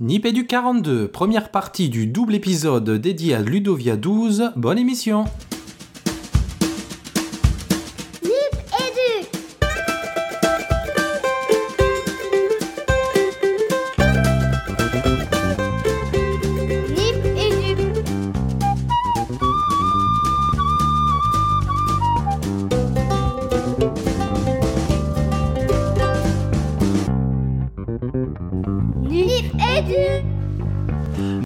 Nipédu 0.00 0.44
42, 0.44 1.06
première 1.06 1.52
partie 1.52 1.88
du 1.88 2.08
double 2.08 2.34
épisode 2.34 2.90
dédié 2.90 3.36
à 3.36 3.42
Ludovia 3.42 3.96
12. 3.96 4.50
Bonne 4.56 4.76
émission 4.76 5.26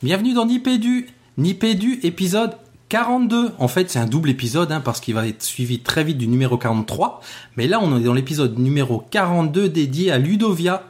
Bienvenue 0.09 0.33
dans 0.33 0.47
Nipédu 0.47 1.07
Nipédu 1.37 2.01
épisode 2.03 2.57
42. 2.89 3.51
En 3.59 3.69
fait, 3.69 3.91
c'est 3.91 3.99
un 3.99 4.07
double 4.07 4.31
épisode 4.31 4.73
hein, 4.73 4.81
parce 4.81 5.01
qu'il 5.01 5.15
va 5.15 5.27
être 5.27 5.43
suivi 5.43 5.81
très 5.81 6.03
vite 6.03 6.17
du 6.17 6.27
numéro 6.27 6.57
43. 6.57 7.21
Mais 7.59 7.67
là, 7.67 7.79
on 7.83 7.95
est 7.95 8.05
dans 8.05 8.15
l'épisode 8.15 8.59
numéro 8.59 9.05
42 9.11 9.69
dédié 9.69 10.11
à 10.11 10.17
Ludovia. 10.17 10.85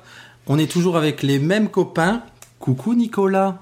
On 0.47 0.57
est 0.57 0.71
toujours 0.71 0.97
avec 0.97 1.25
les 1.25 1.41
mêmes 1.41 1.69
copains. 1.69 2.23
Coucou 2.61 2.95
Nicolas. 2.95 3.59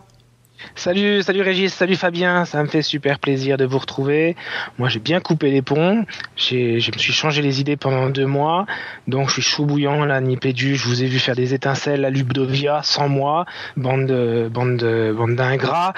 Salut, 0.75 1.23
salut 1.23 1.43
Régis, 1.43 1.73
salut 1.73 1.97
Fabien, 1.97 2.45
ça 2.45 2.63
me 2.63 2.69
fait 2.69 2.83
super 2.83 3.19
plaisir 3.19 3.57
de 3.57 3.65
vous 3.65 3.79
retrouver. 3.79 4.37
Moi 4.79 4.89
j'ai 4.89 5.01
bien 5.01 5.21
coupé 5.21 5.51
les 5.51 5.63
ponts, 5.63 6.05
j'ai, 6.37 6.81
je 6.81 6.93
me 6.93 6.99
suis 6.99 7.13
changé 7.13 7.43
les 7.43 7.61
idées 7.61 7.77
pendant 7.77 8.09
deux 8.09 8.27
mois, 8.27 8.67
donc 9.07 9.29
je 9.29 9.35
suis 9.35 9.43
chou 9.43 9.65
bouillant 9.65 10.05
là, 10.05 10.21
ni 10.21 10.37
pédu, 10.37 10.77
je 10.77 10.87
vous 10.87 11.03
ai 11.03 11.07
vu 11.07 11.19
faire 11.19 11.37
des 11.37 11.55
étincelles 11.55 12.05
à 12.05 12.11
Lubdovia 12.11 12.83
sans 12.83 13.09
moi, 13.09 13.47
bande 13.77 14.07
de, 14.07 14.49
bande 14.53 14.77
de, 14.77 15.15
bande 15.17 15.37
d'ingrats, 15.37 15.95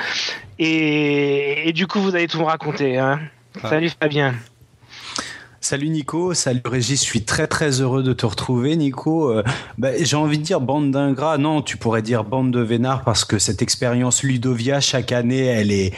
et, 0.59 1.69
et 1.69 1.73
du 1.73 1.87
coup 1.87 2.01
vous 2.01 2.15
allez 2.15 2.29
tout 2.29 2.39
me 2.39 2.45
raconter. 2.45 2.99
Hein. 2.99 3.21
Ah. 3.63 3.69
Salut 3.69 3.91
Fabien. 4.01 4.35
Salut 5.61 5.89
Nico, 5.89 6.35
salut 6.35 6.63
Régis, 6.65 7.01
je 7.03 7.05
suis 7.09 7.25
très 7.25 7.49
très 7.49 7.81
heureux 7.81 8.03
de 8.05 8.13
te 8.13 8.25
retrouver 8.25 8.77
Nico. 8.77 9.31
Euh, 9.33 9.43
bah, 9.77 9.91
J'ai 10.01 10.15
envie 10.17 10.39
de 10.39 10.45
dire 10.45 10.61
bande 10.61 10.93
d'ingrats, 10.93 11.37
non 11.37 11.63
tu 11.63 11.77
pourrais 11.77 12.01
dire 12.03 12.23
bande 12.25 12.53
de 12.53 12.61
vénards 12.61 13.03
parce 13.03 13.25
que 13.25 13.39
cette 13.41 13.61
expérience 13.61 14.23
Ludovia 14.23 14.81
chaque 14.81 15.11
année 15.11 15.45
elle 15.45 15.73
est 15.73 15.93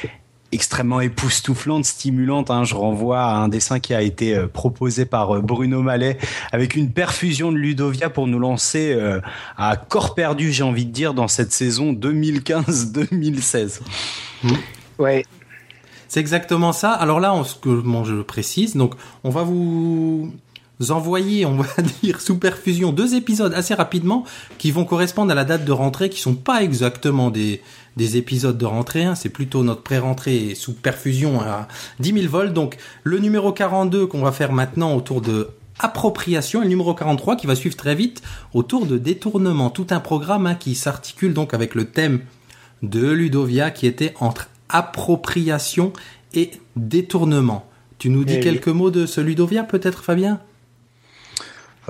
extrêmement 0.50 1.00
époustouflante, 1.00 1.84
stimulante. 1.84 2.50
hein. 2.50 2.64
Je 2.64 2.74
renvoie 2.74 3.20
à 3.20 3.36
un 3.36 3.48
dessin 3.48 3.80
qui 3.80 3.92
a 3.94 4.00
été 4.02 4.34
euh, 4.34 4.46
proposé 4.48 5.04
par 5.04 5.36
euh, 5.36 5.40
Bruno 5.42 5.82
Mallet 5.82 6.16
avec 6.52 6.74
une 6.74 6.90
perfusion 6.90 7.52
de 7.52 7.58
Ludovia 7.58 8.08
pour 8.08 8.26
nous 8.26 8.38
lancer 8.38 8.98
à 9.58 9.76
corps 9.76 10.14
perdu 10.14 10.52
j'ai 10.52 10.62
envie 10.64 10.86
de 10.86 10.90
dire 10.92 11.12
dans 11.12 11.28
cette 11.28 11.52
saison 11.52 11.92
2015-2016. 11.92 13.80
Ouais, 14.98 15.24
C'est 16.10 16.18
exactement 16.18 16.72
ça. 16.72 16.90
Alors 16.90 17.20
là, 17.20 17.32
on, 17.32 17.44
ce 17.44 17.54
que 17.54 17.82
je 18.04 18.20
précise, 18.22 18.74
donc 18.74 18.94
on 19.22 19.30
va 19.30 19.44
vous 19.44 20.32
envoyer, 20.88 21.46
on 21.46 21.56
va 21.56 21.68
dire 22.02 22.20
sous 22.20 22.36
perfusion, 22.36 22.90
deux 22.90 23.14
épisodes 23.14 23.54
assez 23.54 23.74
rapidement 23.74 24.24
qui 24.58 24.72
vont 24.72 24.84
correspondre 24.84 25.30
à 25.30 25.36
la 25.36 25.44
date 25.44 25.64
de 25.64 25.70
rentrée, 25.70 26.10
qui 26.10 26.20
sont 26.20 26.34
pas 26.34 26.64
exactement 26.64 27.30
des, 27.30 27.62
des 27.96 28.16
épisodes 28.16 28.58
de 28.58 28.66
rentrée. 28.66 29.04
hein. 29.04 29.14
C'est 29.14 29.28
plutôt 29.28 29.62
notre 29.62 29.82
pré-rentrée 29.82 30.56
sous 30.56 30.72
perfusion 30.72 31.40
à 31.42 31.68
10 32.00 32.12
000 32.22 32.26
volts. 32.26 32.52
Donc 32.52 32.76
le 33.04 33.20
numéro 33.20 33.52
42 33.52 34.08
qu'on 34.08 34.22
va 34.22 34.32
faire 34.32 34.50
maintenant 34.50 34.96
autour 34.96 35.20
de 35.20 35.50
appropriation 35.78 36.60
et 36.60 36.64
le 36.64 36.70
numéro 36.70 36.92
43 36.92 37.36
qui 37.36 37.46
va 37.46 37.54
suivre 37.54 37.76
très 37.76 37.94
vite 37.94 38.20
autour 38.52 38.86
de 38.86 38.98
détournement. 38.98 39.70
Tout 39.70 39.86
un 39.90 40.00
programme 40.00 40.48
hein, 40.48 40.56
qui 40.56 40.74
s'articule 40.74 41.34
donc 41.34 41.54
avec 41.54 41.76
le 41.76 41.84
thème 41.84 42.22
de 42.82 43.06
Ludovia 43.12 43.70
qui 43.70 43.86
était 43.86 44.12
entre 44.18 44.48
appropriation 44.70 45.92
et 46.34 46.50
détournement. 46.76 47.66
Tu 47.98 48.08
nous 48.10 48.24
dis 48.24 48.34
Eh 48.34 48.36
oui. 48.38 48.42
quelques 48.42 48.68
mots 48.68 48.90
de 48.90 49.06
ce 49.06 49.20
Ludovia 49.20 49.64
peut-être 49.64 50.02
Fabien? 50.02 50.40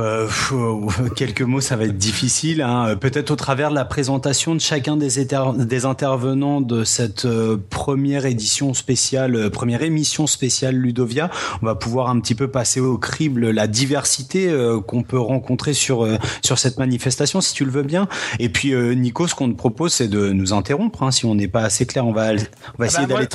Euh, 0.00 0.28
quelques 1.16 1.42
mots, 1.42 1.60
ça 1.60 1.76
va 1.76 1.84
être 1.84 1.98
difficile. 1.98 2.62
Hein. 2.62 2.96
Peut-être 2.96 3.30
au 3.30 3.36
travers 3.36 3.70
de 3.70 3.74
la 3.74 3.84
présentation 3.84 4.54
de 4.54 4.60
chacun 4.60 4.96
des, 4.96 5.84
intervenants 5.84 6.60
de 6.60 6.84
cette 6.84 7.24
euh, 7.24 7.56
première 7.70 8.26
édition 8.26 8.74
spéciale, 8.74 9.36
euh, 9.36 9.50
première 9.50 9.82
émission 9.82 10.26
spéciale 10.26 10.74
Ludovia, 10.76 11.30
on 11.62 11.66
va 11.66 11.74
pouvoir 11.74 12.08
un 12.08 12.20
petit 12.20 12.34
peu 12.34 12.48
passer 12.48 12.80
au 12.80 12.98
crible 12.98 13.50
la 13.50 13.66
diversité 13.66 14.52
qu'on 14.86 15.02
peut 15.02 15.18
rencontrer 15.18 15.74
sur 15.74 16.06
sur 16.42 16.58
cette 16.58 16.78
manifestation, 16.78 17.40
si 17.40 17.54
tu 17.54 17.64
le 17.64 17.70
veux 17.70 17.82
bien. 17.82 18.08
Et 18.38 18.48
puis 18.48 18.74
Nico, 18.96 19.26
ce 19.26 19.34
qu'on 19.34 19.50
te 19.50 19.56
propose, 19.56 19.92
c'est 19.92 20.08
de 20.08 20.30
nous 20.30 20.52
interrompre. 20.52 21.02
hein. 21.02 21.10
Si 21.10 21.24
on 21.24 21.34
n'est 21.34 21.48
pas 21.48 21.62
assez 21.62 21.86
clair, 21.86 22.06
on 22.06 22.12
va 22.12 22.32
on 22.32 22.78
va 22.78 22.86
essayer 22.86 23.06
bah, 23.06 23.14
moi- 23.14 23.26
d'aller. 23.26 23.28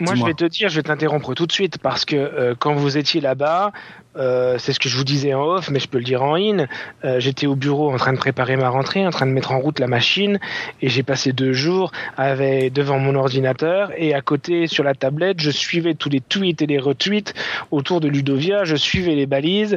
Moi, 0.00 0.14
je 0.14 0.20
vais 0.26 0.34
te 0.34 0.44
dire, 0.44 0.68
je 0.68 0.76
vais 0.76 0.82
t'interrompre 0.82 1.34
tout 1.34 1.46
de 1.46 1.52
suite 1.52 1.78
parce 1.78 2.04
que 2.04 2.16
euh, 2.16 2.54
quand 2.58 2.74
vous 2.74 2.96
étiez 2.98 3.20
là-bas, 3.20 3.72
euh, 4.16 4.56
c'est 4.58 4.72
ce 4.72 4.80
que 4.80 4.88
je 4.88 4.96
vous 4.96 5.04
disais 5.04 5.32
en 5.34 5.42
off, 5.44 5.70
mais 5.70 5.78
je 5.78 5.88
peux 5.88 5.98
le 5.98 6.04
dire 6.04 6.22
en 6.22 6.34
in. 6.36 6.66
euh, 7.04 7.20
J'étais 7.20 7.46
au 7.46 7.54
bureau 7.54 7.92
en 7.92 7.96
train 7.96 8.12
de 8.12 8.18
préparer 8.18 8.56
ma 8.56 8.68
rentrée, 8.68 9.06
en 9.06 9.10
train 9.10 9.26
de 9.26 9.30
mettre 9.32 9.52
en 9.52 9.60
route 9.60 9.78
la 9.78 9.86
machine, 9.86 10.40
et 10.82 10.88
j'ai 10.88 11.02
passé 11.04 11.32
deux 11.32 11.52
jours 11.52 11.92
avec, 12.16 12.72
devant 12.72 12.98
mon 12.98 13.14
ordinateur 13.14 13.90
et 13.96 14.14
à 14.14 14.20
côté 14.20 14.66
sur 14.66 14.82
la 14.82 14.94
tablette, 14.94 15.40
je 15.40 15.50
suivais 15.50 15.94
tous 15.94 16.08
les 16.08 16.20
tweets 16.20 16.62
et 16.62 16.66
les 16.66 16.78
retweets 16.78 17.32
autour 17.70 18.00
de 18.00 18.08
Ludovia, 18.08 18.64
je 18.64 18.76
suivais 18.76 19.14
les 19.14 19.26
balises. 19.26 19.76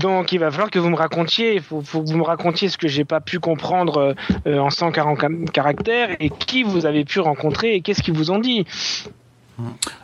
Donc, 0.00 0.32
il 0.32 0.38
va 0.38 0.50
falloir 0.50 0.70
que 0.70 0.78
vous 0.78 0.88
me 0.90 0.96
racontiez, 0.96 1.54
il 1.54 1.60
faut, 1.62 1.82
faut 1.82 2.02
que 2.02 2.08
vous 2.08 2.16
me 2.18 2.22
racontiez 2.24 2.68
ce 2.68 2.78
que 2.78 2.88
j'ai 2.88 3.04
pas 3.04 3.20
pu 3.20 3.40
comprendre 3.40 4.14
euh, 4.46 4.58
en 4.58 4.70
140 4.70 5.18
cam- 5.18 5.44
caractères 5.50 6.16
et 6.20 6.30
qui 6.30 6.62
vous 6.62 6.86
avez 6.86 7.04
pu 7.04 7.20
rencontrer 7.20 7.74
et 7.74 7.80
qu'est-ce 7.82 8.02
qu'ils 8.02 8.14
vous 8.14 8.30
ont 8.30 8.38
dit. 8.38 8.64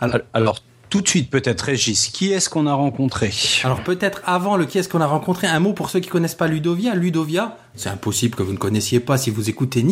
Alors, 0.01 0.19
Alors 0.33 0.63
tout 0.91 1.03
de 1.03 1.09
suite, 1.09 1.29
peut-être 1.29 1.61
Régis, 1.63 2.09
qui 2.09 2.33
est-ce 2.33 2.49
qu'on 2.49 2.67
a 2.67 2.73
rencontré? 2.73 3.31
Alors 3.63 3.83
peut-être 3.85 4.23
avant 4.25 4.57
le 4.57 4.65
qui 4.65 4.79
est-ce 4.79 4.89
qu'on 4.89 5.03
a 5.03 5.07
rencontré, 5.07 5.47
un 5.47 5.61
mot 5.61 5.75
pour 5.75 5.91
ceux 5.91 6.01
qui 6.01 6.09
connaissent 6.09 6.35
pas 6.35 6.49
Ludovia. 6.49 6.95
Ludovia, 6.95 7.59
c'est 7.75 7.91
impossible 7.91 8.35
que 8.37 8.43
vous 8.43 8.53
ne 8.55 8.57
connaissiez 8.59 8.99
pas 8.99 9.19
si 9.19 9.29
vous 9.29 9.51
écoutez. 9.51 9.85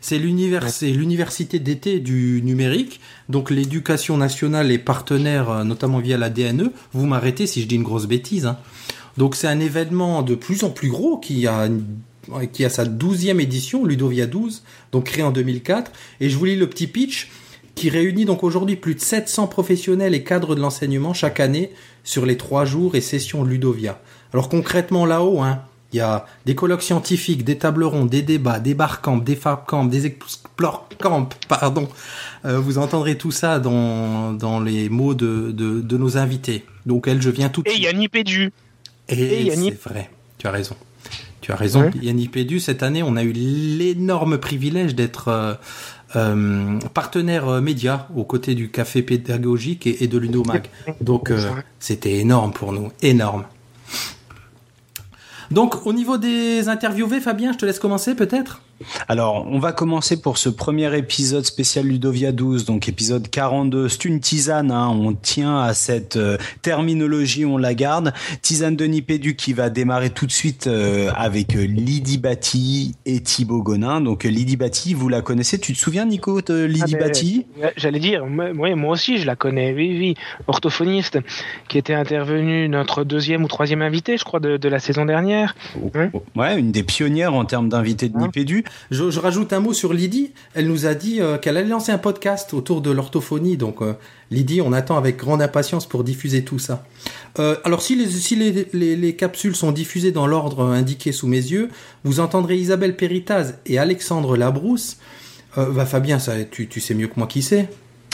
C'est 0.00 0.18
l'univers- 0.18 0.70
c'est 0.70 0.88
l'université 0.90 1.58
d'été 1.58 2.00
du 2.00 2.40
numérique. 2.42 3.00
Donc 3.28 3.50
l'éducation 3.50 4.16
nationale 4.16 4.70
est 4.72 4.78
partenaire, 4.78 5.50
euh, 5.50 5.64
notamment 5.64 5.98
via 5.98 6.16
la 6.16 6.30
DNE. 6.30 6.72
Vous 6.94 7.04
m'arrêtez 7.06 7.46
si 7.46 7.60
je 7.60 7.66
dis 7.66 7.74
une 7.74 7.82
grosse 7.82 8.06
bêtise. 8.06 8.46
hein. 8.46 8.56
Donc 9.18 9.34
c'est 9.34 9.48
un 9.48 9.60
événement 9.60 10.22
de 10.22 10.34
plus 10.34 10.64
en 10.64 10.70
plus 10.70 10.88
gros 10.88 11.18
qui 11.18 11.46
a 11.46 11.66
une- 11.66 11.84
qui 12.52 12.64
a 12.64 12.70
sa 12.70 12.84
douzième 12.86 13.38
édition, 13.38 13.84
Ludovia 13.84 14.26
12, 14.26 14.62
donc 14.92 15.04
créé 15.04 15.22
en 15.22 15.30
2004. 15.30 15.92
Et 16.20 16.28
je 16.30 16.36
vous 16.38 16.46
lis 16.46 16.56
le 16.56 16.68
petit 16.68 16.86
pitch 16.86 17.28
qui 17.76 17.88
réunit 17.90 18.24
donc 18.24 18.42
aujourd'hui 18.42 18.74
plus 18.74 18.94
de 18.96 19.00
700 19.00 19.46
professionnels 19.46 20.14
et 20.14 20.24
cadres 20.24 20.56
de 20.56 20.60
l'enseignement 20.60 21.14
chaque 21.14 21.38
année 21.38 21.70
sur 22.02 22.26
les 22.26 22.36
trois 22.36 22.64
jours 22.64 22.96
et 22.96 23.00
sessions 23.00 23.44
Ludovia. 23.44 24.00
Alors 24.32 24.48
concrètement 24.48 25.06
là-haut, 25.06 25.40
hein, 25.40 25.60
il 25.92 25.98
y 25.98 26.00
a 26.00 26.26
des 26.46 26.54
colloques 26.56 26.82
scientifiques, 26.82 27.44
des 27.44 27.58
tables 27.58 27.84
rondes, 27.84 28.08
des 28.10 28.22
débats, 28.22 28.58
des 28.60 28.74
barcamps, 28.74 29.18
des 29.18 29.36
fabcamps, 29.36 29.84
des 29.84 30.06
explore 30.06 30.88
camps, 30.98 31.28
pardon. 31.48 31.88
Euh, 32.44 32.58
vous 32.58 32.78
entendrez 32.78 33.16
tout 33.18 33.30
ça 33.30 33.60
dans, 33.60 34.32
dans 34.32 34.58
les 34.58 34.88
mots 34.88 35.14
de, 35.14 35.52
de, 35.52 35.80
de 35.80 35.96
nos 35.96 36.16
invités. 36.18 36.64
Donc 36.86 37.06
elle, 37.08 37.20
je 37.22 37.30
viens 37.30 37.50
tout 37.50 37.62
de 37.62 37.68
Et 37.68 37.72
suite. 37.74 37.84
Yannick 37.84 38.10
Pédu. 38.10 38.52
Et 39.08 39.20
Et 39.22 39.44
Yannick- 39.50 39.74
c'est 39.82 39.88
vrai, 39.90 40.10
tu 40.38 40.46
as 40.46 40.50
raison. 40.50 40.74
Tu 41.42 41.52
as 41.52 41.56
raison, 41.56 41.82
Ouais. 41.82 41.90
Yannick 42.02 42.32
Pédu. 42.32 42.58
Cette 42.58 42.82
année, 42.82 43.04
on 43.04 43.14
a 43.16 43.22
eu 43.22 43.30
l'énorme 43.32 44.38
privilège 44.38 44.96
d'être 44.96 45.28
euh, 45.28 45.54
euh, 46.16 46.78
partenaire 46.94 47.48
euh, 47.48 47.60
média 47.60 48.08
aux 48.16 48.24
côtés 48.24 48.54
du 48.54 48.70
Café 48.70 49.02
Pédagogique 49.02 49.86
et, 49.86 50.04
et 50.04 50.08
de 50.08 50.18
l'Unomag. 50.18 50.68
Donc, 51.00 51.30
euh, 51.30 51.50
c'était 51.78 52.18
énorme 52.18 52.52
pour 52.52 52.72
nous, 52.72 52.90
énorme. 53.02 53.44
Donc, 55.50 55.86
au 55.86 55.92
niveau 55.92 56.18
des 56.18 56.68
interviewés, 56.68 57.20
Fabien, 57.20 57.52
je 57.52 57.58
te 57.58 57.66
laisse 57.66 57.78
commencer 57.78 58.14
peut-être? 58.14 58.62
Alors, 59.08 59.46
on 59.50 59.58
va 59.58 59.72
commencer 59.72 60.20
pour 60.20 60.36
ce 60.38 60.48
premier 60.48 60.94
épisode 60.98 61.44
spécial 61.46 61.86
Ludovia 61.86 62.32
12, 62.32 62.64
donc 62.66 62.88
épisode 62.88 63.28
42. 63.28 63.88
C'est 63.88 64.04
une 64.04 64.20
tisane, 64.20 64.70
hein, 64.70 64.88
on 64.88 65.14
tient 65.14 65.60
à 65.60 65.72
cette 65.72 66.16
euh, 66.16 66.36
terminologie, 66.62 67.44
on 67.46 67.56
la 67.56 67.74
garde. 67.74 68.12
Tisane 68.42 68.76
de 68.76 68.84
Nipédu 68.84 69.34
qui 69.34 69.54
va 69.54 69.70
démarrer 69.70 70.10
tout 70.10 70.26
de 70.26 70.32
suite 70.32 70.66
euh, 70.66 71.10
avec 71.16 71.56
euh, 71.56 71.64
Lydie 71.64 72.18
Batty 72.18 72.94
et 73.06 73.20
Thibaut 73.20 73.62
Gonin. 73.62 74.00
Donc 74.02 74.24
Lydie 74.24 74.56
Batty, 74.56 74.92
vous 74.92 75.08
la 75.08 75.22
connaissez? 75.22 75.58
Tu 75.58 75.72
te 75.72 75.78
souviens, 75.78 76.04
Nico, 76.04 76.42
de 76.42 76.64
Lydie 76.64 76.96
Ah, 76.96 77.00
Batty? 77.06 77.46
Ouais, 77.60 77.72
J'allais 77.76 78.00
dire, 78.00 78.26
moi, 78.26 78.90
aussi 78.90 79.16
je 79.18 79.26
la 79.26 79.36
connais, 79.36 79.72
oui, 79.72 79.96
oui, 79.98 80.14
orthophoniste, 80.48 81.18
qui 81.68 81.78
était 81.78 81.94
intervenu 81.94 82.68
notre 82.68 83.04
deuxième 83.04 83.42
ou 83.42 83.48
troisième 83.48 83.80
invité, 83.82 84.18
je 84.18 84.24
crois, 84.24 84.40
de, 84.40 84.58
de 84.58 84.68
la 84.68 84.80
saison 84.80 85.06
dernière. 85.06 85.54
Hein 85.94 86.10
Ouais, 86.34 86.58
une 86.58 86.72
des 86.72 86.82
pionnières 86.82 87.34
en 87.34 87.44
termes 87.46 87.68
d'invités 87.70 88.08
de 88.08 88.16
Hein 88.16 88.26
Nipédu. 88.26 88.64
Je, 88.90 89.18
rajoute 89.18 89.52
un 89.52 89.60
mot 89.60 89.72
sur 89.72 89.92
Lydie. 89.92 90.32
Elle 90.54 90.68
nous 90.68 90.86
a 90.86 90.94
dit 90.94 91.20
euh, 91.20 91.38
qu'elle 91.38 91.56
allait 91.56 91.68
lancer 91.68 91.92
un 91.92 91.98
podcast 91.98 92.54
autour 92.54 92.80
de 92.80 92.90
l'orthophonie. 92.90 93.56
Donc, 93.56 93.82
euh, 93.82 93.94
Lydie, 94.30 94.60
on 94.60 94.72
attend 94.72 94.96
avec 94.96 95.16
grande 95.16 95.42
impatience 95.42 95.86
pour 95.86 96.04
diffuser 96.04 96.44
tout 96.44 96.58
ça. 96.58 96.84
Euh, 97.38 97.56
alors, 97.64 97.82
si, 97.82 97.96
les, 97.96 99.16
capsules 99.16 99.54
sont 99.54 99.72
diffusées 99.72 100.12
dans 100.12 100.26
l'ordre 100.26 100.64
indiqué 100.64 101.12
sous 101.12 101.26
mes 101.26 101.36
yeux, 101.36 101.68
vous 102.04 102.20
entendrez 102.20 102.56
Isabelle 102.56 102.96
Péritaz 102.96 103.58
et 103.66 103.78
Alexandre 103.78 104.36
Labrousse. 104.36 104.98
Euh, 105.58 105.70
bah, 105.70 105.86
Fabien, 105.86 106.18
ça, 106.18 106.32
tu, 106.44 106.68
tu 106.68 106.80
sais 106.80 106.94
mieux 106.94 107.08
que 107.08 107.14
moi 107.16 107.26
qui 107.26 107.42
c'est. 107.42 107.68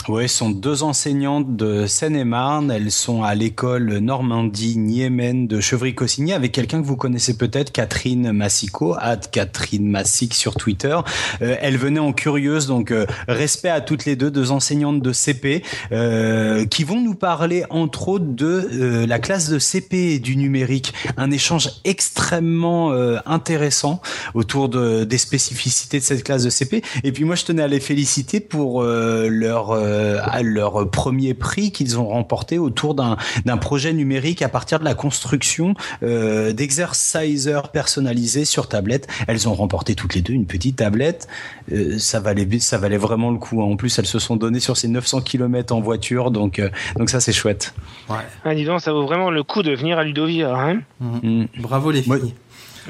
Ce 0.05 0.27
sont 0.27 0.49
deux 0.49 0.83
enseignantes 0.83 1.55
de 1.55 1.85
Seine-et-Marne. 1.87 2.71
Elles 2.71 2.91
sont 2.91 3.23
à 3.23 3.35
l'école 3.35 3.99
Normandie-Niemen 3.99 5.47
de 5.47 5.61
Chevry-Cossigny 5.61 6.33
avec 6.33 6.51
quelqu'un 6.51 6.81
que 6.81 6.85
vous 6.85 6.97
connaissez 6.97 7.37
peut-être, 7.37 7.71
Catherine 7.71 8.33
Massico, 8.33 8.95
at 8.99 9.21
Catherine 9.31 9.89
Massic 9.89 10.33
sur 10.33 10.55
Twitter. 10.55 10.97
Euh, 11.41 11.55
elles 11.61 11.77
venaient 11.77 12.01
en 12.01 12.11
curieuse, 12.11 12.67
donc 12.67 12.91
euh, 12.91 13.05
respect 13.29 13.69
à 13.69 13.79
toutes 13.79 14.03
les 14.03 14.17
deux, 14.17 14.29
deux 14.29 14.51
enseignantes 14.51 15.01
de 15.01 15.13
CP, 15.13 15.63
euh, 15.93 16.65
qui 16.65 16.83
vont 16.83 16.99
nous 16.99 17.15
parler 17.15 17.63
entre 17.69 18.09
autres 18.09 18.25
de 18.27 18.69
euh, 18.73 19.07
la 19.07 19.19
classe 19.19 19.49
de 19.49 19.57
CP 19.57 20.15
et 20.15 20.19
du 20.19 20.35
numérique. 20.35 20.93
Un 21.15 21.31
échange 21.31 21.69
extrêmement 21.85 22.91
euh, 22.91 23.19
intéressant 23.25 24.01
autour 24.33 24.67
de, 24.67 25.05
des 25.05 25.17
spécificités 25.17 25.99
de 25.99 26.03
cette 26.03 26.23
classe 26.25 26.43
de 26.43 26.49
CP. 26.49 26.83
Et 27.05 27.13
puis 27.13 27.23
moi, 27.23 27.35
je 27.35 27.45
tenais 27.45 27.63
à 27.63 27.67
les 27.67 27.79
féliciter 27.79 28.41
pour 28.41 28.81
euh, 28.81 29.29
leur 29.29 29.71
euh, 29.93 30.19
à 30.23 30.41
leur 30.41 30.89
premier 30.89 31.33
prix 31.33 31.71
qu'ils 31.71 31.99
ont 31.99 32.07
remporté 32.07 32.57
autour 32.57 32.95
d'un 32.95 33.17
d'un 33.45 33.57
projet 33.57 33.93
numérique 33.93 34.41
à 34.41 34.49
partir 34.49 34.79
de 34.79 34.83
la 34.83 34.93
construction 34.93 35.75
euh, 36.01 36.53
d'exercisers 36.53 37.69
personnalisés 37.71 38.45
sur 38.45 38.67
tablette. 38.67 39.07
Elles 39.27 39.47
ont 39.47 39.53
remporté 39.53 39.95
toutes 39.95 40.15
les 40.15 40.21
deux 40.21 40.33
une 40.33 40.45
petite 40.45 40.77
tablette. 40.77 41.27
Euh, 41.71 41.97
ça 41.99 42.19
valait 42.19 42.47
ça 42.59 42.77
valait 42.77 42.97
vraiment 42.97 43.31
le 43.31 43.37
coup. 43.37 43.61
En 43.61 43.75
plus, 43.75 43.97
elles 43.99 44.05
se 44.05 44.19
sont 44.19 44.35
données 44.35 44.59
sur 44.59 44.77
ces 44.77 44.87
900 44.87 45.21
km 45.21 45.73
en 45.73 45.81
voiture, 45.81 46.31
donc 46.31 46.59
euh, 46.59 46.69
donc 46.97 47.09
ça 47.09 47.19
c'est 47.19 47.33
chouette. 47.33 47.73
Ouais. 48.09 48.17
Ah, 48.43 48.55
dis 48.55 48.65
donc, 48.65 48.81
ça 48.81 48.91
vaut 48.91 49.05
vraiment 49.05 49.29
le 49.29 49.43
coup 49.43 49.63
de 49.63 49.73
venir 49.73 49.97
à 49.97 50.03
Ludovia. 50.03 50.53
Hein 50.53 50.81
Mm. 50.99 51.45
Bravo 51.59 51.91
les 51.91 52.01
filles. 52.01 52.09
Moi, 52.11 52.19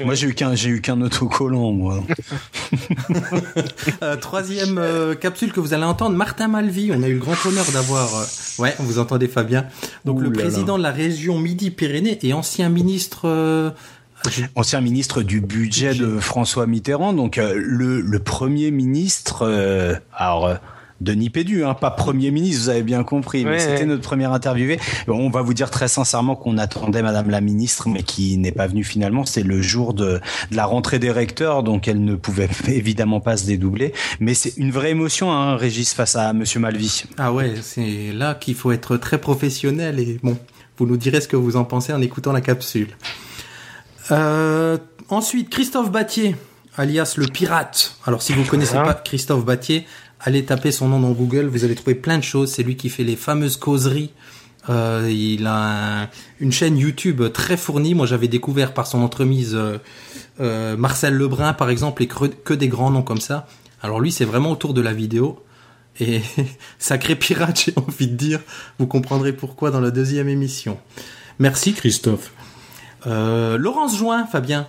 Moi 0.02 0.14
j'ai 0.14 0.28
eu 0.28 0.34
qu'un 0.34 0.54
j'ai 0.54 0.70
eu 0.70 0.80
qu'un 0.80 1.00
autocollant 1.00 1.72
moi. 1.72 2.02
Euh, 4.02 4.16
troisième 4.16 4.78
euh, 4.78 5.14
capsule 5.14 5.52
que 5.52 5.60
vous 5.60 5.74
allez 5.74 5.84
entendre, 5.84 6.16
Martin 6.16 6.48
Malvy. 6.48 6.90
On 6.92 7.02
a 7.02 7.08
eu 7.08 7.14
le 7.14 7.18
grand 7.20 7.34
honneur 7.46 7.64
d'avoir. 7.72 8.14
euh, 8.14 8.24
ouais, 8.62 8.74
vous 8.78 8.98
entendez 8.98 9.28
Fabien. 9.28 9.66
Donc 10.04 10.18
Ouh 10.18 10.22
le 10.22 10.30
là 10.30 10.42
président 10.42 10.76
de 10.78 10.82
la 10.82 10.90
région 10.90 11.38
Midi-Pyrénées 11.38 12.18
et 12.22 12.32
ancien 12.32 12.68
ministre. 12.68 13.22
euh, 13.28 13.70
ancien 14.54 14.80
ministre 14.80 15.22
du 15.22 15.40
budget 15.40 15.94
de 15.94 16.18
François 16.18 16.66
Mitterrand, 16.66 17.12
donc 17.12 17.38
euh, 17.38 17.52
le, 17.56 18.00
le 18.00 18.18
premier 18.18 18.70
ministre, 18.70 19.42
euh, 19.46 19.94
alors 20.14 20.46
euh, 20.46 20.54
Denis 21.04 21.30
Pédu, 21.30 21.64
hein, 21.64 21.74
pas 21.74 21.90
premier 21.90 22.30
ministre, 22.30 22.62
vous 22.64 22.68
avez 22.70 22.82
bien 22.82 23.04
compris, 23.04 23.44
mais 23.44 23.52
Ouais, 23.52 23.58
c'était 23.60 23.80
ouais. 23.80 23.84
notre 23.86 24.02
premier 24.02 24.24
interviewé. 24.24 24.80
On 25.06 25.28
va 25.30 25.42
vous 25.42 25.54
dire 25.54 25.70
très 25.70 25.86
sincèrement 25.86 26.34
qu'on 26.34 26.58
attendait 26.58 27.02
Madame 27.02 27.30
la 27.30 27.40
ministre, 27.40 27.88
mais 27.88 28.02
qui 28.02 28.36
n'est 28.38 28.50
pas 28.52 28.66
venue 28.66 28.84
finalement. 28.84 29.24
C'était 29.24 29.46
le 29.46 29.60
jour 29.62 29.94
de, 29.94 30.20
de 30.50 30.56
la 30.56 30.64
rentrée 30.64 30.98
des 30.98 31.10
recteurs, 31.12 31.62
donc 31.62 31.86
elle 31.86 32.02
ne 32.04 32.14
pouvait 32.14 32.48
évidemment 32.68 33.20
pas 33.20 33.36
se 33.36 33.46
dédoubler. 33.46 33.92
Mais 34.18 34.34
c'est 34.34 34.56
une 34.56 34.70
vraie 34.70 34.90
émotion, 34.90 35.30
hein, 35.32 35.56
Régis, 35.56 35.92
face 35.94 36.16
à 36.16 36.32
Monsieur 36.32 36.58
Malvy. 36.60 37.04
Ah 37.18 37.32
ouais, 37.32 37.54
c'est 37.62 38.12
là 38.12 38.34
qu'il 38.34 38.54
faut 38.54 38.72
être 38.72 38.96
très 38.96 39.18
professionnel 39.18 40.00
et 40.00 40.18
bon, 40.22 40.36
vous 40.78 40.86
nous 40.86 40.96
direz 40.96 41.20
ce 41.20 41.28
que 41.28 41.36
vous 41.36 41.56
en 41.56 41.64
pensez 41.64 41.92
en 41.92 42.00
écoutant 42.00 42.32
la 42.32 42.40
capsule. 42.40 42.88
Euh, 44.10 44.78
ensuite, 45.08 45.50
Christophe 45.50 45.90
Battier, 45.90 46.36
alias 46.76 47.14
le 47.16 47.26
pirate. 47.26 47.96
Alors 48.06 48.22
si 48.22 48.32
vous 48.32 48.44
connaissez 48.44 48.74
Voilà. 48.74 48.94
pas 48.94 49.00
Christophe 49.00 49.44
Battier, 49.44 49.86
allez 50.24 50.44
taper 50.44 50.72
son 50.72 50.88
nom 50.88 50.98
dans 51.00 51.12
Google, 51.12 51.46
vous 51.46 51.64
allez 51.64 51.74
trouver 51.76 51.94
plein 51.94 52.18
de 52.18 52.24
choses. 52.24 52.50
C'est 52.52 52.62
lui 52.62 52.76
qui 52.76 52.88
fait 52.88 53.04
les 53.04 53.16
fameuses 53.16 53.56
causeries. 53.56 54.10
Euh, 54.70 55.10
il 55.12 55.46
a 55.46 56.02
un- 56.04 56.08
une 56.40 56.50
chaîne 56.50 56.78
YouTube 56.78 57.22
très 57.32 57.56
fournie. 57.56 57.94
Moi, 57.94 58.06
j'avais 58.06 58.28
découvert 58.28 58.72
par 58.74 58.86
son 58.86 59.02
entremise 59.02 59.54
euh, 59.54 59.76
euh, 60.40 60.76
Marcel 60.76 61.14
Lebrun, 61.14 61.52
par 61.52 61.68
exemple, 61.70 62.02
et 62.02 62.06
que, 62.06 62.26
que 62.26 62.54
des 62.54 62.68
grands 62.68 62.90
noms 62.90 63.02
comme 63.02 63.20
ça. 63.20 63.46
Alors 63.82 64.00
lui, 64.00 64.10
c'est 64.10 64.24
vraiment 64.24 64.50
autour 64.50 64.72
de 64.74 64.80
la 64.80 64.94
vidéo. 64.94 65.38
Et 66.00 66.22
sacré 66.78 67.14
pirate, 67.14 67.62
j'ai 67.66 67.74
envie 67.76 68.08
de 68.08 68.16
dire. 68.16 68.40
Vous 68.78 68.86
comprendrez 68.86 69.32
pourquoi 69.34 69.70
dans 69.70 69.80
la 69.80 69.90
deuxième 69.90 70.28
émission. 70.28 70.78
Merci 71.38 71.74
Christophe. 71.74 72.32
Laurence 73.06 73.98
Join, 73.98 74.24
Fabien. 74.26 74.66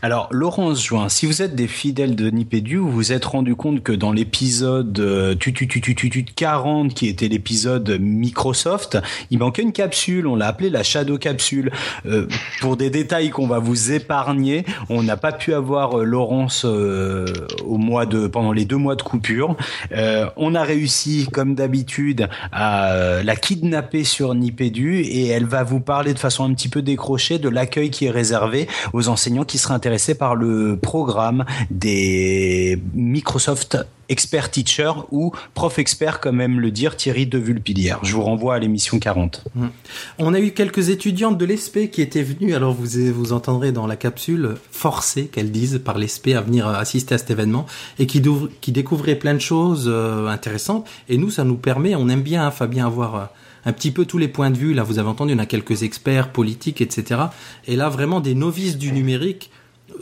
Alors, 0.00 0.28
Laurence 0.30 0.82
Join, 0.82 1.08
si 1.08 1.26
vous 1.26 1.42
êtes 1.42 1.54
des 1.54 1.66
fidèles 1.66 2.16
de 2.16 2.30
Nipédu, 2.30 2.78
vous 2.78 2.90
vous 2.90 3.12
êtes 3.12 3.24
rendu 3.24 3.54
compte 3.54 3.82
que 3.82 3.92
dans 3.92 4.12
l'épisode 4.12 4.98
euh, 4.98 5.34
tu, 5.38 5.52
tu, 5.52 5.68
tu, 5.68 5.80
tu, 5.80 5.94
tu, 5.94 6.08
tu, 6.08 6.24
40, 6.24 6.94
qui 6.94 7.06
était 7.08 7.28
l'épisode 7.28 7.98
Microsoft, 8.00 8.98
il 9.30 9.38
manquait 9.38 9.62
une 9.62 9.72
capsule, 9.72 10.26
on 10.26 10.36
l'a 10.36 10.46
appelée 10.48 10.70
la 10.70 10.82
Shadow 10.82 11.18
Capsule. 11.18 11.70
Euh, 12.06 12.26
pour 12.60 12.76
des 12.76 12.88
détails 12.88 13.30
qu'on 13.30 13.46
va 13.46 13.58
vous 13.58 13.92
épargner, 13.92 14.64
on 14.88 15.02
n'a 15.02 15.16
pas 15.16 15.32
pu 15.32 15.52
avoir 15.52 15.98
euh, 15.98 16.04
Laurence 16.04 16.64
euh, 16.64 17.26
au 17.64 17.76
mois 17.76 18.06
de, 18.06 18.26
pendant 18.26 18.52
les 18.52 18.64
deux 18.64 18.76
mois 18.76 18.96
de 18.96 19.02
coupure. 19.02 19.56
Euh, 19.92 20.26
on 20.36 20.54
a 20.54 20.62
réussi, 20.62 21.28
comme 21.30 21.54
d'habitude, 21.54 22.28
à 22.52 22.92
euh, 22.92 23.22
la 23.22 23.36
kidnapper 23.36 24.04
sur 24.04 24.34
Nipédu 24.34 25.00
et 25.00 25.28
elle 25.28 25.46
va 25.46 25.62
vous 25.62 25.80
parler 25.80 26.14
de 26.14 26.18
façon 26.18 26.44
un 26.44 26.54
petit 26.54 26.68
peu 26.68 26.80
décrochée 26.80 27.38
de 27.38 27.48
l'accueil 27.48 27.90
qui 27.90 28.06
est 28.06 28.10
réservé 28.10 28.66
aux 28.92 29.08
enseignants 29.08 29.44
qui 29.44 29.58
seraient 29.58 29.73
intéressés 29.74 30.14
par 30.14 30.34
le 30.34 30.78
programme 30.80 31.44
des 31.70 32.80
Microsoft 32.94 33.78
Expert 34.08 34.50
Teacher 34.50 34.92
ou 35.10 35.32
Prof 35.54 35.78
Expert, 35.78 36.20
comme 36.20 36.40
aime 36.40 36.60
le 36.60 36.70
dire 36.70 36.96
Thierry 36.96 37.26
de 37.26 37.38
Vulpilière. 37.38 38.00
Je 38.02 38.14
vous 38.14 38.22
renvoie 38.22 38.54
à 38.54 38.58
l'émission 38.58 38.98
40. 38.98 39.44
On 40.18 40.34
a 40.34 40.40
eu 40.40 40.52
quelques 40.52 40.90
étudiantes 40.90 41.38
de 41.38 41.44
l'ESP 41.44 41.90
qui 41.90 42.02
étaient 42.02 42.22
venues, 42.22 42.54
alors 42.54 42.74
vous, 42.74 43.12
vous 43.12 43.32
entendrez 43.32 43.72
dans 43.72 43.86
la 43.86 43.96
capsule, 43.96 44.56
forcées 44.70 45.26
qu'elles 45.26 45.50
disent 45.50 45.80
par 45.84 45.98
l'ESP 45.98 46.28
à 46.36 46.40
venir 46.40 46.66
assister 46.68 47.14
à 47.14 47.18
cet 47.18 47.30
événement 47.30 47.66
et 47.98 48.06
qui 48.06 48.20
découvraient 48.72 49.16
plein 49.16 49.34
de 49.34 49.38
choses 49.38 49.86
euh, 49.88 50.28
intéressantes. 50.28 50.86
Et 51.08 51.18
nous, 51.18 51.30
ça 51.30 51.44
nous 51.44 51.56
permet, 51.56 51.94
on 51.94 52.08
aime 52.08 52.22
bien, 52.22 52.46
hein, 52.46 52.50
Fabien, 52.50 52.86
avoir 52.86 53.14
euh, 53.16 53.24
un 53.64 53.72
petit 53.72 53.90
peu 53.90 54.04
tous 54.04 54.18
les 54.18 54.28
points 54.28 54.50
de 54.50 54.56
vue. 54.56 54.74
Là, 54.74 54.82
vous 54.82 54.98
avez 54.98 55.08
entendu, 55.08 55.34
on 55.34 55.38
a 55.38 55.46
quelques 55.46 55.82
experts 55.82 56.30
politiques, 56.30 56.80
etc. 56.80 57.22
Et 57.66 57.76
là, 57.76 57.88
vraiment 57.88 58.20
des 58.20 58.34
novices 58.34 58.76
du 58.76 58.92
numérique 58.92 59.50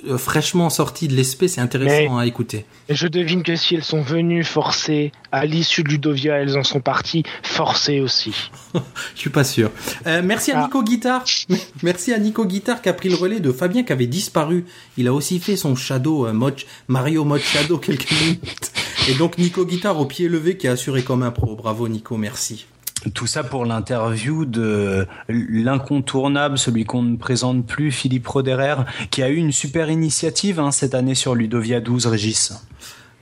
euh, 0.08 0.16
fraîchement 0.16 0.70
sortis 0.70 1.08
de 1.08 1.14
l'ESP, 1.14 1.46
c'est 1.48 1.60
intéressant 1.60 2.18
à 2.18 2.26
écouter. 2.26 2.64
Et 2.88 2.94
je 2.94 3.06
devine 3.08 3.42
que 3.42 3.56
si 3.56 3.74
elles 3.74 3.84
sont 3.84 4.02
venues 4.02 4.44
forcées 4.44 5.12
à 5.32 5.44
l'issue 5.44 5.82
de 5.82 5.88
Ludovia, 5.90 6.36
elles 6.36 6.56
en 6.56 6.62
sont 6.64 6.80
parties 6.80 7.24
forcées 7.42 8.00
aussi. 8.00 8.34
Je 9.14 9.20
suis 9.20 9.30
pas 9.30 9.44
sûr. 9.44 9.70
Euh, 10.06 10.22
merci 10.24 10.52
à 10.52 10.60
Ah. 10.60 10.62
Nico 10.64 10.82
Guitare. 10.82 11.24
merci 11.82 12.12
à 12.12 12.18
Nico 12.18 12.44
Guitare 12.44 12.80
qui 12.82 12.88
a 12.88 12.92
pris 12.92 13.08
le 13.08 13.16
relais 13.16 13.40
de 13.40 13.50
Fabien 13.52 13.82
qui 13.82 13.92
avait 13.92 14.06
disparu. 14.06 14.64
Il 14.96 15.08
a 15.08 15.12
aussi 15.12 15.38
fait 15.40 15.56
son 15.56 15.74
Shadow 15.76 16.26
euh, 16.26 16.32
mode 16.32 16.60
Mario 16.88 17.24
mode 17.24 17.40
Shadow 17.42 17.78
quelques 17.78 18.10
minutes. 18.22 18.72
Et 19.08 19.14
donc 19.14 19.36
Nico 19.38 19.64
Guitare 19.66 19.98
au 19.98 20.06
pied 20.06 20.28
levé 20.28 20.56
qui 20.56 20.68
a 20.68 20.72
assuré 20.72 21.02
comme 21.02 21.22
un 21.22 21.30
pro. 21.32 21.56
Bravo 21.56 21.88
Nico, 21.88 22.16
merci. 22.16 22.66
Tout 23.14 23.26
ça 23.26 23.42
pour 23.42 23.64
l'interview 23.64 24.44
de 24.44 25.06
l'incontournable, 25.28 26.58
celui 26.58 26.84
qu'on 26.84 27.02
ne 27.02 27.16
présente 27.16 27.66
plus, 27.66 27.90
Philippe 27.90 28.26
Roderer, 28.26 28.76
qui 29.10 29.22
a 29.22 29.28
eu 29.28 29.36
une 29.36 29.52
super 29.52 29.90
initiative 29.90 30.60
hein, 30.60 30.70
cette 30.70 30.94
année 30.94 31.14
sur 31.14 31.34
Ludovia 31.34 31.80
12, 31.80 32.06
Régis. 32.06 32.52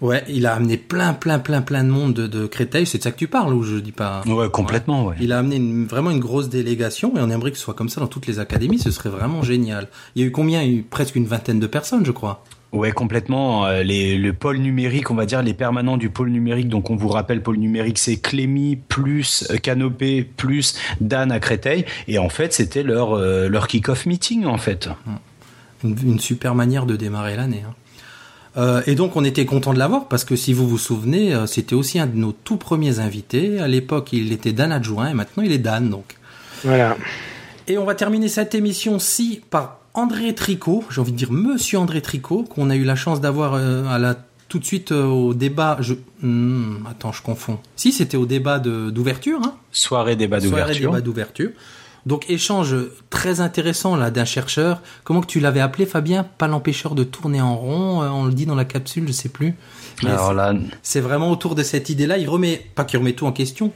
Ouais, 0.00 0.25
il 0.28 0.46
a 0.46 0.54
amené 0.54 0.78
plein 0.78 1.12
plein 1.12 1.38
plein 1.38 1.60
plein 1.60 1.84
de 1.84 1.90
monde 1.90 2.14
de, 2.14 2.26
de 2.26 2.46
Créteil. 2.46 2.87
C'est 2.87 2.96
de 2.99 3.02
ça 3.02 3.10
que 3.12 3.18
tu 3.18 3.28
parles 3.28 3.52
ou 3.52 3.62
je 3.62 3.76
dis 3.76 3.92
pas? 3.92 4.22
Ouais, 4.26 4.49
complètement, 4.49 5.04
ouais. 5.04 5.16
Il 5.20 5.30
a 5.32 5.38
amené 5.38 5.56
une- 5.56 5.87
vraiment 5.87 6.10
une 6.10 6.20
grosse 6.20 6.49
délégation 6.49 7.14
et 7.18 7.20
on 7.20 7.28
aimerait 7.28 7.50
que 7.50 7.58
ce 7.58 7.62
soit 7.64 7.75
comme 7.75 7.90
ça 7.90 8.00
dans 8.00 8.06
toutes 8.06 8.26
les 8.26 8.38
académies. 8.38 8.78
Ce 8.78 8.90
serait 8.90 9.10
vraiment 9.10 9.42
génial. 9.42 9.88
Il 10.14 10.22
y 10.22 10.25
a 10.25 10.28
eu 10.28 10.32
combien? 10.32 10.62
Il 10.62 10.70
y 10.72 10.75
a 10.75 10.78
eu 10.78 10.82
presque 10.82 11.16
une 11.16 11.26
vingtaine 11.26 11.60
de 11.60 11.66
personnes, 11.66 12.06
je 12.06 12.12
crois. 12.12 12.42
Ouais, 12.73 12.93
complètement. 12.93 13.67
Euh, 13.67 13.83
Les, 13.83 14.17
le 14.17 14.33
pôle 14.33 14.59
numérique, 14.59 15.11
on 15.11 15.17
va 15.17 15.27
dire 15.27 15.43
les 15.43 15.55
permanents 15.55 15.97
du 15.97 16.09
pôle 16.09 16.31
numérique. 16.31 16.69
Donc, 16.69 16.91
on 16.91 16.97
vous 16.97 17.09
rappelle, 17.09 17.43
pôle 17.43 17.57
numérique, 17.57 17.99
c'est 17.99 18.17
Clémy 18.17 18.77
plus 18.77 19.45
euh, 19.50 19.57
Canopé 19.57 20.23
plus 20.23 20.77
Dan 21.00 21.33
à 21.33 21.41
Créteil. 21.41 21.85
Et 22.07 22.19
en 22.19 22.29
fait, 22.29 22.53
c'était 22.53 22.85
leur 22.85 23.15
euh, 23.15 23.49
leur 23.49 23.67
kick-off 23.67 24.07
meeting, 24.07 24.45
en 24.47 24.57
fait. 24.59 24.89
une, 25.83 25.97
une 26.05 26.21
super 26.21 26.55
manière 26.55 26.87
de 26.87 26.95
démarrer 26.95 27.37
l'année. 27.37 27.65
hein. 27.69 27.75
Euh, 28.57 28.83
et 28.89 28.97
donc 28.97 29.15
on 29.15 29.23
était 29.25 29.47
content 29.47 29.73
de 29.73 29.79
l'avoir 29.79 30.09
parce 30.09 30.25
que 30.25 30.35
si 30.35 30.53
vous 30.53 30.67
vous 30.67 30.77
souvenez, 30.77 31.37
c'était 31.47 31.77
aussi 31.77 32.00
un 32.00 32.09
de 32.09 32.17
nos 32.17 32.33
tout 32.33 32.57
premiers 32.57 32.99
invités. 32.99 33.61
À 33.61 33.69
l'époque, 33.69 34.12
il 34.12 34.33
était 34.33 34.53
Dan 34.53 34.73
adjoint 34.73 35.09
et 35.09 35.15
maintenant 35.15 35.45
il 35.45 35.53
est 35.53 35.59
Dan. 35.59 35.89
Donc. 35.89 36.17
Voilà. 36.65 36.97
Et 37.69 37.79
on 37.79 37.85
va 37.85 37.95
terminer 37.95 38.29
cette 38.29 38.55
émission-ci 38.55 39.41
par 39.50 39.79
André 40.00 40.35
Tricot. 40.35 40.85
J'ai 40.90 41.00
envie 41.00 41.12
de 41.12 41.16
dire 41.16 41.33
Monsieur 41.33 41.78
André 41.78 42.00
Tricot 42.02 42.42
qu'on 42.45 42.71
a 42.71 42.76
eu 42.76 42.85
la 42.85 42.97
chance 42.97 43.21
d'avoir 43.21 43.54
euh, 43.54 43.85
à 43.87 43.99
la 43.99 44.16
tout 44.49 44.59
de 44.59 44.64
suite 44.64 44.90
euh, 44.92 45.04
au 45.04 45.33
débat. 45.35 45.76
Je... 45.80 45.95
Hmm, 46.23 46.85
attends, 46.90 47.12
je 47.12 47.23
confonds. 47.23 47.59
Si 47.76 47.92
c'était 47.92 48.16
au 48.16 48.26
débat 48.26 48.59
de- 48.59 48.90
d'ouverture. 48.90 49.40
Hein 49.45 49.54
Soirée 49.73 50.16
débat 50.16 50.40
soirée 50.40 50.50
d'ouverture. 50.62 50.90
débat 50.90 51.00
d'ouverture. 51.00 51.50
Donc 52.07 52.25
échange 52.30 52.75
très 53.11 53.40
intéressant 53.40 53.95
là 53.95 54.11
d'un 54.11 54.25
chercheur. 54.25 54.80
Comment 55.04 55.21
que 55.21 55.26
tu 55.26 55.38
l'avais 55.38 55.61
appelé 55.61 55.85
Fabien? 55.87 56.25
Pas 56.25 56.49
l'empêcheur 56.49 56.95
de 56.95 57.04
tourner 57.04 57.40
en 57.42 57.54
rond. 57.57 58.02
euh, 58.02 58.09
On 58.09 58.25
le 58.25 58.33
dit 58.33 58.47
dans 58.47 58.54
la 58.54 58.64
capsule, 58.64 59.07
je 59.07 59.12
sais 59.12 59.28
plus. 59.28 59.54
Mais 60.02 60.11
Alors 60.11 60.33
là, 60.33 60.54
c'est 60.83 61.00
vraiment 61.00 61.30
autour 61.30 61.54
de 61.54 61.62
cette 61.62 61.90
idée-là. 61.90 62.16
Il 62.19 62.28
remet, 62.28 62.66
pas 62.75 62.85
qu'il 62.85 62.99
remet 62.99 63.12
tout 63.12 63.26
en 63.26 63.33
question. 63.33 63.71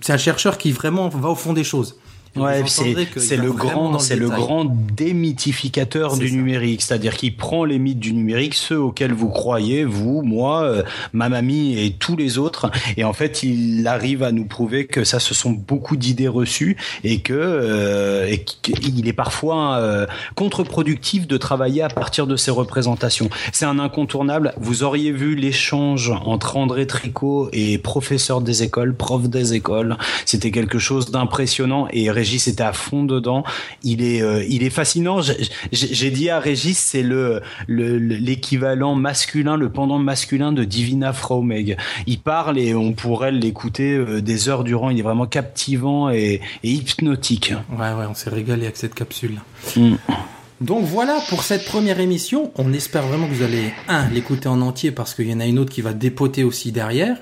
C'est 0.00 0.12
un 0.12 0.18
chercheur 0.18 0.58
qui 0.58 0.70
vraiment 0.72 1.08
va 1.08 1.30
au 1.30 1.34
fond 1.34 1.54
des 1.54 1.64
choses. 1.64 1.98
Ouais, 2.40 2.62
c'est 2.66 3.36
le 3.36 3.52
grand, 3.52 3.98
c'est 3.98 4.16
le 4.16 4.26
détail. 4.26 4.40
grand 4.40 4.64
démythificateur 4.64 6.16
du 6.16 6.28
ça. 6.28 6.34
numérique, 6.34 6.82
c'est-à-dire 6.82 7.16
qu'il 7.16 7.36
prend 7.36 7.64
les 7.64 7.78
mythes 7.78 7.98
du 7.98 8.12
numérique, 8.12 8.54
ceux 8.54 8.78
auxquels 8.78 9.12
vous 9.12 9.28
croyez, 9.28 9.84
vous, 9.84 10.22
moi, 10.22 10.62
euh, 10.62 10.82
ma 11.12 11.28
mamie 11.28 11.78
et 11.78 11.92
tous 11.92 12.16
les 12.16 12.38
autres, 12.38 12.70
et 12.96 13.04
en 13.04 13.12
fait, 13.12 13.42
il 13.42 13.86
arrive 13.86 14.22
à 14.22 14.32
nous 14.32 14.44
prouver 14.44 14.86
que 14.86 15.04
ça, 15.04 15.20
ce 15.20 15.34
sont 15.34 15.50
beaucoup 15.50 15.96
d'idées 15.96 16.28
reçues 16.28 16.76
et 17.04 17.20
que 17.20 17.32
euh, 17.34 18.36
qu'il 18.62 19.08
est 19.08 19.12
parfois 19.12 19.76
euh, 19.76 20.06
contre-productif 20.34 21.26
de 21.26 21.36
travailler 21.36 21.82
à 21.82 21.88
partir 21.88 22.26
de 22.26 22.36
ces 22.36 22.50
représentations. 22.50 23.30
C'est 23.52 23.64
un 23.64 23.78
incontournable. 23.78 24.52
Vous 24.58 24.82
auriez 24.82 25.12
vu 25.12 25.34
l'échange 25.34 26.12
entre 26.24 26.56
André 26.56 26.86
Tricot 26.86 27.48
et 27.52 27.78
professeur 27.78 28.40
des 28.40 28.62
écoles, 28.62 28.94
prof 28.94 29.28
des 29.28 29.54
écoles. 29.54 29.96
C'était 30.24 30.50
quelque 30.50 30.78
chose 30.78 31.10
d'impressionnant 31.10 31.88
et 31.92 32.10
Régis 32.28 32.46
était 32.48 32.62
à 32.62 32.74
fond 32.74 33.04
dedans. 33.04 33.42
Il 33.82 34.02
est, 34.02 34.20
euh, 34.20 34.44
il 34.50 34.62
est 34.62 34.68
fascinant. 34.70 35.20
J'ai- 35.72 36.10
dit 36.10 36.28
à 36.28 36.38
Régis, 36.40 36.76
c'est 36.78 37.02
le 37.02 37.40
le- 37.66 37.96
l'équivalent 37.96 38.94
masculin, 38.94 39.56
le 39.56 39.70
pendant 39.70 39.98
masculin 39.98 40.52
de 40.52 40.64
Divina 40.64 41.14
Fraumeg. 41.14 41.78
Il 42.06 42.18
parle 42.18 42.58
et 42.58 42.74
on 42.74 42.92
pourrait 42.92 43.32
l'écouter 43.32 43.92
euh, 43.94 44.20
des 44.20 44.50
heures 44.50 44.62
durant. 44.62 44.90
Il 44.90 44.98
est 44.98 45.02
vraiment 45.02 45.26
captivant 45.26 46.10
et, 46.10 46.42
et 46.62 46.70
hypnotique. 46.70 47.54
Ouais, 47.72 47.92
ouais, 47.94 48.04
on 48.10 48.14
s'est 48.14 48.28
régalé 48.30 48.64
avec 48.64 48.76
cette 48.76 48.94
capsule. 48.94 49.40
Mm. 49.76 49.94
Donc 50.60 50.84
voilà 50.84 51.18
pour 51.30 51.44
cette 51.44 51.64
première 51.64 51.98
émission. 52.00 52.52
On 52.56 52.72
espère 52.74 53.06
vraiment 53.06 53.26
que 53.26 53.32
vous 53.32 53.42
allez, 53.44 53.72
un, 53.88 54.08
l'écouter 54.10 54.48
en 54.48 54.60
entier 54.60 54.90
parce 54.90 55.14
qu'il 55.14 55.30
y 55.30 55.32
en 55.32 55.40
a 55.40 55.46
une 55.46 55.58
autre 55.58 55.72
qui 55.72 55.80
va 55.80 55.94
dépoter 55.94 56.44
aussi 56.44 56.72
derrière. 56.72 57.16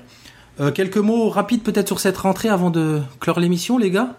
Euh, 0.59 0.71
quelques 0.71 0.97
mots 0.97 1.29
rapides 1.29 1.61
peut-être 1.61 1.87
sur 1.87 1.99
cette 1.99 2.17
rentrée 2.17 2.49
avant 2.49 2.71
de 2.71 2.99
clore 3.19 3.39
l'émission, 3.39 3.77
les 3.77 3.91
gars? 3.91 4.15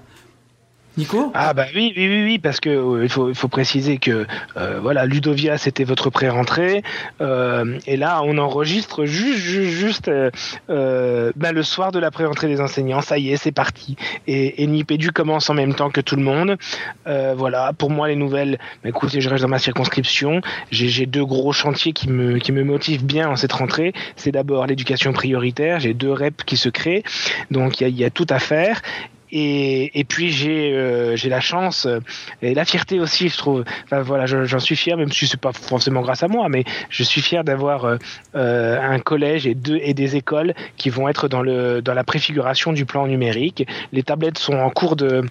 Ah 1.35 1.55
bah 1.55 1.67
oui, 1.75 1.93
oui, 1.97 2.09
oui, 2.09 2.25
oui, 2.25 2.39
parce 2.39 2.61
que 2.61 2.71
euh, 2.71 3.05
il 3.05 3.09
faut, 3.09 3.29
il 3.29 3.35
faut 3.35 3.49
préciser 3.49 3.99
que 3.99 4.27
euh, 4.57 4.81
voilà, 4.81 5.07
Ludovia, 5.07 5.59
c'était 5.59 5.85
votre 5.85 6.11
pré-rentrée, 6.11 6.83
euh, 7.21 7.79
et 7.87 7.97
là, 7.97 8.23
on 8.25 8.39
enregistre 8.39 9.05
juste, 9.05 9.39
juste, 9.39 9.71
juste 9.71 10.11
bah, 10.69 11.53
le 11.53 11.63
soir 11.63 11.93
de 11.93 11.99
la 11.99 12.11
pré-rentrée 12.11 12.49
des 12.49 12.61
enseignants. 12.61 13.01
Ça 13.01 13.19
y 13.19 13.31
est, 13.31 13.37
c'est 13.37 13.53
parti. 13.53 13.97
Et, 14.27 14.63
et 14.63 14.67
Nipédu 14.67 15.13
commence 15.13 15.51
en 15.51 15.55
même 15.55 15.75
temps 15.75 15.91
que 15.91 16.01
tout 16.01 16.17
le 16.17 16.23
monde. 16.23 16.57
Voilà, 17.07 17.73
pour 17.77 17.91
moi, 17.91 18.09
les 18.09 18.17
nouvelles. 18.17 18.59
Bah, 18.83 18.89
écoutez, 18.89 19.21
je 19.21 19.29
reste 19.29 19.43
dans 19.43 19.49
ma 19.49 19.59
circonscription. 19.59 20.41
J'ai 20.71 21.07
deux 21.07 21.25
gros 21.25 21.53
chantiers 21.53 21.93
qui 21.93 22.09
me, 22.09 22.39
qui 22.39 22.53
me 22.53 22.65
motivent 22.65 23.05
bien 23.05 23.29
en 23.29 23.37
cette 23.37 23.53
rentrée. 23.53 23.93
C'est 24.17 24.33
d'abord 24.33 24.67
l'éducation 24.67 25.13
prioritaire. 25.13 25.81
J'ai 25.81 25.95
deux 25.95 26.13
reps 26.13 26.45
qui 26.45 26.57
se 26.57 26.69
créent, 26.69 27.05
donc 27.51 27.81
il 27.81 27.89
y 27.89 27.99
y 27.99 28.05
a 28.05 28.11
tout 28.11 28.27
à 28.31 28.39
faire. 28.39 28.81
Et, 29.31 29.99
et 29.99 30.05
puis 30.05 30.31
j'ai 30.31 30.73
euh, 30.73 31.17
j'ai 31.17 31.29
la 31.29 31.41
chance 31.41 31.87
euh, 31.87 32.01
et 32.43 32.55
la 32.55 32.65
fierté 32.65 33.01
aussi, 33.01 33.29
je 33.29 33.37
trouve. 33.37 33.65
Enfin 33.85 34.01
voilà, 34.01 34.27
je- 34.27 34.45
j'en 34.45 34.59
suis 34.59 34.77
fier, 34.77 34.97
même 34.97 35.13
si 35.13 35.27
c'est 35.27 35.41
pas 35.41 35.53
forcément 35.53 36.01
grâce 36.01 36.23
à 36.23 36.29
moi, 36.29 36.49
mais 36.49 36.65
je 36.91 37.03
suis 37.03 37.21
fier 37.21 37.45
d'avoir 37.45 37.85
euh, 37.85 37.97
euh, 38.35 38.81
un 38.81 38.99
collège 38.99 39.47
et 39.47 39.55
deux 39.55 39.79
et 39.83 39.95
des 39.95 40.17
écoles 40.17 40.55
qui 40.77 40.91
vont 40.91 41.09
être 41.09 41.29
dans 41.29 41.43
le 41.43 41.83
dans 41.83 41.95
la 41.95 42.05
préfiguration 42.05 42.73
du 42.73 42.85
plan 42.87 43.07
numérique. 43.07 43.67
Les 43.93 44.03
tablettes 44.03 44.39
sont 44.39 44.55
en 44.55 44.71
cours 44.71 44.97
de 44.97 45.23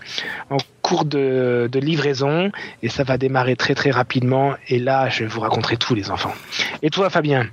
en 0.49 0.57
cours 0.81 1.03
de, 1.05 1.67
de 1.71 1.79
livraison 1.79 2.51
et 2.83 2.89
ça 2.89 3.03
va 3.03 3.17
démarrer 3.17 3.55
très 3.55 3.75
très 3.75 3.91
rapidement. 3.91 4.53
Et 4.69 4.79
là, 4.79 5.09
je 5.09 5.19
vais 5.23 5.27
vous 5.27 5.41
raconter 5.41 5.75
tout, 5.77 5.95
les 5.95 6.11
enfants. 6.11 6.33
Et 6.81 6.89
toi, 6.89 7.09
Fabien? 7.09 7.47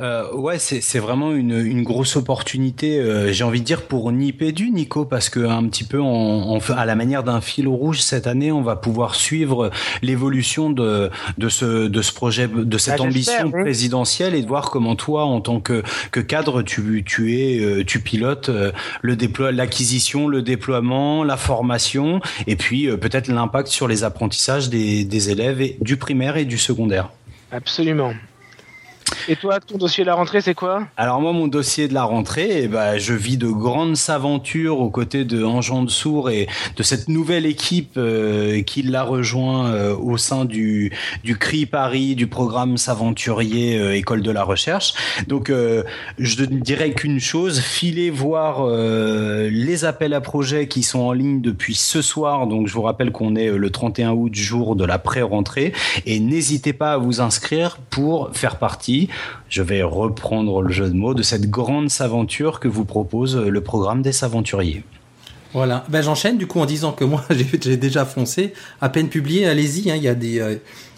Euh, 0.00 0.32
ouais, 0.34 0.58
c'est 0.58 0.80
c'est 0.80 0.98
vraiment 0.98 1.32
une, 1.32 1.52
une 1.58 1.82
grosse 1.82 2.16
opportunité, 2.16 2.98
euh, 2.98 3.32
j'ai 3.32 3.44
envie 3.44 3.60
de 3.60 3.64
dire, 3.66 3.82
pour 3.82 4.10
Nipédu, 4.12 4.70
Nico, 4.70 5.04
parce 5.04 5.28
que 5.28 5.40
un 5.40 5.64
petit 5.68 5.84
peu, 5.84 6.00
en, 6.00 6.06
en- 6.56 6.58
à 6.76 6.84
la 6.84 6.94
manière 6.94 7.22
d'un 7.22 7.40
fil 7.40 7.68
rouge, 7.68 8.00
cette 8.00 8.26
année, 8.26 8.52
on 8.52 8.62
va 8.62 8.76
pouvoir 8.76 9.14
suivre 9.14 9.70
l'évolution 10.02 10.70
de, 10.70 11.10
de, 11.38 11.48
ce, 11.48 11.86
de 11.88 12.02
ce 12.02 12.12
projet, 12.12 12.48
de 12.48 12.78
cette 12.78 13.00
Ah, 13.00 13.02
ambition 13.04 13.50
oui. 13.52 13.62
présidentielle 13.62 14.34
et 14.34 14.42
de 14.42 14.46
voir 14.46 14.70
comment 14.70 14.96
toi, 14.96 15.24
en 15.24 15.40
tant 15.40 15.60
que, 15.60 15.82
que 16.10 16.20
cadre, 16.20 16.62
tu, 16.62 17.02
tu 17.06 17.36
es, 17.38 17.60
euh, 17.60 17.84
tu 17.84 18.00
pilotes 18.00 18.48
euh, 18.48 18.72
le 19.02 19.16
déploie, 19.16 19.52
l'acquisition, 19.52 20.28
le 20.28 20.42
déploiement, 20.42 21.24
la 21.24 21.36
formation, 21.36 22.20
et 22.46 22.56
puis 22.56 22.88
euh, 22.88 22.96
peut-être 22.96 23.28
l'impact 23.28 23.68
sur 23.68 23.88
les 23.88 24.04
apprentissages 24.04 24.68
des, 24.70 25.04
des 25.04 25.30
élèves 25.30 25.60
et, 25.60 25.76
du 25.80 25.96
primaire 25.96 26.36
et 26.36 26.44
du 26.44 26.58
secondaire. 26.58 27.10
Absolument. 27.52 28.12
Et 29.28 29.36
toi, 29.36 29.58
ton 29.60 29.76
dossier 29.76 30.04
de 30.04 30.06
la 30.06 30.14
rentrée, 30.14 30.40
c'est 30.40 30.54
quoi? 30.54 30.86
Alors 30.96 31.20
moi, 31.20 31.32
mon 31.32 31.48
dossier 31.48 31.88
de 31.88 31.94
la 31.94 32.04
rentrée, 32.04 32.62
eh 32.62 32.68
ben, 32.68 32.96
je 32.96 33.12
vis 33.12 33.36
de 33.36 33.48
grandes 33.48 33.96
aventures 34.08 34.78
aux 34.78 34.90
côtés 34.90 35.24
de 35.24 35.42
Anjan 35.42 35.82
de 35.82 35.90
Sourd 35.90 36.30
et 36.30 36.46
de 36.76 36.82
cette 36.82 37.08
nouvelle 37.08 37.46
équipe 37.46 37.94
euh, 37.96 38.62
qui 38.62 38.82
l'a 38.82 39.02
rejoint 39.02 39.70
euh, 39.70 39.96
au 39.96 40.16
sein 40.16 40.44
du, 40.44 40.92
CRI 41.24 41.66
Paris, 41.66 42.14
du 42.14 42.28
programme 42.28 42.76
S'aventurier 42.76 43.78
euh, 43.78 43.96
École 43.96 44.22
de 44.22 44.30
la 44.30 44.44
Recherche. 44.44 44.94
Donc, 45.26 45.50
je 46.18 46.44
ne 46.44 46.60
dirais 46.60 46.92
qu'une 46.92 47.20
chose, 47.20 47.60
filez 47.60 48.10
voir 48.10 48.66
les 48.68 49.84
appels 49.84 50.14
à 50.14 50.20
projets 50.20 50.68
qui 50.68 50.82
sont 50.82 51.00
en 51.00 51.12
ligne 51.12 51.40
depuis 51.40 51.74
ce 51.74 52.02
soir. 52.02 52.46
Donc, 52.46 52.68
je 52.68 52.72
vous 52.74 52.82
rappelle 52.82 53.10
qu'on 53.10 53.34
est 53.34 53.50
le 53.50 53.70
31 53.70 54.12
août, 54.12 54.34
jour 54.34 54.76
de 54.76 54.84
la 54.84 54.98
pré-rentrée. 54.98 55.72
Et 56.06 56.20
n'hésitez 56.20 56.72
pas 56.72 56.92
à 56.92 56.96
vous 56.96 57.20
inscrire 57.20 57.78
pour 57.90 58.30
faire 58.32 58.56
partie 58.56 58.95
je 59.48 59.62
vais 59.62 59.82
reprendre 59.82 60.62
le 60.62 60.72
jeu 60.72 60.88
de 60.88 60.94
mots 60.94 61.14
de 61.14 61.22
cette 61.22 61.48
grande 61.50 61.88
aventure 62.00 62.60
que 62.60 62.68
vous 62.68 62.84
propose 62.84 63.36
le 63.36 63.60
programme 63.60 64.02
des 64.02 64.12
Saventuriers. 64.12 64.84
Voilà. 65.52 65.84
Ben 65.88 66.02
j'enchaîne 66.02 66.36
du 66.38 66.46
coup 66.46 66.60
en 66.60 66.66
disant 66.66 66.92
que 66.92 67.04
moi 67.04 67.24
j'ai 67.30 67.76
déjà 67.76 68.04
foncé, 68.04 68.52
à 68.80 68.88
peine 68.88 69.08
publié. 69.08 69.46
Allez-y, 69.46 69.90
hein, 69.90 69.96
il 69.96 70.02
y 70.02 70.08
a 70.08 70.14
des. 70.14 70.38
euh, 70.40 70.56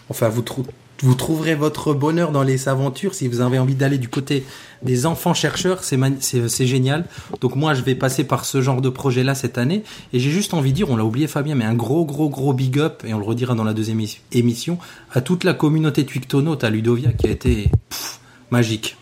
enfin, 0.09 0.29
vous 0.29 0.43
trou- 0.43 0.67
vous 1.03 1.15
trouverez 1.15 1.55
votre 1.55 1.95
bonheur 1.95 2.33
dans 2.33 2.43
les 2.43 2.69
aventures 2.69 3.15
si 3.15 3.29
vous 3.29 3.41
avez 3.41 3.59
envie 3.59 3.75
d'aller 3.75 3.99
du 3.99 4.09
côté 4.09 4.45
des 4.83 5.07
enfants 5.07 5.35
chercheurs. 5.35 5.85
C'est 5.85 6.67
génial. 6.67 7.05
Donc 7.41 7.55
moi 7.57 7.75
je 7.75 7.83
vais 7.83 7.95
passer 7.95 8.25
par 8.25 8.45
ce 8.45 8.61
genre 8.63 8.81
de 8.81 8.89
projet 8.89 9.23
là 9.25 9.35
cette 9.35 9.59
année 9.59 9.85
et 10.13 10.19
j'ai 10.19 10.31
juste 10.31 10.55
envie 10.55 10.71
de 10.73 10.77
dire, 10.77 10.91
on 10.91 10.97
l'a 10.97 11.05
oublié 11.05 11.27
Fabien, 11.27 11.55
mais 11.55 11.65
un 11.65 11.75
gros 11.75 12.05
gros 12.05 12.29
gros 12.29 12.53
big 12.53 12.79
up 12.79 13.03
et 13.07 13.15
on 13.15 13.19
le 13.19 13.25
redira 13.25 13.55
dans 13.55 13.65
la 13.65 13.75
deuxième 13.75 14.01
émi- 14.01 14.19
émission 14.33 14.79
à 15.13 15.21
toute 15.21 15.45
la 15.45 15.55
communauté 15.55 16.05
Twictonaute 16.05 16.65
à 16.65 16.71
Ludovia 16.71 17.13
qui 17.13 17.27
a 17.27 17.31
été 17.31 17.71
magique. 18.51 18.97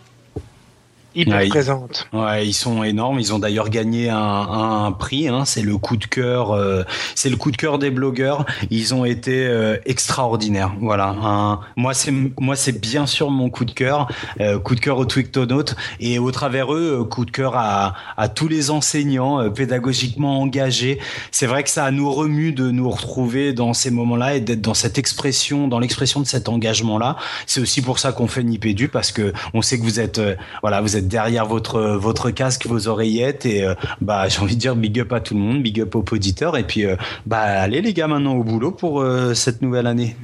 Hyper 1.17 1.35
Ouais, 1.37 1.47
présente. 1.49 2.07
Ouais, 2.13 2.45
ils 2.47 2.53
sont 2.53 2.83
énormes. 2.83 3.19
Ils 3.19 3.33
ont 3.33 3.39
d'ailleurs 3.39 3.69
gagné 3.69 4.09
un, 4.09 4.17
un 4.19 4.91
prix. 4.91 5.27
Hein, 5.27 5.45
c'est 5.45 5.63
le 5.63 5.77
coup 5.77 5.97
de 5.97 6.05
cœur. 6.05 6.51
euh, 6.51 6.83
c'est 7.15 7.29
le 7.29 7.35
coup 7.37 7.49
de 7.51 7.57
cœur 7.57 7.79
des 7.79 7.89
blogueurs. 7.89 8.45
Ils 8.69 8.93
ont 8.93 9.03
été 9.03 9.45
euh, 9.47 9.77
extraordinaires. 9.85 10.73
Voilà. 10.79 11.15
un- 11.21 11.59
moi, 11.75 11.93
c'est 11.95 12.13
moi, 12.39 12.55
c'est 12.55 12.79
bien 12.79 13.07
sûr 13.07 13.31
mon 13.31 13.49
coup 13.49 13.65
de 13.65 13.71
cœur. 13.71 14.07
euh, 14.41 14.59
coup 14.59 14.75
de 14.75 14.79
cœur 14.79 14.97
aux 14.99 15.05
Twictonautes 15.05 15.75
et 15.99 16.19
au 16.19 16.31
travers 16.31 16.71
eux, 16.73 17.03
coup 17.03 17.25
de 17.25 17.31
cœur 17.31 17.55
à, 17.55 17.95
à 18.15 18.29
tous 18.29 18.47
les 18.47 18.69
enseignants 18.69 19.49
pédagogiquement 19.49 20.39
engagés. 20.39 20.99
C'est 21.31 21.47
vrai 21.47 21.63
que 21.63 21.69
ça 21.71 21.89
nous 21.91 22.11
remue 22.11 22.51
de 22.51 22.69
nous 22.69 22.89
retrouver 22.89 23.53
dans 23.53 23.73
ces 23.73 23.89
moments-là 23.89 24.35
et 24.35 24.39
d'être 24.39 24.61
dans 24.61 24.75
cette 24.75 24.97
expression, 24.99 25.67
dans 25.67 25.79
l'expression 25.79 26.19
de 26.21 26.25
cet 26.27 26.47
engagement-là. 26.47 27.15
C'est 27.47 27.59
aussi 27.59 27.81
pour 27.81 27.97
ça 27.97 28.11
qu'on 28.11 28.27
fait 28.27 28.43
Nipédu 28.43 28.87
parce 28.87 29.11
que 29.11 29.33
on 29.55 29.61
sait 29.63 29.79
que 29.79 29.83
vous 29.83 29.99
êtes, 29.99 30.21
voilà, 30.61 30.81
vous 30.81 30.95
êtes 30.95 31.06
derrière 31.07 31.45
votre 31.45 31.81
votre 31.81 32.29
casque, 32.31 32.67
vos 32.67 32.87
oreillettes 32.87 33.45
et 33.45 33.63
euh, 33.63 33.73
bah 34.01 34.27
j'ai 34.27 34.39
envie 34.39 34.55
de 34.55 34.61
dire 34.61 34.75
big 34.75 34.99
up 34.99 35.13
à 35.13 35.19
tout 35.19 35.33
le 35.33 35.39
monde, 35.39 35.63
big 35.63 35.81
up 35.81 35.95
aux 35.95 36.05
auditeurs 36.11 36.57
et 36.57 36.63
puis 36.63 36.85
euh, 36.85 36.95
bah 37.25 37.39
allez 37.39 37.81
les 37.81 37.93
gars 37.93 38.07
maintenant 38.07 38.35
au 38.35 38.43
boulot 38.43 38.71
pour 38.71 39.01
euh, 39.01 39.33
cette 39.33 39.61
nouvelle 39.61 39.87
année. 39.87 40.15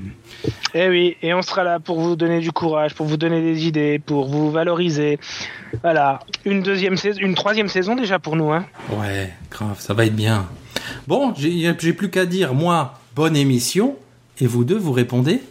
Eh 0.73 0.89
oui, 0.89 1.15
et 1.21 1.33
on 1.33 1.41
sera 1.41 1.63
là 1.63 1.79
pour 1.79 1.99
vous 1.99 2.15
donner 2.15 2.39
du 2.39 2.51
courage, 2.51 2.95
pour 2.95 3.05
vous 3.05 3.17
donner 3.17 3.41
des 3.41 3.65
idées, 3.65 3.99
pour 3.99 4.27
vous 4.27 4.51
valoriser. 4.51 5.19
Voilà, 5.81 6.19
une 6.45 6.61
deuxième 6.61 6.97
saison, 6.97 7.19
une 7.21 7.35
troisième 7.35 7.69
saison 7.69 7.95
déjà 7.95 8.19
pour 8.19 8.35
nous, 8.35 8.51
hein. 8.51 8.65
Ouais, 8.91 9.31
grave, 9.49 9.79
ça 9.79 9.93
va 9.93 10.05
être 10.05 10.15
bien. 10.15 10.47
Bon, 11.07 11.33
j'ai 11.37 11.93
plus 11.93 12.09
qu'à 12.09 12.25
dire, 12.25 12.53
moi, 12.53 12.95
bonne 13.15 13.37
émission. 13.37 13.95
Et 14.39 14.47
vous 14.47 14.63
deux, 14.63 14.77
vous 14.77 14.91
répondez? 14.91 15.41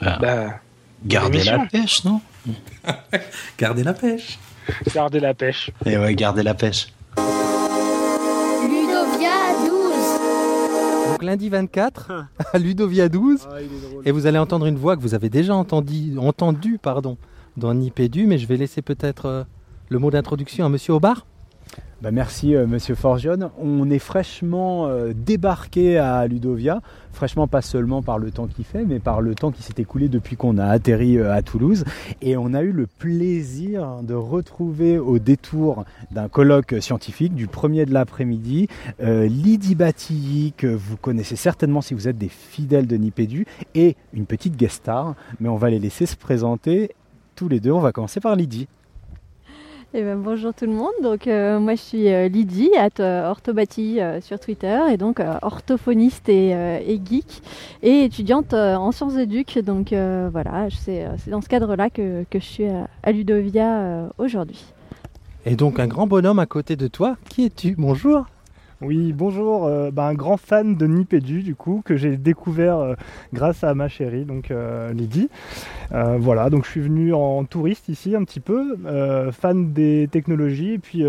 Bah, 0.00 0.60
Gardez 1.04 1.44
la 1.44 1.66
pêche, 1.66 2.04
non? 2.04 2.20
Gardez 3.58 3.82
la 3.84 3.94
pêche. 3.94 4.38
gardez 4.94 5.20
la 5.20 5.34
pêche. 5.34 5.70
Et 5.86 5.96
ouais, 5.96 6.14
gardez 6.14 6.42
la 6.42 6.54
pêche. 6.54 6.88
Ludovia 8.68 9.30
12. 9.66 11.10
Donc 11.10 11.22
lundi 11.22 11.48
24, 11.48 12.10
à 12.52 12.58
Ludovia 12.58 13.08
12. 13.08 13.48
Et 14.04 14.10
vous 14.10 14.26
allez 14.26 14.38
entendre 14.38 14.66
une 14.66 14.76
voix 14.76 14.96
que 14.96 15.02
vous 15.02 15.14
avez 15.14 15.28
déjà 15.28 15.54
entendu, 15.54 16.18
entendu 16.18 16.78
pardon, 16.78 17.16
dans 17.56 17.74
Nipédu, 17.74 18.26
mais 18.26 18.38
je 18.38 18.46
vais 18.46 18.56
laisser 18.56 18.82
peut-être 18.82 19.26
euh, 19.26 19.44
le 19.88 19.98
mot 19.98 20.10
d'introduction 20.10 20.64
à 20.64 20.68
Monsieur 20.68 20.94
Aubard. 20.94 21.26
Bah, 22.04 22.10
merci 22.10 22.54
euh, 22.54 22.66
Monsieur 22.66 22.94
Forgione. 22.94 23.48
On 23.58 23.88
est 23.88 23.98
fraîchement 23.98 24.88
euh, 24.88 25.14
débarqué 25.16 25.96
à 25.96 26.26
Ludovia, 26.26 26.82
fraîchement 27.14 27.46
pas 27.46 27.62
seulement 27.62 28.02
par 28.02 28.18
le 28.18 28.30
temps 28.30 28.46
qu'il 28.46 28.66
fait, 28.66 28.84
mais 28.84 28.98
par 28.98 29.22
le 29.22 29.34
temps 29.34 29.50
qui 29.50 29.62
s'est 29.62 29.72
écoulé 29.78 30.10
depuis 30.10 30.36
qu'on 30.36 30.58
a 30.58 30.66
atterri 30.66 31.16
euh, 31.16 31.32
à 31.32 31.40
Toulouse. 31.40 31.86
Et 32.20 32.36
on 32.36 32.52
a 32.52 32.60
eu 32.60 32.72
le 32.72 32.86
plaisir 32.86 34.02
de 34.02 34.12
retrouver 34.12 34.98
au 34.98 35.18
détour 35.18 35.86
d'un 36.10 36.28
colloque 36.28 36.74
scientifique 36.78 37.34
du 37.34 37.46
premier 37.46 37.86
de 37.86 37.94
l'après-midi 37.94 38.68
Lydie 39.00 39.74
Batilly, 39.74 40.52
que 40.58 40.66
vous 40.66 40.98
connaissez 40.98 41.36
certainement 41.36 41.80
si 41.80 41.94
vous 41.94 42.06
êtes 42.06 42.18
des 42.18 42.28
fidèles 42.28 42.86
de 42.86 42.96
Nipédu, 42.96 43.46
et 43.74 43.96
une 44.12 44.26
petite 44.26 44.56
guest 44.56 44.76
star. 44.76 45.14
Mais 45.40 45.48
on 45.48 45.56
va 45.56 45.70
les 45.70 45.78
laisser 45.78 46.04
se 46.04 46.16
présenter 46.16 46.94
tous 47.34 47.48
les 47.48 47.60
deux. 47.60 47.72
On 47.72 47.80
va 47.80 47.92
commencer 47.92 48.20
par 48.20 48.36
Lydie. 48.36 48.68
Eh 49.96 50.02
ben, 50.02 50.18
bonjour 50.18 50.52
tout 50.52 50.66
le 50.66 50.72
monde. 50.72 50.92
Donc 51.04 51.28
euh, 51.28 51.60
moi 51.60 51.76
je 51.76 51.80
suis 51.80 52.08
euh, 52.08 52.26
Lydie, 52.26 52.72
at 52.76 52.98
euh, 52.98 53.30
orthobati 53.30 54.00
sur 54.22 54.40
Twitter 54.40 54.76
et 54.90 54.96
donc 54.96 55.22
orthophoniste 55.42 56.28
et, 56.28 57.00
geek 57.04 57.42
et 57.84 58.02
étudiante 58.02 58.54
en 58.54 58.90
sciences 58.90 59.14
éduques. 59.14 59.60
Donc 59.60 59.90
voilà, 59.92 60.66
c'est 60.70 61.06
dans 61.28 61.40
ce 61.40 61.48
cadre-là 61.48 61.90
que, 61.90 62.24
je 62.32 62.38
suis 62.38 62.66
à 62.66 63.12
Ludovia 63.12 64.10
aujourd'hui. 64.18 64.64
Et 65.46 65.54
donc 65.54 65.78
un 65.78 65.86
grand 65.86 66.08
bonhomme 66.08 66.40
à 66.40 66.46
côté 66.46 66.74
de 66.74 66.88
toi, 66.88 67.16
qui 67.28 67.44
es-tu? 67.44 67.76
Bonjour. 67.78 68.26
Oui, 68.84 69.14
bonjour. 69.14 69.64
Euh, 69.64 69.90
bah, 69.90 70.04
un 70.08 70.14
grand 70.14 70.36
fan 70.36 70.76
de 70.76 70.86
Nipédu, 70.86 71.42
du 71.42 71.54
coup, 71.54 71.80
que 71.82 71.96
j'ai 71.96 72.18
découvert 72.18 72.76
euh, 72.76 72.94
grâce 73.32 73.64
à 73.64 73.74
ma 73.74 73.88
chérie, 73.88 74.26
donc 74.26 74.50
euh, 74.50 74.92
Lydie. 74.92 75.30
voilà, 75.90 76.50
donc 76.50 76.66
je 76.66 76.70
suis 76.70 76.80
venu 76.82 77.14
en 77.14 77.44
touriste 77.44 77.88
ici 77.88 78.14
un 78.14 78.24
petit 78.24 78.40
peu, 78.40 78.76
fan 79.32 79.72
des 79.72 80.08
technologies, 80.10 80.74
et 80.74 80.78
puis 80.78 81.04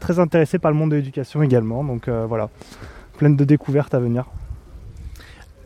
très 0.00 0.18
intéressé 0.18 0.58
par 0.58 0.72
le 0.72 0.76
monde 0.76 0.90
de 0.90 0.96
l'éducation 0.96 1.42
également. 1.42 1.84
Donc 1.84 2.08
voilà, 2.08 2.48
plein 3.18 3.30
de 3.30 3.44
découvertes 3.44 3.94
à 3.94 4.00
venir. 4.00 4.24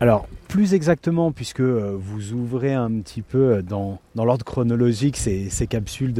Alors, 0.04 0.26
plus 0.48 0.74
exactement, 0.74 1.32
puisque 1.32 1.60
euh, 1.60 1.96
vous 1.98 2.34
ouvrez 2.34 2.74
un 2.74 2.90
petit 3.00 3.22
peu 3.22 3.62
dans, 3.62 4.00
l'ordre 4.14 4.44
chronologique 4.44 5.16
ces, 5.16 5.66
capsules 5.66 6.12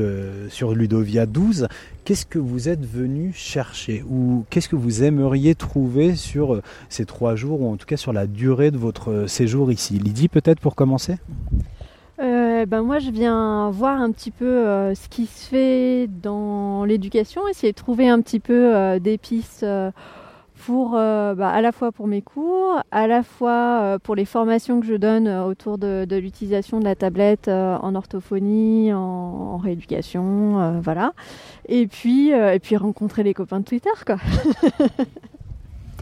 sur 0.49 0.75
Ludovia 0.75 1.27
12, 1.27 1.69
qu'est-ce 2.07 2.25
que 2.25 2.39
vous 2.39 2.71
êtes 2.71 2.83
venu 2.83 3.35
chercher 3.35 4.03
Ou 4.09 4.47
qu'est-ce 4.49 4.71
que 4.71 4.77
vous 4.77 5.03
aimeriez 5.03 5.55
trouver 5.55 6.17
sur 6.17 6.55
euh, 6.55 6.63
ces 6.89 7.05
trois 7.05 7.37
jours, 7.37 7.61
ou 7.61 7.71
en 7.71 7.77
tout 7.77 7.85
cas 7.85 7.99
sur 7.99 8.15
la 8.15 8.27
durée 8.27 8.71
de 8.71 8.79
votre 8.79 9.11
euh, 9.11 9.27
séjour 9.27 9.71
ici? 9.71 9.99
Lydie, 9.99 10.29
peut-être 10.29 10.61
pour 10.61 10.77
commencer? 10.77 11.17
Ben 12.67 12.81
moi, 12.81 13.01
je 13.01 13.11
viens 13.11 13.69
voir 13.69 14.01
un 14.01 14.11
petit 14.11 14.31
peu 14.31 14.65
ce 14.95 15.09
qui 15.11 15.27
se 15.27 15.47
fait 15.49 16.09
dans 16.23 16.87
l'éducation, 16.87 17.47
essayer 17.47 17.73
de 17.73 17.77
trouver 17.77 18.09
un 18.09 18.23
petit 18.23 18.41
peu 18.41 18.99
des 19.01 19.19
pistes 19.19 19.67
pour 20.65 20.95
euh, 20.95 21.35
bah, 21.35 21.51
à 21.51 21.61
la 21.61 21.73
fois 21.73 21.93
pour 21.93 22.07
mes 22.07 22.23
cours, 22.23 22.81
à 22.91 23.07
la 23.07 23.23
fois 23.23 23.81
euh, 23.83 23.99
pour 23.99 24.15
les 24.15 24.25
formations 24.25 24.81
que 24.81 24.87
je 24.87 24.95
donne 24.95 25.27
euh, 25.27 25.45
autour 25.45 25.77
de, 25.79 26.07
l'utilisation 26.17 26.81
de 26.81 26.85
la 26.85 26.95
tablette 26.95 27.49
en 27.49 27.95
orthophonie, 27.95 28.93
en, 28.93 29.59
rééducation, 29.59 30.81
voilà. 30.81 31.13
Et 31.69 31.87
puis 31.87 32.31
et 32.31 32.59
puis 32.61 32.77
rencontrer 32.77 33.23
les 33.23 33.35
copains 33.35 33.61
de 33.61 33.65
Twitter 33.65 33.91
quoi. 34.07 34.17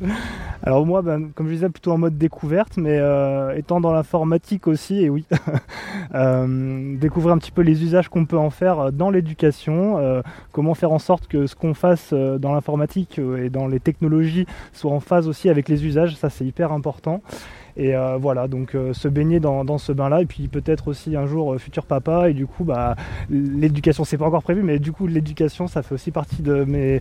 Alors 0.64 0.86
moi, 0.86 1.02
ben, 1.02 1.30
comme 1.34 1.48
je 1.48 1.54
disais, 1.54 1.68
plutôt 1.68 1.92
en 1.92 1.98
mode 1.98 2.16
découverte, 2.18 2.76
mais 2.76 2.98
euh, 2.98 3.56
étant 3.56 3.80
dans 3.80 3.92
l'informatique 3.92 4.68
aussi, 4.68 5.02
et 5.02 5.10
oui, 5.10 5.24
euh, 6.14 6.96
découvrir 6.98 7.34
un 7.34 7.38
petit 7.38 7.50
peu 7.50 7.62
les 7.62 7.82
usages 7.82 8.08
qu'on 8.08 8.26
peut 8.26 8.38
en 8.38 8.50
faire 8.50 8.78
euh, 8.78 8.90
dans 8.90 9.10
l'éducation, 9.10 10.22
comment 10.52 10.74
faire 10.74 10.92
en 10.92 10.98
sorte 10.98 11.26
que 11.26 11.46
ce 11.46 11.54
qu'on 11.54 11.74
fasse 11.74 12.12
dans 12.12 12.52
l'informatique 12.52 13.18
et 13.18 13.50
dans 13.50 13.66
les 13.66 13.80
technologies 13.80 14.46
soit 14.72 14.92
en 14.92 15.00
phase 15.00 15.28
aussi 15.28 15.48
avec 15.48 15.68
les 15.68 15.84
usages, 15.84 16.16
ça 16.16 16.30
c'est 16.30 16.44
hyper 16.44 16.72
important. 16.72 17.22
Et 17.76 17.94
euh, 17.94 18.18
voilà, 18.18 18.48
donc 18.48 18.74
euh, 18.74 18.92
se 18.92 19.08
baigner 19.08 19.40
dans, 19.40 19.78
ce 19.78 19.92
bain-là, 19.92 20.22
et 20.22 20.26
puis 20.26 20.48
peut-être 20.48 20.88
aussi 20.88 21.16
un 21.16 21.26
jour 21.26 21.54
euh, 21.54 21.58
futur 21.58 21.86
papa, 21.86 22.28
et 22.28 22.34
du 22.34 22.46
coup, 22.46 22.64
bah, 22.64 22.96
l'éducation, 23.30 24.04
c'est 24.04 24.18
pas 24.18 24.26
encore 24.26 24.42
prévu, 24.42 24.62
mais 24.62 24.78
du 24.78 24.92
coup, 24.92 25.06
l'éducation, 25.06 25.68
ça 25.68 25.82
fait 25.82 25.94
aussi 25.94 26.10
partie 26.10 26.42
de 26.42 26.64
mes 26.64 27.00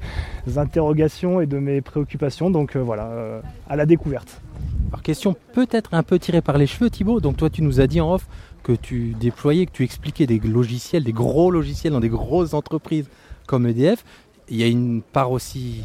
interrogations 0.55 1.41
et 1.41 1.45
de 1.45 1.59
mes 1.59 1.81
préoccupations, 1.81 2.49
donc 2.49 2.77
voilà, 2.77 3.41
à 3.69 3.75
la 3.75 3.85
découverte. 3.85 4.41
Alors, 4.89 5.01
question 5.01 5.35
peut-être 5.53 5.93
un 5.93 6.03
peu 6.03 6.19
tirée 6.19 6.41
par 6.41 6.57
les 6.57 6.67
cheveux, 6.67 6.89
Thibaut. 6.89 7.21
Donc, 7.21 7.37
toi, 7.37 7.49
tu 7.49 7.61
nous 7.61 7.79
as 7.79 7.87
dit 7.87 8.01
en 8.01 8.13
off 8.13 8.27
que 8.63 8.73
tu 8.73 9.15
déployais, 9.19 9.65
que 9.65 9.71
tu 9.71 9.83
expliquais 9.83 10.27
des 10.27 10.39
logiciels, 10.39 11.03
des 11.03 11.13
gros 11.13 11.49
logiciels 11.49 11.93
dans 11.93 11.99
des 11.99 12.09
grosses 12.09 12.53
entreprises 12.53 13.07
comme 13.47 13.67
EDF. 13.67 14.03
Il 14.49 14.57
y 14.57 14.63
a 14.63 14.67
une 14.67 15.01
part 15.01 15.31
aussi 15.31 15.83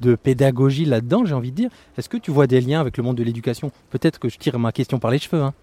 de 0.00 0.14
pédagogie 0.14 0.84
là-dedans, 0.84 1.24
j'ai 1.24 1.34
envie 1.34 1.50
de 1.50 1.56
dire. 1.56 1.70
Est-ce 1.98 2.08
que 2.08 2.16
tu 2.16 2.30
vois 2.30 2.46
des 2.46 2.60
liens 2.60 2.80
avec 2.80 2.96
le 2.96 3.02
monde 3.02 3.16
de 3.16 3.24
l'éducation? 3.24 3.70
Peut-être 3.90 4.18
que 4.18 4.28
je 4.28 4.38
tire 4.38 4.58
ma 4.58 4.72
question 4.72 4.98
par 4.98 5.10
les 5.10 5.18
cheveux. 5.18 5.42
Hein. 5.42 5.54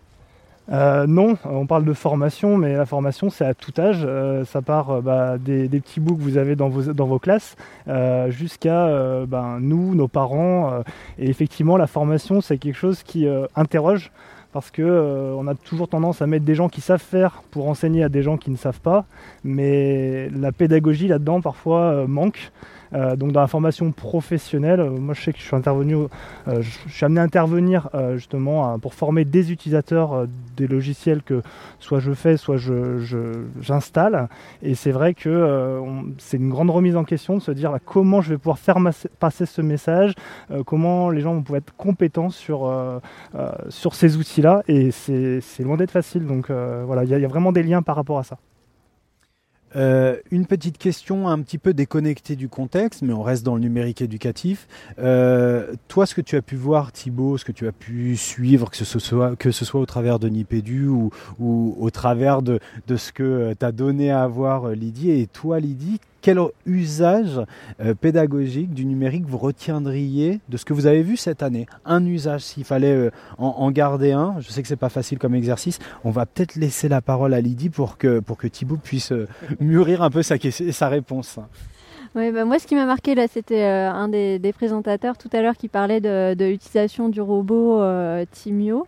Euh, 0.71 1.05
non, 1.07 1.37
on 1.43 1.65
parle 1.65 1.83
de 1.83 1.93
formation, 1.93 2.57
mais 2.57 2.75
la 2.75 2.85
formation 2.85 3.29
c'est 3.29 3.45
à 3.45 3.53
tout 3.53 3.73
âge. 3.77 4.03
Euh, 4.05 4.45
ça 4.45 4.61
part 4.61 4.89
euh, 4.89 5.01
bah, 5.01 5.37
des, 5.37 5.67
petits 5.67 5.99
bouts 5.99 6.15
que 6.15 6.21
vous 6.21 6.37
avez 6.37 6.55
dans 6.55 6.69
vos, 6.69 7.19
classes 7.19 7.55
jusqu'à 8.29 9.25
ben, 9.27 9.59
nous, 9.59 9.93
nos 9.95 10.07
parents. 10.07 10.83
et 11.19 11.29
effectivement, 11.29 11.77
la 11.77 11.87
formation 11.87 12.41
c'est 12.41 12.57
quelque 12.57 12.77
chose 12.77 13.03
qui 13.03 13.27
interroge 13.55 14.11
parce 14.51 14.71
que 14.71 15.33
on 15.35 15.47
a 15.47 15.55
toujours 15.55 15.87
tendance 15.87 16.21
à 16.21 16.27
mettre 16.27 16.45
des 16.45 16.55
gens 16.55 16.69
qui 16.69 16.81
savent 16.81 17.01
faire 17.01 17.43
pour 17.51 17.67
enseigner 17.67 18.03
à 18.03 18.09
des 18.09 18.23
gens 18.23 18.37
qui 18.37 18.51
ne 18.51 18.57
savent 18.57 18.79
pas, 18.79 19.05
mais 19.43 20.29
la 20.29 20.51
pédagogie 20.51 21.07
là-dedans 21.07 21.41
parfois 21.41 22.07
manque. 22.07 22.51
Euh, 22.93 23.15
donc 23.15 23.31
dans 23.31 23.41
la 23.41 23.47
formation 23.47 23.91
professionnelle, 23.91 24.79
euh, 24.79 24.89
moi 24.89 25.13
je 25.13 25.21
sais 25.21 25.33
que 25.33 25.39
je 25.39 25.43
suis 25.43 25.55
intervenu, 25.55 25.95
euh, 26.47 26.61
je 26.61 26.91
suis 26.91 27.05
amené 27.05 27.21
à 27.21 27.23
intervenir 27.23 27.89
justement 28.15 28.77
pour 28.79 28.93
former 28.93 29.25
des 29.25 29.51
utilisateurs 29.51 30.25
des 30.55 30.67
logiciels 30.67 31.21
que 31.23 31.41
soit 31.79 31.99
je 31.99 32.13
fais, 32.13 32.37
soit 32.37 32.57
j'installe. 33.61 34.27
et 34.61 34.75
c'est 34.75 34.91
vrai 34.91 35.13
que 35.13 35.81
c'est 36.17 36.37
une 36.37 36.49
grande 36.49 36.69
remise 36.69 36.95
en 36.95 37.03
question 37.03 37.35
de 37.37 37.41
se 37.41 37.51
dire 37.51 37.77
comment 37.85 38.21
je 38.21 38.29
vais 38.29 38.37
pouvoir 38.37 38.59
faire 38.59 38.77
passer 39.19 39.45
ce 39.45 39.61
message, 39.61 40.13
comment 40.65 41.09
les 41.09 41.21
gens 41.21 41.33
vont 41.33 41.41
pouvoir 41.41 41.59
être 41.59 41.75
compétents 41.75 42.29
sur, 42.29 42.71
sur 43.69 43.95
ces 43.95 44.17
outils-là. 44.17 44.63
Et 44.67 44.91
c'est 44.91 45.63
loin 45.63 45.77
d'être 45.77 45.91
facile. 45.91 46.25
Donc 46.25 46.49
voilà, 46.49 47.03
il 47.03 47.09
y, 47.09 47.25
a 47.25 47.27
vraiment 47.27 47.51
des 47.51 47.63
liens 47.63 47.81
par 47.81 47.95
rapport 47.95 48.19
à 48.19 48.23
ça. 48.23 48.37
Euh, 49.75 50.17
une 50.31 50.45
petite 50.45 50.77
question 50.77 51.27
un 51.27 51.41
petit 51.41 51.57
peu 51.57 51.73
déconnectée 51.73 52.35
du 52.35 52.49
contexte, 52.49 53.01
mais 53.01 53.13
on 53.13 53.23
reste 53.23 53.43
dans 53.43 53.55
le 53.55 53.61
numérique 53.61 54.01
éducatif. 54.01 54.67
Euh, 54.99 55.73
toi, 55.87 56.05
ce 56.05 56.15
que 56.15 56.21
tu 56.21 56.35
as 56.35 56.41
pu 56.41 56.55
voir, 56.55 56.91
Thibaut, 56.91 57.37
ce 57.37 57.45
que 57.45 57.51
tu 57.51 57.67
as 57.67 57.71
pu 57.71 58.15
suivre, 58.15 58.69
que 58.69 58.77
ce 58.77 58.99
soit, 58.99 59.35
que 59.35 59.51
ce 59.51 59.65
soit 59.65 59.81
au 59.81 59.85
travers 59.85 60.19
de 60.19 60.29
Nipédu 60.29 60.87
ou, 60.87 61.11
ou 61.39 61.75
au 61.79 61.89
travers 61.89 62.41
de, 62.41 62.59
de 62.87 62.97
ce 62.97 63.11
que 63.11 63.53
tu 63.59 63.65
as 63.65 63.71
donné 63.71 64.11
à 64.11 64.27
voir 64.27 64.69
Lydie, 64.69 65.11
et 65.11 65.27
toi, 65.27 65.59
Lydie, 65.59 65.99
quel 66.23 66.39
usage 66.65 67.41
euh, 67.81 67.93
pédagogique 67.93 68.73
du 68.73 68.85
numérique 68.85 69.25
vous 69.27 69.37
retiendriez 69.37 70.39
de 70.47 70.55
ce 70.55 70.63
que 70.63 70.73
vous 70.73 70.87
avez 70.87 71.03
vu 71.03 71.17
cette 71.17 71.43
année? 71.43 71.67
Un 71.85 72.05
usage, 72.05 72.41
s'il 72.41 72.63
fallait 72.63 72.95
euh, 72.95 73.11
en, 73.37 73.69
garder 73.71 74.13
un, 74.13 74.37
je 74.39 74.49
sais 74.49 74.61
que 74.61 74.69
c'est 74.69 74.77
pas 74.77 74.89
facile 74.89 75.19
comme 75.19 75.35
exercice, 75.35 75.79
on 76.05 76.11
va 76.11 76.25
peut-être 76.25 76.55
laisser 76.55 76.87
la 76.87 77.01
parole 77.01 77.33
à 77.33 77.41
Lydie 77.41 77.69
pour 77.69 77.97
que, 77.97 78.19
pour 78.19 78.37
que 78.37 78.47
Thibaut 78.47 78.77
puisse 78.77 79.11
euh, 79.11 79.27
mûrir 79.59 80.01
un 80.01 80.09
peu 80.09 80.23
sa, 80.23 80.37
sa 80.71 80.87
réponse. 80.87 81.39
Ouais, 82.15 82.31
bah 82.31 82.45
moi, 82.45 82.59
ce 82.59 82.67
qui 82.67 82.75
m'a 82.75 82.85
marqué 82.85 83.15
là, 83.15 83.27
c'était 83.27 83.63
un 83.63 84.07
des, 84.07 84.53
présentateurs 84.55 85.17
tout 85.17 85.29
à 85.33 85.41
l'heure 85.41 85.57
qui 85.57 85.67
parlait 85.67 85.99
de, 85.99 86.35
l'utilisation 86.45 87.09
du 87.09 87.21
robot 87.21 87.81
Timio. 88.31 88.85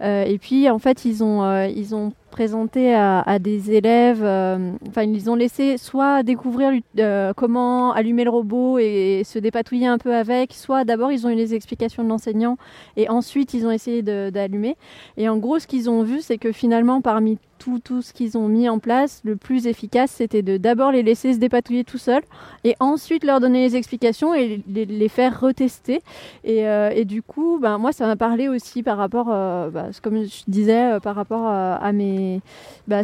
et 0.00 0.38
puis, 0.40 0.68
en 0.68 0.80
fait, 0.80 1.04
ils 1.04 1.22
ont, 1.22 1.66
ils 1.66 1.94
ont 1.94 2.12
présenté 2.34 2.92
à, 2.92 3.38
des 3.38 3.70
élèves, 3.70 4.24
euh, 4.24 4.72
enfin 4.88 5.04
ils 5.04 5.30
ont 5.30 5.36
laissé 5.36 5.78
soit 5.78 6.24
découvrir 6.24 6.72
euh, 6.98 7.32
comment 7.32 7.92
allumer 7.92 8.24
le 8.24 8.30
robot 8.30 8.80
et, 8.80 9.22
se 9.24 9.38
dépatouiller 9.38 9.86
un 9.86 9.98
peu 9.98 10.12
avec, 10.12 10.52
soit 10.52 10.82
d'abord 10.82 11.12
ils 11.12 11.28
ont 11.28 11.30
eu 11.30 11.36
les 11.36 11.54
explications 11.54 12.02
de 12.02 12.08
l'enseignant 12.08 12.56
et 12.96 13.08
ensuite 13.08 13.54
ils 13.54 13.64
ont 13.68 13.70
essayé 13.70 14.02
d'allumer. 14.02 14.76
Et 15.16 15.28
en 15.28 15.36
gros 15.36 15.60
ce 15.60 15.68
qu'ils 15.68 15.88
ont 15.88 16.02
vu 16.02 16.22
c'est 16.22 16.38
que 16.38 16.50
finalement 16.50 17.00
parmi 17.00 17.38
tout, 17.82 18.02
ce 18.02 18.12
qu'ils 18.12 18.36
ont 18.38 18.48
mis 18.48 18.68
en 18.68 18.78
place, 18.78 19.20
le 19.24 19.36
plus 19.36 19.66
efficace 19.66 20.10
c'était 20.12 20.42
de 20.42 20.56
d'abord 20.56 20.92
les 20.92 21.02
laisser 21.02 21.34
se 21.34 21.38
dépatouiller 21.38 21.84
tout 21.84 21.98
seuls 21.98 22.22
et 22.64 22.74
ensuite 22.80 23.24
leur 23.24 23.40
donner 23.40 23.66
les 23.66 23.76
explications 23.76 24.34
et 24.34 24.62
les, 24.68 25.08
faire 25.08 25.40
retester. 25.40 26.00
Et, 26.44 26.66
euh, 26.66 26.90
et, 26.94 27.04
du 27.04 27.22
coup, 27.22 27.58
ben, 27.60 27.78
moi 27.78 27.92
ça 27.92 28.06
m'a 28.06 28.16
parlé 28.16 28.48
aussi 28.48 28.82
par 28.82 28.96
rapport, 28.96 29.26
bah, 29.26 29.88
comme 30.02 30.24
je 30.24 30.42
disais, 30.48 30.98
par 31.00 31.14
rapport 31.14 31.46
à 31.46 31.92
mes 31.92 32.40
bah, 32.88 33.02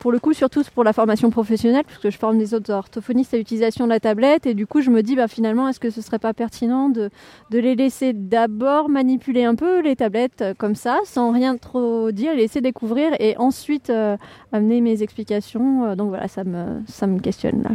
pour 0.00 0.10
le 0.10 0.18
coup, 0.18 0.32
surtout 0.32 0.62
pour 0.74 0.82
la 0.82 0.92
formation 0.92 1.30
professionnelle, 1.30 1.84
puisque 1.86 2.10
je 2.10 2.18
forme 2.18 2.38
des 2.38 2.54
autres 2.54 2.72
orthophonistes 2.72 3.34
à 3.34 3.36
l'utilisation 3.36 3.84
de 3.84 3.90
la 3.90 4.00
tablette. 4.00 4.46
Et 4.46 4.54
du 4.54 4.66
coup, 4.66 4.80
je 4.80 4.90
me 4.90 5.02
dis, 5.02 5.14
bah, 5.14 5.28
finalement, 5.28 5.68
est-ce 5.68 5.78
que 5.78 5.90
ce 5.90 6.00
serait 6.00 6.18
pas 6.18 6.34
pertinent 6.34 6.88
de, 6.88 7.10
de 7.50 7.58
les 7.58 7.76
laisser 7.76 8.12
d'abord 8.12 8.88
manipuler 8.88 9.44
un 9.44 9.54
peu 9.54 9.82
les 9.82 9.94
tablettes 9.94 10.40
euh, 10.42 10.54
comme 10.56 10.74
ça, 10.74 10.98
sans 11.04 11.30
rien 11.32 11.56
trop 11.56 12.10
dire, 12.10 12.32
les 12.32 12.42
laisser 12.42 12.62
découvrir 12.62 13.12
et 13.20 13.36
ensuite 13.36 13.90
euh, 13.90 14.16
amener 14.52 14.80
mes 14.80 15.02
explications. 15.02 15.84
Euh, 15.84 15.94
donc 15.94 16.08
voilà, 16.08 16.26
ça 16.28 16.44
me, 16.44 16.80
ça 16.86 17.06
me 17.06 17.20
questionne 17.20 17.62
là. 17.62 17.70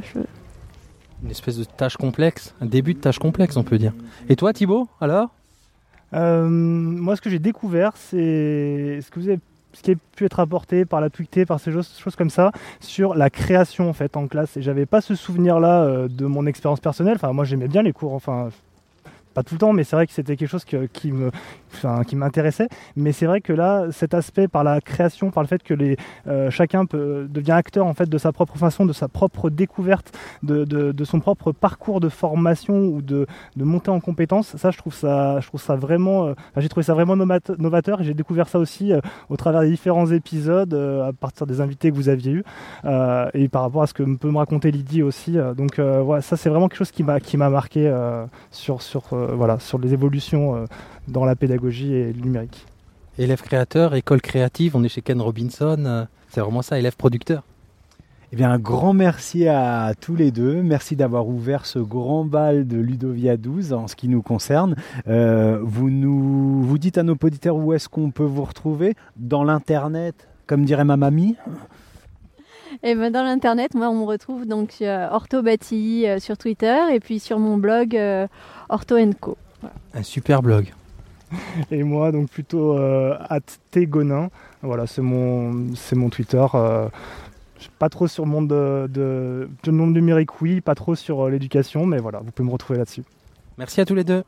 Une 1.23 1.31
espèce 1.31 1.57
de 1.57 1.63
tâche 1.63 1.95
complexe, 1.95 2.55
un 2.59 2.65
début 2.65 2.95
de 2.95 2.99
tâche 2.99 3.19
complexe, 3.19 3.55
on 3.55 3.63
peut 3.63 3.77
dire. 3.77 3.93
Et 4.29 4.35
toi, 4.35 4.51
Thibaut, 4.51 4.87
alors? 4.99 5.29
Euh, 6.13 6.47
moi, 6.47 7.15
ce 7.15 7.21
que 7.21 7.29
j'ai 7.29 7.39
découvert, 7.39 7.93
c'est 7.95 8.99
ce 9.01 9.11
que 9.11 9.19
vous 9.19 9.29
avez 9.29 9.39
ce 9.75 9.81
qui 9.81 9.91
a 9.91 9.95
pu 10.15 10.25
être 10.25 10.39
apporté 10.39 10.85
par 10.85 11.01
la 11.01 11.09
tweetée, 11.09 11.45
par 11.45 11.59
ces 11.59 11.71
choses, 11.71 12.15
comme 12.17 12.29
ça, 12.29 12.51
sur 12.79 13.13
la 13.13 13.29
création 13.29 13.89
en 13.89 13.93
fait 13.93 14.17
en 14.17 14.27
classe. 14.27 14.57
Et 14.57 14.61
j'avais 14.61 14.85
pas 14.85 15.01
ce 15.01 15.15
souvenir-là 15.15 15.83
euh, 15.83 16.07
de 16.07 16.25
mon 16.25 16.45
expérience 16.45 16.79
personnelle. 16.79 17.15
Enfin, 17.15 17.33
moi 17.33 17.45
j'aimais 17.45 17.67
bien 17.67 17.83
les 17.83 17.93
cours, 17.93 18.13
enfin 18.13 18.49
pas 19.35 19.43
tout 19.43 19.55
le 19.55 19.59
temps, 19.59 19.73
mais 19.73 19.83
c'est 19.83 19.95
vrai 19.95 20.07
que 20.07 20.13
c'était 20.13 20.35
quelque 20.37 20.49
chose 20.49 20.65
qui 20.65 21.11
me, 21.11 21.29
qui 22.07 22.15
m'intéressait. 22.15 22.69
Mais 22.95 23.11
c'est 23.11 23.25
vrai 23.27 23.41
que 23.41 23.53
là, 23.53 23.85
cet 23.91 24.13
aspect 24.13 24.47
par 24.47 24.63
la 24.63 24.79
création, 24.81 25.29
par 25.29 25.43
le 25.43 25.47
fait 25.47 25.61
que 25.61 25.73
les, 25.73 25.97
euh, 26.27 26.49
chacun 26.49 26.85
devient 26.85 27.51
acteur 27.51 27.85
en 27.85 27.93
fait 27.93 28.09
de 28.09 28.17
sa 28.17 28.31
propre 28.31 28.57
façon, 28.57 28.85
de 28.85 28.93
sa 28.93 29.07
propre 29.07 29.49
découverte, 29.49 30.11
de, 30.41 30.63
de- 30.63 31.03
son 31.05 31.19
propre 31.19 31.51
parcours 31.51 31.99
de 31.99 32.09
formation 32.09 32.77
ou 32.85 33.01
de, 33.03 33.27
de 33.55 33.63
montée 33.63 33.91
en 33.91 33.99
compétences, 33.99 34.55
ça 34.57 34.71
je 34.71 34.77
trouve 34.79 34.93
ça, 34.95 35.39
je 35.41 35.47
trouve 35.47 35.61
ça 35.61 35.75
vraiment, 35.75 36.25
euh, 36.27 36.33
j'ai 36.57 36.67
trouvé 36.69 36.83
ça 36.83 36.93
vraiment 36.95 37.15
novat- 37.15 37.55
novateur. 37.59 38.01
J'ai 38.01 38.15
découvert 38.15 38.47
ça 38.47 38.57
aussi 38.57 38.91
euh, 38.91 39.01
au 39.29 39.37
travers 39.37 39.61
des 39.61 39.69
différents 39.69 40.07
épisodes, 40.11 40.73
à 40.73 41.11
partir 41.13 41.45
des 41.45 41.61
invités 41.61 41.91
que 41.91 41.95
vous 41.95 42.09
aviez 42.09 42.41
euh, 42.85 43.27
et 43.35 43.47
par 43.49 43.61
rapport 43.61 43.83
à 43.83 43.87
ce 43.87 43.93
que 43.93 44.01
peut 44.15 44.31
me 44.31 44.37
raconter 44.37 44.71
Lydie 44.71 45.03
aussi. 45.03 45.37
donc 45.57 45.79
voilà, 45.79 46.21
ça 46.21 46.37
c'est 46.37 46.49
vraiment 46.49 46.67
quelque 46.69 46.77
chose 46.79 46.91
qui 46.91 47.03
m'a 47.03 47.19
qui 47.19 47.37
m'a 47.37 47.49
marqué 47.49 47.91
sur 48.51 48.81
sur 48.81 49.03
voilà 49.33 49.59
sur 49.59 49.77
les 49.77 49.93
évolutions 49.93 50.55
euh, 50.55 50.65
dans 51.07 51.25
la 51.25 51.35
pédagogie 51.35 51.93
et 51.93 52.13
le 52.13 52.21
numérique. 52.21 52.65
Élève 53.17 53.41
créateur, 53.41 53.95
école 53.95 54.21
créative, 54.21 54.75
on 54.75 54.83
est 54.83 54.89
chez 54.89 55.01
Ken 55.01 55.21
Robinson. 55.21 55.83
euh, 55.85 56.05
C'est 56.29 56.41
vraiment 56.41 56.61
ça, 56.61 56.77
élève 56.77 56.95
producteur. 56.95 57.43
Eh 58.33 58.35
bien, 58.35 58.51
un 58.51 58.59
grand 58.59 58.93
merci 58.93 59.47
à 59.47 59.93
tous 59.99 60.15
les 60.15 60.31
deux. 60.31 60.61
Merci 60.61 60.95
d'avoir 60.97 61.27
ouvert 61.27 61.65
ce 61.65 61.79
grand 61.79 62.25
bal 62.25 62.67
de 62.67 62.77
Ludovia 62.77 63.37
12 63.37 63.71
en 63.71 63.87
ce 63.87 63.95
qui 63.95 64.09
nous 64.09 64.21
concerne. 64.21 64.75
Euh, 65.07 65.59
vous 65.61 65.89
nous, 65.89 66.61
vous 66.63 66.77
dites 66.77 66.97
à 66.97 67.03
nos 67.03 67.13
auditeurs 67.13 67.55
où 67.55 67.71
est-ce 67.71 67.87
qu'on 67.87 68.11
peut 68.11 68.25
vous 68.25 68.43
retrouver? 68.43 68.95
Dans 69.15 69.43
l'internet, 69.45 70.27
comme 70.47 70.65
dirait 70.65 70.83
ma 70.83 70.97
mamie? 70.97 71.35
Et 72.83 72.95
ben 72.95 73.11
dans 73.11 73.23
l'internet, 73.23 73.73
moi 73.73 73.89
on 73.89 73.95
me 74.01 74.05
retrouve 74.05 74.45
donc 74.45 74.71
sur 74.71 74.87
Ortho 75.11 75.41
Bâti 75.41 76.05
euh, 76.07 76.19
sur 76.19 76.37
Twitter 76.37 76.77
et 76.93 76.99
puis 76.99 77.19
sur 77.19 77.39
mon 77.39 77.57
blog 77.57 77.95
euh, 77.95 78.27
Ortho 78.69 78.97
Co. 79.19 79.37
Un 79.93 80.03
super 80.03 80.41
blog. 80.41 80.73
Et 81.71 81.83
moi 81.83 82.11
donc 82.11 82.29
plutôt 82.29 82.77
euh, 82.77 83.17
@tgonin. 83.71 84.29
Voilà, 84.61 84.87
c'est 84.87 85.01
mon 85.01 85.73
c'est 85.75 85.95
mon 85.95 86.09
Twitter. 86.09 86.45
euh, 86.53 86.87
pas 87.79 87.89
trop 87.89 88.07
sur 88.07 88.25
le 88.25 88.31
monde 88.31 88.47
de, 88.47 88.87
de, 88.91 89.49
de 89.63 89.71
monde 89.71 89.93
numérique, 89.93 90.41
oui, 90.41 90.61
pas 90.61 90.75
trop 90.75 90.93
sur 90.95 91.25
euh, 91.25 91.29
l'éducation, 91.29 91.85
mais 91.85 91.97
voilà, 91.97 92.19
vous 92.19 92.31
pouvez 92.31 92.47
me 92.47 92.51
retrouver 92.53 92.77
là-dessus. 92.79 93.03
Merci 93.57 93.81
à 93.81 93.85
tous 93.85 93.95
les 93.95 94.03
deux. 94.03 94.23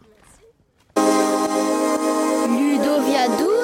Ludovia 2.47 3.27
12. 3.37 3.56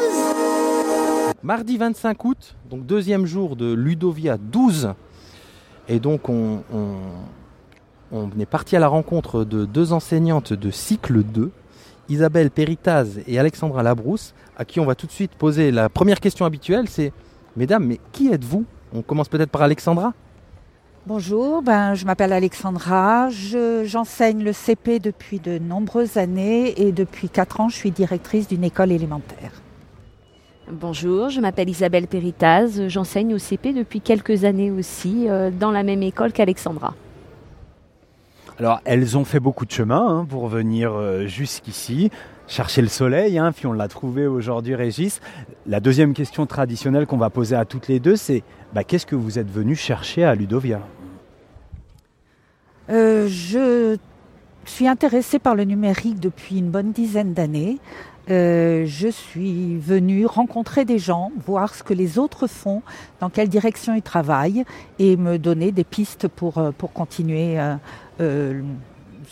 Mardi 1.44 1.78
25 1.78 2.24
août, 2.26 2.56
donc 2.70 2.86
deuxième 2.86 3.26
jour 3.26 3.56
de 3.58 3.74
Ludovia 3.74 4.38
12. 4.38 4.94
Et 5.90 6.00
donc 6.00 6.30
on, 6.30 6.62
est 8.40 8.46
parti 8.46 8.76
à 8.78 8.80
la 8.80 8.88
rencontre 8.88 9.44
de 9.44 9.66
deux 9.66 9.92
enseignantes 9.92 10.54
de 10.54 10.72
cycle 10.72 11.22
2, 11.24 11.52
Isabelle 12.08 12.50
Péritaz 12.50 13.20
et 13.28 13.40
Alexandra 13.40 13.84
Labrousse, 13.84 14.34
à 14.58 14.64
qui 14.64 14.80
on 14.80 14.86
va 14.86 14.96
tout 14.96 15.08
de 15.08 15.12
suite 15.12 15.32
poser 15.36 15.72
la 15.72 15.90
première 15.90 16.20
question 16.22 16.46
habituelle, 16.46 16.88
c'est 16.88 17.12
Mesdames, 17.56 17.86
mais 17.86 18.00
qui 18.14 18.30
êtes-vous? 18.34 18.66
On 18.96 19.04
commence 19.04 19.28
peut-être 19.30 19.52
par 19.52 19.62
Alexandra 19.62 20.14
Bonjour, 21.06 21.62
ben, 21.62 21.94
je 21.94 22.06
m'appelle 22.06 22.32
Alexandra, 22.34 23.30
Je- 23.30 23.84
j'enseigne 23.86 24.44
le 24.44 24.54
CP 24.54 25.00
depuis 25.00 25.40
de 25.40 25.60
nombreuses 25.60 26.16
années 26.18 26.82
et 26.82 26.92
depuis 26.94 27.28
4 27.30 27.60
ans 27.60 27.68
je 27.70 27.76
suis 27.76 27.92
directrice 27.92 28.48
d'une 28.48 28.64
école 28.64 28.92
élémentaire. 28.94 29.63
Bonjour, 30.72 31.30
je 31.30 31.42
m'appelle 31.42 31.70
Isabelle 31.70 32.08
Péritaz, 32.08 32.88
j'enseigne 32.88 33.34
au 33.34 33.38
CP 33.38 33.74
depuis 33.74 34.00
quelques 34.00 34.46
années 34.46 34.72
aussi, 34.72 35.28
euh, 35.28 35.52
dans 35.52 35.72
la 35.72 35.84
même 35.84 36.02
école 36.02 36.32
qu'Alexandra. 36.32 36.94
Alors, 38.58 38.80
elles 38.86 39.18
ont 39.18 39.26
fait 39.26 39.42
beaucoup 39.42 39.66
de 39.66 39.72
chemin 39.72 40.20
hein, 40.20 40.26
pour 40.26 40.48
venir 40.48 40.94
euh, 40.94 41.26
jusqu'ici, 41.28 42.12
chercher 42.48 42.82
le 42.82 42.88
soleil, 42.88 43.38
hein, 43.38 43.52
puis 43.52 43.68
on 43.68 43.74
l'a 43.74 43.90
trouvé 43.90 44.26
aujourd'hui, 44.26 44.74
Régis. 44.74 45.20
La 45.68 45.82
deuxième 45.82 46.14
question 46.14 46.46
traditionnelle 46.46 47.08
qu'on 47.08 47.18
va 47.18 47.30
poser 47.30 47.58
à 47.58 47.66
toutes 47.66 47.90
les 47.90 48.00
deux, 48.00 48.16
c'est 48.16 48.42
bah, 48.74 48.86
qu'est-ce 48.86 49.06
que 49.06 49.18
vous 49.18 49.40
êtes 49.40 49.52
venu 49.52 49.76
chercher 49.76 50.24
à 50.24 50.34
Ludovia? 50.34 50.80
Euh, 52.90 53.28
je 53.28 53.98
suis 54.66 54.88
intéressée 54.88 55.40
par 55.40 55.56
le 55.56 55.66
numérique 55.66 56.22
depuis 56.22 56.60
une 56.60 56.70
bonne 56.70 56.94
dizaine 56.94 57.34
d'années. 57.34 57.80
Euh, 58.30 58.86
je 58.86 59.10
suis 59.10 59.78
venue 59.78 60.26
rencontrer 60.26 60.86
des 60.86 60.98
gens, 60.98 61.32
voir 61.46 61.76
ce 61.76 61.84
que 61.84 61.94
les 61.94 62.18
autres 62.18 62.48
font, 62.48 62.82
dans 63.20 63.30
quelle 63.30 63.50
direction 63.50 63.94
ils 63.96 64.02
travaillent 64.02 64.64
et 64.98 65.18
me 65.18 65.38
donner 65.38 65.74
des 65.74 65.84
pistes 65.84 66.30
pour, 66.30 66.58
euh, 66.58 66.72
continuer 66.94 67.60
euh, 68.22 68.62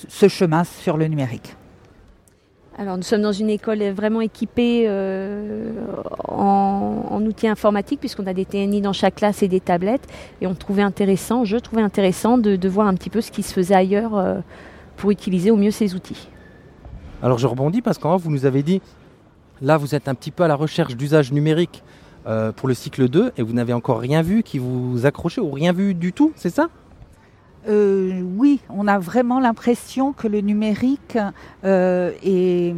ce 0.10 0.28
chemin 0.28 0.64
sur 0.66 0.98
le 0.98 1.08
numérique. 1.08 1.56
Alors 2.78 2.98
nous 2.98 3.04
sommes 3.04 3.22
dans 3.22 3.32
une 3.32 3.50
école 3.50 3.84
vraiment 3.90 4.22
équipée 4.22 4.90
en, 6.28 7.22
outils 7.24 7.48
informatiques 7.48 8.00
puisqu'on 8.00 8.26
a 8.26 8.34
des 8.34 8.46
TNI 8.46 8.82
dans 8.82 8.94
chaque 8.94 9.16
classe 9.16 9.44
et 9.44 9.48
des 9.48 9.60
tablettes 9.60 10.08
et 10.42 10.48
on 10.48 10.56
trouvait 10.56 10.82
intéressant, 10.82 11.46
je 11.46 11.58
trouvais 11.58 11.84
intéressant 11.84 12.38
de, 12.38 12.68
voir 12.68 12.88
un 12.88 12.96
petit 12.96 13.12
peu 13.12 13.22
ce 13.22 13.30
qui 13.30 13.44
se 13.44 13.54
faisait 13.54 13.76
ailleurs 13.76 14.42
pour 14.96 15.12
utiliser 15.12 15.52
au 15.52 15.58
mieux 15.58 15.70
ces 15.70 15.94
outils. 15.94 16.31
Alors 17.24 17.38
je 17.38 17.46
rebondis 17.46 17.82
parce 17.82 18.00
qu'en 18.00 18.18
vous 18.18 18.32
nous 18.32 18.46
avez 18.46 18.64
dit, 18.64 18.82
là 19.62 19.78
vous 19.78 19.94
êtes 19.94 20.08
un 20.08 20.16
petit 20.16 20.32
peu 20.32 20.44
à 20.44 20.48
la 20.48 20.56
recherche 20.56 20.96
d'usage 20.96 21.32
numérique 21.32 21.84
euh, 22.26 22.52
pour 22.52 22.68
le 22.68 22.74
cycle 22.74 23.10
2 23.10 23.34
et 23.38 23.44
vous 23.44 23.54
n'avez 23.54 23.74
encore 23.74 24.00
rien 24.00 24.24
vu 24.24 24.42
qui 24.42 24.58
vous 24.58 25.06
accrochait 25.06 25.42
ou 25.42 25.52
rien 25.52 25.72
vu 25.72 25.94
du 25.94 26.14
tout, 26.14 26.32
c'est 26.36 26.50
ça? 26.50 26.70
Euh, 27.68 28.22
oui, 28.38 28.60
on 28.70 28.88
a 28.88 28.98
vraiment 28.98 29.40
l'impression 29.40 30.14
que 30.14 30.28
le 30.28 30.42
numérique 30.42 31.16
euh, 31.64 32.12
est 32.24 32.74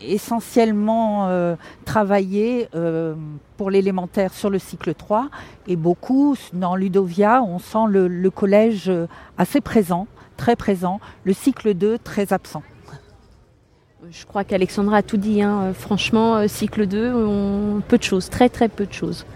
essentiellement 0.00 1.30
travaillé 1.86 2.68
pour 3.56 3.70
l'élémentaire 3.70 4.34
sur 4.34 4.50
le 4.50 4.58
cycle 4.58 4.94
3 4.94 5.28
et 5.68 5.76
beaucoup 5.76 6.36
dans 6.52 6.76
Ludovia, 6.76 7.42
on 7.42 7.58
sent 7.58 7.86
le, 7.88 8.30
collège 8.30 8.92
assez 9.38 9.62
présent, 9.62 10.06
très 10.36 10.54
présent, 10.54 11.00
le 11.24 11.32
cycle 11.32 11.72
2 11.72 11.98
très 11.98 12.34
absent. 12.34 12.62
Je 14.10 14.24
crois 14.24 14.44
qu'Alexandra 14.44 14.98
a 14.98 15.02
tout 15.02 15.16
dit, 15.16 15.42
hein. 15.42 15.60
Euh, 15.62 15.72
franchement, 15.74 16.36
euh, 16.36 16.48
cycle 16.48 16.86
2, 16.86 17.12
on... 17.14 17.80
peu 17.86 17.98
de 17.98 18.02
choses, 18.02 18.28
très 18.30 18.48
très 18.48 18.68
peu 18.68 18.86
de 18.86 18.92
choses. 18.92 19.26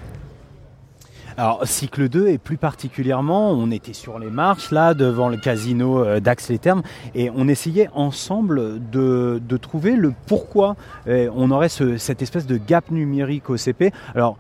Alors, 1.37 1.67
cycle 1.67 2.09
2, 2.09 2.29
et 2.29 2.39
plus 2.39 2.57
particulièrement, 2.57 3.51
on 3.53 3.71
était 3.71 3.95
sur 3.95 4.19
les 4.19 4.31
marches, 4.31 4.71
là, 4.71 4.95
devant 4.95 5.29
le 5.29 5.39
casino 5.39 6.05
euh, 6.05 6.21
d'Ax-les-Thermes, 6.21 6.83
et 7.15 7.31
on 7.35 7.49
essayait 7.49 7.89
ensemble 7.95 8.91
de, 8.91 9.41
de 9.47 9.57
trouver 9.57 9.97
le 9.97 10.13
pourquoi 10.27 10.77
on 11.07 11.51
aurait 11.51 11.69
ce- 11.71 11.97
cette 11.97 12.23
espèce 12.23 12.47
de 12.47 12.57
gap 12.57 12.91
numérique 12.91 13.49
au 13.51 13.57
CP. 13.57 13.93
Alors, 14.15 14.37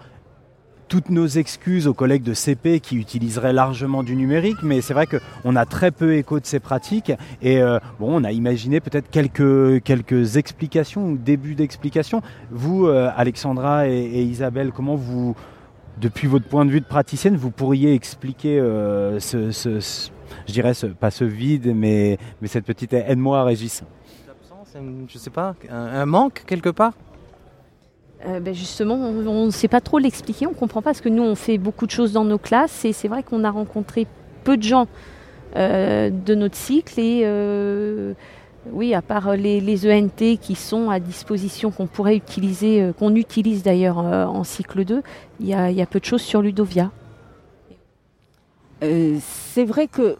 toutes 0.90 1.08
nos 1.08 1.28
excuses 1.28 1.86
aux 1.86 1.94
collègues 1.94 2.24
de 2.24 2.34
CP 2.34 2.80
qui 2.80 2.96
utiliseraient 2.96 3.52
largement 3.52 4.02
du 4.02 4.16
numérique, 4.16 4.56
mais 4.64 4.80
c'est 4.80 4.92
vrai 4.92 5.06
qu'on 5.06 5.54
a 5.54 5.64
très 5.64 5.92
peu 5.92 6.16
écho 6.16 6.40
de 6.40 6.44
ces 6.44 6.58
pratiques 6.58 7.12
et 7.40 7.62
euh, 7.62 7.78
bon, 8.00 8.20
on 8.20 8.24
a 8.24 8.32
imaginé 8.32 8.80
peut-être 8.80 9.08
quelques, 9.08 9.84
quelques 9.84 10.36
explications 10.36 11.06
ou 11.06 11.16
débuts 11.16 11.54
d'explications. 11.54 12.22
Vous, 12.50 12.88
euh, 12.88 13.08
Alexandra 13.16 13.88
et, 13.88 14.24
Isabelle, 14.24 14.72
comment 14.74 14.96
vous, 14.96 15.36
depuis 16.00 16.26
votre 16.26 16.48
point 16.48 16.66
de 16.66 16.72
vue 16.72 16.80
de 16.80 16.86
praticienne, 16.86 17.36
vous 17.36 17.52
pourriez 17.52 17.94
expliquer 17.94 18.58
euh, 18.58 19.20
ce, 19.20 19.52
je 20.48 20.52
dirais, 20.52 20.72
pas 20.98 21.12
ce 21.12 21.22
vide, 21.22 21.72
mais, 21.72 22.18
mais 22.42 22.48
cette 22.48 22.64
petite 22.64 22.94
aide-moi, 22.94 23.44
Régis? 23.44 23.84
Je 25.06 25.18
sais 25.18 25.30
pas, 25.30 25.54
un 25.70 26.06
manque 26.06 26.42
quelque 26.46 26.70
part? 26.70 26.94
Euh, 28.26 28.38
ben 28.38 28.54
justement, 28.54 28.96
on 28.96 29.46
ne 29.46 29.50
sait 29.50 29.68
pas 29.68 29.80
trop 29.80 29.98
l'expliquer, 29.98 30.46
on 30.46 30.50
ne 30.50 30.54
comprend 30.54 30.82
pas 30.82 30.90
parce 30.90 31.00
que 31.00 31.08
nous, 31.08 31.22
on 31.22 31.34
fait 31.34 31.56
beaucoup 31.56 31.86
de 31.86 31.90
choses 31.90 32.12
dans 32.12 32.24
nos 32.24 32.36
classes 32.36 32.84
et 32.84 32.92
c'est 32.92 33.08
vrai 33.08 33.22
qu'on 33.22 33.44
a 33.44 33.50
rencontré 33.50 34.06
peu 34.44 34.58
de 34.58 34.62
gens 34.62 34.88
euh, 35.56 36.10
de 36.10 36.34
notre 36.34 36.56
cycle 36.56 37.00
et 37.00 37.22
euh, 37.24 38.12
oui, 38.70 38.92
à 38.94 39.00
part 39.00 39.36
les, 39.36 39.90
ENT 39.90 40.36
qui 40.38 40.54
sont 40.54 40.90
à 40.90 41.00
disposition, 41.00 41.70
qu'on 41.70 41.86
pourrait 41.86 42.14
utiliser, 42.14 42.90
qu'on 42.98 43.14
utilise 43.14 43.62
d'ailleurs 43.62 43.96
en 43.96 44.44
cycle 44.44 44.84
2, 44.84 45.02
il 45.40 45.46
y 45.46 45.54
a, 45.54 45.86
peu 45.86 45.98
de 45.98 46.04
choses 46.04 46.20
sur 46.20 46.42
Ludovia. 46.42 46.90
C'est 48.82 49.64
vrai 49.64 49.88
que 49.88 50.16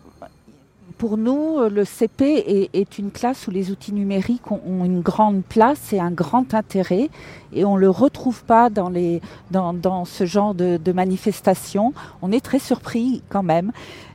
pour 0.98 1.16
nous, 1.16 1.68
le 1.68 1.84
CP 1.84 2.68
est, 2.72 2.98
une 2.98 3.10
classe 3.10 3.46
où 3.46 3.50
les 3.50 3.70
outils 3.70 3.92
numériques 3.92 4.50
ont, 4.50 4.84
une 4.84 5.00
grande 5.00 5.42
place 5.42 5.92
et 5.92 6.00
un 6.00 6.10
grand 6.10 6.54
intérêt, 6.54 7.10
et 7.52 7.64
on 7.64 7.76
ne 7.76 7.80
le 7.80 7.90
retrouve 7.90 8.44
pas 8.44 8.70
dans, 8.70 8.88
les, 8.88 9.20
dans, 9.50 9.72
dans 9.72 10.04
ce 10.04 10.24
genre 10.26 10.54
de, 10.54 10.78
de 10.82 10.92
manifestations. 10.92 11.92
On 12.22 12.32
est 12.32 12.44
très 12.44 12.58
surpris 12.58 13.22
quand 13.28 13.42
même. 13.42 13.72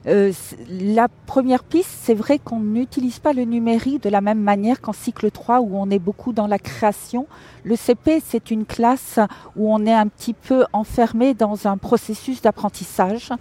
Euh, 0.07 0.31
la 0.69 1.07
première 1.25 1.63
piste, 1.63 1.89
c'est 2.03 2.13
vrai 2.13 2.38
qu'on 2.38 2.59
n'utilise 2.59 3.19
pas 3.19 3.33
le 3.33 3.43
numérique 3.43 4.03
de 4.03 4.09
la 4.09 4.21
même 4.21 4.39
manière 4.39 4.79
qu'en 4.79 4.93
cycle 4.93 5.31
3 5.31 5.61
où 5.61 5.77
on 5.77 5.89
est 5.89 5.99
beaucoup 5.99 6.31
dans 6.31 6.47
la 6.47 6.59
création. 6.59 7.25
Le 7.63 7.75
CP, 7.75 8.21
c'est 8.23 8.51
une 8.51 8.65
classe 8.65 9.19
où 9.55 9.73
on 9.73 9.85
est 9.85 9.93
un 9.93 10.07
petit 10.07 10.33
peu 10.33 10.65
enfermé 10.73 11.33
dans 11.33 11.67
un 11.67 11.77
processus 11.77 12.41
d'apprentissage 12.41 13.31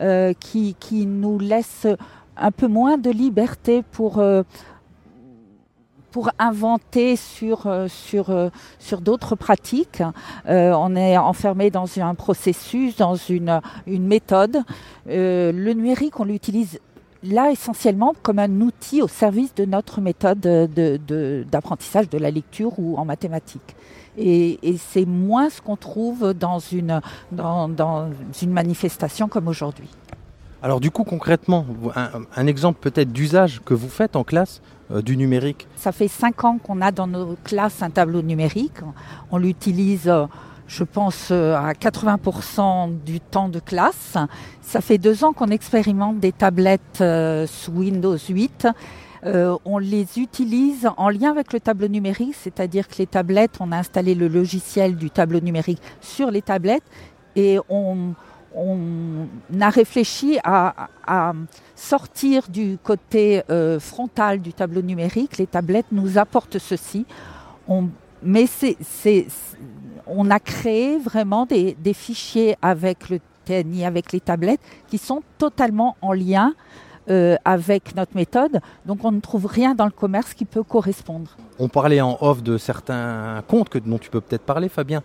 euh, 0.00 0.34
qui, 0.38 0.76
qui 0.78 1.06
nous 1.06 1.38
laisse 1.38 1.86
un 2.40 2.50
peu 2.50 2.66
moins 2.66 2.98
de 2.98 3.10
liberté 3.10 3.84
pour, 3.92 4.18
euh, 4.18 4.42
pour 6.10 6.30
inventer 6.38 7.14
sur, 7.14 7.66
euh, 7.66 7.86
sur, 7.86 8.30
euh, 8.30 8.48
sur 8.78 9.00
d'autres 9.00 9.36
pratiques. 9.36 10.02
on 10.46 10.96
est 10.96 11.16
enfermé 11.16 11.70
dans 11.70 11.86
un 12.00 12.14
processus, 12.14 12.96
dans 12.96 13.14
une, 13.14 13.60
une 13.86 14.06
méthode. 14.06 14.62
le 15.06 15.72
numérique, 15.72 16.18
on 16.18 16.24
l'utilise 16.24 16.80
là 17.22 17.50
essentiellement 17.50 18.14
comme 18.22 18.38
un 18.38 18.60
outil 18.62 19.02
au 19.02 19.08
service 19.08 19.54
de 19.54 19.66
notre 19.66 20.00
méthode 20.00 20.40
d'apprentissage 20.40 22.08
de, 22.08 22.18
la 22.18 22.30
lecture 22.30 22.72
ou 22.78 22.96
en 22.96 23.04
mathématiques. 23.04 23.76
Et, 24.16 24.58
et 24.62 24.76
c'est 24.78 25.04
moins 25.04 25.50
ce 25.50 25.60
qu'on 25.60 25.76
trouve 25.76 26.34
dans 26.34 26.58
une, 26.58 27.00
dans, 27.30 27.68
dans 27.68 28.08
une 28.42 28.50
manifestation 28.50 29.28
comme 29.28 29.46
aujourd'hui. 29.48 29.88
Alors 30.62 30.80
du 30.80 30.90
coup, 30.90 31.04
concrètement, 31.04 31.64
un, 32.36 32.46
exemple 32.46 32.80
peut-être 32.80 33.12
d'usage 33.12 33.62
que 33.64 33.72
vous 33.72 33.88
faites 33.88 34.14
en 34.14 34.24
classe 34.24 34.60
euh, 34.90 35.00
du 35.00 35.16
numérique 35.16 35.66
Ça 35.76 35.90
fait 35.90 36.08
cinq 36.08 36.44
ans 36.44 36.58
qu'on 36.58 36.82
a 36.82 36.92
dans 36.92 37.06
nos 37.06 37.36
classes 37.44 37.82
un 37.82 37.88
tableau 37.88 38.20
numérique. 38.20 38.76
On 39.30 39.38
l'utilise, 39.38 40.06
euh, 40.06 40.26
je 40.66 40.84
pense, 40.84 41.28
euh, 41.30 41.54
à 41.54 41.72
80% 41.72 43.02
du 43.06 43.20
temps 43.20 43.48
de 43.48 43.58
classe. 43.58 44.18
Ça 44.60 44.82
fait 44.82 44.98
deux 44.98 45.24
ans 45.24 45.32
qu'on 45.32 45.48
expérimente 45.48 46.20
des 46.20 46.32
tablettes 46.32 47.02
sous 47.46 47.72
Windows 47.72 48.18
8. 48.18 48.68
on 49.24 49.78
les 49.78 50.18
utilise 50.18 50.90
en 50.98 51.08
lien 51.08 51.30
avec 51.30 51.54
le 51.54 51.60
tableau 51.60 51.88
numérique, 51.88 52.34
c'est-à-dire 52.34 52.86
que 52.86 52.96
les 52.98 53.06
tablettes, 53.06 53.56
on 53.60 53.72
a 53.72 53.78
installé 53.78 54.14
le 54.14 54.28
logiciel 54.28 54.96
du 54.96 55.10
tableau 55.10 55.40
numérique 55.40 55.80
sur 56.02 56.30
les 56.30 56.42
tablettes 56.42 56.84
et 57.36 57.58
on, 57.68 58.14
on 58.54 59.26
a 59.60 59.70
réfléchi 59.70 60.38
à, 60.44 60.88
sortir 61.74 62.48
du 62.48 62.78
côté 62.82 63.42
euh, 63.50 63.80
frontal 63.80 64.40
du 64.40 64.52
tableau 64.52 64.82
numérique. 64.82 65.38
Les 65.38 65.46
tablettes 65.46 65.86
nous 65.92 66.18
apportent 66.18 66.58
ceci. 66.58 67.06
Mais 68.22 68.46
on 70.06 70.30
a 70.30 70.40
créé 70.40 70.98
vraiment 70.98 71.46
des, 71.46 71.76
fichiers 71.94 72.56
avec 72.60 73.08
le 73.08 73.20
TNI, 73.44 73.84
avec 73.84 74.12
les 74.12 74.20
tablettes, 74.20 74.60
qui 74.88 74.98
sont 74.98 75.22
totalement 75.38 75.96
en 76.02 76.12
lien 76.12 76.52
euh, 77.08 77.36
avec 77.44 77.96
notre 77.96 78.14
méthode. 78.14 78.60
Donc 78.84 79.04
on 79.04 79.12
ne 79.12 79.20
trouve 79.20 79.46
rien 79.46 79.74
dans 79.74 79.86
le 79.86 79.90
commerce 79.90 80.34
qui 80.34 80.44
peut 80.44 80.62
correspondre. 80.62 81.36
On 81.58 81.68
parlait 81.68 82.00
en 82.00 82.18
off 82.20 82.42
de 82.42 82.58
certains 82.58 83.42
comptes 83.48 83.68
que, 83.68 83.78
dont 83.78 83.98
tu 83.98 84.10
peux 84.10 84.20
peut-être 84.20 84.44
parler, 84.44 84.68
Fabien, 84.68 85.02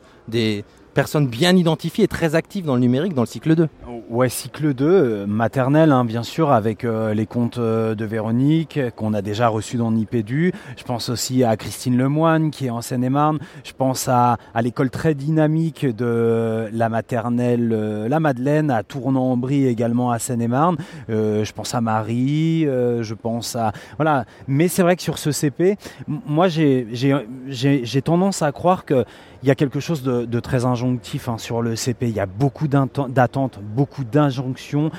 personne 0.96 1.28
bien 1.28 1.56
identifiée 1.56 2.06
et 2.06 2.08
très 2.08 2.34
active 2.34 2.66
dans 2.66 2.74
le 2.74 2.82
numérique 2.82 3.14
dans 3.14 3.22
le 3.22 3.28
cycle 3.28 3.54
2. 3.54 3.68
Ouais, 4.10 4.30
cycle 4.30 4.74
2, 4.74 4.86
euh, 4.86 5.26
maternelle, 5.28 5.92
hein, 5.92 6.06
bien 6.06 6.24
sûr, 6.24 6.52
avec 6.52 6.86
euh, 6.86 7.14
les 7.14 7.26
comptes 7.26 7.58
euh, 7.58 7.96
de 7.96 8.06
Véronique, 8.06 8.80
qu'on 8.96 9.14
a 9.14 9.22
déjà 9.22 9.50
reçus 9.50 9.78
dans 9.78 9.92
Nipédu. 9.92 10.54
Je 10.78 10.84
pense 10.84 11.10
aussi 11.10 11.44
à 11.44 11.58
Christine 11.58 11.98
Lemoine, 11.98 12.50
qui 12.50 12.68
est 12.68 12.70
en 12.70 12.82
Seine-et-Marne. 12.82 13.40
Je 13.64 13.74
pense 13.74 14.08
à, 14.08 14.38
à 14.54 14.62
l'école 14.62 14.90
très 14.90 15.16
dynamique 15.16 15.86
de 15.86 16.70
la 16.72 16.88
maternelle 16.88 18.08
La 18.08 18.20
Madeleine, 18.20 18.72
à 18.72 18.84
Tournon-en-Brie 18.84 19.68
également 19.68 20.12
à 20.12 20.20
Seine-et-Marne. 20.20 20.78
je 21.10 21.52
pense 21.52 21.76
à 21.76 21.82
Marie, 21.82 22.64
je 22.64 23.14
pense 23.14 23.56
à... 23.56 23.74
Voilà. 23.98 24.26
Mais 24.48 24.68
c'est 24.70 24.82
vrai 24.82 24.96
que 24.96 25.02
sur 25.02 25.18
ce 25.18 25.32
CP, 25.32 25.78
moi, 26.08 26.48
j'ai 26.48 28.02
tendance 28.04 28.42
à 28.42 28.52
croire 28.52 28.86
que 28.86 29.04
il 29.46 29.48
y 29.48 29.52
a 29.52 29.56
quelque 29.56 29.80
chose 29.80 30.02
de, 30.02 30.40
très 30.40 30.66
injonctif 30.66 31.30
hein, 31.30 31.38
sur 31.38 31.62
le 31.62 31.76
CP. 31.76 32.10
Il 32.10 32.16
y 32.16 32.20
a 32.20 32.26
beaucoup 32.26 32.68
d'attentes, 32.68 33.60
beaucoup 33.62 34.04
d'injonctions. 34.04 34.90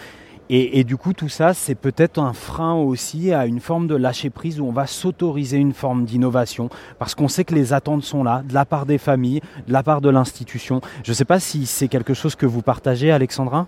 Et, 0.49 0.85
du 0.85 0.97
coup, 0.97 1.15
tout 1.15 1.29
ça, 1.29 1.53
c'est 1.53 1.75
peut-être 1.75 2.21
un 2.21 2.33
frein 2.33 2.75
aussi 2.75 3.33
à 3.33 3.47
une 3.47 3.59
forme 3.59 3.89
de 3.89 3.97
lâcher 3.97 4.31
prise 4.31 4.61
où 4.61 4.65
on 4.65 4.71
va 4.71 4.87
s'autoriser 4.87 5.57
une 5.57 5.73
forme 5.73 6.05
d'innovation 6.05 6.69
parce 7.01 7.17
qu'on 7.17 7.27
sait 7.27 7.43
que 7.43 7.57
les 7.57 7.73
attentes 7.73 8.05
sont 8.05 8.23
là, 8.23 8.45
de 8.49 8.55
la 8.55 8.65
part 8.65 8.87
des 8.87 8.99
familles, 8.99 9.41
de 9.67 9.73
la 9.73 9.83
part 9.83 10.01
de 10.01 10.11
l'institution. 10.11 10.81
Je 11.03 11.11
ne 11.11 11.15
sais 11.15 11.25
pas 11.25 11.41
si 11.41 11.67
c'est 11.67 11.89
quelque 11.89 12.15
chose 12.15 12.37
que 12.37 12.47
vous 12.47 12.63
partagez, 12.63 13.11
Alexandra 13.11 13.67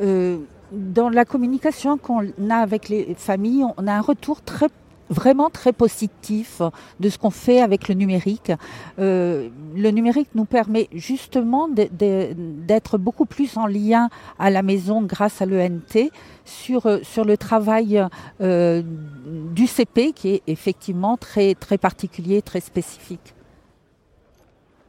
euh, 0.00 0.38
Dans 0.72 1.10
la 1.10 1.26
communication 1.26 1.98
qu'on 1.98 2.32
a 2.48 2.56
avec 2.56 2.88
les 2.88 3.14
familles, 3.18 3.66
on 3.76 3.86
a 3.86 3.92
un 3.92 4.00
retour 4.00 4.40
très 4.40 4.68
vraiment 5.10 5.50
très 5.50 5.72
positif 5.72 6.62
de 7.00 7.08
ce 7.08 7.18
qu'on 7.18 7.30
fait 7.30 7.60
avec 7.60 7.88
le 7.88 7.94
numérique. 7.94 8.52
Euh, 8.98 9.48
le 9.74 9.90
numérique 9.90 10.28
nous 10.34 10.44
permet 10.44 10.88
justement 10.92 11.68
d'être 11.68 12.98
beaucoup 12.98 13.26
plus 13.26 13.56
en 13.56 13.66
lien 13.66 14.08
à 14.38 14.50
la 14.50 14.62
maison 14.62 15.02
grâce 15.02 15.42
à 15.42 15.46
l'ENT 15.46 16.10
sur, 16.44 16.98
sur 17.02 17.24
le 17.24 17.36
travail 17.36 18.04
euh, 18.40 18.82
du 19.54 19.66
CP 19.66 20.12
qui 20.12 20.30
est 20.30 20.42
effectivement 20.46 21.16
très, 21.16 21.54
particulier, 21.80 22.42
très 22.42 22.60
spécifique. 22.60 23.34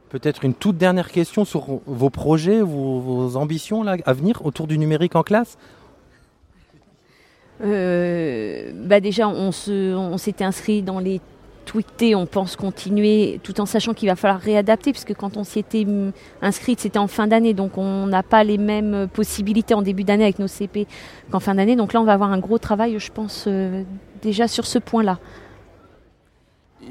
Peut-être 0.08 0.44
une 0.44 0.54
toute 0.54 0.76
dernière 0.76 1.10
question 1.12 1.44
sur 1.44 1.80
vos 1.86 2.10
projets, 2.10 2.62
vos, 2.62 3.36
ambitions 3.36 3.86
à 3.86 4.12
venir 4.12 4.44
autour 4.44 4.66
du 4.66 4.76
numérique 4.76 5.14
en 5.14 5.22
classe? 5.22 5.56
Euh, 7.62 8.72
bah 8.74 9.00
déjà, 9.00 9.28
on, 9.28 9.52
se, 9.52 9.94
on 9.94 10.18
s'était 10.18 10.44
inscrit 10.44 10.82
dans 10.82 10.98
les 10.98 11.20
tweetés, 11.66 12.14
on 12.14 12.26
pense 12.26 12.56
continuer, 12.56 13.38
tout 13.42 13.60
en 13.60 13.66
sachant 13.66 13.94
qu'il 13.94 14.08
va 14.08 14.16
falloir 14.16 14.40
réadapter, 14.40 14.92
puisque 14.92 15.14
quand 15.14 15.36
on 15.36 15.44
s'y 15.44 15.60
était 15.60 15.86
inscrit, 16.42 16.74
c'était 16.76 16.98
en 16.98 17.06
fin 17.06 17.26
d'année, 17.28 17.54
donc 17.54 17.78
on 17.78 18.06
n'a 18.06 18.22
pas 18.22 18.42
les 18.42 18.58
mêmes 18.58 19.08
possibilités 19.12 19.74
en 19.74 19.82
début 19.82 20.02
d'année 20.02 20.24
avec 20.24 20.38
nos 20.38 20.48
CP 20.48 20.86
qu'en 21.30 21.38
fin 21.38 21.54
d'année. 21.54 21.76
Donc 21.76 21.92
là, 21.92 22.00
on 22.00 22.04
va 22.04 22.14
avoir 22.14 22.32
un 22.32 22.38
gros 22.38 22.58
travail, 22.58 22.98
je 22.98 23.12
pense, 23.12 23.44
euh, 23.46 23.84
déjà 24.22 24.48
sur 24.48 24.66
ce 24.66 24.78
point-là. 24.78 25.18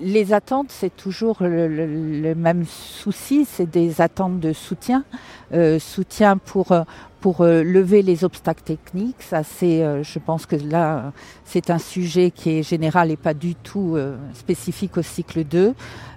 Les 0.01 0.33
attentes, 0.33 0.67
c'est 0.69 0.95
toujours 0.95 1.37
le, 1.41 2.33
même 2.35 2.65
souci, 2.65 3.45
c'est 3.45 3.69
des 3.69 4.01
attentes 4.01 4.39
de 4.39 4.53
soutien, 4.53 5.03
euh, 5.51 5.79
soutien 5.79 6.37
pour 6.37 6.73
pour 7.19 7.41
euh, 7.41 7.63
lever 7.63 8.01
les 8.01 8.23
obstacles 8.23 8.63
techniques. 8.63 9.21
Ça, 9.21 9.43
c'est, 9.43 9.83
euh, 9.83 10.03
je 10.03 10.19
pense 10.19 10.45
que 10.45 10.55
là, 10.55 11.11
c'est 11.45 11.69
un 11.69 11.79
sujet 11.79 12.31
qui 12.31 12.51
est 12.51 12.63
général 12.63 13.11
et 13.11 13.17
pas 13.17 13.33
du 13.33 13.55
tout 13.55 13.95
euh, 13.95 14.17
spécifique 14.33 14.97
au 14.97 15.01
cycle 15.01 15.43
2. 15.43 15.73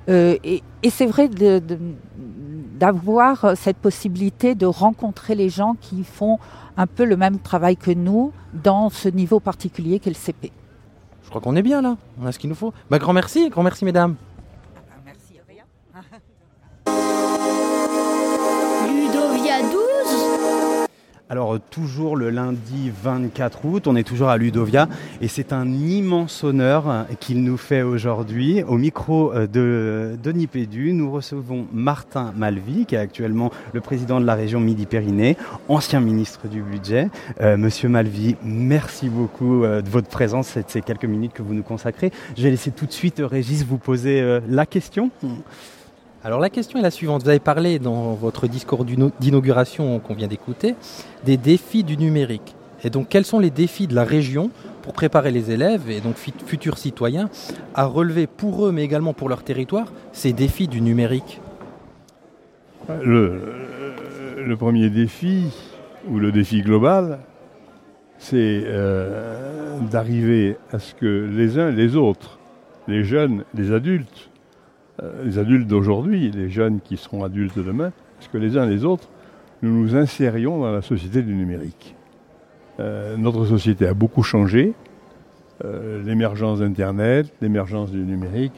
et, 0.09 0.63
et 0.83 0.91
c'est 0.91 1.07
vrai 1.07 1.31
d'avoir 2.79 3.57
cette 3.57 3.77
possibilité 3.77 4.55
de 4.57 4.67
rencontrer 4.67 5.35
les 5.37 5.49
gens 5.49 5.77
qui 5.81 6.03
font 6.03 6.39
un 6.77 6.87
peu 6.89 7.05
le 7.05 7.17
même 7.17 7.39
travail 7.39 7.77
que 7.77 7.93
nous 7.93 8.33
dans 8.53 8.91
ce 8.91 9.09
niveau 9.09 9.39
particulier 9.39 10.01
qu'est 10.01 10.11
le 10.11 10.17
CP. 10.17 10.51
Je 11.33 11.39
crois 11.39 11.51
qu'on 11.51 11.57
est 11.57 11.63
bien 11.63 11.81
là, 11.81 11.97
on 12.21 12.27
a 12.27 12.33
ce 12.33 12.39
qu'il 12.39 12.51
nous 12.51 12.55
faut. 12.55 12.75
Bah, 12.91 12.99
grand 12.99 13.15
merci, 13.15 13.49
grand 13.49 13.63
merci 13.63 13.87
mesdames. 13.87 14.17
Alors 21.33 21.59
toujours 21.71 22.15
le 22.15 22.29
lundi 22.29 22.93
24 23.03 23.65
août, 23.65 23.87
on 23.87 23.97
est 23.97 24.03
toujours 24.03 24.29
à 24.29 24.37
Ludovia 24.37 24.87
et 25.23 25.29
c'est 25.29 25.55
un 25.55 25.67
immense 25.67 26.45
honneur 26.45 27.07
qu'il 27.21 27.43
nous 27.43 27.57
fait 27.57 27.81
aujourd'hui. 27.81 28.63
Au 28.65 28.77
micro 28.77 29.33
euh, 29.33 29.47
de 29.47 30.19
Denis 30.23 30.47
Pédu, 30.47 30.93
nous 30.93 31.11
recevons 31.11 31.67
Martin 31.73 32.35
Malvy, 32.37 32.85
qui 32.85 32.97
est 32.97 32.99
actuellement 32.99 33.51
le 33.73 33.81
président 33.81 34.21
de 34.21 34.27
la 34.27 34.35
région 34.35 34.61
Midi-Pyrénées, 34.61 35.39
ancien 35.71 36.01
ministre 36.01 36.49
du 36.49 36.61
budget. 36.61 37.09
Euh, 37.41 37.57
Monsieur 37.57 37.89
Malvy, 37.89 38.37
merci 38.45 39.09
beaucoup 39.09 39.65
euh, 39.65 39.81
de 39.81 39.89
votre 39.89 40.09
présence 40.09 40.55
et 40.59 40.65
de 40.65 40.69
ces 40.69 40.83
quelques 40.83 41.07
minutes 41.07 41.33
que 41.33 41.41
vous 41.41 41.55
nous 41.55 41.63
consacrez. 41.63 42.13
Je 42.37 42.43
vais 42.43 42.51
laisser 42.51 42.73
tout 42.73 42.85
de 42.85 42.93
suite 42.93 43.23
Régis 43.25 43.65
vous 43.65 43.79
poser 43.79 44.41
la 44.51 44.67
question. 44.67 45.11
Alors 46.25 46.39
la 46.39 46.51
question 46.51 46.79
est 46.79 46.83
la 46.83 46.93
suivante. 46.93 47.25
Vous 47.25 47.29
avez 47.29 47.41
parlé 47.41 47.81
dans 47.81 48.15
votre 48.15 48.47
discours 48.47 48.85
d'inauguration 48.85 49.99
qu'on 49.99 50.15
vient 50.15 50.29
d'écouter 50.29 50.77
des 51.25 51.37
défis 51.37 51.83
du 51.83 51.97
numérique. 51.97 52.55
Et 52.85 52.91
donc 52.91 53.09
quels 53.09 53.25
sont 53.25 53.41
les 53.41 53.51
défis 53.51 53.89
de 53.89 53.95
la 53.97 54.05
région 54.05 54.51
pour 54.83 54.93
préparer 54.93 55.33
les 55.33 55.51
élèves 55.51 55.91
et 55.91 56.01
donc 56.01 56.15
futurs 56.17 56.79
citoyens 56.79 57.29
à 57.75 57.87
relever 57.87 58.29
pour 58.29 58.67
eux 58.67 58.73
mais 58.73 58.85
également 58.85 59.15
pour 59.15 59.29
leur 59.29 59.43
territoire 59.43 59.93
ces 60.13 60.33
défis 60.33 60.69
du 60.69 60.81
numérique? 60.81 61.41
Le, 63.03 64.55
premier 64.57 64.91
défi 64.91 65.47
ou 66.09 66.21
le 66.21 66.31
défi 66.31 66.63
global, 66.63 67.19
c'est 68.19 68.63
euh, 68.65 69.79
d'arriver 69.91 70.57
à 70.73 70.79
ce 70.79 70.95
que 70.95 71.29
les 71.33 71.59
uns 71.59 71.71
les 71.71 71.97
autres, 71.97 72.39
les 72.87 73.03
jeunes, 73.03 73.45
les 73.55 73.73
adultes, 73.73 74.32
les 75.25 75.39
adultes 75.39 75.67
d'aujourd'hui, 75.67 76.31
les 76.31 76.51
jeunes 76.51 76.81
qui 76.81 76.97
seront 76.97 77.25
adultes 77.25 77.59
demain, 77.59 77.93
parce 78.19 78.29
que 78.29 78.39
les 78.39 78.57
uns 78.57 78.67
les 78.67 78.85
autres, 78.85 79.09
nous 79.63 79.71
nous 79.71 79.97
insérions 79.97 80.61
dans 80.61 80.73
la 80.73 80.83
société 80.83 81.23
du 81.23 81.35
numérique. 81.35 81.95
Euh, 82.81 83.17
notre 83.17 83.47
société 83.47 83.87
a 83.87 83.95
beaucoup 83.95 84.23
changé. 84.23 84.75
Euh, 85.65 86.03
l'émergence 86.03 86.59
d'Internet, 86.59 87.33
l'émergence 87.41 87.91
du 87.91 87.99
numérique 87.99 88.53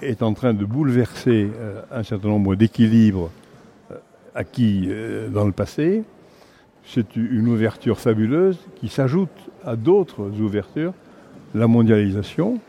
est 0.00 0.22
en 0.22 0.32
train 0.32 0.54
de 0.54 0.64
bouleverser 0.64 1.50
euh, 1.58 1.82
un 1.90 2.02
certain 2.02 2.28
nombre 2.28 2.54
d'équilibres 2.54 3.30
euh, 3.90 3.96
acquis 4.34 4.86
euh, 4.88 5.28
dans 5.28 5.44
le 5.44 5.52
passé. 5.52 6.04
C'est 6.84 7.16
une 7.16 7.48
ouverture 7.48 7.98
fabuleuse 7.98 8.58
qui 8.76 8.88
s'ajoute 8.88 9.50
à 9.64 9.76
d'autres 9.76 10.30
ouvertures, 10.40 10.94
la 11.54 11.66
mondialisation, 11.66 12.60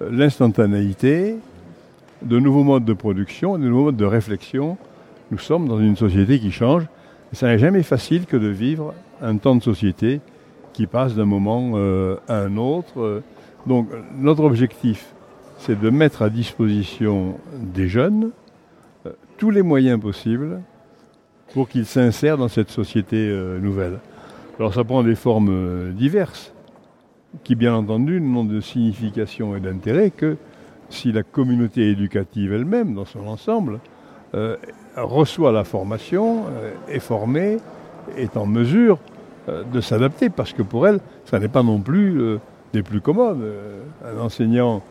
euh, 0.00 0.10
l'instantanéité, 0.10 1.36
de 2.22 2.38
nouveaux 2.38 2.64
modes 2.64 2.84
de 2.84 2.92
production, 2.92 3.58
de 3.58 3.68
nouveaux 3.68 3.84
modes 3.84 3.96
de 3.96 4.04
réflexion. 4.04 4.76
Nous 5.30 5.38
sommes 5.38 5.68
dans 5.68 5.78
une 5.78 5.96
société 5.96 6.38
qui 6.38 6.50
change. 6.50 6.84
Et 7.32 7.36
ça 7.36 7.48
n'est 7.48 7.58
jamais 7.58 7.82
facile 7.82 8.26
que 8.26 8.36
de 8.36 8.48
vivre 8.48 8.94
un 9.20 9.36
temps 9.36 9.56
de 9.56 9.62
société 9.62 10.20
qui 10.72 10.86
passe 10.86 11.14
d'un 11.14 11.26
moment 11.26 11.72
euh, 11.74 12.16
à 12.28 12.38
un 12.38 12.56
autre. 12.56 13.22
Donc 13.66 13.88
notre 14.16 14.44
objectif, 14.44 15.12
c'est 15.58 15.78
de 15.78 15.90
mettre 15.90 16.22
à 16.22 16.30
disposition 16.30 17.38
des 17.52 17.88
jeunes 17.88 18.30
euh, 19.06 19.12
tous 19.36 19.50
les 19.50 19.62
moyens 19.62 20.00
possibles 20.00 20.60
pour 21.52 21.68
qu'ils 21.68 21.86
s'insèrent 21.86 22.38
dans 22.38 22.48
cette 22.48 22.70
société 22.70 23.16
euh, 23.16 23.58
nouvelle. 23.58 23.98
Alors 24.58 24.74
ça 24.74 24.84
prend 24.84 25.02
des 25.02 25.14
formes 25.14 25.92
diverses, 25.92 26.52
qui 27.44 27.54
bien 27.54 27.74
entendu 27.74 28.20
n'ont 28.20 28.44
de 28.44 28.60
signification 28.60 29.54
et 29.54 29.60
d'intérêt 29.60 30.10
que 30.10 30.36
si 30.90 31.12
la 31.12 31.22
communauté 31.22 31.90
éducative 31.90 32.52
elle-même, 32.52 32.94
dans 32.94 33.04
son 33.04 33.26
ensemble, 33.26 33.80
euh, 34.34 34.56
reçoit 34.96 35.52
la 35.52 35.64
formation, 35.64 36.44
euh, 36.50 36.72
est 36.88 36.98
formée, 36.98 37.58
est 38.16 38.36
en 38.36 38.46
mesure 38.46 38.98
euh, 39.48 39.62
de 39.72 39.80
s'adapter, 39.80 40.28
parce 40.28 40.52
que 40.52 40.62
pour 40.62 40.86
elle, 40.86 41.00
ça 41.24 41.38
n'est 41.38 41.48
pas 41.48 41.62
non 41.62 41.80
plus 41.80 42.38
des 42.72 42.82
plus 42.82 43.00
commodes. 43.00 43.42
Un 44.04 44.20
enseignant 44.20 44.82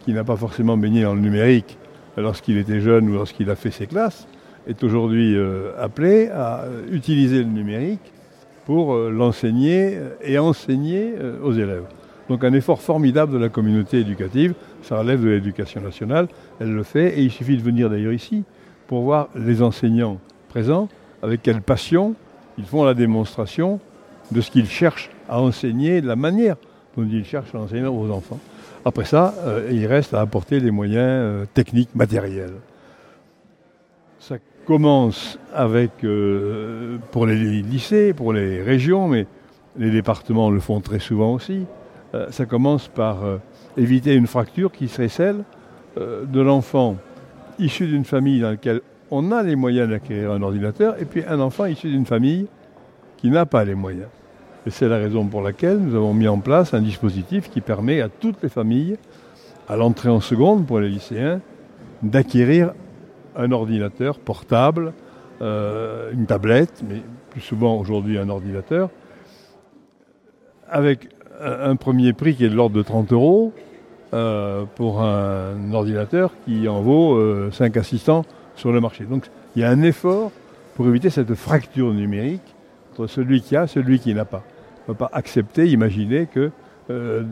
qui 0.00 0.12
n'a 0.12 0.24
pas 0.24 0.36
forcément 0.36 0.76
baigné 0.76 1.02
dans 1.02 1.14
le 1.14 1.20
numérique 1.20 1.78
lorsqu'il 2.16 2.58
était 2.58 2.80
jeune 2.80 3.08
ou 3.08 3.14
lorsqu'il 3.14 3.50
a 3.50 3.56
fait 3.56 3.70
ses 3.70 3.86
classes, 3.86 4.26
est 4.66 4.82
aujourd'hui 4.82 5.36
appelé 5.78 6.28
à 6.28 6.64
utiliser 6.90 7.38
le 7.38 7.50
numérique 7.50 8.12
pour 8.64 8.94
l'enseigner 8.96 9.98
et 10.22 10.38
enseigner 10.38 11.14
aux 11.42 11.52
élèves. 11.52 11.84
Donc 12.28 12.44
un 12.44 12.52
effort 12.54 12.80
formidable 12.80 13.32
de 13.32 13.38
la 13.38 13.50
communauté 13.50 13.98
éducative, 13.98 14.54
ça 14.84 14.98
relève 14.98 15.22
de 15.22 15.28
l'éducation 15.28 15.80
nationale, 15.80 16.28
elle 16.60 16.72
le 16.72 16.82
fait, 16.82 17.18
et 17.18 17.22
il 17.22 17.30
suffit 17.30 17.56
de 17.56 17.62
venir 17.62 17.88
d'ailleurs 17.88 18.12
ici 18.12 18.44
pour 18.86 19.02
voir 19.02 19.28
les 19.34 19.62
enseignants 19.62 20.18
présents, 20.48 20.88
avec 21.22 21.42
quelle 21.42 21.62
passion 21.62 22.14
ils 22.58 22.66
font 22.66 22.84
la 22.84 22.94
démonstration 22.94 23.80
de 24.30 24.40
ce 24.40 24.50
qu'ils 24.50 24.68
cherchent 24.68 25.10
à 25.28 25.40
enseigner, 25.40 26.00
de 26.00 26.06
la 26.06 26.16
manière 26.16 26.56
dont 26.96 27.04
ils 27.04 27.24
cherchent 27.24 27.54
à 27.54 27.58
enseigner 27.58 27.86
aux 27.86 28.10
enfants. 28.10 28.38
Après 28.84 29.04
ça, 29.04 29.34
euh, 29.38 29.68
il 29.72 29.86
reste 29.86 30.12
à 30.12 30.20
apporter 30.20 30.60
les 30.60 30.70
moyens 30.70 30.98
euh, 31.00 31.44
techniques, 31.54 31.94
matériels. 31.94 32.54
Ça 34.20 34.36
commence 34.66 35.38
avec, 35.54 36.04
euh, 36.04 36.98
pour 37.10 37.26
les 37.26 37.62
lycées, 37.62 38.12
pour 38.12 38.32
les 38.32 38.62
régions, 38.62 39.08
mais 39.08 39.26
les 39.76 39.90
départements 39.90 40.50
le 40.50 40.60
font 40.60 40.80
très 40.80 41.00
souvent 41.00 41.32
aussi. 41.34 41.66
Ça 42.30 42.46
commence 42.46 42.86
par 42.86 43.24
éviter 43.76 44.14
une 44.14 44.26
fracture 44.26 44.72
qui 44.72 44.88
serait 44.88 45.08
celle 45.08 45.44
euh, 45.98 46.24
de 46.24 46.40
l'enfant 46.40 46.96
issu 47.58 47.86
d'une 47.86 48.04
famille 48.04 48.40
dans 48.40 48.50
laquelle 48.50 48.80
on 49.10 49.30
a 49.32 49.42
les 49.42 49.56
moyens 49.56 49.88
d'acquérir 49.88 50.32
un 50.32 50.42
ordinateur, 50.42 51.00
et 51.00 51.04
puis 51.04 51.22
un 51.28 51.40
enfant 51.40 51.66
issu 51.66 51.88
d'une 51.90 52.06
famille 52.06 52.46
qui 53.16 53.30
n'a 53.30 53.46
pas 53.46 53.64
les 53.64 53.74
moyens. 53.74 54.08
Et 54.66 54.70
c'est 54.70 54.88
la 54.88 54.96
raison 54.96 55.26
pour 55.26 55.42
laquelle 55.42 55.78
nous 55.78 55.94
avons 55.94 56.14
mis 56.14 56.26
en 56.26 56.38
place 56.38 56.74
un 56.74 56.80
dispositif 56.80 57.50
qui 57.50 57.60
permet 57.60 58.00
à 58.00 58.08
toutes 58.08 58.42
les 58.42 58.48
familles, 58.48 58.96
à 59.68 59.76
l'entrée 59.76 60.08
en 60.08 60.20
seconde 60.20 60.66
pour 60.66 60.80
les 60.80 60.88
lycéens, 60.88 61.40
d'acquérir 62.02 62.72
un 63.36 63.52
ordinateur 63.52 64.18
portable, 64.18 64.92
euh, 65.42 66.12
une 66.12 66.26
tablette, 66.26 66.82
mais 66.88 67.02
plus 67.30 67.40
souvent 67.40 67.78
aujourd'hui 67.78 68.18
un 68.18 68.28
ordinateur, 68.28 68.90
avec 70.68 71.08
un, 71.44 71.76
premier 71.76 72.12
prix 72.12 72.34
qui 72.34 72.44
est 72.44 72.48
de 72.48 72.54
l'ordre 72.54 72.76
de 72.76 72.82
30 72.82 73.12
euros 73.12 73.52
euh, 74.12 74.64
pour 74.76 75.02
un 75.02 75.72
ordinateur 75.72 76.32
qui 76.44 76.68
en 76.68 76.80
vaut 76.80 77.16
euh, 77.16 77.50
5 77.52 77.76
assistants 77.76 78.24
sur 78.56 78.72
le 78.72 78.80
marché. 78.80 79.04
Donc 79.04 79.30
il 79.56 79.62
y 79.62 79.64
a 79.64 79.70
un 79.70 79.82
effort 79.82 80.30
pour 80.74 80.86
éviter 80.88 81.10
cette 81.10 81.34
fracture 81.34 81.92
numérique 81.92 82.54
entre 82.92 83.06
celui 83.06 83.40
qui 83.40 83.56
a 83.56 83.64
et 83.64 83.66
celui 83.66 83.98
qui 83.98 84.14
n'a 84.14 84.24
pas. 84.24 84.42
On 84.86 84.92
ne 84.92 84.94
peut 84.94 84.98
pas 85.06 85.10
accepter, 85.12 85.68
imaginer 85.68 86.26
que 86.26 86.50
euh, 86.90 87.22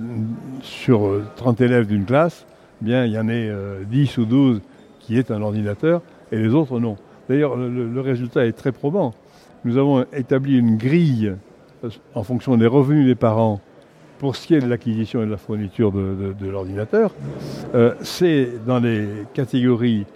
sur 0.62 1.06
euh, 1.06 1.24
30 1.36 1.60
élèves 1.60 1.86
d'une 1.86 2.04
classe, 2.04 2.46
bien, 2.80 3.04
il 3.04 3.12
y 3.12 3.18
en 3.18 3.28
ait 3.28 3.48
euh, 3.48 3.84
10 3.84 4.18
ou 4.18 4.24
12 4.24 4.60
qui 5.00 5.18
aient 5.18 5.30
un 5.30 5.42
ordinateur 5.42 6.00
et 6.30 6.38
les 6.38 6.54
autres 6.54 6.80
non. 6.80 6.96
D'ailleurs, 7.28 7.56
le, 7.56 8.00
résultat 8.00 8.46
est 8.46 8.52
très 8.52 8.72
probant. 8.72 9.12
Nous 9.64 9.76
avons 9.76 10.04
établi 10.12 10.58
une 10.58 10.76
grille 10.76 11.34
euh, 11.84 11.90
en 12.14 12.22
fonction 12.22 12.56
des 12.56 12.66
revenus 12.66 13.06
des 13.06 13.14
parents 13.14 13.60
pour 14.22 14.36
ce 14.36 14.46
qui 14.46 14.54
est 14.54 14.60
de 14.60 14.68
l'acquisition 14.68 15.20
et 15.20 15.26
de 15.26 15.32
la 15.32 15.36
fourniture 15.36 15.90
de, 15.90 16.48
l'ordinateur. 16.48 17.10
Euh, 17.74 17.92
C'est 18.02 18.64
dans 18.64 18.78
les 18.78 19.08
catégories 19.34 20.06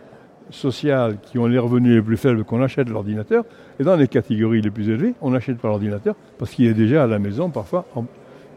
sociales 0.48 1.16
qui 1.20 1.40
ont 1.40 1.46
les 1.46 1.58
revenus 1.58 1.96
les 1.96 2.02
plus 2.02 2.16
faibles 2.16 2.44
qu'on 2.44 2.62
achète 2.62 2.88
l'ordinateur, 2.88 3.44
et 3.80 3.82
dans 3.82 3.96
les 3.96 4.06
catégories 4.06 4.62
les 4.62 4.70
plus 4.70 4.88
élevées, 4.90 5.14
on 5.20 5.30
n'achète 5.32 5.58
pas 5.58 5.66
l'ordinateur 5.66 6.14
parce 6.38 6.52
qu'il 6.52 6.66
est 6.66 6.74
déjà 6.74 7.02
à 7.02 7.08
la 7.08 7.18
maison 7.18 7.50
parfois. 7.50 7.84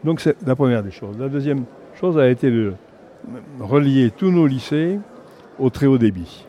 Donc 0.04 0.20
c'est 0.20 0.36
la 0.46 0.54
première 0.54 0.84
des 0.84 0.92
choses. 0.92 1.18
La 1.18 1.28
deuxième 1.28 1.64
chose 2.00 2.16
a 2.16 2.28
été 2.28 2.48
de 2.48 2.74
relier 3.58 4.12
tous 4.16 4.30
nos 4.30 4.46
lycées 4.46 5.00
au 5.58 5.68
très 5.68 5.86
haut 5.86 5.98
débit. 5.98 6.46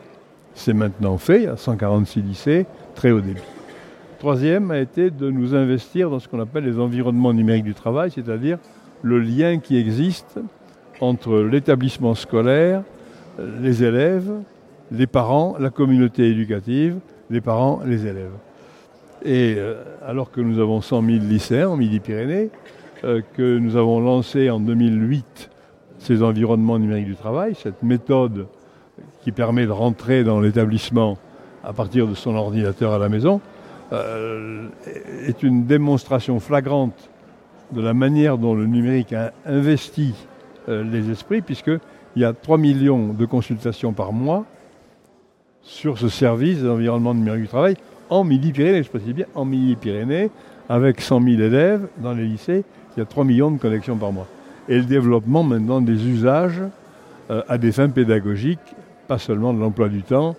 C'est 0.54 0.74
maintenant 0.74 1.18
fait, 1.18 1.38
il 1.38 1.44
y 1.44 1.48
a 1.48 1.56
146 1.56 2.22
lycées, 2.22 2.66
très 2.94 3.10
haut 3.10 3.20
débit. 3.20 3.42
Troisième 4.20 4.70
a 4.70 4.78
été 4.78 5.10
de 5.10 5.28
nous 5.28 5.56
investir 5.56 6.08
dans 6.08 6.20
ce 6.20 6.28
qu'on 6.28 6.38
appelle 6.38 6.62
les 6.62 6.78
environnements 6.78 7.32
numériques 7.32 7.64
du 7.64 7.74
travail, 7.74 8.12
c'est-à-dire 8.12 8.58
le 9.02 9.18
lien 9.18 9.58
qui 9.58 9.76
existe 9.76 10.38
entre 11.00 11.40
l'établissement 11.40 12.14
scolaire, 12.14 12.82
les 13.60 13.82
élèves, 13.82 14.30
les 14.92 15.06
parents, 15.06 15.56
la 15.58 15.70
communauté 15.70 16.28
éducative, 16.28 16.98
les 17.30 17.40
parents, 17.40 17.80
les 17.84 18.06
élèves. 18.06 18.32
Et 19.24 19.54
euh, 19.56 19.82
alors 20.06 20.30
que 20.30 20.40
nous 20.40 20.60
avons 20.60 20.80
100 20.80 21.02
000 21.02 21.18
lycéens 21.24 21.68
en 21.68 21.76
Midi-Pyrénées, 21.76 22.50
euh, 23.04 23.22
que 23.34 23.58
nous 23.58 23.76
avons 23.76 24.00
lancé 24.00 24.50
en 24.50 24.60
2008 24.60 25.50
ces 25.98 26.22
environnements 26.22 26.78
numériques 26.78 27.06
du 27.06 27.16
travail, 27.16 27.54
cette 27.54 27.82
méthode 27.82 28.46
qui 29.22 29.32
permet 29.32 29.66
de 29.66 29.70
rentrer 29.70 30.24
dans 30.24 30.40
l'établissement 30.40 31.16
à 31.64 31.72
partir 31.72 32.08
de 32.08 32.14
son 32.14 32.34
ordinateur 32.34 32.92
à 32.92 32.98
la 32.98 33.08
maison, 33.08 33.40
euh, 33.92 34.68
est 35.26 35.42
une 35.42 35.64
démonstration 35.66 36.40
flagrante 36.40 37.10
de 37.72 37.80
la 37.80 37.94
manière 37.94 38.38
dont 38.38 38.54
le 38.54 38.66
numérique 38.66 39.12
a 39.12 39.32
investi 39.46 40.14
euh, 40.68 40.84
les 40.84 41.10
esprits, 41.10 41.40
puisqu'il 41.40 41.80
y 42.16 42.24
a 42.24 42.32
3 42.32 42.58
millions 42.58 43.12
de 43.12 43.24
consultations 43.26 43.92
par 43.92 44.12
mois 44.12 44.44
sur 45.62 45.98
ce 45.98 46.08
service 46.08 46.62
d'environnement 46.62 47.14
numérique 47.14 47.42
du 47.42 47.48
travail 47.48 47.76
en 48.10 48.24
Midi-Pyrénées, 48.24 48.82
je 48.82 48.90
précise 48.90 49.14
bien 49.14 49.26
en 49.34 49.44
Midi-Pyrénées, 49.44 50.30
avec 50.68 51.00
100 51.00 51.22
000 51.22 51.40
élèves 51.40 51.86
dans 51.98 52.12
les 52.12 52.26
lycées, 52.26 52.64
il 52.96 53.00
y 53.00 53.02
a 53.02 53.06
3 53.06 53.24
millions 53.24 53.50
de 53.50 53.58
connexions 53.58 53.96
par 53.96 54.12
mois. 54.12 54.26
Et 54.68 54.76
le 54.76 54.84
développement 54.84 55.42
maintenant 55.42 55.80
des 55.80 56.06
usages 56.06 56.62
euh, 57.30 57.42
à 57.48 57.58
des 57.58 57.72
fins 57.72 57.88
pédagogiques, 57.88 58.58
pas 59.08 59.18
seulement 59.18 59.54
de 59.54 59.60
l'emploi 59.60 59.88
du 59.88 60.02
temps, 60.02 60.36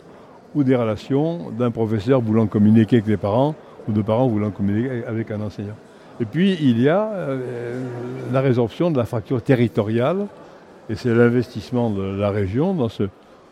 ou 0.54 0.64
des 0.64 0.76
relations 0.76 1.50
d'un 1.50 1.72
professeur 1.72 2.22
voulant 2.22 2.46
communiquer 2.46 2.98
avec 2.98 3.08
les 3.08 3.18
parents, 3.18 3.56
ou 3.88 3.92
de 3.92 4.02
parents 4.02 4.28
voulant 4.28 4.52
communiquer 4.52 5.04
avec 5.08 5.32
un 5.32 5.42
enseignant. 5.42 5.76
Et 6.20 6.26
puis, 6.26 6.58
il 6.62 6.80
y 6.80 6.90
a 6.90 7.10
euh, 7.12 7.82
la 8.32 8.42
résorption 8.42 8.92
de 8.92 8.98
la 8.98 9.06
fracture 9.06 9.42
territoriale, 9.42 10.28
et 10.90 10.96
c'est 10.96 11.14
l'investissement 11.14 11.90
de 11.90 12.04
la 12.04 12.30
région 12.30 12.74
dans 12.74 12.90
ce 12.90 13.04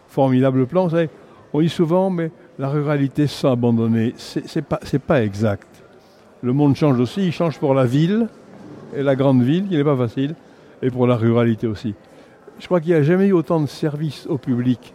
formidable 0.07 0.67
plan. 0.67 0.83
Vous 0.83 0.91
savez, 0.91 1.09
on 1.53 1.61
dit 1.61 1.69
souvent, 1.69 2.09
mais 2.09 2.31
la 2.59 2.69
ruralité 2.69 3.27
sans 3.27 3.53
abandonner, 3.53 4.13
c'est 4.17 4.65
pas, 4.65 4.79
pas 5.07 5.23
exact. 5.23 5.67
Le 6.43 6.53
monde 6.53 6.75
change 6.75 6.99
aussi, 6.99 7.25
il 7.25 7.31
change 7.31 7.59
pour 7.59 7.73
la 7.73 7.85
ville, 7.85 8.27
et 8.95 9.03
la 9.03 9.15
grande 9.15 9.41
ville, 9.41 9.67
qui 9.67 9.75
n'est 9.75 9.83
pas 9.83 9.97
facile, 9.97 10.35
et 10.81 10.89
pour 10.89 11.07
la 11.07 11.15
ruralité 11.15 11.67
aussi. 11.67 11.95
Je 12.59 12.65
crois 12.65 12.79
qu'il 12.79 12.91
n'y 12.91 12.99
a 12.99 13.03
jamais 13.03 13.27
eu 13.27 13.33
autant 13.33 13.59
de 13.59 13.65
services 13.65 14.27
au 14.27 14.37
public 14.37 14.93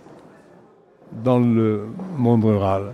dans 1.24 1.38
le 1.38 1.86
monde 2.16 2.44
rural. 2.44 2.92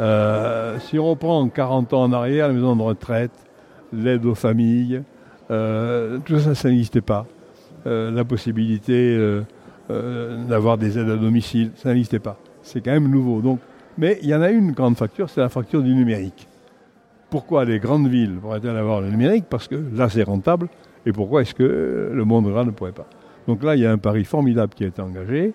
Euh, 0.00 0.78
si 0.80 0.98
on 0.98 1.14
prend 1.16 1.48
40 1.48 1.92
ans 1.92 2.02
en 2.02 2.12
arrière, 2.12 2.48
les 2.48 2.54
maisons 2.54 2.76
de 2.76 2.82
retraite, 2.82 3.30
l'aide 3.94 4.26
aux 4.26 4.34
familles, 4.34 5.02
euh, 5.50 6.18
tout 6.24 6.38
ça, 6.38 6.54
ça 6.54 6.68
n'existait 6.68 7.00
pas. 7.00 7.26
Euh, 7.86 8.10
la 8.10 8.24
possibilité 8.24 9.16
euh, 9.90 10.46
d'avoir 10.48 10.78
des 10.78 10.98
aides 10.98 11.10
à 11.10 11.16
domicile, 11.16 11.70
ça 11.76 11.90
n'existait 11.90 12.18
pas. 12.18 12.38
C'est 12.62 12.80
quand 12.80 12.92
même 12.92 13.08
nouveau. 13.08 13.40
Donc, 13.40 13.60
mais 13.98 14.18
il 14.22 14.28
y 14.28 14.34
en 14.34 14.42
a 14.42 14.50
une 14.50 14.72
grande 14.72 14.96
facture, 14.96 15.28
c'est 15.28 15.40
la 15.40 15.48
facture 15.48 15.82
du 15.82 15.94
numérique. 15.94 16.48
Pourquoi 17.30 17.64
les 17.64 17.78
grandes 17.78 18.08
villes 18.08 18.36
pourraient-elles 18.40 18.76
avoir 18.76 19.00
le 19.00 19.10
numérique? 19.10 19.44
Parce 19.50 19.68
que 19.68 19.76
là, 19.94 20.08
c'est 20.08 20.22
rentable. 20.22 20.68
Et 21.06 21.12
pourquoi 21.12 21.42
est-ce 21.42 21.54
que 21.54 22.10
le 22.12 22.24
monde 22.24 22.46
rural 22.46 22.66
ne 22.66 22.70
pourrait 22.70 22.92
pas? 22.92 23.06
Donc 23.46 23.62
là, 23.62 23.76
il 23.76 23.82
y 23.82 23.86
a 23.86 23.92
un 23.92 23.98
pari 23.98 24.24
formidable 24.24 24.72
qui 24.74 24.84
a 24.84 24.86
été 24.86 25.02
engagé. 25.02 25.52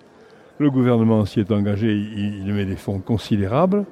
Le 0.58 0.70
gouvernement 0.70 1.24
s'y 1.24 1.40
est 1.40 1.50
engagé, 1.50 1.92
il, 1.92 2.52
met 2.52 2.66
des 2.66 2.76
fonds 2.76 3.00
considérables. 3.00 3.84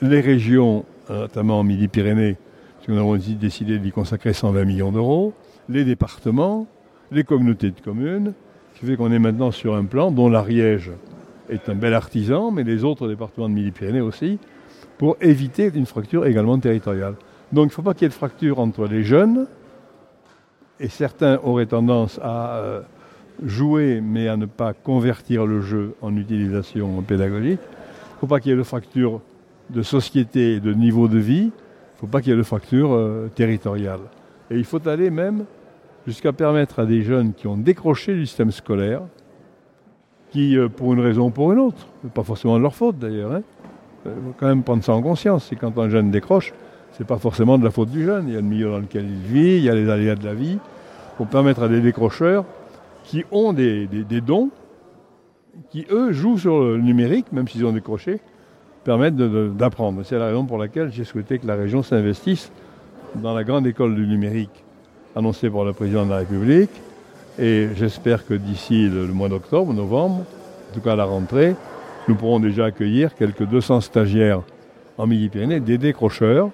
Les 0.00 0.20
régions, 0.20 0.84
notamment 1.10 1.58
en 1.58 1.64
Midi-Pyrénées, 1.64 2.36
nous 2.88 2.98
avons 2.98 3.16
décidé 3.16 3.78
d'y 3.78 3.92
consacrer 3.92 4.32
120 4.32 4.64
millions 4.64 4.92
d'euros. 4.92 5.34
Les 5.68 5.84
départements, 5.84 6.66
les 7.12 7.22
communautés 7.22 7.70
de 7.70 7.80
communes, 7.80 8.32
ce 8.74 8.80
qui 8.80 8.86
fait 8.86 8.96
qu'on 8.96 9.12
est 9.12 9.18
maintenant 9.18 9.50
sur 9.50 9.74
un 9.74 9.84
plan 9.84 10.10
dont 10.10 10.30
l'Ariège 10.30 10.90
est 11.50 11.68
un 11.68 11.74
bel 11.74 11.92
artisan, 11.92 12.50
mais 12.50 12.64
les 12.64 12.84
autres 12.84 13.06
départements 13.06 13.48
de 13.48 13.54
Midi-Pyrénées 13.54 14.00
aussi, 14.00 14.38
pour 14.96 15.16
éviter 15.20 15.70
une 15.74 15.84
fracture 15.84 16.26
également 16.26 16.58
territoriale. 16.58 17.14
Donc 17.52 17.64
il 17.64 17.68
ne 17.68 17.72
faut 17.72 17.82
pas 17.82 17.92
qu'il 17.92 18.02
y 18.02 18.06
ait 18.06 18.08
de 18.08 18.14
fracture 18.14 18.58
entre 18.58 18.86
les 18.86 19.04
jeunes, 19.04 19.46
et 20.80 20.88
certains 20.88 21.38
auraient 21.42 21.66
tendance 21.66 22.18
à 22.22 22.56
euh, 22.56 22.80
jouer, 23.44 24.00
mais 24.00 24.28
à 24.28 24.36
ne 24.36 24.46
pas 24.46 24.72
convertir 24.72 25.44
le 25.44 25.60
jeu 25.60 25.94
en 26.00 26.16
utilisation 26.16 27.02
pédagogique. 27.02 27.60
Il 27.60 28.14
ne 28.14 28.20
faut 28.20 28.26
pas 28.26 28.40
qu'il 28.40 28.50
y 28.50 28.54
ait 28.54 28.58
de 28.58 28.62
fracture 28.62 29.20
de 29.70 29.82
société 29.82 30.54
et 30.54 30.60
de 30.60 30.72
niveau 30.72 31.08
de 31.08 31.18
vie. 31.18 31.50
Il 32.00 32.04
ne 32.04 32.06
faut 32.08 32.12
pas 32.12 32.20
qu'il 32.20 32.30
y 32.30 32.34
ait 32.34 32.38
de 32.38 32.42
fracture 32.44 32.92
euh, 32.92 33.28
territoriale. 33.34 34.00
Et 34.50 34.56
il 34.56 34.64
faut 34.64 34.86
aller 34.88 35.10
même 35.10 35.44
jusqu'à 36.06 36.32
permettre 36.32 36.78
à 36.78 36.86
des 36.86 37.02
jeunes 37.02 37.34
qui 37.34 37.46
ont 37.48 37.56
décroché 37.56 38.14
du 38.14 38.24
système 38.24 38.50
scolaire, 38.52 39.02
qui, 40.30 40.56
euh, 40.56 40.68
pour 40.68 40.92
une 40.94 41.00
raison 41.00 41.26
ou 41.26 41.30
pour 41.30 41.52
une 41.52 41.58
autre, 41.58 41.86
pas 42.14 42.22
forcément 42.22 42.56
de 42.56 42.62
leur 42.62 42.74
faute 42.74 42.98
d'ailleurs, 42.98 43.32
hein, 43.32 43.42
il 44.06 44.12
faut 44.12 44.34
quand 44.38 44.46
même 44.46 44.62
prendre 44.62 44.84
ça 44.84 44.92
en 44.94 45.02
conscience. 45.02 45.46
C'est 45.50 45.56
quand 45.56 45.76
un 45.78 45.88
jeune 45.90 46.10
décroche, 46.10 46.54
c'est 46.92 47.06
pas 47.06 47.18
forcément 47.18 47.58
de 47.58 47.64
la 47.64 47.70
faute 47.70 47.90
du 47.90 48.04
jeune. 48.04 48.28
Il 48.28 48.34
y 48.34 48.36
a 48.36 48.40
le 48.40 48.46
milieu 48.46 48.70
dans 48.70 48.78
lequel 48.78 49.04
il 49.04 49.16
vit, 49.32 49.56
il 49.58 49.64
y 49.64 49.68
a 49.68 49.74
les 49.74 49.88
aléas 49.90 50.14
de 50.14 50.24
la 50.24 50.34
vie. 50.34 50.58
Pour 51.16 51.26
permettre 51.26 51.62
à 51.64 51.68
des 51.68 51.80
décrocheurs 51.80 52.44
qui 53.04 53.24
ont 53.32 53.52
des, 53.52 53.86
des- 53.88 54.04
des 54.04 54.20
dons, 54.20 54.50
qui 55.70 55.84
eux 55.90 56.12
jouent 56.12 56.38
sur 56.38 56.60
le 56.60 56.78
numérique, 56.78 57.32
même 57.32 57.48
s'ils 57.48 57.66
ont 57.66 57.72
décroché, 57.72 58.20
permettre 58.88 59.18
d'apprendre. 59.54 60.00
C'est 60.02 60.18
la 60.18 60.28
raison 60.28 60.46
pour 60.46 60.56
laquelle 60.56 60.90
j'ai 60.90 61.04
souhaité 61.04 61.38
que 61.38 61.46
la 61.46 61.56
région 61.56 61.82
s'investisse 61.82 62.50
dans 63.16 63.34
la 63.34 63.44
grande 63.44 63.66
école 63.66 63.94
du 63.94 64.06
numérique 64.06 64.64
annoncée 65.14 65.50
par 65.50 65.66
le 65.66 65.74
président 65.74 66.06
de 66.06 66.10
la 66.10 66.16
République. 66.16 66.70
Et 67.38 67.68
j'espère 67.76 68.26
que 68.26 68.32
d'ici 68.32 68.88
le, 68.88 69.06
mois 69.08 69.28
d'octobre, 69.28 69.74
novembre, 69.74 70.20
en 70.70 70.74
tout 70.74 70.80
cas 70.80 70.94
à 70.94 70.96
la 70.96 71.04
rentrée, 71.04 71.54
nous 72.08 72.14
pourrons 72.14 72.40
déjà 72.40 72.64
accueillir 72.64 73.14
quelques 73.14 73.44
200 73.46 73.82
stagiaires 73.82 74.40
en 74.96 75.06
Midi-Pyrénées, 75.06 75.60
des 75.60 75.76
décrocheurs, 75.76 76.48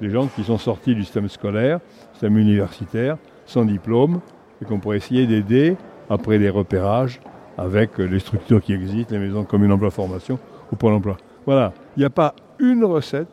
des 0.00 0.10
gens 0.10 0.26
qui 0.26 0.42
sont 0.42 0.58
sortis 0.58 0.96
du 0.96 1.04
système 1.04 1.28
scolaire, 1.28 1.78
système 2.14 2.36
universitaire, 2.36 3.16
sans 3.46 3.64
diplôme, 3.64 4.18
et 4.60 4.64
qu'on 4.64 4.80
pourrait 4.80 4.96
essayer 4.96 5.24
d'aider 5.28 5.76
après 6.08 6.40
des 6.40 6.50
repérages 6.50 7.20
avec 7.56 7.98
les 7.98 8.18
structures 8.18 8.60
qui 8.60 8.72
existent, 8.72 9.14
les 9.14 9.20
maisons 9.20 9.44
communes 9.44 9.70
emploi 9.70 9.92
formation 9.92 10.36
ou 10.72 10.74
Pôle 10.74 10.94
emploi. 10.94 11.16
Voilà, 11.50 11.72
il 11.96 11.98
n'y 11.98 12.06
a 12.06 12.10
pas 12.10 12.36
une 12.60 12.84
recette, 12.84 13.26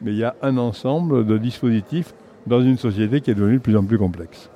mais 0.00 0.12
il 0.12 0.18
y 0.18 0.22
a 0.22 0.36
un 0.40 0.56
ensemble 0.56 1.26
de 1.26 1.36
dispositifs 1.36 2.14
dans 2.46 2.62
une 2.62 2.78
société 2.78 3.20
qui 3.20 3.32
est 3.32 3.34
devenue 3.34 3.56
de 3.56 3.60
plus 3.60 3.76
en 3.76 3.82
plus 3.82 3.98
complexe. 3.98 4.50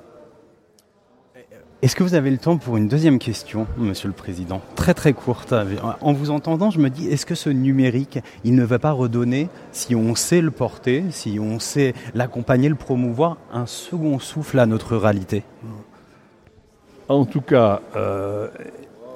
Est-ce 1.83 1.97
que 1.97 2.05
vous 2.05 2.15
avez 2.15 2.31
le 2.31 2.39
temps 2.39 2.57
pour 2.57 2.77
une 2.77 2.87
deuxième 2.87 3.19
question, 3.19 3.67
Monsieur 3.79 4.07
le 4.07 4.15
Président? 4.15 4.61
Très 4.77 4.95
très 4.95 5.13
courte. 5.13 5.53
En 6.03 6.13
vous 6.13 6.31
entendant, 6.31 6.71
je 6.71 6.79
me 6.79 6.89
dis, 6.89 7.09
est-ce 7.09 7.27
que 7.27 7.35
ce 7.35 7.51
numérique, 7.51 8.21
il 8.45 8.55
ne 8.55 8.63
va 8.63 8.79
pas 8.79 8.93
redonner, 8.93 9.49
si 9.73 9.97
on 9.97 10.15
sait 10.15 10.41
le 10.41 10.53
porter, 10.53 11.03
si 11.11 11.41
on 11.41 11.59
sait 11.59 11.95
l'accompagner, 12.15 12.69
le 12.69 12.77
promouvoir, 12.77 13.39
un 13.53 13.67
second 13.67 14.21
souffle 14.21 14.61
à 14.61 14.67
notre 14.67 14.95
ruralité 14.95 15.43
En 17.09 17.25
tout 17.25 17.41
cas, 17.41 17.81
euh, 17.97 18.47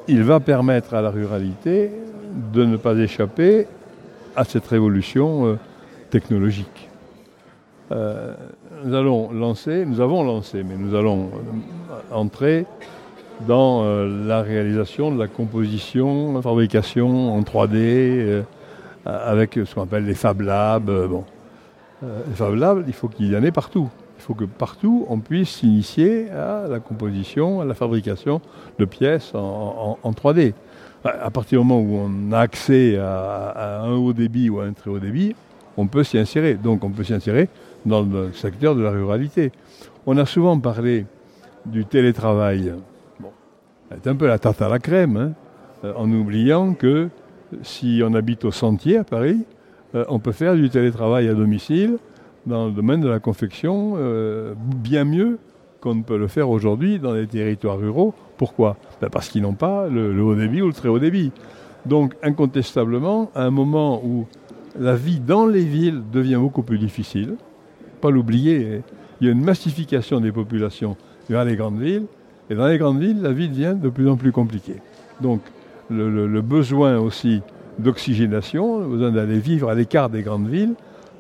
il 0.09 0.25
va 0.25 0.41
permettre 0.41 0.95
à 0.95 1.01
la 1.01 1.11
ruralité 1.11 1.93
de 2.53 2.65
ne 2.65 2.77
pas 2.77 2.95
échapper 2.97 3.67
à 4.37 4.45
cette 4.45 4.67
révolution 4.67 5.47
euh, 5.47 5.55
technologique. 6.11 6.89
Euh, 7.93 8.35
nous 8.85 8.95
allons 8.95 9.33
lancer, 9.33 9.85
nous 9.87 10.01
avons 10.01 10.23
lancé, 10.23 10.63
mais 10.63 10.77
nous 10.77 10.95
allons 10.95 11.31
euh, 11.33 12.15
entrer 12.15 12.67
dans 13.47 13.85
la 14.27 14.43
réalisation 14.43 15.13
de 15.15 15.19
la 15.19 15.29
composition, 15.29 16.33
la 16.35 16.43
fabrication 16.43 17.33
en 17.35 17.41
3D, 17.43 17.71
euh, 17.77 18.43
avec 19.07 19.55
ce 19.65 19.75
qu'on 19.75 19.83
appelle 19.83 20.07
les 20.07 20.15
Fab 20.15 20.41
Labs. 20.41 20.91
bon. 21.09 21.25
Les 22.03 22.35
Fab 22.35 22.55
Labs, 22.55 22.83
il 22.89 22.93
faut 22.93 23.07
qu'il 23.09 23.33
y 23.33 23.37
en 23.37 23.43
ait 23.45 23.53
partout. 23.53 23.89
Il 24.19 24.23
faut 24.23 24.35
que 24.35 24.45
partout 24.45 25.07
on 25.09 25.21
puisse 25.21 25.51
s'initier 25.51 26.29
à 26.33 26.67
la 26.69 26.81
composition, 26.81 27.61
à 27.61 27.65
la 27.65 27.75
fabrication 27.75 28.41
de 28.81 28.85
pièces 28.85 29.33
en- 29.37 29.99
en 30.03 30.13
3D. 30.13 30.53
À 31.05 31.27
à 31.27 31.31
partir 31.31 31.61
du 31.61 31.67
moment 31.67 31.81
où 31.81 31.97
on 31.97 32.33
a 32.33 32.41
accès 32.41 32.97
à, 32.97 33.49
à 33.49 33.81
un 33.83 33.95
haut 33.95 34.13
débit 34.13 34.51
ou 34.51 34.61
à 34.61 34.65
un 34.65 34.73
très 34.73 34.91
haut 34.91 34.99
débit, 34.99 35.35
on 35.77 35.87
peut 35.87 36.05
s'y 36.05 36.19
insérer. 36.19 36.55
Donc 36.55 36.85
on 36.85 36.91
peut 36.91 37.05
s'y 37.05 37.15
insérer 37.15 37.49
dans 37.87 38.03
le 38.03 38.33
secteur 38.33 38.75
de 38.75 38.83
la 38.83 38.91
ruralité. 38.91 39.53
On 40.07 40.17
a 40.17 40.27
souvent 40.27 40.59
parlé 40.59 41.07
du 41.67 41.85
télétravail. 41.85 42.73
Bon, 43.21 43.31
c'est 43.91 44.09
un 44.09 44.17
peu 44.17 44.27
la 44.27 44.39
tarte 44.39 44.61
à 44.63 44.69
la 44.69 44.79
crème, 44.79 45.17
hein, 45.17 45.33
euh, 45.85 45.93
en 45.97 46.11
oubliant 46.11 46.75
que 46.75 47.09
si 47.63 48.03
on 48.05 48.15
habite 48.15 48.45
au 48.45 48.51
Sentier 48.51 48.99
à 48.99 49.05
Paris, 49.05 49.45
euh, 49.95 50.05
on 50.09 50.19
peut 50.19 50.33
faire 50.33 50.55
du 50.55 50.69
télétravail 50.69 51.29
à 51.29 51.35
domicile 51.35 51.99
dans 52.47 52.67
le 52.67 52.73
domaine 52.73 53.01
de 53.01 53.09
la 53.09 53.21
confection 53.21 53.95
euh, 53.97 54.55
bien 54.57 55.05
mieux 55.05 55.39
qu'on 55.81 55.95
ne 55.95 56.03
peut 56.03 56.19
le 56.19 56.29
faire 56.29 56.51
aujourd'hui 56.51 56.99
dans 56.99 57.13
les 57.13 57.27
territoires 57.27 57.79
ruraux. 57.79 58.15
Pourquoi? 58.39 58.77
Ben 59.03 59.11
Parce 59.11 59.29
qu'ils 59.29 59.43
n'ont 59.43 59.53
pas 59.53 59.89
le, 59.89 60.23
haut 60.23 60.37
débit 60.37 60.63
ou 60.63 60.69
le 60.69 60.73
très 60.73 60.89
haut 60.89 61.01
débit. 61.01 61.33
Donc 61.85 62.15
incontestablement, 62.23 63.31
à 63.35 63.43
un 63.43 63.51
moment 63.51 64.01
où 64.03 64.27
la 64.79 64.95
vie 64.95 65.19
dans 65.19 65.47
les 65.47 65.65
villes 65.65 66.03
devient 66.11 66.39
beaucoup 66.41 66.63
plus 66.63 66.79
difficile, 66.79 67.35
pas 68.01 68.11
l'oublier, 68.11 68.83
il 69.21 69.27
y 69.27 69.29
a 69.29 69.33
une 69.33 69.43
massification 69.43 70.21
des 70.21 70.31
populations 70.31 70.97
vers 71.29 71.45
les 71.45 71.57
grandes 71.57 71.81
villes, 71.81 72.07
et 72.49 72.55
dans 72.55 72.69
les 72.69 72.79
grandes 72.79 73.01
villes, 73.01 73.21
la 73.21 73.33
vie 73.33 73.49
devient 73.49 73.75
de 73.77 73.89
plus 73.89 74.09
en 74.09 74.17
plus 74.17 74.33
compliquée. 74.33 74.77
Donc 75.21 75.41
le, 75.91 76.41
besoin 76.41 76.99
aussi 76.99 77.43
d'oxygénation, 77.79 78.79
le 78.79 78.87
besoin 78.87 79.11
d'aller 79.11 79.41
vivre 79.41 79.69
à 79.69 79.75
l'écart 79.75 80.11
des 80.11 80.23
grandes 80.23 80.49
villes, 80.49 80.75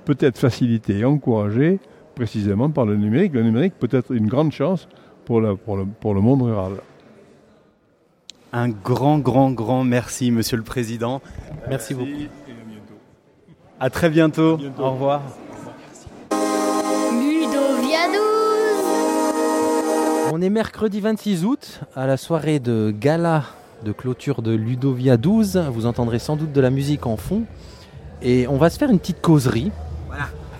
peut 0.04 0.16
être 0.20 0.38
facilité 0.38 0.98
et 0.98 1.04
encouragé 1.04 1.80
précisément 2.14 2.70
par 2.70 2.86
le 2.86 2.96
numérique. 2.96 3.34
Le 3.34 3.42
numérique 3.42 3.74
peut 3.78 3.88
être 3.90 4.12
une 4.12 4.28
grande 4.28 4.52
chance 4.52 4.88
pour 5.24 5.40
le 5.40 6.20
monde 6.20 6.42
rural. 6.42 6.74
Un 8.52 8.68
grand, 8.70 9.18
grand, 9.18 9.50
grand 9.50 9.84
merci, 9.84 10.30
Monsieur 10.30 10.56
le 10.56 10.62
Président. 10.62 11.20
Merci 11.68 11.94
beaucoup. 11.94 12.10
À 13.78 13.90
très 13.90 14.08
bientôt. 14.08 14.58
Au 14.78 14.92
revoir. 14.92 15.20
Ludovia 17.12 18.06
12 18.08 18.16
On 20.32 20.40
est 20.40 20.48
mercredi 20.48 21.00
26 21.00 21.44
août 21.44 21.80
à 21.94 22.06
la 22.06 22.16
soirée 22.16 22.58
de 22.58 22.94
gala 22.98 23.44
de 23.84 23.92
clôture 23.92 24.40
de 24.40 24.52
Ludovia 24.52 25.18
12. 25.18 25.58
Vous 25.70 25.84
entendrez 25.84 26.18
sans 26.18 26.36
doute 26.36 26.52
de 26.52 26.60
la 26.60 26.70
musique 26.70 27.06
en 27.06 27.18
fond. 27.18 27.42
Et 28.22 28.48
on 28.48 28.56
va 28.56 28.70
se 28.70 28.78
faire 28.78 28.90
une 28.90 28.98
petite 28.98 29.20
causerie. 29.20 29.70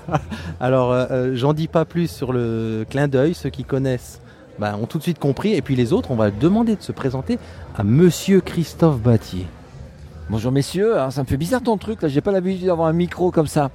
Alors, 0.60 0.92
euh, 0.92 1.06
euh, 1.10 1.32
j'en 1.34 1.54
dis 1.54 1.68
pas 1.68 1.86
plus 1.86 2.10
sur 2.10 2.34
le 2.34 2.84
clin 2.88 3.08
d'œil. 3.08 3.32
Ceux 3.32 3.50
qui 3.50 3.64
connaissent 3.64 4.20
bah, 4.58 4.76
ont 4.80 4.86
tout 4.86 4.98
de 4.98 5.02
suite 5.02 5.18
compris. 5.18 5.54
Et 5.54 5.62
puis 5.62 5.76
les 5.76 5.92
autres, 5.92 6.10
on 6.10 6.16
va 6.16 6.30
demander 6.30 6.76
de 6.76 6.82
se 6.82 6.92
présenter 6.92 7.38
Monsieur 7.84 8.40
Christophe 8.40 9.00
Battier. 9.00 9.46
Bonjour 10.30 10.50
messieurs, 10.50 10.94
ça 11.10 11.22
me 11.22 11.28
fait 11.28 11.36
bizarre 11.36 11.62
ton 11.62 11.76
truc 11.76 12.02
là, 12.02 12.08
j'ai 12.08 12.20
pas 12.20 12.32
l'habitude 12.32 12.66
d'avoir 12.66 12.88
un 12.88 12.92
micro 12.92 13.30
comme 13.30 13.46
ça. 13.46 13.70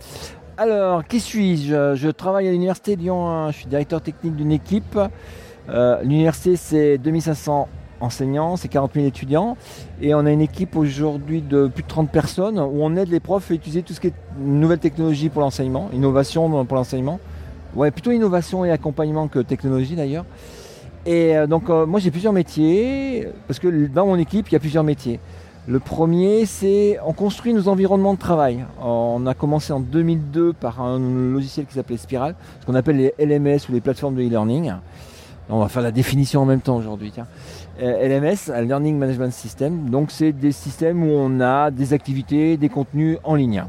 Alors, 0.58 1.06
qui 1.06 1.22
suis-je? 1.22 1.96
Je 1.96 2.10
travaille 2.10 2.50
à 2.50 2.52
l'université 2.52 2.98
Lyon 2.98 3.26
1, 3.26 3.52
je 3.52 3.58
suis 3.60 3.66
directeur 3.68 4.02
technique 4.02 4.36
d'une 4.36 4.52
équipe. 4.52 5.00
Euh, 5.70 6.02
l'université 6.02 6.58
c'est 6.58 6.98
2500 6.98 7.70
enseignants, 8.02 8.58
c'est 8.58 8.68
40 8.68 8.94
000 8.94 9.06
étudiants 9.06 9.56
et 10.02 10.14
on 10.14 10.26
a 10.26 10.32
une 10.32 10.42
équipe 10.42 10.76
aujourd'hui 10.76 11.42
de 11.42 11.68
plus 11.68 11.84
de 11.84 11.88
30 11.88 12.12
personnes 12.12 12.60
où 12.60 12.80
on 12.82 12.98
aide 12.98 13.08
les 13.08 13.22
profs 13.22 13.52
à 13.52 13.54
utiliser 13.54 13.84
tout 13.84 13.94
ce 13.94 14.02
qui 14.02 14.08
est 14.08 14.14
nouvelle 14.38 14.80
technologie 14.80 15.30
pour 15.30 15.42
l'enseignement, 15.42 15.90
innovation 15.94 16.66
pour 16.66 16.76
l'enseignement. 16.76 17.22
Ouais, 17.74 17.90
plutôt 17.90 18.12
innovation 18.12 18.66
et 18.66 18.72
accompagnement 18.72 19.30
que 19.30 19.40
technologie 19.40 19.96
d'ailleurs. 19.96 20.26
Et 21.06 21.36
euh, 21.36 21.48
donc 21.48 21.70
euh, 21.70 21.86
moi 21.86 22.00
j'ai 22.00 22.12
plusieurs 22.12 22.34
métiers 22.34 23.28
parce 23.48 23.60
que 23.60 23.88
dans 23.88 24.06
mon 24.06 24.16
équipe 24.18 24.48
il 24.50 24.54
y 24.54 24.56
a 24.56 24.60
plusieurs 24.60 24.84
métiers. 24.84 25.20
Le 25.66 25.80
premier, 25.80 26.46
c'est 26.46 26.98
on 27.06 27.14
construit 27.14 27.54
nos 27.54 27.70
environnements 27.70 28.14
de 28.14 28.20
travail. 28.20 28.66
On 28.84 29.26
a 29.26 29.34
commencé 29.34 29.72
en 29.72 29.80
2002 29.80 30.52
par 30.52 30.82
un 30.82 31.00
logiciel 31.00 31.66
qui 31.66 31.74
s'appelait 31.76 31.96
Spiral, 31.96 32.36
ce 32.60 32.66
qu'on 32.66 32.76
appelle 32.76 32.98
les 32.98 33.14
LMS 33.26 33.60
ou 33.70 33.72
les 33.72 33.80
plateformes 33.80 34.16
de 34.16 34.24
e-learning. 34.24 34.74
On 35.50 35.60
va 35.60 35.70
faire 35.70 35.82
la 35.82 35.92
définition 35.92 36.42
en 36.42 36.46
même 36.46 36.60
temps 36.60 36.76
aujourd'hui. 36.76 37.14
Euh, 37.82 38.08
LMS, 38.20 38.52
un 38.54 38.62
Learning 38.62 38.98
Management 38.98 39.32
System. 39.32 39.90
Donc, 39.90 40.12
c'est 40.12 40.32
des 40.34 40.52
systèmes 40.52 41.02
où 41.04 41.12
on 41.12 41.40
a 41.42 41.70
des 41.72 41.94
activités, 41.94 42.56
des 42.58 42.70
contenus 42.70 43.18
en 43.24 43.36
ligne. 43.36 43.64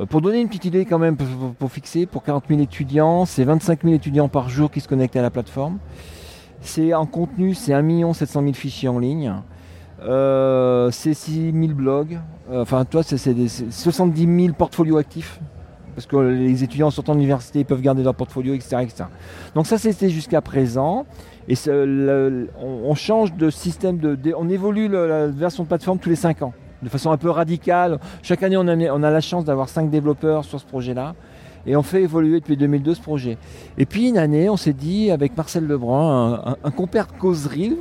Euh, 0.00 0.06
Pour 0.06 0.20
donner 0.20 0.40
une 0.40 0.46
petite 0.48 0.64
idée 0.64 0.84
quand 0.86 0.98
même, 0.98 1.16
pour- 1.16 1.54
pour 1.58 1.70
fixer, 1.72 2.06
pour 2.06 2.22
40 2.24 2.44
000 2.48 2.60
étudiants, 2.60 3.24
c'est 3.26 3.44
25 3.44 3.82
000 3.82 3.94
étudiants 3.94 4.28
par 4.28 4.48
jour 4.48 4.70
qui 4.70 4.80
se 4.80 4.88
connectent 4.88 5.16
à 5.16 5.22
la 5.22 5.30
plateforme. 5.30 5.78
C'est 6.66 6.92
en 6.94 7.06
contenu, 7.06 7.54
c'est 7.54 7.72
1 7.72 8.12
700 8.12 8.42
000 8.42 8.52
fichiers 8.54 8.88
en 8.88 8.98
ligne. 8.98 9.32
Euh, 10.02 10.90
c'est 10.90 11.14
6 11.14 11.52
000 11.52 11.72
blogs. 11.74 12.18
Euh, 12.50 12.62
Enfin, 12.62 12.84
toi, 12.84 13.02
c'est 13.02 13.16
c'est 13.18 13.34
des- 13.34 13.48
c'est 13.48 13.70
70 13.70 14.26
000 14.46 14.54
portfolios 14.54 14.96
actifs. 14.98 15.40
Parce 15.94 16.06
que 16.06 16.16
les 16.16 16.62
étudiants 16.62 16.90
sortant 16.90 17.14
de 17.14 17.18
l'université 17.20 17.64
peuvent 17.64 17.80
garder 17.80 18.02
leur 18.02 18.14
portfolio, 18.14 18.52
etc. 18.52 18.76
Donc 19.54 19.66
ça, 19.66 19.78
c'était 19.78 20.10
jusqu'à 20.10 20.42
présent. 20.42 21.06
Et 21.48 21.54
on, 22.60 22.94
change 22.94 23.32
de 23.34 23.48
système, 23.48 23.98
on 24.36 24.48
évolue 24.50 24.88
le- 24.88 25.06
la 25.08 25.26
version 25.28 25.62
de 25.62 25.68
plateforme 25.68 25.98
tous 25.98 26.10
les 26.10 26.16
5 26.16 26.42
ans, 26.42 26.52
de 26.82 26.88
façon 26.90 27.12
un 27.12 27.16
peu 27.16 27.30
radicale. 27.30 27.98
Chaque 28.22 28.42
année, 28.42 28.56
on 28.58 28.68
a, 28.68 28.76
on 28.90 29.02
a 29.02 29.10
la 29.10 29.20
chance 29.22 29.44
d'avoir 29.46 29.68
5 29.70 29.88
développeurs 29.88 30.44
sur 30.44 30.60
ce 30.60 30.66
projet-là. 30.66 31.14
Et 31.66 31.76
on 31.76 31.82
fait 31.82 32.02
évoluer 32.02 32.40
depuis 32.40 32.56
2002 32.56 32.94
ce 32.94 33.00
projet. 33.00 33.38
Et 33.76 33.86
puis 33.86 34.08
une 34.08 34.18
année, 34.18 34.48
on 34.48 34.56
s'est 34.56 34.72
dit 34.72 35.10
avec 35.10 35.36
Marcel 35.36 35.66
Lebrun, 35.66 36.56
un, 36.62 36.70
compère 36.70 37.06
de 37.06 37.18
causerie, 37.18 37.76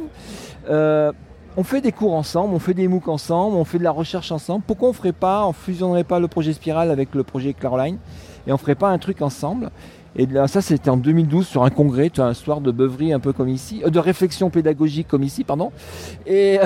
euh, 0.69 1.11
on 1.57 1.63
fait 1.63 1.81
des 1.81 1.91
cours 1.91 2.13
ensemble, 2.13 2.53
on 2.53 2.59
fait 2.59 2.73
des 2.73 2.87
MOOC 2.87 3.07
ensemble, 3.07 3.55
on 3.55 3.63
fait 3.63 3.77
de 3.77 3.83
la 3.83 3.91
recherche 3.91 4.31
ensemble. 4.31 4.63
Pourquoi 4.67 4.89
on 4.89 4.93
ferait 4.93 5.13
pas, 5.13 5.45
on 5.47 5.53
fusionnerait 5.53 6.03
pas 6.03 6.19
le 6.19 6.27
projet 6.27 6.51
Spiral 6.51 6.91
avec 6.91 7.15
le 7.15 7.23
projet 7.23 7.53
Caroline 7.53 7.97
et 8.45 8.51
on 8.51 8.57
ferait 8.57 8.75
pas 8.75 8.89
un 8.89 8.97
truc 8.97 9.21
ensemble? 9.21 9.71
Et 10.17 10.25
là, 10.25 10.47
ça, 10.47 10.61
c'était 10.61 10.89
en 10.89 10.97
2012 10.97 11.45
sur 11.45 11.63
un 11.63 11.69
congrès, 11.69 12.09
tu 12.09 12.21
as 12.21 12.25
un 12.25 12.33
soir 12.33 12.61
de 12.61 12.71
beuverie 12.71 13.11
un 13.11 13.19
peu 13.19 13.33
comme 13.33 13.49
ici, 13.49 13.81
euh, 13.85 13.89
de 13.89 13.99
réflexion 13.99 14.49
pédagogique 14.49 15.07
comme 15.09 15.23
ici, 15.23 15.43
pardon. 15.43 15.71
Et, 16.25 16.59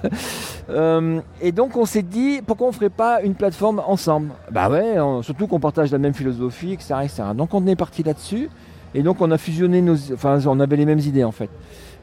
euh, 0.70 1.20
donc, 1.54 1.76
on 1.76 1.84
s'est 1.84 2.02
dit, 2.02 2.40
pourquoi 2.44 2.66
on 2.68 2.72
ferait 2.72 2.90
pas 2.90 3.22
une 3.22 3.34
plateforme 3.34 3.80
ensemble? 3.86 4.30
Bah 4.50 4.68
ouais, 4.68 4.96
surtout 5.22 5.46
qu'on 5.46 5.60
partage 5.60 5.92
la 5.92 5.98
même 5.98 6.14
philosophie, 6.14 6.72
etc., 6.72 6.94
etc. 7.04 7.22
Donc, 7.34 7.54
on 7.54 7.64
est 7.66 7.76
parti 7.76 8.02
là-dessus. 8.02 8.50
Et 8.92 9.02
donc, 9.02 9.20
on 9.20 9.30
a 9.30 9.38
fusionné 9.38 9.82
nos, 9.82 9.96
enfin, 10.12 10.40
on 10.46 10.58
avait 10.58 10.76
les 10.76 10.86
mêmes 10.86 10.98
idées 10.98 11.22
en 11.22 11.30
fait. 11.30 11.48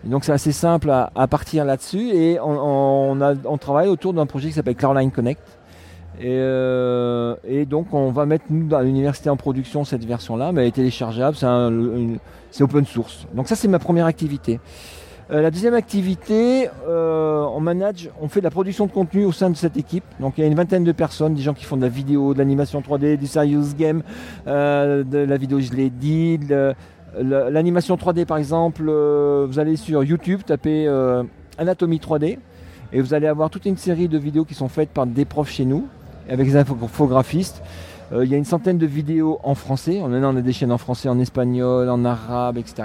Et 0.05 0.09
donc, 0.09 0.23
c'est 0.23 0.31
assez 0.31 0.53
simple 0.53 0.89
à, 0.89 1.11
à 1.15 1.27
partir 1.27 1.65
là-dessus. 1.65 2.11
Et 2.11 2.39
on, 2.39 3.11
on 3.11 3.21
a, 3.21 3.33
on 3.43 3.57
travaille 3.57 3.89
autour 3.89 4.13
d'un 4.13 4.25
projet 4.25 4.47
qui 4.47 4.53
s'appelle 4.53 4.75
Caroline 4.75 5.11
Connect. 5.11 5.41
Et, 6.20 6.26
euh, 6.30 7.36
et 7.47 7.65
donc 7.65 7.93
on 7.93 8.11
va 8.11 8.26
mettre 8.26 8.45
nous 8.49 8.68
dans 8.68 8.80
l'université 8.82 9.30
en 9.30 9.38
production 9.38 9.86
cette 9.86 10.03
version-là, 10.03 10.51
mais 10.51 10.61
elle 10.61 10.68
est 10.70 10.72
téléchargeable, 10.72 11.38
c'est 11.38 12.63
open 12.63 12.86
source. 12.86 13.28
Donc 13.34 13.47
ça 13.47 13.55
c'est 13.55 13.68
ma 13.68 13.80
première 13.80 14.07
activité. 14.07 14.59
Euh, 15.30 15.41
la 15.41 15.51
deuxième 15.51 15.74
activité, 15.74 16.70
euh, 16.88 17.45
on 17.53 17.59
manage, 17.59 18.09
on 18.22 18.30
fait 18.30 18.39
de 18.39 18.45
la 18.45 18.49
production 18.49 18.88
de 18.88 18.91
contenu 18.91 19.26
au 19.26 19.32
sein 19.32 19.49
de 19.49 19.55
cette 19.55 19.78
équipe. 19.78 20.05
Donc 20.20 20.36
il 20.38 20.41
y 20.41 20.43
a 20.45 20.47
une 20.47 20.55
vingtaine 20.55 20.86
de 20.86 20.91
personnes, 20.91 21.36
des 21.36 21.41
gens 21.41 21.53
qui 21.53 21.65
font 21.65 21.78
de 21.78 21.82
la 21.82 21.89
vidéo, 21.89 22.34
de 22.34 22.39
l'animation 22.39 22.82
3D, 22.82 23.18
du 23.18 23.28
serious 23.28 23.76
game, 23.78 24.01
de 24.45 25.18
la 25.18 25.38
vidéo, 25.38 25.59
je 25.59 25.74
l'ai 25.74 25.89
dit, 25.89 26.39
l'animation 27.20 27.95
3D 27.95 28.26
par 28.26 28.38
exemple. 28.38 28.84
vous 28.86 29.59
allez 29.59 29.76
sur 29.76 30.03
YouTube, 30.03 30.41
tapez 30.45 30.88
Anatomie 31.57 31.99
3D. 31.99 32.39
Et 32.93 33.01
vous 33.01 33.13
allez 33.13 33.28
avoir 33.28 33.49
toute 33.49 33.65
une 33.65 33.76
série 33.76 34.07
de 34.07 34.18
vidéos 34.18 34.45
qui 34.45 34.53
sont 34.53 34.70
faites 34.70 34.89
par 34.89 35.05
des 35.05 35.26
profs 35.26 35.51
chez 35.51 35.65
nous, 35.65 35.88
avec 36.30 36.47
des 36.47 36.55
infographistes. 36.55 37.61
Euh, 38.13 38.23
il 38.23 38.32
y 38.32 38.36
a 38.36 38.38
une 38.38 38.45
centaine 38.45 38.78
de 38.78 38.86
vidéos 38.86 39.39
en 39.43 39.55
français. 39.55 39.99
On 40.01 40.11
a, 40.11 40.41
des 40.41 40.53
chaînes 40.53 40.71
en 40.71 40.78
français, 40.78 41.09
en 41.09 41.19
espagnol, 41.19 41.89
en 41.89 42.05
arabe, 42.05 42.57
etc. 42.57 42.84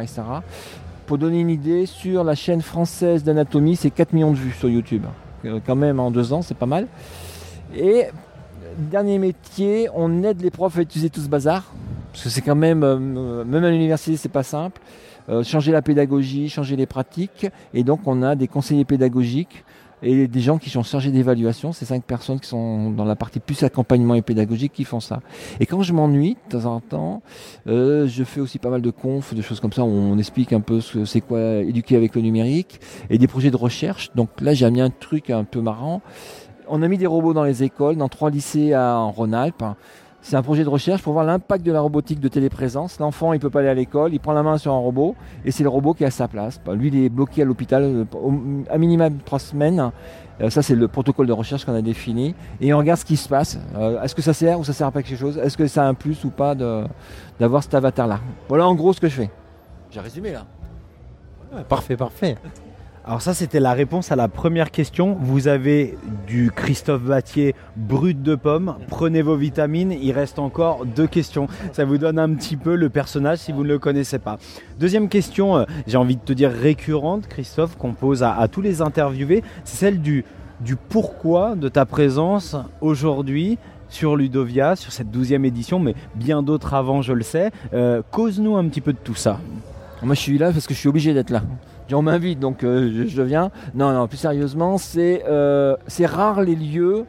Pour 1.07 1.18
donner 1.18 1.40
une 1.40 1.51
idée, 1.51 1.86
sur 1.86 2.24
la 2.24 2.34
chaîne 2.34 2.62
française 2.62 3.22
d'anatomie, 3.22 3.76
c'est 3.76 3.90
4 3.90 4.12
millions 4.12 4.32
de 4.32 4.36
vues 4.36 4.53
sur 4.53 4.68
YouTube. 4.68 5.05
Euh, 5.45 5.61
quand 5.64 5.76
même, 5.76 6.01
en 6.01 6.11
deux 6.11 6.32
ans, 6.32 6.43
c'est 6.43 6.57
pas 6.57 6.66
mal. 6.66 6.86
Et 7.74 8.07
dernier 8.76 9.18
métier, 9.18 9.88
on 9.95 10.22
aide 10.22 10.40
les 10.40 10.51
profs 10.51 10.78
à 10.78 10.82
utiliser 10.82 11.11
tout 11.11 11.20
ce 11.20 11.28
bazar. 11.28 11.72
Parce 12.12 12.24
que 12.24 12.30
c'est 12.30 12.43
quand 12.43 12.57
même, 12.57 12.82
euh, 12.82 13.45
même 13.45 13.64
à 13.64 13.70
l'université, 13.70 14.16
c'est 14.16 14.28
pas 14.28 14.43
simple. 14.43 14.80
Changer 15.45 15.70
la 15.70 15.82
pédagogie, 15.82 16.49
changer 16.49 16.74
les 16.74 16.84
pratiques. 16.84 17.47
Et 17.72 17.84
donc, 17.84 18.01
on 18.07 18.22
a 18.22 18.34
des 18.34 18.49
conseillers 18.49 18.84
pédagogiques 18.84 19.64
et 20.03 20.26
des 20.28 20.40
gens 20.40 20.59
qui 20.59 20.70
sont 20.70 20.82
chargés 20.82 21.11
d'évaluation. 21.11 21.72
C'est 21.72 21.84
cinq 21.84 22.03
personnes 22.05 22.40
qui 22.40 22.48
sont 22.48 22.90
dans 22.90 23.05
la 23.05 23.16
partie 23.16 23.40
plus 23.40 23.62
accompagnement 23.62 24.14
et 24.14 24.22
pédagogique 24.22 24.72
qui 24.72 24.84
font 24.84 25.00
ça. 25.00 25.20
Et 25.61 25.66
quand 25.66 25.82
je 25.82 25.92
m'ennuie, 25.92 26.36
de 26.50 26.59
temps 26.59 26.74
en 26.74 26.80
temps, 26.80 27.22
euh, 27.66 28.07
je 28.09 28.24
fais 28.24 28.40
aussi 28.40 28.59
pas 28.59 28.70
mal 28.70 28.82
de 28.82 28.90
confs, 28.90 29.34
de 29.34 29.42
choses 29.42 29.61
comme 29.61 29.72
ça, 29.72 29.84
où 29.84 29.88
on 29.88 30.18
explique 30.18 30.53
un 30.53 30.61
peu 30.61 30.80
ce 30.80 30.98
que 30.98 31.05
c'est 31.05 31.20
quoi 31.20 31.40
éduquer 31.57 31.96
avec 31.96 32.14
le 32.14 32.22
numérique 32.22 32.80
et 33.11 33.18
des 33.18 33.26
projets 33.28 33.50
de 33.50 33.57
recherche. 33.57 34.11
Donc 34.14 34.28
là, 34.40 34.55
j'ai 34.55 34.70
mis 34.70 34.80
un 34.80 34.90
truc 34.90 35.30
un 35.30 35.44
peu 35.44 35.61
marrant. 35.61 36.03
On 36.68 36.82
a 36.82 36.88
mis 36.88 36.98
des 36.98 37.07
robots 37.07 37.34
dans 37.34 37.44
les 37.44 37.62
écoles, 37.62 37.96
dans 37.96 38.09
trois 38.09 38.30
lycées 38.30 38.72
à- 38.72 38.96
en 38.96 39.11
Rhône-Alpes. 39.11 39.64
C'est 40.25 40.37
un 40.37 40.43
projet 40.43 40.62
de 40.62 40.68
recherche 40.68 41.03
pour 41.03 41.12
voir 41.14 41.25
l'impact 41.25 41.66
de 41.66 41.73
la 41.73 41.81
robotique 41.81 42.20
de 42.20 42.29
téléprésence. 42.29 43.01
L'enfant, 43.01 43.33
il 43.33 43.41
peut 43.41 43.51
pas 43.51 43.59
aller 43.59 43.68
à 43.68 43.75
l'école, 43.75 44.14
il 44.14 44.20
prend 44.20 44.33
la 44.33 44.45
main 44.45 44.57
sur 44.57 44.73
un 44.73 44.79
robot 44.79 45.16
et 45.45 45.51
c'est 45.51 45.64
le 45.64 45.68
robot 45.68 45.95
qui 45.95 46.05
est 46.05 46.07
à 46.07 46.11
sa 46.12 46.29
place. 46.29 46.61
Bah, 46.64 46.75
Lui, 46.75 46.89
il 46.89 47.05
est 47.05 47.09
bloqué 47.09 47.43
à 47.43 47.45
l'hôpital 47.45 47.83
euh, 47.83 48.05
au- 48.16 48.33
à 48.70 48.79
minimum 48.79 49.18
trois 49.25 49.41
semaines. 49.41 49.91
Euh, 50.41 50.49
ça, 50.49 50.62
c'est 50.62 50.77
le 50.77 50.87
protocole 50.87 51.27
de 51.27 51.33
recherche 51.33 51.64
qu'on 51.64 51.75
a 51.75 51.83
défini. 51.83 52.37
Et 52.61 52.73
on 52.73 52.79
regarde 52.79 53.01
ce 53.01 53.05
qui 53.05 53.16
se 53.16 53.29
passe. 53.29 53.59
Euh, 53.77 54.01
Est-ce 54.01 54.14
que 54.14 54.23
ça 54.23 54.33
sert 54.33 54.61
ou 54.61 54.64
ça 54.64 54.73
sert 54.73 54.87
à 54.87 54.93
pas 54.93 55.03
quelque 55.03 55.18
chose? 55.18 55.39
Est-ce 55.39 55.57
que 55.57 55.66
ça 55.66 55.85
a 55.85 55.89
un 55.89 55.95
plus 55.95 56.25
ou 56.25 56.31
pas 56.31 56.55
de- 56.55 56.85
d'avoir 57.41 57.62
cet 57.64 57.75
avatar-là? 57.75 58.20
Voilà 58.49 58.66
en 58.68 58.75
gros 58.77 58.93
ce 58.93 59.01
que 59.01 59.09
je 59.09 59.14
fais. 59.14 59.31
J'ai 59.91 60.01
résumé 60.01 60.31
là. 60.33 60.47
Parfait, 61.68 61.97
parfait. 61.97 62.37
Alors 63.05 63.20
ça, 63.20 63.34
c'était 63.34 63.59
la 63.59 63.72
réponse 63.72 64.12
à 64.12 64.16
la 64.16 64.28
première 64.28 64.70
question. 64.70 65.16
Vous 65.20 65.48
avez 65.48 65.98
du 66.28 66.53
Christophe 66.55 67.03
Battier 67.03 67.57
brut 67.76 68.22
de 68.22 68.36
pomme. 68.36 68.76
Prenez 68.86 69.22
vos 69.22 69.34
vitamines. 69.34 69.90
Il 69.90 70.12
reste 70.12 70.38
encore 70.38 70.86
deux 70.86 71.09
questions. 71.09 71.48
Ça 71.72 71.84
vous 71.84 71.98
donne 71.98 72.20
un 72.20 72.32
petit 72.32 72.57
peu 72.57 72.76
le 72.76 72.90
personnage 72.90 73.38
si 73.38 73.50
vous 73.50 73.64
ne 73.64 73.68
le 73.70 73.80
connaissez 73.80 74.20
pas. 74.20 74.38
Deuxième 74.78 75.09
question, 75.09 75.57
euh, 75.57 75.64
j'ai 75.88 75.96
envie 75.96 76.14
de 76.14 76.20
te 76.20 76.32
dire 76.32 76.53
récurrente, 76.53 77.26
Christophe, 77.26 77.76
qu'on 77.76 77.92
pose 77.92 78.22
à, 78.22 78.46
tous 78.46 78.61
les 78.61 78.82
interviewés. 78.82 79.42
C'est 79.64 79.78
celle 79.78 80.00
du, 80.00 80.24
du 80.61 80.76
pourquoi 80.76 81.57
de 81.57 81.68
ta 81.68 81.84
présence 81.86 82.55
aujourd'hui 82.80 83.59
sur 83.88 84.14
Ludovia, 84.14 84.76
sur 84.76 84.92
cette 84.92 85.11
douzième 85.11 85.44
édition, 85.44 85.80
mais 85.80 85.96
bien 86.14 86.44
d'autres 86.44 86.72
avant, 86.72 87.03
je 87.03 87.14
le 87.14 87.22
sais. 87.22 87.50
Euh, 87.74 88.00
Cause-nous 88.12 88.57
un 88.57 88.68
petit 88.68 88.80
peu 88.80 88.92
de 88.92 88.98
tout 88.98 89.16
ça. 89.16 89.40
Moi, 90.03 90.14
je 90.14 90.20
suis 90.20 90.38
là 90.38 90.53
parce 90.53 90.68
que 90.68 90.74
je 90.74 90.78
suis 90.78 90.88
obligé 90.88 91.14
d'être 91.14 91.30
là. 91.30 91.42
On 91.95 92.03
m'invite, 92.03 92.38
donc 92.38 92.64
euh, 92.64 93.07
je, 93.07 93.22
viens. 93.22 93.51
Non, 93.74 93.93
non, 93.93 94.07
plus 94.09 94.18
sérieusement, 94.18 94.78
c'est 94.78 95.24
euh, 95.28 95.76
c'est 95.86 96.07
rare 96.07 96.43
les 96.43 96.55
lieux 96.55 97.05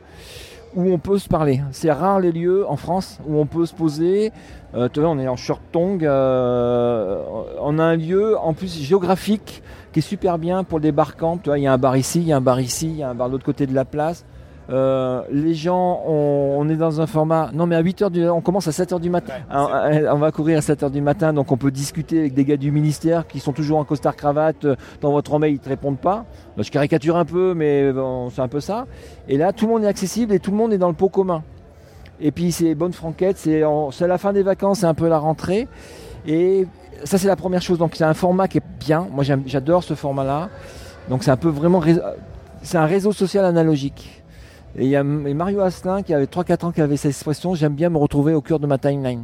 où 0.76 0.92
on 0.92 0.98
peut 0.98 1.20
se 1.20 1.30
parler. 1.30 1.62
C'est 1.72 1.92
rare 1.92 2.20
les 2.20 2.32
lieux 2.32 2.68
en 2.68 2.76
France 2.76 3.20
où 3.28 3.40
on 3.40 3.46
peut 3.46 3.66
se 3.66 3.74
poser. 3.74 4.32
Euh, 4.76 4.90
tu 4.92 5.00
vois, 5.00 5.10
on 5.10 5.20
est 5.20 5.28
en 5.28 5.36
short 5.36 5.62
tongue. 5.72 6.04
euh, 6.04 7.24
on 7.62 7.80
a 7.80 7.84
un 7.84 7.96
lieu 7.96 8.38
en 8.38 8.54
plus 8.54 8.80
géographique 8.80 9.62
qui 9.92 10.00
est 10.00 10.04
super 10.04 10.38
bien 10.40 10.64
pour 10.64 10.80
le 10.80 10.84
débarquant. 10.84 11.38
Tu 11.38 11.50
vois, 11.50 11.60
il 11.60 11.64
y 11.64 11.68
a 11.68 11.74
un 11.74 11.78
bar 11.78 11.96
ici, 11.96 12.20
il 12.20 12.28
y 12.28 12.34
a 12.34 12.38
un 12.38 12.42
bar 12.42 12.60
ici, 12.60 12.88
il 12.88 12.98
y 12.98 13.04
a 13.04 13.10
un 13.10 13.16
bar 13.16 13.28
de 13.28 13.34
l'autre 13.34 13.46
côté 13.46 13.68
de 13.68 13.76
la 13.76 13.86
place. 13.86 14.26
Euh, 14.70 15.22
les 15.30 15.54
gens, 15.54 16.02
on, 16.06 16.56
on 16.60 16.70
est 16.70 16.76
dans 16.76 17.02
un 17.02 17.08
format. 17.08 17.50
Non, 17.54 17.66
mais 17.66 17.76
à 17.76 17.84
8h 17.84 18.10
du, 18.10 18.28
on 18.30 18.42
commence 18.42 18.68
à 18.68 18.72
7h 18.72 19.00
du 19.00 19.10
matin. 19.10 19.34
Alors, 19.50 19.72
euh, 19.74 20.08
on 20.14 20.18
va 20.18 20.32
courir 20.32 20.58
à 20.58 20.62
7h 20.62 20.90
du 20.90 21.02
matin, 21.02 21.34
donc 21.34 21.52
on 21.52 21.58
peut 21.58 21.72
discuter 21.72 22.20
avec 22.20 22.34
des 22.34 22.46
gars 22.46 22.58
du 22.58 22.72
ministère 22.72 23.28
qui 23.28 23.40
sont 23.40 23.52
toujours 23.52 23.78
en 23.80 23.84
costard 23.84 24.16
cravate. 24.16 24.64
euh, 24.66 24.76
Dans 25.02 25.12
votre 25.12 25.38
mail, 25.38 25.54
ils 25.56 25.60
te 25.60 25.70
répondent 25.70 26.00
pas. 26.00 26.26
Bah, 26.56 26.64
je 26.64 26.72
caricature 26.72 27.18
un 27.18 27.26
peu, 27.26 27.54
mais 27.54 27.92
bon, 27.92 28.30
c'est 28.30 28.42
un 28.42 28.48
peu 28.48 28.60
ça. 28.62 28.86
Et 29.28 29.38
là, 29.38 29.52
tout 29.52 29.66
le 29.68 29.74
monde 29.74 29.84
est 29.84 29.88
accessible 29.88 30.34
et 30.34 30.40
tout 30.40 30.52
le 30.52 30.58
monde 30.58 30.72
est 30.74 30.78
dans 30.78 30.88
le 30.90 30.94
pot 30.96 31.10
commun. 31.10 31.44
Et 32.22 32.32
puis 32.32 32.52
c'est 32.54 32.74
bonne 32.76 32.94
franquette, 32.94 33.38
c'est 33.38 33.62
la 33.62 34.18
fin 34.18 34.32
des 34.32 34.44
vacances, 34.44 34.80
c'est 34.80 34.86
un 34.86 34.94
peu 34.94 35.10
la 35.10 35.18
rentrée. 35.18 35.68
Et 36.26 36.68
ça 37.04 37.18
c'est 37.18 37.28
la 37.28 37.36
première 37.36 37.62
chose. 37.62 37.80
Donc 37.80 37.96
c'est 37.96 38.04
un 38.06 38.14
format 38.14 38.48
qui 38.48 38.60
est 38.60 38.64
bien. 38.80 39.08
Moi 39.12 39.26
j'adore 39.46 39.84
ce 39.84 39.94
format-là. 39.94 40.50
Donc 41.10 41.24
c'est 41.24 41.32
un 41.32 41.38
peu 41.38 41.50
vraiment, 41.50 41.82
c'est 42.62 42.78
un 42.78 42.86
réseau 42.86 43.12
social 43.12 43.44
analogique. 43.44 44.23
Et 44.78 44.86
il 44.86 44.90
y 44.90 44.96
a 44.96 45.04
Mario 45.04 45.62
Asselin 45.62 46.02
qui 46.02 46.14
avait 46.14 46.26
3-4 46.26 46.66
ans 46.66 46.72
qui 46.72 46.82
avait 46.82 46.98
cette 46.98 47.12
expression, 47.12 47.54
j'aime 47.54 47.74
bien 47.74 47.90
me 47.90 47.98
retrouver 47.98 48.34
au 48.34 48.42
cœur 48.42 48.60
de 48.60 48.66
ma 48.68 48.78
timeline. 48.78 49.24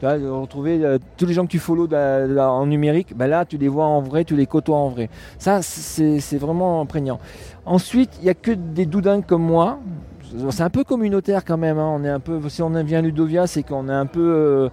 Tu 0.00 0.06
vois, 0.06 0.14
retrouver 0.40 0.84
euh, 0.84 0.98
tous 1.16 1.24
les 1.24 1.32
gens 1.32 1.46
que 1.46 1.50
tu 1.50 1.58
follow 1.58 1.88
en 1.94 2.66
numérique, 2.66 3.16
ben 3.16 3.26
là 3.28 3.44
tu 3.44 3.56
les 3.56 3.68
vois 3.68 3.86
en 3.86 4.00
vrai, 4.02 4.24
tu 4.24 4.36
les 4.36 4.46
côtoies 4.46 4.76
en 4.76 4.88
vrai. 4.90 5.08
Ça 5.38 5.60
c'est 5.62 6.36
vraiment 6.36 6.84
prégnant. 6.84 7.18
Ensuite, 7.64 8.10
il 8.20 8.24
n'y 8.24 8.30
a 8.30 8.34
que 8.34 8.50
des 8.50 8.84
doudingues 8.86 9.24
comme 9.24 9.42
moi. 9.42 9.78
C'est 10.50 10.62
un 10.62 10.70
peu 10.70 10.82
communautaire 10.84 11.44
quand 11.44 11.56
même. 11.56 11.78
hein. 11.78 11.94
On 11.96 12.04
est 12.04 12.08
un 12.10 12.18
peu, 12.20 12.40
si 12.48 12.60
on 12.60 12.70
vient 12.70 12.98
à 12.98 13.02
Ludovia, 13.02 13.46
c'est 13.46 13.62
qu'on 13.62 13.88
est 13.88 13.92
un 13.92 14.06
peu. 14.06 14.20
euh, 14.20 14.68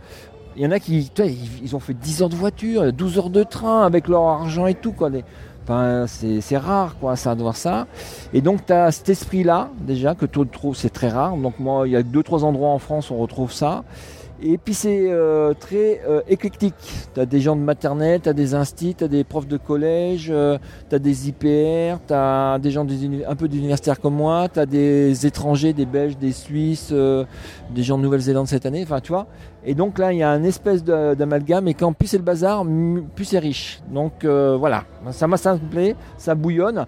Il 0.58 0.64
y 0.64 0.66
en 0.68 0.72
a 0.72 0.80
qui, 0.80 1.10
ils 1.64 1.76
ont 1.76 1.80
fait 1.80 1.94
10 1.94 2.24
heures 2.24 2.30
de 2.30 2.36
voiture, 2.36 2.92
12 2.92 3.18
heures 3.20 3.30
de 3.30 3.44
train 3.44 3.84
avec 3.86 4.08
leur 4.08 4.24
argent 4.24 4.66
et 4.66 4.74
tout. 4.74 4.92
Quoi. 4.92 5.10
C'est 6.08 6.42
c'est 6.42 6.58
rare, 6.58 6.96
quoi, 7.00 7.16
ça, 7.16 7.36
de 7.36 7.42
voir 7.42 7.56
ça. 7.56 7.88
Et 8.34 8.42
donc, 8.42 8.66
tu 8.66 8.74
as 8.74 8.92
cet 8.92 9.10
esprit-là, 9.10 9.70
déjà, 9.80 10.16
que 10.16 10.26
tu 10.26 10.46
trouves, 10.48 10.76
c'est 10.76 10.90
très 10.90 11.10
rare. 11.10 11.36
Donc, 11.38 11.60
moi, 11.60 11.88
il 11.88 11.92
y 11.92 11.96
a 11.96 12.04
deux, 12.04 12.24
trois 12.24 12.44
endroits 12.44 12.70
en 12.70 12.80
France 12.80 13.10
où 13.10 13.14
on 13.16 13.20
retrouve 13.20 13.52
ça. 13.52 13.84
Et 14.44 14.58
puis, 14.58 14.74
c'est 14.74 15.12
euh, 15.12 15.54
très 15.54 16.02
euh, 16.08 16.22
éclectique. 16.28 16.74
Tu 17.14 17.20
as 17.20 17.26
des 17.26 17.42
gens 17.42 17.56
de 17.56 17.62
maternelle, 17.62 18.22
tu 18.22 18.30
as 18.30 18.34
des 18.34 18.56
instits, 18.56 18.96
tu 18.96 19.04
as 19.04 19.08
des 19.08 19.24
profs 19.24 19.48
de 19.48 19.58
collège, 19.58 20.34
tu 20.90 20.96
as 20.96 21.00
des 21.00 21.30
IPR, 21.30 22.00
tu 22.08 22.14
as 22.14 22.58
des 22.60 22.72
gens 22.72 22.84
des 22.84 23.24
un 23.26 23.36
peu 23.36 23.48
d'universitaires 23.48 24.00
comme 24.00 24.16
moi, 24.16 24.48
tu 24.52 24.60
as 24.60 24.66
des 24.66 25.26
étrangers, 25.26 25.74
des 25.74 25.86
Belges, 25.86 26.18
des 26.18 26.32
Suisses, 26.32 26.90
euh, 26.92 27.26
des 27.74 27.84
gens 27.84 27.98
de 27.98 28.04
Nouvelle-Zélande 28.04 28.48
cette 28.48 28.66
année, 28.66 28.82
enfin, 28.84 29.00
tu 29.00 29.12
vois. 29.12 29.28
Et 29.64 29.76
donc 29.76 30.00
là, 30.00 30.12
il 30.12 30.18
y 30.20 30.24
a 30.24 30.30
un 30.32 30.44
espèce 30.44 30.84
d'amalgame, 30.84 31.68
et 31.68 31.74
quand 31.74 31.94
plus 31.94 32.08
c'est 32.08 32.18
le 32.18 32.24
bazar, 32.24 32.66
plus 33.16 33.26
c'est 33.26 33.40
riche. 33.40 33.82
Donc 33.92 34.26
euh, 34.26 34.56
voilà, 34.58 34.86
ça 35.12 35.28
m'a 35.28 35.38
ça 35.38 35.58
ça 36.18 36.36
bouillonne. 36.36 36.86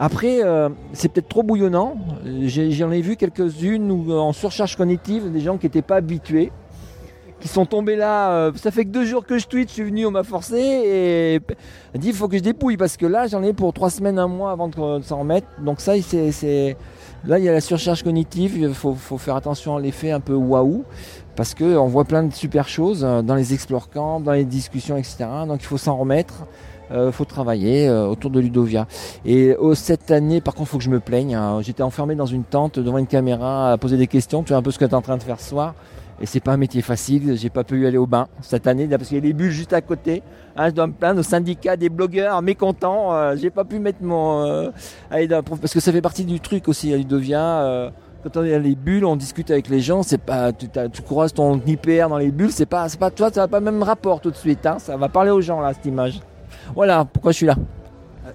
Après, 0.00 0.44
euh, 0.44 0.68
c'est 0.92 1.08
peut-être 1.08 1.28
trop 1.28 1.42
bouillonnant. 1.42 1.96
J'en 2.24 2.92
ai 2.92 3.00
vu 3.00 3.16
quelques-unes 3.16 3.90
euh, 4.08 4.14
en 4.14 4.32
surcharge 4.32 4.76
cognitive, 4.76 5.32
des 5.32 5.40
gens 5.40 5.58
qui 5.58 5.66
n'étaient 5.66 5.82
pas 5.82 5.96
habitués, 5.96 6.52
qui 7.40 7.48
sont 7.48 7.66
tombés 7.66 7.96
là. 7.96 8.30
euh, 8.30 8.52
ça 8.56 8.70
fait 8.70 8.84
que 8.84 8.90
deux 8.90 9.04
jours 9.04 9.24
que 9.24 9.38
je 9.38 9.46
tweet, 9.46 9.68
je 9.68 9.74
suis 9.74 9.84
venu, 9.84 10.06
on 10.06 10.10
m'a 10.10 10.24
forcé, 10.24 10.58
et 10.58 11.40
dit 11.98 12.08
il 12.08 12.14
faut 12.14 12.28
que 12.28 12.36
je 12.36 12.42
dépouille, 12.42 12.76
parce 12.76 12.96
que 12.96 13.06
là, 13.06 13.26
j'en 13.26 13.42
ai 13.42 13.52
pour 13.52 13.72
trois 13.72 13.90
semaines, 13.90 14.18
un 14.18 14.28
mois 14.28 14.50
avant 14.50 14.68
de, 14.68 15.02
s'en 15.02 15.20
remettre. 15.20 15.46
Donc 15.64 15.80
ça, 15.80 15.94
c'est... 16.02 16.76
Là, 17.24 17.40
il 17.40 17.44
y 17.44 17.48
a 17.48 17.52
la 17.52 17.60
surcharge 17.60 18.04
cognitive, 18.04 18.56
il 18.56 18.72
faut, 18.72 18.94
faut 18.94 19.18
faire 19.18 19.34
attention 19.34 19.76
à 19.76 19.80
l'effet 19.80 20.12
un 20.12 20.20
peu 20.20 20.34
waouh 20.34 20.84
parce 21.34 21.52
qu'on 21.52 21.86
voit 21.86 22.04
plein 22.04 22.22
de 22.22 22.32
super 22.32 22.68
choses 22.68 23.04
euh, 23.04 23.22
dans 23.22 23.34
les 23.34 23.54
explore 23.54 23.90
camps, 23.90 24.20
dans 24.20 24.32
les 24.32 24.44
discussions, 24.44 24.96
etc. 24.96 25.26
Donc 25.48 25.60
il 25.60 25.66
faut 25.66 25.78
s'en 25.78 25.96
remettre, 25.96 26.46
il 26.92 27.12
faut 27.12 27.24
travailler 27.24 27.88
euh, 27.88 28.06
autour 28.06 28.30
de 28.30 28.40
Ludovia. 28.40 28.86
Et 29.24 29.54
oh, 29.58 29.74
cette 29.74 30.10
année, 30.10 30.40
par 30.40 30.54
contre, 30.54 30.70
faut 30.70 30.78
que 30.78 30.84
je 30.84 30.90
me 30.90 31.00
plaigne. 31.00 31.34
hein. 31.34 31.60
J'étais 31.60 31.82
enfermé 31.82 32.14
dans 32.14 32.26
une 32.26 32.44
tente 32.44 32.78
devant 32.78 32.98
une 32.98 33.06
caméra 33.06 33.72
à 33.72 33.78
poser 33.78 33.96
des 33.96 34.06
questions. 34.06 34.42
Tu 34.42 34.48
vois 34.48 34.58
un 34.58 34.62
peu 34.62 34.70
ce 34.70 34.78
que 34.78 34.84
tu 34.84 34.92
es 34.92 34.94
en 34.94 35.02
train 35.02 35.16
de 35.16 35.22
faire 35.22 35.40
ce 35.40 35.50
soir. 35.50 35.74
Et 36.20 36.26
c'est 36.26 36.40
pas 36.40 36.52
un 36.52 36.56
métier 36.56 36.82
facile. 36.82 37.36
J'ai 37.36 37.50
pas 37.50 37.64
pu 37.64 37.86
aller 37.86 37.98
au 37.98 38.06
bain 38.06 38.26
cette 38.40 38.66
année 38.66 38.88
parce 38.88 39.08
qu'il 39.08 39.16
y 39.16 39.20
a 39.20 39.24
les 39.24 39.32
bulles 39.32 39.50
juste 39.50 39.72
à 39.72 39.80
côté. 39.80 40.22
Hein, 40.56 40.70
je 40.70 40.74
dois 40.74 40.86
me 40.86 40.92
plaindre 40.92 41.20
au 41.20 41.22
syndicat 41.22 41.76
des 41.76 41.88
blogueurs 41.88 42.42
mécontents. 42.42 43.14
Euh, 43.14 43.36
J'ai 43.36 43.50
pas 43.50 43.64
pu 43.64 43.78
mettre 43.78 44.02
mon 44.02 44.44
euh, 44.44 44.70
parce 45.60 45.72
que 45.72 45.80
ça 45.80 45.92
fait 45.92 46.02
partie 46.02 46.24
du 46.24 46.40
truc 46.40 46.68
aussi 46.68 46.92
à 46.92 46.96
Ludovia. 46.96 47.62
euh, 47.62 47.90
quand 48.22 48.36
on 48.36 48.44
est 48.44 48.50
dans 48.50 48.62
les 48.62 48.74
bulles, 48.74 49.04
on 49.04 49.14
discute 49.14 49.50
avec 49.50 49.68
les 49.68 49.80
gens, 49.80 50.02
c'est 50.02 50.18
pas, 50.18 50.52
tu, 50.52 50.66
tu 50.92 51.02
croises 51.02 51.32
ton 51.32 51.60
IPR 51.64 52.08
dans 52.08 52.18
les 52.18 52.32
bulles, 52.32 52.50
c'est 52.50 52.66
pas, 52.66 52.88
c'est 52.88 52.98
pas, 52.98 53.12
toi, 53.12 53.30
ça 53.32 53.42
va 53.42 53.48
pas 53.48 53.60
le 53.60 53.64
même 53.64 53.82
rapport 53.82 54.20
tout 54.20 54.32
de 54.32 54.36
suite, 54.36 54.66
hein, 54.66 54.78
ça 54.80 54.96
va 54.96 55.08
parler 55.08 55.30
aux 55.30 55.40
gens 55.40 55.60
là, 55.60 55.72
cette 55.72 55.86
image. 55.86 56.20
Voilà 56.74 57.04
pourquoi 57.04 57.30
je 57.30 57.36
suis 57.36 57.46
là. 57.46 57.54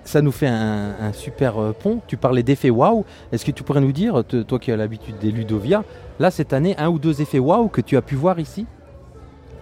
Ça 0.06 0.22
nous 0.22 0.32
fait 0.32 0.48
un, 0.48 1.12
super 1.14 1.62
euh, 1.62 1.72
pont. 1.72 2.00
Tu 2.08 2.18
parlais 2.18 2.44
d'effets 2.44 2.70
waouh. 2.70 3.06
Est-ce 3.32 3.46
que 3.46 3.52
tu 3.52 3.64
pourrais 3.64 3.82
nous 3.82 3.92
dire, 3.92 4.24
toi 4.48 4.58
qui 4.58 4.72
as 4.72 4.78
l'habitude 4.78 5.18
des 5.20 5.32
Ludovia, 5.32 5.84
là 6.20 6.32
cette 6.32 6.54
année, 6.54 6.76
un 6.78 6.90
ou 6.90 7.00
deux 7.00 7.22
effets 7.22 7.40
waouh 7.40 7.68
que 7.68 7.82
tu 7.82 7.98
as 7.98 8.02
pu 8.02 8.16
voir 8.16 8.40
ici 8.40 8.66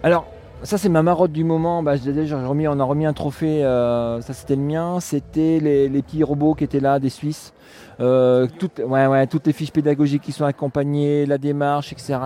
Alors, 0.03 0.25
ça 0.63 0.77
c'est 0.77 0.89
ma 0.89 1.01
marotte 1.01 1.31
du 1.31 1.43
moment, 1.43 1.81
bah, 1.81 1.93
on 2.05 2.79
a 2.79 2.83
remis 2.83 3.05
un 3.05 3.13
trophée, 3.13 3.63
euh, 3.63 4.21
ça 4.21 4.33
c'était 4.33 4.55
le 4.55 4.61
mien, 4.61 4.99
c'était 4.99 5.59
les, 5.59 5.89
petits 6.01 6.23
robots 6.23 6.53
qui 6.53 6.63
étaient 6.63 6.79
là, 6.79 6.99
des 6.99 7.09
Suisses. 7.09 7.53
Euh, 7.99 8.47
toutes, 8.59 8.79
les 8.79 9.53
fiches 9.53 9.71
pédagogiques 9.71 10.21
qui 10.21 10.31
sont 10.31 10.45
accompagnées, 10.45 11.25
la 11.25 11.37
démarche, 11.37 11.93
etc. 11.93 12.17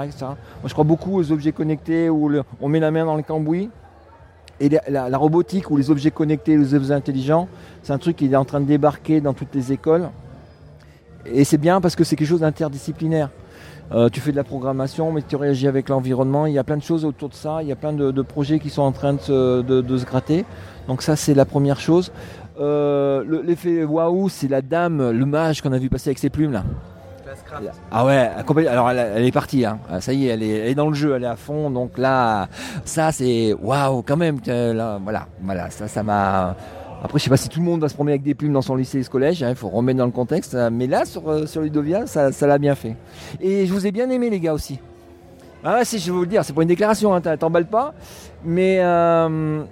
je 0.65 0.73
crois 0.73 0.83
beaucoup 0.83 1.17
aux 1.17 1.31
objets 1.31 1.51
connectés 1.51 2.09
où 2.09 2.31
on 2.61 2.69
met 2.69 2.79
la 2.79 2.91
main 2.91 3.05
dans 3.05 3.15
le 3.15 3.23
cambouis. 3.23 3.69
Et 4.61 4.69
la, 4.69 4.81
la- 4.87 5.09
la 5.09 5.17
robotique 5.17 5.69
ou 5.69 5.75
les 5.75 5.91
objets 5.91 6.11
connectés, 6.11 6.55
les 6.55 6.73
objets 6.73 6.93
intelligents, 6.93 7.49
c'est 7.83 7.91
un 7.91 7.97
truc 7.97 8.15
qui 8.15 8.25
est 8.31 8.35
en 8.37 8.45
train 8.45 8.61
de 8.61 8.65
débarquer 8.65 9.19
dans 9.19 9.33
toutes 9.33 9.53
les 9.53 9.73
écoles. 9.73 10.09
Et 11.25 11.43
c'est 11.43 11.57
bien 11.57 11.81
parce 11.81 11.95
que 11.95 12.05
c'est 12.05 12.15
quelque 12.15 12.29
chose 12.29 12.39
d'interdisciplinaire. 12.39 13.29
Euh, 13.91 14.09
tu 14.09 14.19
fais 14.19 14.31
de 14.31 14.35
la 14.35 14.43
programmation, 14.43 15.11
mais 15.11 15.21
tu 15.21 15.35
réagis 15.35 15.67
avec 15.67 15.89
l'environnement. 15.89 16.47
Il 16.47 16.53
y 16.53 16.57
a 16.59 16.63
plein 16.63 16.77
de 16.77 16.83
choses 16.83 17.05
autour 17.05 17.29
de 17.29 17.35
ça. 17.35 17.59
Il 17.61 17.67
y 17.67 17.71
a 17.71 17.75
plein 17.75 17.93
de, 17.93 18.11
de 18.11 18.21
projets 18.23 18.59
qui 18.59 18.69
sont 18.69 18.81
en 18.81 18.91
train 18.91 19.13
de 19.13 19.19
se, 19.21 19.61
de- 19.61 19.81
de 19.81 19.97
se 19.97 20.05
gratter. 20.05 20.43
Donc 20.87 21.01
ça, 21.03 21.15
c'est 21.15 21.33
la 21.35 21.45
première 21.45 21.79
chose. 21.79 22.11
Euh, 22.59 23.23
le- 23.27 23.41
L'effet 23.41 23.83
waouh, 23.83 24.27
c'est 24.29 24.47
la 24.47 24.61
dame, 24.61 25.11
le 25.11 25.25
mage 25.25 25.61
qu'on 25.61 25.71
a 25.73 25.77
vu 25.77 25.89
passer 25.89 26.09
avec 26.09 26.17
ses 26.19 26.29
plumes 26.29 26.51
là. 26.53 26.63
Ah 27.91 28.05
ouais, 28.05 28.29
alors 28.67 28.89
elle, 28.91 28.97
elle 29.17 29.25
est 29.25 29.31
partie, 29.31 29.65
hein. 29.65 29.79
Ah, 29.91 29.99
ça 29.99 30.13
y 30.13 30.25
est 30.27 30.29
elle, 30.29 30.41
est, 30.43 30.49
elle 30.59 30.67
est 30.69 30.75
dans 30.75 30.87
le 30.87 30.93
jeu, 30.93 31.15
elle 31.15 31.23
est 31.23 31.27
à 31.27 31.35
fond. 31.35 31.69
Donc 31.69 31.97
là, 31.97 32.47
ça 32.85 33.11
c'est 33.11 33.53
waouh 33.53 34.01
quand 34.03 34.15
même. 34.17 34.37
Là, 34.47 34.99
voilà, 35.03 35.27
voilà, 35.41 35.69
ça, 35.69 35.87
ça 35.87 36.01
m'a. 36.01 36.55
Après, 37.03 37.19
je 37.19 37.23
sais 37.25 37.29
pas 37.29 37.37
si 37.37 37.49
tout 37.49 37.59
le 37.59 37.65
monde 37.65 37.81
va 37.81 37.89
se 37.89 37.93
promener 37.93 38.13
avec 38.13 38.23
des 38.23 38.33
plumes 38.33 38.53
dans 38.53 38.61
son 38.63 38.75
lycée 38.75 38.99
et 38.99 39.03
ce 39.03 39.09
collège, 39.09 39.43
hein, 39.43 39.49
il 39.49 39.55
faut 39.55 39.69
remettre 39.69 39.99
dans 39.99 40.05
le 40.05 40.11
contexte. 40.11 40.55
euh, 40.55 40.69
Mais 40.71 40.87
là, 40.87 41.05
sur, 41.05 41.29
euh, 41.29 41.45
sur 41.45 41.61
Ludovia, 41.61 42.07
ça 42.07 42.31
l'a 42.47 42.57
bien 42.57 42.73
fait. 42.75 42.95
Et 43.41 43.65
je 43.67 43.73
vous 43.73 43.85
ai 43.85 43.91
bien 43.91 44.09
aimé, 44.09 44.29
les 44.29 44.39
gars, 44.39 44.53
aussi. 44.53 44.79
Ah 45.63 45.83
si 45.83 45.97
je 45.99 46.05
vais 46.07 46.11
vous 46.11 46.21
le 46.21 46.27
dire, 46.27 46.43
c'est 46.45 46.53
pas 46.53 46.61
une 46.61 46.67
déclaration, 46.67 47.13
hein, 47.13 47.21
t'emballes 47.21 47.65
pas. 47.67 47.93
Mais 48.43 48.79
euh, 48.81 49.63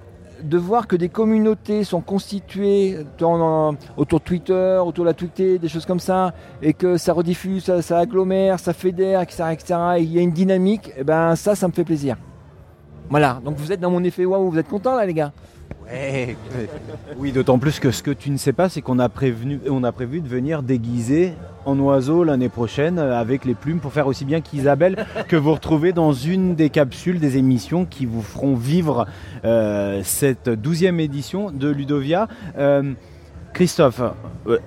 de 0.44 0.58
voir 0.58 0.88
que 0.88 0.96
des 0.96 1.10
communautés 1.10 1.84
sont 1.84 2.02
constituées 2.02 2.98
dans- 3.18 3.76
autour 3.98 4.20
de 4.20 4.26
Twitter, 4.26 4.80
autour 4.84 5.06
de 5.06 5.10
la 5.10 5.14
tweetée, 5.14 5.58
des 5.60 5.68
choses 5.70 5.86
comme 5.86 6.00
ça, 6.00 6.34
et 6.62 6.74
que 6.74 6.98
ça 6.98 7.14
rediffuse, 7.14 7.72
ça, 7.82 7.98
agglomère, 8.00 8.60
ça 8.60 8.74
fédère, 8.74 9.22
etc., 9.22 9.44
etc., 9.52 9.76
et 9.98 10.02
il 10.02 10.12
y 10.12 10.20
a 10.20 10.22
une 10.22 10.32
dynamique, 10.32 10.92
et 10.98 11.04
ben 11.04 11.36
ça, 11.36 11.56
ça 11.56 11.68
me 11.68 11.74
fait 11.74 11.84
plaisir. 11.86 12.18
Voilà, 13.10 13.40
donc 13.46 13.58
vous 13.58 13.72
êtes 13.72 13.80
dans 13.80 13.92
mon 13.92 14.04
effet 14.04 14.26
waouh, 14.26 14.50
vous 14.50 14.58
êtes 14.60 14.68
contents 14.68 14.96
là, 14.96 15.06
les 15.06 15.14
gars? 15.14 15.32
Ouais. 15.86 16.36
Oui, 17.18 17.32
d'autant 17.32 17.60
plus 17.60 17.80
que 17.80 17.92
ce 17.92 18.02
que 18.02 18.12
tu 18.12 18.30
ne 18.32 18.38
sais 18.38 18.54
pas, 18.54 18.70
c'est 18.70 18.82
qu'on 18.82 19.00
a 19.00 19.10
prévenu, 19.10 19.60
on 19.70 19.84
a 19.84 19.92
prévu 19.92 20.22
de 20.22 20.28
venir 20.28 20.64
déguiser 20.64 21.34
en 21.66 21.78
oiseau 21.80 22.24
l'année 22.24 22.50
prochaine 22.50 23.00
euh, 23.00 23.20
avec 23.20 23.46
les 23.46 23.54
plumes 23.54 23.80
pour 23.80 23.94
faire 23.94 24.08
aussi 24.08 24.26
bien 24.26 24.42
qu'Isabelle 24.42 25.06
que 25.28 25.36
vous 25.36 25.54
retrouvez 25.54 25.94
dans 25.94 26.14
une 26.14 26.56
des 26.56 26.70
capsules 26.70 27.20
des 27.20 27.38
émissions 27.38 27.86
qui 27.86 28.06
vous 28.06 28.22
feront 28.22 28.56
vivre 28.56 29.06
euh, 29.46 30.02
cette 30.04 30.50
douzième 30.50 31.00
édition 31.00 31.52
de 31.52 31.70
Ludovia. 31.70 32.28
Euh, 32.58 32.94
Christophe, 33.54 34.02
euh, 34.48 34.58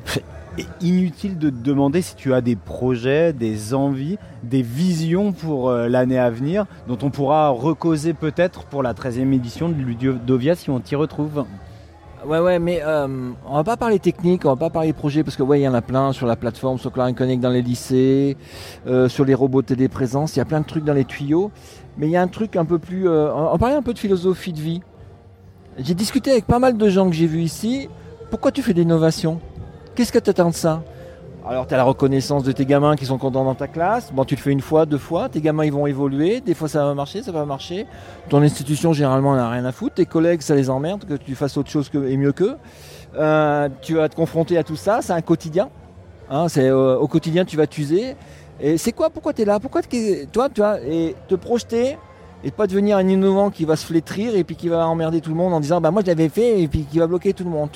inutile 0.80 1.38
de 1.38 1.50
te 1.50 1.62
demander 1.62 2.02
si 2.02 2.16
tu 2.16 2.32
as 2.34 2.40
des 2.40 2.56
projets, 2.56 3.32
des 3.32 3.74
envies, 3.74 4.18
des 4.42 4.62
visions 4.62 5.32
pour 5.32 5.70
euh, 5.70 5.88
l'année 5.88 6.18
à 6.18 6.30
venir 6.30 6.66
dont 6.88 6.98
on 7.02 7.10
pourra 7.10 7.48
recauser 7.50 8.14
peut-être 8.14 8.64
pour 8.64 8.82
la 8.82 8.94
13e 8.94 9.32
édition 9.32 9.68
de 9.68 9.74
Ludovia 9.74 10.54
si 10.54 10.70
on 10.70 10.80
t'y 10.80 10.96
retrouve. 10.96 11.44
Ouais, 12.26 12.40
ouais, 12.40 12.58
mais 12.58 12.80
euh, 12.82 13.06
on 13.46 13.54
va 13.54 13.62
pas 13.62 13.76
parler 13.76 14.00
technique, 14.00 14.46
on 14.46 14.48
va 14.48 14.56
pas 14.56 14.70
parler 14.70 14.92
projet, 14.92 15.22
parce 15.22 15.36
que 15.36 15.44
ouais, 15.44 15.60
il 15.60 15.62
y 15.62 15.68
en 15.68 15.74
a 15.74 15.82
plein 15.82 16.12
sur 16.12 16.26
la 16.26 16.34
plateforme, 16.34 16.76
sur 16.76 16.90
Clarin 16.90 17.12
Connect 17.12 17.40
dans 17.40 17.50
les 17.50 17.62
lycées, 17.62 18.36
euh, 18.88 19.08
sur 19.08 19.24
les 19.24 19.34
robots 19.34 19.62
téléprésence, 19.62 20.34
il 20.34 20.40
y 20.40 20.42
a 20.42 20.44
plein 20.44 20.60
de 20.60 20.66
trucs 20.66 20.82
dans 20.82 20.94
les 20.94 21.04
tuyaux. 21.04 21.52
Mais 21.98 22.08
il 22.08 22.10
y 22.10 22.16
a 22.16 22.22
un 22.22 22.28
truc 22.28 22.56
un 22.56 22.64
peu 22.64 22.78
plus... 22.78 23.08
euh, 23.08 23.32
on 23.32 23.54
on 23.54 23.58
parlait 23.58 23.76
un 23.76 23.82
peu 23.82 23.94
de 23.94 23.98
philosophie 23.98 24.52
de 24.52 24.60
vie. 24.60 24.80
J'ai 25.78 25.94
discuté 25.94 26.32
avec 26.32 26.46
pas 26.46 26.58
mal 26.58 26.76
de 26.76 26.88
gens 26.88 27.08
que 27.08 27.14
j'ai 27.14 27.26
vus 27.26 27.42
ici. 27.42 27.88
Pourquoi 28.30 28.50
tu 28.50 28.60
fais 28.60 28.74
de 28.74 28.80
l'innovation? 28.80 29.40
Qu'est-ce 29.96 30.12
que 30.12 30.18
tu 30.18 30.30
attends 30.30 30.50
de 30.50 30.54
ça 30.54 30.82
alors, 31.48 31.68
tu 31.68 31.74
as 31.74 31.76
la 31.76 31.84
reconnaissance 31.84 32.42
de 32.42 32.50
tes 32.50 32.66
gamins 32.66 32.96
qui 32.96 33.06
sont 33.06 33.18
contents 33.18 33.44
dans 33.44 33.54
ta 33.54 33.68
classe. 33.68 34.12
Bon, 34.12 34.24
tu 34.24 34.34
le 34.34 34.40
fais 34.40 34.50
une 34.50 34.60
fois, 34.60 34.84
deux 34.84 34.98
fois. 34.98 35.28
Tes 35.28 35.40
gamins, 35.40 35.64
ils 35.64 35.72
vont 35.72 35.86
évoluer. 35.86 36.40
Des 36.40 36.54
fois, 36.54 36.66
ça 36.66 36.84
va 36.84 36.92
marcher, 36.92 37.22
ça 37.22 37.30
va 37.30 37.44
marcher. 37.44 37.86
Ton 38.28 38.42
institution, 38.42 38.92
généralement, 38.92 39.36
n'a 39.36 39.48
rien 39.48 39.64
à 39.64 39.70
foutre. 39.70 39.94
Tes 39.94 40.06
collègues, 40.06 40.40
ça 40.40 40.56
les 40.56 40.70
emmerde 40.70 41.04
que 41.04 41.14
tu 41.14 41.36
fasses 41.36 41.56
autre 41.56 41.70
chose 41.70 41.88
et 41.94 42.16
mieux 42.16 42.32
qu'eux. 42.32 42.56
Euh, 43.16 43.68
tu 43.80 43.94
vas 43.94 44.08
te 44.08 44.16
confronter 44.16 44.58
à 44.58 44.64
tout 44.64 44.74
ça. 44.74 45.02
C'est 45.02 45.12
un 45.12 45.20
quotidien. 45.20 45.68
Hein, 46.30 46.48
c'est 46.48 46.68
euh, 46.68 46.98
au 46.98 47.06
quotidien, 47.06 47.44
tu 47.44 47.56
vas 47.56 47.68
t'user. 47.68 48.16
Et 48.58 48.76
c'est 48.76 48.90
quoi? 48.90 49.08
Pourquoi 49.08 49.32
tu 49.32 49.42
es 49.42 49.44
là? 49.44 49.60
Pourquoi 49.60 49.82
t'es- 49.82 50.26
toi, 50.32 50.48
tu 50.52 50.60
vois, 50.62 50.80
et 50.80 51.14
te 51.28 51.36
projeter 51.36 51.96
et 52.46 52.52
pas 52.52 52.68
devenir 52.68 52.96
un 52.96 53.08
innovant 53.08 53.50
qui 53.50 53.64
va 53.64 53.74
se 53.74 53.84
flétrir 53.84 54.36
et 54.36 54.44
puis 54.44 54.54
qui 54.54 54.68
va 54.68 54.86
emmerder 54.86 55.20
tout 55.20 55.30
le 55.30 55.36
monde 55.36 55.52
en 55.52 55.58
disant 55.58 55.80
bah 55.80 55.90
moi 55.90 56.02
je 56.02 56.06
l'avais 56.06 56.28
fait 56.28 56.62
et 56.62 56.68
puis 56.68 56.84
qui 56.88 57.00
va 57.00 57.08
bloquer 57.08 57.32
tout 57.32 57.42
le 57.42 57.50
monde. 57.50 57.70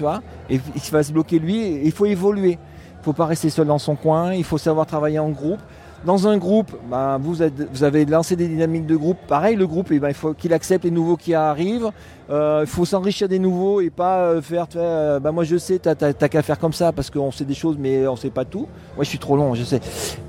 Et 0.48 0.60
il 0.76 0.92
va 0.92 1.02
se 1.02 1.12
bloquer 1.12 1.40
lui. 1.40 1.80
Il 1.84 1.90
faut 1.90 2.06
évoluer. 2.06 2.56
Il 3.00 3.04
faut 3.04 3.12
pas 3.12 3.26
rester 3.26 3.50
seul 3.50 3.66
dans 3.66 3.80
son 3.80 3.96
coin. 3.96 4.32
Il 4.32 4.44
faut 4.44 4.58
savoir 4.58 4.86
travailler 4.86 5.18
en 5.18 5.30
groupe. 5.30 5.58
Dans 6.04 6.28
un 6.28 6.38
groupe, 6.38 6.72
bah, 6.88 7.18
vous, 7.20 7.38
vous 7.72 7.84
avez 7.84 8.04
lancé 8.06 8.36
des 8.36 8.46
dynamiques 8.46 8.86
de 8.86 8.96
groupe. 8.96 9.18
Pareil, 9.26 9.56
le 9.56 9.66
groupe, 9.66 9.88
eh 9.90 9.98
ben, 9.98 10.08
il 10.08 10.14
faut 10.14 10.34
qu'il 10.34 10.52
accepte 10.54 10.84
les 10.84 10.90
nouveaux 10.92 11.16
qui 11.16 11.34
arrivent. 11.34 11.90
Euh, 12.30 12.60
il 12.62 12.68
faut 12.68 12.84
s'enrichir 12.84 13.28
des 13.28 13.40
nouveaux 13.40 13.80
et 13.80 13.90
pas 13.90 14.20
euh, 14.20 14.40
faire, 14.40 14.66
euh, 14.76 15.18
bah, 15.18 15.32
moi 15.32 15.42
je 15.42 15.56
sais, 15.56 15.80
t'as 15.80 15.94
qu'à 16.12 16.42
faire 16.42 16.58
comme 16.60 16.72
ça 16.72 16.92
parce 16.92 17.10
qu'on 17.10 17.32
sait 17.32 17.44
des 17.44 17.54
choses 17.54 17.76
mais 17.76 18.06
on 18.06 18.16
sait 18.16 18.30
pas 18.30 18.44
tout. 18.44 18.68
Moi 18.94 19.04
je 19.04 19.08
suis 19.08 19.18
trop 19.18 19.36
long, 19.36 19.54
je 19.54 19.64
sais. 19.64 19.80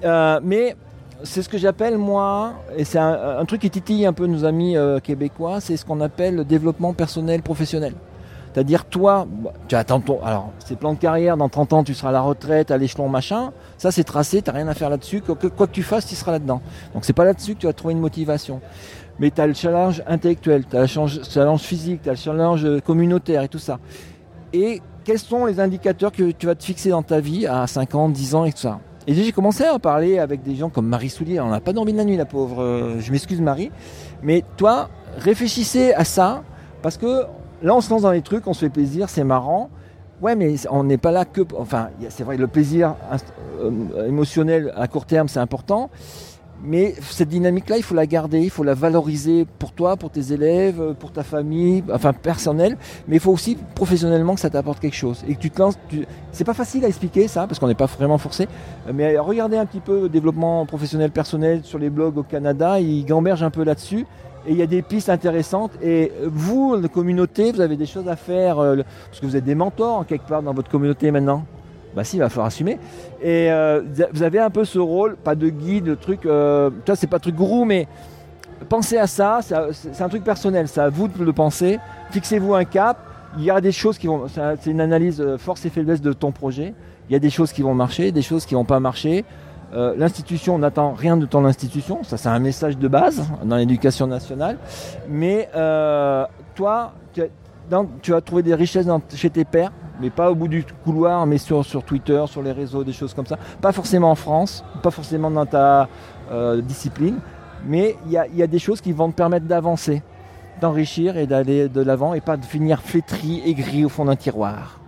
Euh, 0.04 0.40
mais 0.44 0.76
c'est 1.24 1.42
ce 1.42 1.50
que 1.50 1.58
j'appelle 1.58 1.98
moi, 1.98 2.54
et 2.76 2.84
c'est 2.84 3.00
un, 3.00 3.44
truc 3.46 3.62
qui 3.62 3.70
titille 3.70 4.06
un 4.06 4.14
peu 4.14 4.28
nos 4.28 4.46
amis 4.46 4.78
euh, 4.78 5.00
québécois, 5.00 5.60
c'est 5.62 5.78
ce 5.78 5.86
qu'on 5.86 6.02
appelle 6.02 6.36
le 6.36 6.46
développement 6.46 6.94
personnel 6.94 7.42
professionnel. 7.42 7.94
C'est-à-dire 8.54 8.86
toi, 8.86 9.26
bah, 9.30 9.54
tu 9.68 9.76
attends 9.76 10.02
ton. 10.02 10.22
Alors, 10.24 10.52
c'est 10.60 10.78
plan 10.78 10.94
de 10.94 11.00
carrière, 11.00 11.38
dans 11.38 11.48
30 11.48 11.74
ans 11.74 11.84
tu 11.84 11.94
seras 11.94 12.10
à 12.10 12.12
la 12.12 12.22
retraite, 12.22 12.70
à 12.70 12.78
l'échelon 12.78 13.08
machin. 13.08 13.52
Ça 13.78 13.92
c'est 13.92 14.04
tracé, 14.04 14.42
t'as 14.42 14.52
rien 14.52 14.68
à 14.68 14.74
faire 14.74 14.90
là-dessus. 14.90 15.22
Quoi 15.22 15.36
que, 15.36 15.72
tu 15.72 15.84
fasses, 15.84 16.06
tu 16.06 16.16
seras 16.16 16.34
là-dedans. 16.34 16.62
Donc 16.94 17.06
c'est 17.06 17.14
pas 17.14 17.24
là-dessus 17.24 17.56
que 17.56 17.60
tu 17.60 17.68
vas 17.68 17.74
trouver 17.74 17.94
une 17.94 18.02
motivation. 18.02 18.60
Mais 19.20 19.32
tu 19.32 19.40
as 19.40 19.48
le 19.48 19.54
challenge 19.54 20.04
intellectuel, 20.06 20.66
tu 20.70 20.76
as 20.76 20.82
le 20.82 20.88
challenge- 20.88 21.62
physique, 21.62 22.02
tu 22.04 22.10
as 22.10 22.14
le 22.14 22.18
challenge 22.18 22.68
communautaire 22.82 23.44
et 23.44 23.48
tout 23.48 23.60
ça. 23.60 23.80
Et 24.52 24.82
quels 25.06 25.20
sont 25.20 25.46
les 25.46 25.60
indicateurs 25.60 26.12
que 26.12 26.32
tu 26.32 26.46
vas 26.46 26.56
te 26.56 26.64
fixer 26.64 26.90
dans 26.90 27.04
ta 27.04 27.22
vie 27.22 27.48
à 27.48 27.66
5 27.68 27.96
ans, 27.96 28.10
10 28.10 28.36
ans 28.36 28.44
et 28.44 28.52
tout 28.52 28.60
ça? 28.60 28.80
Et 29.08 29.14
j'ai 29.14 29.32
commencé 29.32 29.64
à 29.64 29.78
parler 29.80 30.20
avec 30.20 30.44
des 30.44 30.56
gens 30.56 30.70
comme 30.70 30.88
Marie 30.88 31.10
Soulier. 31.10 31.40
On 31.40 31.50
n'a 31.50 31.60
pas 31.60 31.74
dormi 31.74 31.92
de 31.92 31.98
la 31.98 32.06
nuit, 32.06 32.18
la 32.18 32.26
pauvre. 32.26 32.62
Euh, 32.62 33.00
Je 33.00 33.12
m'excuse, 33.12 33.42
Marie. 33.42 33.72
Mais 34.22 34.44
toi, 34.58 34.90
réfléchissez 35.18 35.94
à 35.94 36.04
ça 36.06 36.44
parce 36.84 36.98
que 36.98 37.24
là, 37.64 37.76
on 37.76 37.82
se 37.82 37.90
lance 37.90 38.04
dans 38.04 38.12
les 38.12 38.22
trucs, 38.22 38.46
on 38.48 38.54
se 38.54 38.60
fait 38.60 38.70
plaisir, 38.70 39.10
c'est 39.10 39.24
marrant. 39.24 39.70
Ouais, 40.22 40.36
mais 40.36 40.54
on 40.70 40.84
n'est 40.84 41.00
pas 41.00 41.12
là 41.12 41.26
que. 41.26 41.42
Enfin, 41.58 41.90
c'est 42.10 42.24
vrai, 42.24 42.38
le 42.38 42.46
plaisir 42.48 42.96
inst- 43.12 43.24
euh, 43.60 44.08
émotionnel 44.08 44.72
à 44.78 44.88
court 44.88 45.06
terme, 45.08 45.28
c'est 45.28 45.40
important. 45.40 45.90
Mais 46.64 46.94
cette 47.02 47.30
dynamique-là, 47.30 47.78
il 47.78 47.84
faut 47.84 47.96
la 47.96 48.06
garder, 48.06 48.40
il 48.40 48.50
faut 48.50 48.64
la 48.64 48.76
valoriser 48.76 49.48
pour 49.58 49.72
toi, 49.72 49.98
pour 49.98 50.12
tes 50.12 50.32
élèves, 50.32 50.80
euh, 50.80 50.94
pour 50.94 51.12
ta 51.12 51.24
famille, 51.24 51.84
enfin 51.92 52.14
personnel. 52.14 52.78
Mais 53.08 53.16
il 53.16 53.20
faut 53.20 53.32
aussi 53.32 53.58
professionnellement 53.74 54.36
que 54.36 54.42
ça 54.42 54.50
t'apporte 54.50 54.80
quelque 54.80 54.96
chose. 54.96 55.24
Et 55.28 55.36
que 55.36 55.40
tu 55.40 55.50
te 55.50 55.60
lances. 55.60 55.80
C'est 56.32 56.44
pas 56.44 56.54
facile 56.54 56.86
à 56.86 56.88
expliquer 56.88 57.28
ça, 57.28 57.48
parce 57.48 57.60
qu'on 57.60 57.68
n'est 57.68 57.74
pas 57.74 57.88
vraiment 57.88 58.20
forcé. 58.20 58.48
Mais 58.94 59.18
regardez 59.18 59.58
un 59.58 59.66
petit 59.66 59.80
peu 59.80 60.02
le 60.02 60.10
développement 60.10 60.66
professionnel 60.66 61.12
personnel 61.12 61.62
sur 61.64 61.80
les 61.80 61.90
blogs 61.90 62.18
au 62.18 62.24
Canada, 62.24 62.80
ils 62.80 63.06
gambergent 63.06 63.44
un 63.44 63.50
peu 63.50 63.64
là-dessus. 63.64 64.06
Et 64.48 64.52
il 64.52 64.58
y 64.58 64.62
a 64.62 64.68
des 64.68 64.82
pistes 64.82 65.10
intéressantes. 65.10 65.72
Et 65.82 66.12
vous, 66.26 66.76
la 66.76 66.88
communauté, 66.88 67.52
vous 67.52 67.62
avez 67.62 67.78
des 67.78 67.86
choses 67.86 68.08
à 68.08 68.16
faire, 68.16 68.60
euh, 68.60 68.78
parce 69.08 69.20
que 69.20 69.26
vous 69.26 69.36
êtes 69.36 69.44
des 69.44 69.56
mentors 69.56 70.00
en 70.00 70.04
quelque 70.04 70.28
part 70.28 70.44
dans 70.44 70.54
votre 70.54 70.70
communauté 70.70 71.12
maintenant? 71.12 71.44
Bah 71.96 72.04
si, 72.04 72.16
il 72.18 72.20
va 72.20 72.30
falloir 72.30 72.48
assumer. 72.48 72.80
Et 73.22 73.52
euh, 73.52 73.82
vous 74.14 74.24
avez 74.24 74.40
un 74.40 74.50
peu 74.50 74.64
ce 74.66 74.80
rôle, 74.80 75.16
pas 75.18 75.36
de 75.36 75.50
guide, 75.50 75.84
de 75.86 75.96
truc. 75.96 76.26
Euh, 76.26 76.70
toi, 76.86 76.96
c'est 76.96 77.08
pas 77.08 77.20
truc 77.20 77.36
gourou, 77.36 77.66
mais 77.66 77.88
pensez 78.70 78.98
à 78.98 79.08
ça. 79.08 79.40
C'est 79.42 80.02
un 80.02 80.10
truc 80.10 80.24
personnel. 80.24 80.68
C'est 80.68 80.82
à 80.82 80.90
vous 80.90 81.08
de 81.08 81.24
le 81.24 81.34
penser. 81.34 81.80
Fixez-vous 82.12 82.54
un 82.56 82.64
cap. 82.66 82.98
Il 83.38 83.44
y 83.44 83.52
a 83.52 83.60
des 83.62 83.72
choses 83.72 83.98
qui 83.98 84.08
vont. 84.08 84.28
C'est 84.28 84.42
un- 84.42 84.56
c'est 84.60 84.72
une 84.72 84.82
analyse 84.82 85.22
euh, 85.22 85.38
force 85.38 85.66
et 85.66 85.70
faiblesse 85.70 86.02
de 86.02 86.14
ton 86.14 86.32
projet. 86.32 86.74
Il 87.10 87.14
y 87.14 87.16
a 87.16 87.20
des 87.20 87.30
choses 87.30 87.52
qui 87.52 87.62
vont 87.62 87.74
marcher, 87.74 88.12
des 88.12 88.22
choses 88.22 88.46
qui 88.46 88.56
vont 88.56 88.66
pas 88.66 88.80
marcher. 88.80 89.26
Euh, 89.74 89.94
L'institution, 89.98 90.56
on 90.56 90.60
n'attend 90.60 90.92
rien 90.94 91.16
de 91.18 91.26
ton 91.26 91.44
institution. 91.46 92.04
Ça, 92.04 92.18
c'est 92.18 92.28
un 92.30 92.40
message 92.40 92.78
de 92.78 92.88
base 92.88 93.24
dans 93.44 93.56
l'éducation 93.58 94.06
nationale. 94.08 94.58
Mais 95.10 95.50
toi, 96.56 96.94
tu, 97.14 97.22
dans- 97.72 97.88
tu 98.02 98.12
vas 98.12 98.22
trouver 98.22 98.44
des 98.44 98.54
richesses 98.54 98.88
chez 99.16 99.30
tes 99.30 99.46
pairs, 99.46 99.72
mais 100.00 100.10
pas 100.10 100.30
au 100.30 100.36
bout 100.36 100.50
du 100.50 100.64
couloir, 100.84 101.26
mais 101.26 101.38
sur, 101.38 101.66
Twitter, 101.84 102.24
sur 102.28 102.44
les 102.44 102.52
réseaux, 102.52 102.84
des 102.84 102.92
choses 102.92 103.14
comme 103.14 103.26
ça. 103.26 103.38
Pas 103.62 103.72
forcément 103.72 104.12
en 104.12 104.16
France, 104.16 104.64
pas 104.84 104.92
forcément 104.92 105.32
dans 105.32 105.46
ta 105.46 105.88
euh, 106.32 106.62
discipline, 106.62 107.20
mais 107.66 107.96
il 108.06 108.12
y 108.12 108.44
a, 108.44 108.48
des 108.48 108.60
choses 108.60 108.82
qui 108.82 108.92
vont 108.92 109.10
te 109.10 109.16
permettre 109.16 109.46
d'avancer, 109.46 110.04
d'enrichir 110.60 111.18
et 111.18 111.26
d'aller 111.28 111.70
de 111.70 111.82
l'avant 111.82 112.14
et 112.14 112.22
pas 112.22 112.36
de 112.36 112.46
finir 112.46 112.82
flétri, 112.82 113.42
aigri 113.46 113.86
au 113.86 113.90
fond 113.90 114.06
d'un 114.06 114.16
tiroir. 114.16 114.80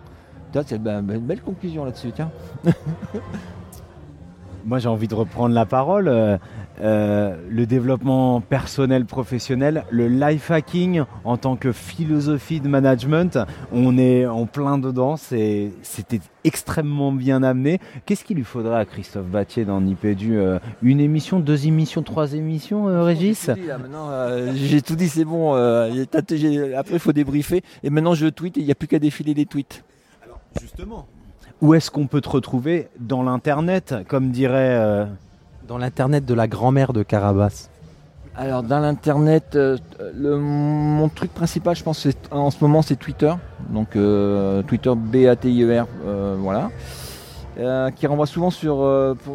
C'est 0.54 0.76
une 0.76 1.02
belle 1.02 1.42
conclusion 1.42 1.86
là-dessus, 1.86 2.12
tiens. 2.14 2.30
Moi, 4.66 4.78
j'ai 4.80 4.88
envie 4.88 5.08
de 5.08 5.16
reprendre 5.16 5.56
la 5.56 5.66
parole. 5.66 6.40
Euh, 6.84 7.38
le 7.50 7.66
développement 7.66 8.42
personnel, 8.42 9.06
professionnel, 9.06 9.86
le 9.90 10.10
life 10.10 10.52
hacking 10.52 11.04
en 11.24 11.38
tant 11.38 11.56
que 11.56 11.72
philosophie 11.72 12.60
de 12.60 12.68
management, 12.68 13.40
on 13.72 13.98
est 13.98 14.26
en 14.26 14.46
plein 14.46 14.78
dedans. 14.78 15.16
C'était 15.16 16.20
extrêmement 16.44 17.14
bien 17.14 17.42
amené. 17.42 17.80
Qu'est-ce 18.06 18.26
qu'il 18.26 18.36
lui 18.36 18.44
faudrait 18.44 18.80
à 18.80 18.86
Christophe 18.86 19.28
Battier 19.28 19.64
dans 19.64 19.80
Nipédu 19.80 20.36
euh, 20.38 20.60
Une 20.82 21.00
émission, 21.00 21.40
deux 21.40 21.68
émissions, 21.68 22.04
trois 22.04 22.34
émissions, 22.34 22.90
euh, 22.90 23.04
Régis 23.04 23.46
J'ai 23.46 23.54
tout 23.54 23.62
dit, 23.62 23.68
là, 23.68 23.78
maintenant, 23.78 24.10
euh, 24.10 24.52
j'ai 24.54 24.82
tout 24.82 24.96
dit, 24.98 25.08
c'est 25.08 25.24
bon. 25.26 25.54
tâté- 26.12 26.76
après, 26.76 26.96
il 26.96 27.00
faut 27.00 27.14
débriefer. 27.14 27.62
Et 27.84 27.90
maintenant, 27.90 28.14
je 28.14 28.28
tweet 28.28 28.58
et 28.58 28.60
il 28.60 28.66
n'y 28.66 28.72
a 28.72 28.76
plus 28.76 28.90
qu'à 28.90 29.00
défiler 29.00 29.34
les 29.34 29.46
tweets. 29.46 29.86
Justement. 30.62 31.08
Où 31.62 31.74
est-ce 31.76 31.90
qu'on 31.90 32.08
peut 32.08 32.20
te 32.20 32.30
retrouver 32.30 32.90
Dans 33.00 33.24
l'internet, 33.24 33.96
comme 34.10 34.32
dirait. 34.32 35.08
Dans 35.68 35.78
l'internet 35.78 36.26
de 36.26 36.34
la 36.34 36.48
grand-mère 36.48 36.94
de 36.94 37.04
Carabas. 37.04 37.70
Alors 38.36 38.64
dans 38.64 38.80
l'internet, 38.80 39.56
euh, 39.56 39.78
mon 40.20 41.08
truc 41.08 41.32
principal, 41.34 41.76
je 41.76 41.84
pense, 41.84 42.08
en 42.32 42.50
ce 42.50 42.58
moment, 42.62 42.82
c'est 42.82 42.96
Twitter. 42.96 43.32
Donc 43.70 43.96
euh, 43.96 44.64
Twitter 44.64 44.92
B 44.96 45.28
A 45.28 45.36
T 45.36 45.52
I 45.52 45.64
E 45.64 45.82
R, 45.84 45.88
euh, 46.06 46.36
voilà, 46.40 46.72
qui 47.92 48.08
renvoie 48.08 48.26
souvent 48.26 48.50
sur. 48.50 48.78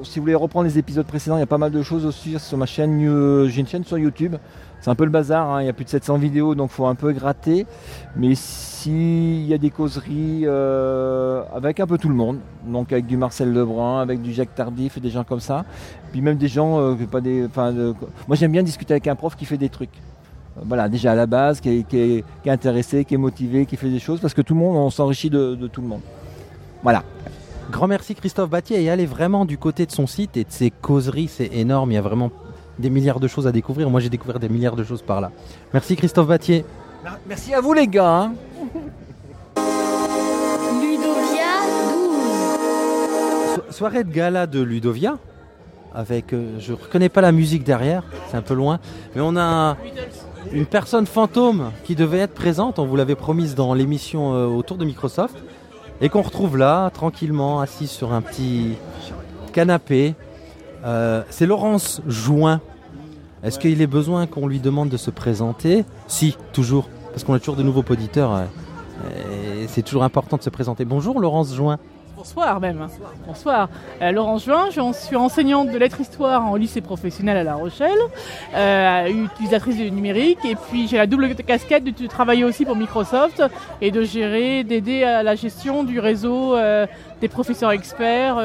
si 0.02 0.18
vous 0.18 0.24
voulez 0.24 0.34
reprendre 0.34 0.66
les 0.66 0.78
épisodes 0.78 1.06
précédents, 1.06 1.36
il 1.36 1.40
y 1.40 1.44
a 1.44 1.46
pas 1.46 1.58
mal 1.58 1.70
de 1.70 1.82
choses 1.82 2.04
aussi 2.04 2.38
sur 2.38 2.58
ma 2.58 2.66
chaîne. 2.66 2.98
J'ai 3.48 3.60
une 3.60 3.68
chaîne 3.68 3.84
sur 3.84 3.98
YouTube. 3.98 4.34
C'est 4.80 4.90
un 4.90 4.94
peu 4.94 5.04
le 5.04 5.10
bazar. 5.10 5.48
hein, 5.50 5.62
Il 5.62 5.66
y 5.66 5.68
a 5.68 5.72
plus 5.72 5.84
de 5.84 5.90
700 5.90 6.18
vidéos, 6.18 6.54
donc 6.54 6.70
faut 6.70 6.86
un 6.86 6.94
peu 6.94 7.12
gratter. 7.12 7.66
Mais 8.16 8.34
s'il 8.36 9.44
y 9.44 9.52
a 9.54 9.58
des 9.58 9.70
causeries 9.70 10.44
avec 10.46 11.78
un 11.80 11.86
peu 11.86 11.98
tout 11.98 12.08
le 12.08 12.14
monde, 12.16 12.38
donc 12.66 12.92
avec 12.92 13.06
du 13.06 13.16
Marcel 13.16 13.52
Lebrun, 13.52 14.00
avec 14.00 14.22
du 14.22 14.32
Jacques 14.32 14.54
Tardif 14.54 14.96
et 14.96 15.00
des 15.00 15.10
gens 15.10 15.24
comme 15.24 15.40
ça, 15.40 15.64
puis 16.12 16.20
même 16.20 16.36
des 16.36 16.48
gens, 16.48 16.80
euh, 16.80 16.94
pas 17.10 17.20
des, 17.20 17.44
enfin, 17.46 17.72
moi 18.26 18.36
j'aime 18.36 18.52
bien 18.52 18.62
discuter 18.62 18.94
avec 18.94 19.06
un 19.06 19.14
prof 19.14 19.36
qui 19.36 19.44
fait 19.44 19.58
des 19.58 19.68
trucs. 19.68 19.90
Euh, 20.56 20.62
Voilà, 20.66 20.88
déjà 20.88 21.12
à 21.12 21.14
la 21.14 21.26
base, 21.26 21.60
qui 21.60 21.68
est, 21.70 21.82
qui 21.88 21.98
est- 21.98 22.24
qui 22.42 22.48
est 22.48 22.52
intéressé, 22.52 23.04
qui 23.04 23.14
est 23.14 23.18
motivé, 23.18 23.66
qui 23.66 23.76
fait 23.76 23.90
des 23.90 23.98
choses, 24.00 24.20
parce 24.20 24.34
que 24.34 24.42
tout 24.42 24.54
le 24.54 24.60
monde, 24.60 24.76
on 24.76 24.90
s'enrichit 24.90 25.30
de, 25.30 25.54
de 25.54 25.66
tout 25.68 25.80
le 25.82 25.88
monde. 25.88 26.00
Voilà. 26.82 27.02
Grand 27.70 27.86
merci 27.86 28.14
Christophe 28.14 28.48
Battier 28.50 28.82
et 28.82 28.88
allez 28.90 29.04
vraiment 29.06 29.44
du 29.44 29.58
côté 29.58 29.84
de 29.84 29.92
son 29.92 30.06
site 30.06 30.36
et 30.38 30.44
de 30.44 30.50
ses 30.50 30.70
causeries, 30.70 31.28
c'est 31.28 31.50
énorme, 31.52 31.90
il 31.90 31.94
y 31.94 31.98
a 31.98 32.02
vraiment 32.02 32.30
des 32.78 32.88
milliards 32.88 33.20
de 33.20 33.28
choses 33.28 33.46
à 33.46 33.52
découvrir. 33.52 33.90
Moi 33.90 34.00
j'ai 34.00 34.08
découvert 34.08 34.38
des 34.38 34.48
milliards 34.48 34.76
de 34.76 34.84
choses 34.84 35.02
par 35.02 35.20
là. 35.20 35.30
Merci 35.74 35.94
Christophe 35.96 36.28
Battier. 36.28 36.64
Merci 37.28 37.52
à 37.52 37.60
vous 37.60 37.74
les 37.74 37.86
gars. 37.86 38.08
hein. 38.22 38.32
Ludovia 40.80 41.52
12. 41.92 43.54
So- 43.56 43.72
soirée 43.72 44.04
de 44.04 44.10
gala 44.12 44.46
de 44.46 44.60
Ludovia 44.60 45.18
avec, 45.98 46.32
euh, 46.32 46.60
je 46.60 46.72
reconnais 46.72 47.08
pas 47.08 47.20
la 47.20 47.32
musique 47.32 47.64
derrière, 47.64 48.04
c'est 48.30 48.36
un 48.36 48.42
peu 48.42 48.54
loin, 48.54 48.78
mais 49.16 49.20
on 49.20 49.36
a 49.36 49.76
une 50.52 50.64
personne 50.64 51.06
fantôme 51.06 51.72
qui 51.82 51.96
devait 51.96 52.18
être 52.18 52.34
présente, 52.34 52.78
on 52.78 52.86
vous 52.86 52.94
l'avait 52.94 53.16
promise 53.16 53.56
dans 53.56 53.74
l'émission 53.74 54.32
euh, 54.32 54.46
autour 54.46 54.76
de 54.76 54.84
Microsoft, 54.84 55.36
et 56.00 56.08
qu'on 56.08 56.22
retrouve 56.22 56.56
là, 56.56 56.88
tranquillement, 56.90 57.60
assis 57.60 57.88
sur 57.88 58.12
un 58.12 58.22
petit 58.22 58.74
canapé. 59.52 60.14
Euh, 60.84 61.24
c'est 61.30 61.46
Laurence 61.46 62.00
Join. 62.06 62.60
Est-ce 63.42 63.58
qu'il 63.58 63.82
est 63.82 63.88
besoin 63.88 64.28
qu'on 64.28 64.46
lui 64.46 64.60
demande 64.60 64.90
de 64.90 64.96
se 64.96 65.10
présenter? 65.10 65.84
Si, 66.06 66.36
toujours, 66.52 66.88
parce 67.10 67.24
qu'on 67.24 67.34
a 67.34 67.40
toujours 67.40 67.56
de 67.56 67.64
nouveaux 67.64 67.84
auditeurs. 67.90 68.44
et 69.10 69.66
c'est 69.66 69.82
toujours 69.82 70.04
important 70.04 70.36
de 70.36 70.42
se 70.42 70.50
présenter. 70.50 70.84
Bonjour 70.84 71.18
Laurence 71.18 71.52
Join. 71.52 71.78
Bonsoir 72.18 72.58
même. 72.58 72.88
Bonsoir. 73.28 73.68
Euh, 74.02 74.10
Laurence 74.10 74.44
Juin, 74.44 74.70
je 74.72 74.80
suis 74.92 75.14
enseignante 75.14 75.70
de 75.70 75.78
lettres-histoire 75.78 76.44
en 76.44 76.56
lycée 76.56 76.80
professionnel 76.80 77.36
à 77.36 77.44
La 77.44 77.54
Rochelle, 77.54 77.96
euh, 78.56 79.06
utilisatrice 79.06 79.76
du 79.76 79.88
numérique, 79.92 80.40
et 80.44 80.56
puis 80.56 80.88
j'ai 80.88 80.96
la 80.96 81.06
double 81.06 81.32
casquette 81.36 81.84
de 81.84 82.06
travailler 82.08 82.42
aussi 82.42 82.64
pour 82.64 82.74
Microsoft 82.74 83.44
et 83.80 83.92
de 83.92 84.02
gérer, 84.02 84.64
d'aider 84.64 85.04
à 85.04 85.22
la 85.22 85.36
gestion 85.36 85.84
du 85.84 86.00
réseau 86.00 86.56
euh, 86.56 86.88
des 87.20 87.28
professeurs 87.28 87.70
experts 87.70 88.38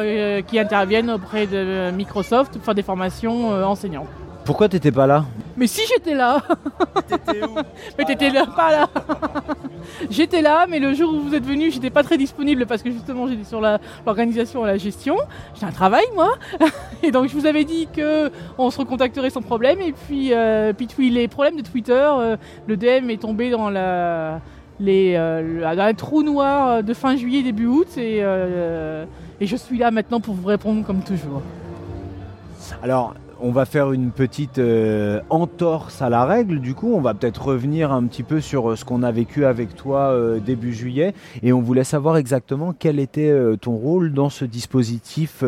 qui 0.46 0.60
interviennent 0.60 1.10
auprès 1.10 1.48
de 1.48 1.90
Microsoft 1.90 2.54
pour 2.54 2.64
faire 2.64 2.76
des 2.76 2.84
formations 2.84 3.50
enseignantes. 3.64 4.08
Pourquoi 4.46 4.68
t'étais 4.68 4.91
pas 4.91 5.08
là 5.08 5.26
Mais 5.56 5.68
si 5.68 5.82
j'étais 5.88 6.14
là 6.14 6.41
Mais 7.98 8.06
t'étais 8.06 8.30
là, 8.30 8.46
pas 8.46 8.72
là 8.72 8.89
J'étais 10.10 10.41
là, 10.41 10.66
mais 10.70 10.80
le 10.80 10.94
jour 10.94 11.14
où 11.14 11.22
vous 11.22 11.36
êtes 11.36 11.46
venu, 11.46 11.72
j'étais 11.72 11.89
pas 11.89 12.04
très 12.04 12.18
disponible 12.18 12.66
parce 12.66 12.82
que 12.82 12.91
justement 12.91 13.28
j'étais 13.28 13.46
sur 13.46 13.62
l'organisation 13.62 14.66
et 14.66 14.68
la 14.68 14.78
gestion. 14.78 15.18
J'ai 15.60 15.66
un 15.66 15.72
travail 15.72 16.04
moi 16.16 16.34
Et 17.04 17.12
donc 17.12 17.30
je 17.30 17.34
vous 17.34 17.46
avais 17.46 17.64
dit 17.64 17.88
que 17.94 18.32
on 18.58 18.70
se 18.70 18.80
recontacterait 18.80 19.30
sans 19.30 19.41
problème. 19.41 19.80
Et 19.82 19.94
puis, 19.94 20.34
euh, 20.34 20.74
puis 20.74 21.10
les 21.10 21.28
problèmes 21.28 21.58
de 21.58 21.62
Twitter, 21.62 21.94
euh, 21.94 22.38
le 22.68 22.78
DM 22.78 23.10
est 23.10 23.22
tombé 23.22 23.50
dans 23.50 23.70
la. 23.70 24.41
Les, 24.80 25.14
euh, 25.16 25.76
dans 25.76 25.84
un 25.84 25.94
trou 25.94 26.24
noir 26.24 26.84
de 26.84 26.94
fin 26.96 27.16
juillet, 27.16 27.44
début 27.44 27.68
août, 27.68 27.88
et, 27.96 28.20
euh, 28.22 29.06
et 29.39 29.46
je 29.46 29.56
suis 29.56 29.78
là 29.78 29.91
maintenant 29.91 30.20
pour 30.20 30.34
vous 30.34 30.48
répondre 30.48 30.84
comme 30.84 31.04
toujours. 31.04 31.44
Alors, 32.82 33.14
on 33.44 33.52
va 33.52 33.66
faire 33.66 33.91
une 33.91 34.12
petite 34.12 34.58
euh, 34.58 35.20
entorse 35.30 36.02
à 36.02 36.08
la 36.08 36.24
règle. 36.24 36.62
Du 36.62 36.76
coup, 36.76 36.94
on 36.94 37.02
va 37.02 37.14
peut-être 37.14 37.48
revenir 37.48 37.91
un 37.91 38.06
petit 38.06 38.24
peu 38.24 38.39
sur 38.39 38.72
euh, 38.72 38.76
ce 38.78 38.86
qu'on 38.86 39.04
a 39.04 39.12
vécu 39.12 39.44
avec 39.44 39.76
toi 39.76 40.14
euh, 40.14 40.39
début 40.39 40.74
juillet. 40.74 41.14
Et 41.44 41.52
on 41.52 41.60
voulait 41.60 41.84
savoir 41.84 42.16
exactement 42.16 42.74
quel 42.78 43.00
était 43.00 43.34
ton 43.60 43.74
rôle 43.74 44.14
dans 44.14 44.30
ce 44.30 44.46
dispositif 44.46 45.44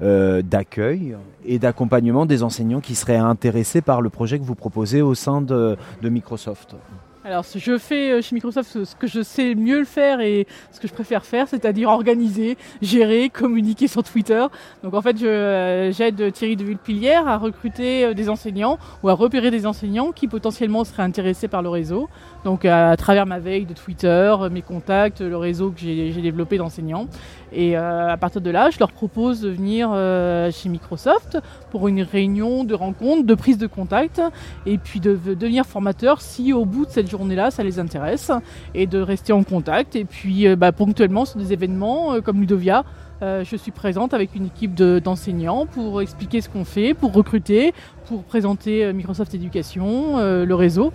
d'accueil 0.00 1.16
et 1.44 1.58
d'accompagnement 1.58 2.24
des 2.24 2.44
enseignants 2.44 2.80
qui 2.80 2.94
seraient 2.94 3.16
intéressés 3.16 3.80
par 3.80 4.00
le 4.00 4.10
projet 4.10 4.38
que 4.38 4.44
vous 4.44 4.54
proposez 4.54 5.02
au 5.02 5.14
sein 5.14 5.42
de 5.42 5.76
Microsoft. 6.02 6.76
Alors, 7.22 7.44
je 7.54 7.76
fais 7.76 8.12
euh, 8.12 8.22
chez 8.22 8.34
Microsoft 8.34 8.82
ce 8.84 8.96
que 8.96 9.06
je 9.06 9.20
sais 9.20 9.54
mieux 9.54 9.78
le 9.78 9.84
faire 9.84 10.20
et 10.20 10.46
ce 10.72 10.80
que 10.80 10.88
je 10.88 10.94
préfère 10.94 11.26
faire, 11.26 11.48
c'est-à-dire 11.48 11.90
organiser, 11.90 12.56
gérer, 12.80 13.28
communiquer 13.28 13.88
sur 13.88 14.02
Twitter. 14.02 14.42
Donc, 14.82 14.94
en 14.94 15.02
fait, 15.02 15.22
euh, 15.22 15.92
j'aide 15.92 16.32
Thierry 16.32 16.56
de 16.56 16.64
Villepillière 16.64 17.28
à 17.28 17.36
recruter 17.36 18.06
euh, 18.06 18.14
des 18.14 18.30
enseignants 18.30 18.78
ou 19.02 19.10
à 19.10 19.12
repérer 19.12 19.50
des 19.50 19.66
enseignants 19.66 20.12
qui 20.12 20.28
potentiellement 20.28 20.82
seraient 20.84 21.02
intéressés 21.02 21.46
par 21.46 21.60
le 21.60 21.68
réseau. 21.68 22.08
Donc, 22.44 22.64
à, 22.64 22.96
travers 22.96 23.26
ma 23.26 23.38
veille 23.38 23.66
de 23.66 23.74
Twitter, 23.74 24.08
euh, 24.08 24.48
mes 24.48 24.62
contacts, 24.62 25.20
le 25.20 25.36
réseau 25.36 25.70
que 25.70 25.80
j'ai, 25.80 26.10
développé 26.22 26.56
d'enseignants. 26.56 27.06
Et 27.52 27.76
euh, 27.76 28.08
à 28.08 28.16
partir 28.16 28.40
de 28.40 28.50
là, 28.50 28.70
je 28.70 28.78
leur 28.78 28.92
propose 28.92 29.40
de 29.40 29.50
venir 29.50 29.90
euh, 29.92 30.50
chez 30.50 30.68
Microsoft 30.68 31.38
pour 31.70 31.88
une 31.88 32.02
réunion 32.02 32.64
de 32.64 32.74
rencontre, 32.74 33.26
de 33.26 33.34
prise 33.34 33.58
de 33.58 33.66
contact, 33.66 34.22
et 34.66 34.78
puis 34.78 35.00
de, 35.00 35.16
de 35.16 35.34
devenir 35.34 35.66
formateur 35.66 36.20
si 36.20 36.52
au 36.52 36.64
bout 36.64 36.86
de 36.86 36.90
cette 36.90 37.10
journée-là, 37.10 37.50
ça 37.50 37.62
les 37.62 37.78
intéresse, 37.78 38.30
et 38.74 38.86
de 38.86 39.00
rester 39.00 39.32
en 39.32 39.42
contact. 39.42 39.96
Et 39.96 40.04
puis 40.04 40.54
bah, 40.56 40.72
ponctuellement 40.72 41.24
sur 41.24 41.38
des 41.38 41.52
événements 41.52 42.20
comme 42.22 42.40
Ludovia, 42.40 42.84
je 43.22 43.56
suis 43.56 43.70
présente 43.70 44.14
avec 44.14 44.34
une 44.34 44.46
équipe 44.46 44.74
de- 44.74 44.98
d'enseignants 44.98 45.66
pour 45.66 46.00
expliquer 46.00 46.40
ce 46.40 46.48
qu'on 46.48 46.64
fait, 46.64 46.94
pour 46.94 47.12
recruter, 47.12 47.74
pour 48.06 48.24
présenter 48.24 48.92
Microsoft 48.92 49.34
Éducation, 49.34 50.18
euh, 50.18 50.44
le 50.44 50.54
réseau. 50.54 50.92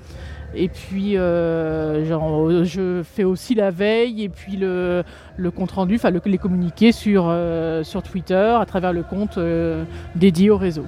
Et 0.56 0.70
puis, 0.70 1.18
euh, 1.18 2.06
je 2.64 3.02
fais 3.04 3.24
aussi 3.24 3.56
la 3.56 3.72
veille 3.72 4.24
et 4.24 4.30
puis 4.30 4.56
le, 4.58 5.04
compte 5.56 5.72
rendu, 5.72 5.96
enfin 5.96 6.12
le- 6.12 6.22
les 6.26 6.38
communiqués 6.38 6.92
sur, 6.92 7.26
euh, 7.28 7.84
sur 7.84 8.02
Twitter 8.04 8.56
à 8.60 8.66
travers 8.66 8.94
le 8.94 9.04
compte 9.04 9.38
euh, 9.38 9.84
dédié 10.16 10.50
au 10.50 10.58
réseau. 10.58 10.86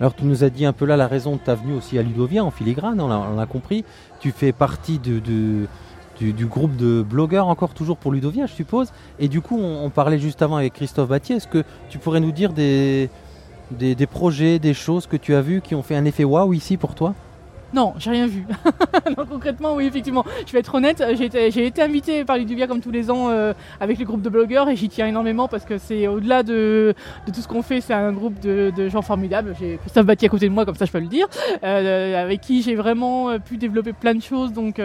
Alors 0.00 0.14
tu 0.14 0.24
nous 0.24 0.44
as 0.44 0.50
dit 0.50 0.64
un 0.64 0.72
peu 0.72 0.84
là 0.84 0.96
la 0.96 1.08
raison 1.08 1.34
de 1.34 1.40
ta 1.40 1.56
venue 1.56 1.74
aussi 1.74 1.98
à 1.98 2.02
Ludovia 2.02 2.44
en 2.44 2.52
filigrane, 2.52 3.00
on 3.00 3.36
l'a 3.36 3.46
compris. 3.46 3.84
Tu 4.20 4.30
fais 4.30 4.52
partie 4.52 4.98
du, 5.00 5.66
groupe 6.46 6.76
de 6.76 7.02
blogueurs 7.02 7.48
encore 7.48 7.74
toujours 7.74 7.96
pour 7.96 8.12
Ludovia 8.12 8.46
je 8.46 8.52
suppose. 8.52 8.92
Et 9.18 9.26
du 9.28 9.40
coup 9.40 9.58
on, 9.58 9.84
on 9.84 9.90
parlait 9.90 10.20
juste 10.20 10.40
avant 10.40 10.56
avec 10.56 10.74
Christophe 10.74 11.08
Battier, 11.08 11.36
est-ce 11.36 11.48
que 11.48 11.64
tu 11.88 11.98
pourrais 11.98 12.20
nous 12.20 12.30
dire 12.30 12.52
des, 12.52 13.10
des, 13.72 13.96
des 13.96 14.06
projets, 14.06 14.60
des 14.60 14.72
choses 14.74 15.08
que 15.08 15.16
tu 15.16 15.34
as 15.34 15.42
vues 15.42 15.60
qui 15.60 15.74
ont 15.74 15.82
fait 15.82 15.96
un 15.96 16.04
effet 16.04 16.24
waouh 16.24 16.52
ici 16.54 16.76
pour 16.76 16.94
toi? 16.94 17.14
Non, 17.74 17.94
j'ai 17.98 18.10
rien 18.10 18.26
vu. 18.26 18.46
non, 19.16 19.26
concrètement, 19.26 19.74
oui, 19.74 19.86
effectivement. 19.86 20.24
Je 20.46 20.52
vais 20.52 20.60
être 20.60 20.74
honnête, 20.74 21.02
j'ai 21.16 21.26
été, 21.26 21.66
été 21.66 21.82
invité 21.82 22.24
par 22.24 22.38
Ludovia 22.38 22.66
comme 22.66 22.80
tous 22.80 22.90
les 22.90 23.10
ans 23.10 23.28
euh, 23.28 23.52
avec 23.78 23.98
le 23.98 24.06
groupe 24.06 24.22
de 24.22 24.30
blogueurs 24.30 24.70
et 24.70 24.76
j'y 24.76 24.88
tiens 24.88 25.06
énormément 25.06 25.48
parce 25.48 25.64
que 25.64 25.76
c'est 25.76 26.06
au-delà 26.06 26.42
de, 26.42 26.94
tout 27.26 27.40
ce 27.40 27.48
qu'on 27.48 27.62
fait, 27.62 27.82
c'est 27.82 27.92
un 27.92 28.12
groupe 28.12 28.40
de, 28.40 28.88
gens 28.88 29.02
formidables. 29.02 29.54
J'ai 29.60 29.78
Christophe 29.82 30.06
Batty 30.06 30.26
à 30.26 30.28
côté 30.30 30.48
de 30.48 30.54
moi, 30.54 30.64
comme 30.64 30.76
ça 30.76 30.86
je 30.86 30.92
peux 30.92 30.98
le 30.98 31.06
dire, 31.06 31.26
euh, 31.62 32.22
avec 32.22 32.40
qui 32.40 32.62
j'ai 32.62 32.74
vraiment 32.74 33.28
euh, 33.28 33.38
pu 33.38 33.58
développer 33.58 33.92
plein 33.92 34.14
de 34.14 34.22
choses, 34.22 34.52
donc 34.52 34.80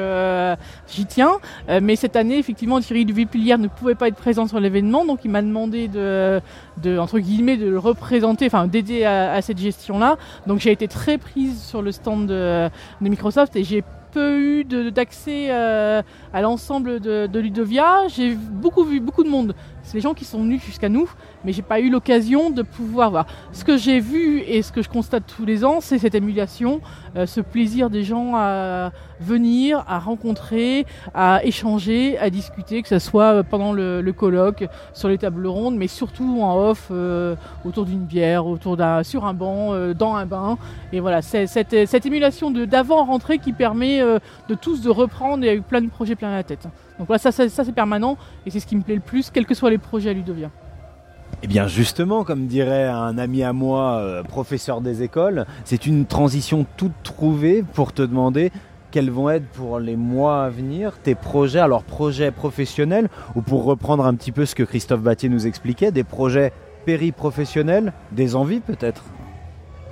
j'y 0.88 1.06
tiens. 1.06 1.34
Mais 1.82 1.96
cette 1.96 2.16
année, 2.16 2.38
effectivement, 2.38 2.82
Thierry 2.82 3.06
de 3.06 3.14
Villepillière 3.14 3.58
ne 3.58 3.68
pouvait 3.68 3.96
pas 3.96 4.08
être 4.08 4.16
présent 4.16 4.48
sur 4.48 4.60
l'événement, 4.60 5.06
donc 5.06 5.20
il 5.24 5.32
m'a 5.32 5.42
demandé 5.42 5.88
de, 5.88 6.42
de, 6.82 6.97
entre 6.97 7.19
guillemets, 7.19 7.57
de 7.57 7.67
le 7.67 7.80
représenter, 7.80 8.47
enfin 8.47 8.67
d'aider 8.67 9.03
à, 9.03 9.34
à 9.34 9.41
cette 9.41 9.57
gestion-là. 9.57 10.17
Donc 10.47 10.59
j'ai 10.59 10.71
été 10.71 10.88
très 10.88 11.17
prise 11.17 11.61
sur 11.61 11.82
le 11.82 11.91
stand 11.91 12.28
de, 12.28 12.69
Microsoft 13.01 13.55
et 13.55 13.63
j'ai 13.63 13.84
peu 14.11 14.39
eu 14.39 14.63
d'accès 14.63 15.47
euh, 15.49 16.01
à 16.34 16.41
l'ensemble 16.41 16.99
de, 16.99 17.28
de 17.28 17.39
Ludovia. 17.39 18.07
J'ai 18.07 18.36
beaucoup 18.36 18.84
vu 18.84 18.99
beaucoup 18.99 19.24
de 19.24 19.30
monde. 19.30 19.55
C'est 19.82 19.95
les 19.95 20.01
gens 20.01 20.13
qui 20.13 20.24
sont 20.24 20.39
venus 20.39 20.63
jusqu'à 20.63 20.89
nous, 20.89 21.09
mais 21.44 21.54
j'ai 21.54 21.62
pas 21.62 21.80
eu 21.80 21.89
l'occasion 21.89 22.50
de 22.50 22.62
pouvoir 22.62 23.12
voir. 23.12 23.26
Ce 23.52 23.64
que 23.64 23.78
j'ai 23.78 24.00
vu 24.00 24.39
et 24.39 24.62
ce 24.62 24.72
que 24.72 24.82
je 24.82 24.89
constate 24.89 25.24
tous 25.26 25.46
les 25.46 25.66
ans, 25.66 25.80
c'est 25.82 25.98
cette 25.98 26.16
émulation, 26.16 26.82
euh, 27.16 27.26
ce 27.26 27.41
plaisir 27.41 27.89
des 27.89 28.04
gens 28.04 28.36
à 28.36 28.91
venir, 29.24 29.84
à 29.88 30.00
rencontrer, 30.00 30.86
à 31.14 31.44
échanger, 31.44 32.18
à 32.20 32.30
discuter, 32.30 32.82
que 32.84 32.89
ce 32.89 33.00
soit 33.00 33.44
pendant 33.44 33.74
le, 33.74 34.12
colloque, 34.16 34.66
sur 34.94 35.10
les 35.10 35.18
tables 35.18 35.48
rondes, 35.48 35.76
mais 35.76 35.88
surtout 35.88 36.41
en 36.41 36.58
off, 36.58 36.89
euh, 36.91 37.36
autour 37.66 37.86
d'une 37.86 38.06
bière, 38.06 38.46
autour 38.46 38.78
d'un, 38.78 39.02
sur 39.04 39.26
un 39.26 39.34
banc, 39.34 39.74
euh, 39.74 39.94
dans 39.94 40.16
un 40.16 40.26
bain. 40.26 40.58
Et 40.91 41.00
voilà, 41.00 41.22
c'est 41.22 41.48
cette, 41.48 42.06
émulation 42.06 42.52
de 42.52 42.66
d'avant 42.66 43.06
rentrée 43.06 43.39
qui 43.39 43.54
permet 43.54 44.02
euh, 44.02 44.20
de 44.50 44.56
tous 44.56 44.82
de 44.82 44.89
reprendre 44.89 45.44
et 45.44 45.48
il 45.48 45.50
y 45.50 45.54
a 45.54 45.56
eu 45.56 45.62
plein 45.62 45.82
de 45.82 45.89
projets 45.89 46.16
plein 46.16 46.32
la 46.32 46.44
tête. 46.44 46.68
Donc 47.00 47.08
voilà, 47.08 47.20
ça, 47.20 47.32
ça, 47.32 47.50
c'est 47.50 47.72
permanent 47.72 48.18
et 48.46 48.52
c'est 48.52 48.60
ce 48.60 48.68
qui 48.68 48.76
me 48.76 48.82
plaît 48.82 48.96
le 48.96 49.02
plus, 49.02 49.30
quels 49.32 49.46
que 49.46 49.54
soient 49.54 49.70
les 49.70 49.78
projets 49.78 50.10
à 50.10 50.14
Ludovia. 50.14 50.50
Eh 51.46 51.48
bien 51.48 51.68
justement, 51.68 52.24
comme 52.24 52.48
dirait 52.48 52.88
un 52.88 53.18
ami 53.18 53.44
à 53.44 53.52
moi, 53.52 53.98
euh, 53.98 54.24
professeur 54.24 54.80
des 54.80 55.04
écoles, 55.04 55.46
c'est 55.66 55.86
une 55.86 56.06
transition 56.06 56.66
toute 56.78 56.94
trouvée 57.04 57.64
pour 57.74 57.91
te 57.91 58.02
demander 58.02 58.50
quels 58.91 59.12
vont 59.12 59.30
être 59.30 59.48
pour 59.48 59.78
les 59.80 59.98
mois 59.98 60.46
à 60.46 60.50
venir 60.50 60.94
tes 61.04 61.16
projets, 61.16 61.60
alors 61.60 61.84
projets 61.84 62.32
professionnels, 62.32 63.10
ou 63.36 63.41
pour 63.41 63.66
reprendre 63.66 64.06
un 64.06 64.16
petit 64.16 64.32
peu 64.32 64.46
ce 64.46 64.56
que 64.56 64.64
Christophe 64.64 65.02
Battier 65.02 65.28
nous 65.28 65.46
expliquait, 65.46 65.91
des 65.91 66.06
projets 66.06 66.54
périprofessionnels, 66.86 67.91
des 68.14 68.38
envies 68.38 68.62
peut-être? 68.62 69.04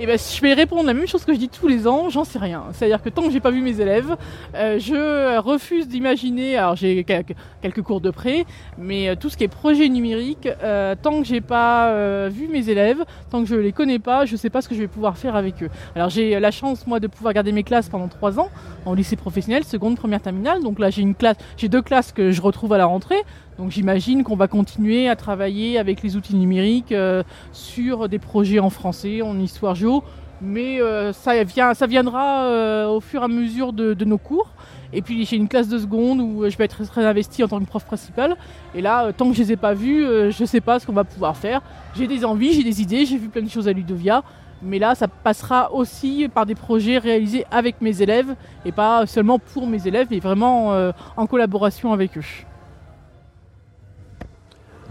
Et 0.01 0.07
ben, 0.07 0.17
je 0.17 0.41
vais 0.41 0.55
répondre 0.55 0.87
la 0.87 0.95
même 0.95 1.05
chose 1.05 1.23
que 1.23 1.31
je 1.31 1.37
dis 1.37 1.47
tous 1.47 1.67
les 1.67 1.85
ans, 1.85 2.09
j'en 2.09 2.23
sais 2.23 2.39
rien. 2.39 2.63
C'est-à-dire 2.73 3.03
que 3.03 3.09
tant 3.09 3.21
que 3.21 3.29
j'ai 3.29 3.39
pas 3.39 3.51
vu 3.51 3.61
mes 3.61 3.79
élèves, 3.79 4.17
euh, 4.55 4.79
je 4.79 5.37
refuse 5.37 5.87
d'imaginer. 5.87 6.57
Alors 6.57 6.75
j'ai 6.75 7.03
quelques, 7.03 7.83
cours 7.83 8.01
de 8.01 8.09
près, 8.09 8.45
mais 8.79 9.09
euh, 9.09 9.15
tout 9.15 9.29
ce 9.29 9.37
qui 9.37 9.43
est 9.43 9.47
projet 9.47 9.87
numérique, 9.89 10.49
euh, 10.63 10.95
tant 10.99 11.21
que 11.21 11.27
j'ai 11.27 11.39
pas 11.39 11.93
vu 12.29 12.47
mes 12.47 12.67
élèves, 12.67 13.05
tant 13.29 13.43
que 13.43 13.47
je 13.47 13.53
les 13.53 13.71
connais 13.71 13.99
pas, 13.99 14.25
je 14.25 14.35
sais 14.35 14.49
pas 14.49 14.63
ce 14.63 14.69
que 14.69 14.73
je 14.73 14.79
vais 14.79 14.87
pouvoir 14.87 15.19
faire 15.19 15.35
avec 15.35 15.61
eux. 15.61 15.69
Alors 15.95 16.09
j'ai 16.09 16.39
la 16.39 16.49
chance 16.49 16.87
moi 16.87 16.99
de 16.99 17.05
pouvoir 17.05 17.35
garder 17.35 17.51
mes 17.51 17.61
classes 17.61 17.87
pendant 17.87 18.07
trois 18.07 18.39
ans 18.39 18.49
en 18.85 18.95
lycée 18.95 19.17
professionnel, 19.17 19.63
seconde, 19.65 19.97
première 19.97 20.21
terminale. 20.21 20.63
Donc 20.63 20.79
là 20.79 20.89
j'ai 20.89 21.03
une 21.03 21.13
classe, 21.13 21.37
j'ai 21.57 21.69
deux 21.69 21.83
classes 21.83 22.11
que 22.11 22.31
je 22.31 22.41
retrouve 22.41 22.73
à 22.73 22.79
la 22.79 22.87
rentrée. 22.87 23.21
Donc 23.61 23.69
j'imagine 23.69 24.23
qu'on 24.23 24.35
va 24.35 24.47
continuer 24.47 25.07
à 25.07 25.15
travailler 25.15 25.77
avec 25.77 26.01
les 26.01 26.17
outils 26.17 26.33
numériques 26.33 26.91
euh, 26.91 27.21
sur 27.51 28.09
des 28.09 28.17
projets 28.17 28.57
en 28.57 28.71
français, 28.71 29.21
en 29.21 29.39
histoire 29.39 29.75
géo, 29.75 30.03
mais 30.41 30.81
euh, 30.81 31.13
ça, 31.13 31.43
vient, 31.43 31.75
ça 31.75 31.85
viendra 31.85 32.45
euh, 32.45 32.87
au 32.87 33.01
fur 33.01 33.21
et 33.21 33.25
à 33.25 33.27
mesure 33.27 33.71
de, 33.71 34.03
nos 34.03 34.17
cours. 34.17 34.49
Et 34.93 35.03
puis 35.03 35.27
j'ai 35.27 35.35
une 35.35 35.47
classe 35.47 35.67
de 35.67 35.77
seconde 35.77 36.21
où 36.21 36.49
je 36.49 36.57
vais 36.57 36.63
être 36.63 36.83
très 36.87 37.05
investi 37.05 37.43
en 37.43 37.47
tant 37.49 37.59
que 37.59 37.65
prof 37.65 37.85
principal. 37.85 38.35
Et 38.73 38.81
là, 38.81 39.13
tant 39.13 39.29
que 39.29 39.35
je 39.35 39.43
les 39.43 39.51
ai 39.51 39.57
pas 39.57 39.75
vus, 39.75 40.07
je 40.31 40.43
sais 40.43 40.61
pas 40.61 40.79
ce 40.79 40.87
qu'on 40.87 40.93
va 40.93 41.03
pouvoir 41.03 41.37
faire. 41.37 41.61
J'ai 41.95 42.07
des 42.07 42.25
envies, 42.25 42.53
j'ai 42.53 42.63
des 42.63 42.81
idées, 42.81 43.05
j'ai 43.05 43.17
vu 43.19 43.29
plein 43.29 43.43
de 43.43 43.49
choses 43.49 43.67
à 43.67 43.73
Ludovia. 43.73 44.23
Mais 44.63 44.79
là, 44.79 44.95
ça 44.95 45.07
passera 45.07 45.71
aussi 45.71 46.27
par 46.33 46.47
des 46.47 46.55
projets 46.55 46.97
réalisés 46.97 47.45
avec 47.51 47.79
mes 47.79 48.01
élèves 48.01 48.35
et 48.65 48.71
pas 48.71 49.05
seulement 49.05 49.37
pour 49.37 49.67
mes 49.67 49.87
élèves, 49.87 50.07
mais 50.09 50.19
vraiment 50.19 50.91
en 51.15 51.27
collaboration 51.27 51.93
avec 51.93 52.17
eux. 52.17 52.25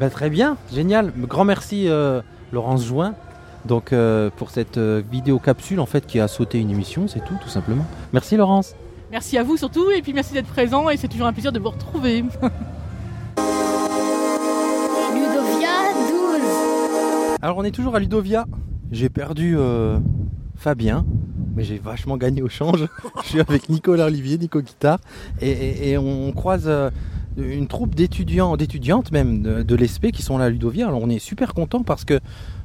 Ben, 0.01 0.09
très 0.11 0.31
bien, 0.31 0.57
génial. 0.73 1.13
Grand 1.19 1.45
merci 1.45 1.89
euh, 1.89 2.23
Laurence 2.53 2.85
Join. 2.87 3.15
Donc 3.67 3.93
euh, 3.93 4.31
pour 4.35 4.49
cette 4.51 4.79
euh, 4.79 5.03
vidéo 5.13 5.39
capsule 5.39 5.81
en 5.81 5.87
fait 5.87 6.07
qui 6.07 6.19
a 6.19 6.27
sauté 6.29 6.59
une 6.59 6.71
émission, 6.71 7.07
c'est 7.09 7.23
tout 7.23 7.35
tout 7.43 7.51
simplement. 7.51 7.85
Merci 8.15 8.37
Laurence. 8.39 8.75
Merci 9.11 9.37
à 9.37 9.43
vous 9.43 9.57
surtout, 9.59 9.91
et 9.91 10.01
puis 10.03 10.13
merci 10.15 10.33
d'être 10.33 10.47
présent, 10.47 10.89
et 10.89 10.97
c'est 10.97 11.09
toujours 11.09 11.27
un 11.27 11.33
plaisir 11.33 11.53
de 11.53 11.59
vous 11.59 11.69
retrouver. 11.71 12.23
Ludovia 15.13 15.69
12. 16.11 16.41
Alors 17.43 17.59
on 17.59 17.65
est 17.65 17.71
toujours 17.73 17.95
à 17.97 18.01
Ludovia. 18.01 18.47
J'ai 18.93 19.09
perdu 19.11 19.55
euh, 19.59 19.99
Fabien, 20.57 21.05
mais 21.55 21.63
j'ai 21.65 21.79
vachement 21.79 22.17
gagné 22.17 22.41
au 22.41 22.49
change. 22.49 22.87
Je 23.23 23.29
suis 23.29 23.41
avec 23.41 23.69
Nicolas 23.69 24.07
Olivier, 24.07 24.39
Nico 24.39 24.61
Guitare, 24.63 24.99
et, 25.43 25.51
et- 25.51 25.91
et 25.91 25.99
on 25.99 26.33
croise 26.33 26.65
euh, 26.67 26.91
une 27.37 27.69
troupe 27.69 27.95
d'étudiants, 27.95 28.57
d'étudiantes 28.57 29.13
même 29.13 29.43
de, 29.43 29.63
de 29.63 29.75
l'ESP 29.75 30.11
qui 30.11 30.23
sont 30.23 30.39
là 30.39 30.47
à 30.47 30.51
Ludovia. 30.51 30.89
Alors 30.89 31.01
on 31.03 31.09
est 31.09 31.19
super 31.19 31.55
content 31.55 31.83
parce 31.83 32.05
que 32.05 32.21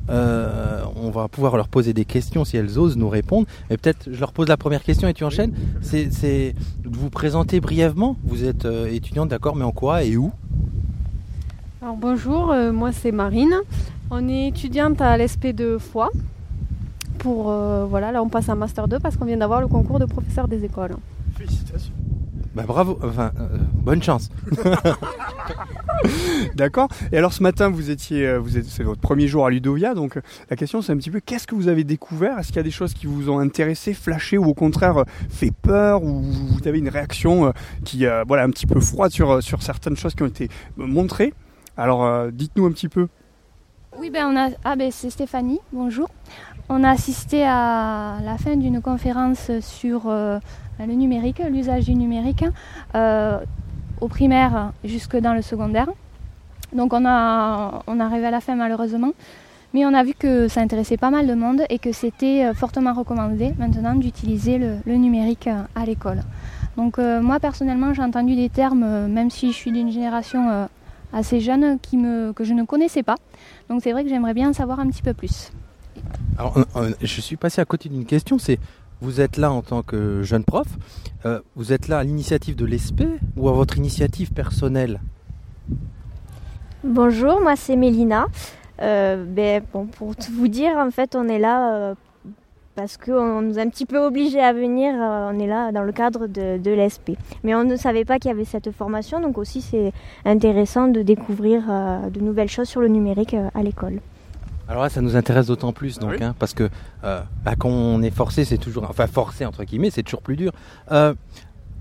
euh, 0.10 0.84
on 0.96 1.10
va 1.10 1.28
pouvoir 1.28 1.58
leur 1.58 1.68
poser 1.68 1.94
des 1.94 2.06
questions 2.06 2.46
si 2.46 2.58
elles 2.58 2.78
osent 2.78 2.98
nous 2.98 3.10
répondre. 3.10 3.48
Et 3.70 3.78
peut-être 3.78 4.10
je 4.12 4.20
leur 4.20 4.34
pose 4.34 4.48
la 4.48 4.58
première 4.58 4.84
question 4.84 5.08
et 5.08 5.14
tu 5.14 5.24
enchaînes. 5.24 5.54
C'est, 5.82 6.12
c'est 6.12 6.56
de 6.84 6.98
vous 6.98 7.10
présenter 7.10 7.60
brièvement. 7.60 8.16
Vous 8.24 8.44
êtes 8.44 8.66
euh, 8.66 8.88
étudiante, 8.88 9.30
d'accord, 9.30 9.56
mais 9.56 9.66
en 9.66 9.72
quoi 9.72 10.04
et 10.04 10.18
où? 10.18 10.32
Alors 11.82 11.98
bonjour, 11.98 12.52
euh, 12.52 12.72
moi 12.72 12.92
c'est 12.92 13.12
Marine. 13.12 13.56
On 14.12 14.28
est 14.28 14.48
étudiante 14.48 15.02
à 15.02 15.18
l'ESP 15.18 15.48
de 15.48 15.78
Foix. 15.78 16.10
Pour 17.20 17.50
euh, 17.50 17.86
voilà, 17.86 18.12
là 18.12 18.22
on 18.22 18.30
passe 18.30 18.50
un 18.50 18.56
master 18.56 18.88
2 18.88 19.00
parce 19.00 19.18
qu'on 19.18 19.26
vient 19.26 19.38
d'avoir 19.38 19.62
le 19.62 19.68
concours 19.68 20.00
de 20.00 20.06
professeur 20.06 20.48
des 20.48 20.64
écoles. 20.64 20.96
Félicitations. 21.36 21.94
Bah 22.56 22.64
bravo, 22.66 22.98
enfin 23.04 23.32
euh, 23.38 23.58
bonne 23.74 24.02
chance. 24.02 24.30
D'accord. 26.56 26.88
Et 27.12 27.18
alors 27.18 27.34
ce 27.34 27.44
matin, 27.44 27.70
vous 27.70 27.90
étiez, 27.90 28.26
euh, 28.26 28.42
c'est 28.66 28.84
votre 28.84 29.02
premier 29.02 29.28
jour 29.28 29.46
à 29.46 29.50
Ludovia, 29.50 29.94
donc 29.94 30.16
euh, 30.16 30.22
la 30.50 30.56
question 30.56 30.82
c'est 30.82 30.94
un 30.94 30.98
petit 30.98 31.12
peu 31.12 31.20
qu'est-ce 31.20 31.48
que 31.48 31.56
vous 31.56 31.68
avez 31.68 31.84
découvert? 31.84 32.40
Est-ce 32.40 32.48
qu'il 32.48 32.56
y 32.56 32.60
a 32.60 32.64
des 32.64 32.72
choses 32.72 32.94
qui 32.94 33.08
vous 33.08 33.30
ont 33.30 33.40
intéressé, 33.40 33.94
flashé 33.94 34.38
ou 34.38 34.46
au 34.46 34.54
contraire 34.54 35.04
fait 35.30 35.52
peur 35.52 36.02
ou 36.04 36.22
vous 36.22 36.66
avez 36.66 36.80
une 36.80 36.88
réaction 36.88 37.52
qui, 37.84 38.06
euh, 38.06 38.24
voilà, 38.26 38.44
un 38.44 38.50
petit 38.52 38.68
peu 38.68 38.80
froide 38.80 39.12
sur 39.12 39.44
sur 39.44 39.62
certaines 39.62 39.98
choses 39.98 40.16
qui 40.16 40.24
ont 40.24 40.28
été 40.28 40.48
montrées? 40.78 41.34
Alors 41.76 42.32
dites-nous 42.32 42.68
un 42.68 42.72
petit 42.72 42.88
peu. 42.88 43.10
Oui, 44.00 44.10
ben 44.10 44.28
on 44.28 44.38
a. 44.38 44.52
Ah, 44.64 44.78
ben 44.78 44.92
c'est 44.92 45.10
Stéphanie, 45.10 45.60
bonjour. 45.74 46.08
On 46.70 46.86
a 46.86 46.90
assisté 46.90 47.44
à 47.44 48.20
la 48.24 48.38
fin 48.38 48.56
d'une 48.56 48.82
conférence 48.82 49.52
sur 49.60 50.10
le 50.80 50.94
numérique, 50.94 51.42
l'usage 51.50 51.86
du 51.86 51.96
numérique, 51.96 52.46
euh, 52.96 53.40
au 54.02 54.08
primaire 54.08 54.72
jusque 54.84 55.18
dans 55.18 55.34
le 55.34 55.42
secondaire. 55.42 55.88
Donc 56.74 56.94
on 56.94 57.06
a, 57.06 57.84
on 57.88 58.00
est 58.00 58.04
arrivé 58.04 58.26
à 58.28 58.32
la 58.32 58.42
fin 58.42 58.56
malheureusement. 58.56 59.12
Mais 59.74 59.86
on 59.86 59.94
a 59.94 60.04
vu 60.04 60.14
que 60.14 60.48
ça 60.48 60.62
intéressait 60.62 60.96
pas 60.96 61.10
mal 61.10 61.28
de 61.28 61.34
monde 61.34 61.64
et 61.70 61.80
que 61.80 61.92
c'était 61.92 62.46
euh, 62.46 62.54
fortement 62.54 62.94
recommandé 62.94 63.54
maintenant 63.58 63.96
d'utiliser 63.96 64.58
le, 64.58 64.96
numérique 64.96 65.48
euh, 65.48 65.64
à 65.76 65.86
l'école. 65.86 66.22
Donc 66.78 66.98
moi 66.98 67.40
personnellement 67.40 67.94
j'ai 67.94 68.02
entendu 68.02 68.36
des 68.36 68.50
termes, 68.50 69.08
même 69.08 69.30
si 69.30 69.54
je 69.54 69.56
suis 69.56 69.72
d'une 69.72 69.90
génération 69.90 70.68
assez 71.14 71.40
jeune, 71.40 71.80
qui 71.80 71.96
me, 71.96 72.34
que 72.34 72.44
je 72.44 72.54
ne 72.54 72.64
connaissais 72.64 73.02
pas. 73.02 73.16
Donc 73.70 73.80
c'est 73.82 73.94
vrai 73.94 74.04
que 74.04 74.10
j'aimerais 74.10 74.34
bien 74.34 74.50
en 74.50 74.54
savoir 74.54 74.82
un 74.82 74.88
petit 74.88 75.02
peu 75.02 75.14
plus. 75.14 75.54
Alors, 76.38 76.66
je 77.02 77.22
suis 77.22 77.38
passé 77.38 77.62
à 77.62 77.66
côté 77.66 77.88
d'une 77.88 78.04
question, 78.04 78.38
c'est 78.38 78.60
vous 79.02 79.22
êtes 79.22 79.38
là 79.38 79.52
en 79.52 79.62
tant 79.62 79.84
que 79.84 80.24
jeune 80.24 80.44
prof, 80.44 80.68
euh, 81.26 81.40
vous 81.56 81.74
êtes 81.74 81.88
là 81.88 82.00
à 82.00 82.04
l'initiative 82.04 82.56
de 82.56 82.66
l'ESP 82.66 83.04
ou 83.38 83.50
à 83.50 83.52
votre 83.52 83.78
initiative 83.78 84.32
personnelle? 84.32 85.00
Bonjour, 86.84 87.42
moi 87.42 87.56
c'est 87.56 87.76
Mélina. 87.76 88.28
Euh, 88.82 89.24
ben, 89.26 89.64
bon, 89.74 89.86
pour 89.86 90.14
vous 90.32 90.48
dire, 90.48 90.78
en 90.78 90.92
fait, 90.92 91.16
on 91.16 91.30
est 91.30 91.40
là 91.40 91.74
euh, 91.74 91.96
parce 92.76 92.98
qu'on 92.98 93.42
nous 93.42 93.58
a 93.58 93.62
un 93.62 93.70
petit 93.70 93.86
peu 93.86 93.98
obligés 94.00 94.42
à 94.42 94.52
venir. 94.52 94.94
on 94.96 95.40
est 95.40 95.48
là 95.48 95.72
dans 95.72 95.84
le 95.84 95.92
cadre 95.94 96.28
de, 96.28 96.70
l'ESP. 96.70 97.12
Mais 97.44 97.56
on 97.56 97.64
ne 97.64 97.78
savait 97.78 98.06
pas 98.06 98.20
qu'il 98.20 98.30
y 98.30 98.34
avait 98.34 98.46
cette 98.46 98.72
formation, 98.72 99.22
donc 99.22 99.38
aussi 99.38 99.62
c'est 99.62 99.94
intéressant 100.26 100.90
de 100.90 101.02
découvrir 101.02 101.64
de 102.12 102.20
nouvelles 102.20 102.50
choses 102.50 102.68
sur 102.68 102.82
le 102.82 102.90
numérique 102.90 103.36
à 103.54 103.64
l'école. 103.64 104.02
Alors 104.68 104.84
là, 104.84 104.90
ça 104.90 105.02
nous 105.02 105.16
intéresse 105.16 105.48
d'autant 105.48 105.74
plus, 105.74 106.00
donc, 106.00 106.20
hein, 106.22 106.34
parce 106.40 106.54
que 106.54 106.70
euh, 107.04 107.22
bah, 107.44 107.54
quand 107.58 107.70
on 107.70 108.02
est 108.02 108.10
forcé, 108.10 108.46
c'est 108.46 108.58
toujours, 108.58 108.88
enfin 108.90 109.08
forcé 109.08 109.46
entre 109.46 109.64
guillemets, 109.64 109.92
c'est 109.92 110.04
toujours 110.04 110.22
plus 110.22 110.36
dur. 110.36 110.52
Euh, 110.92 111.14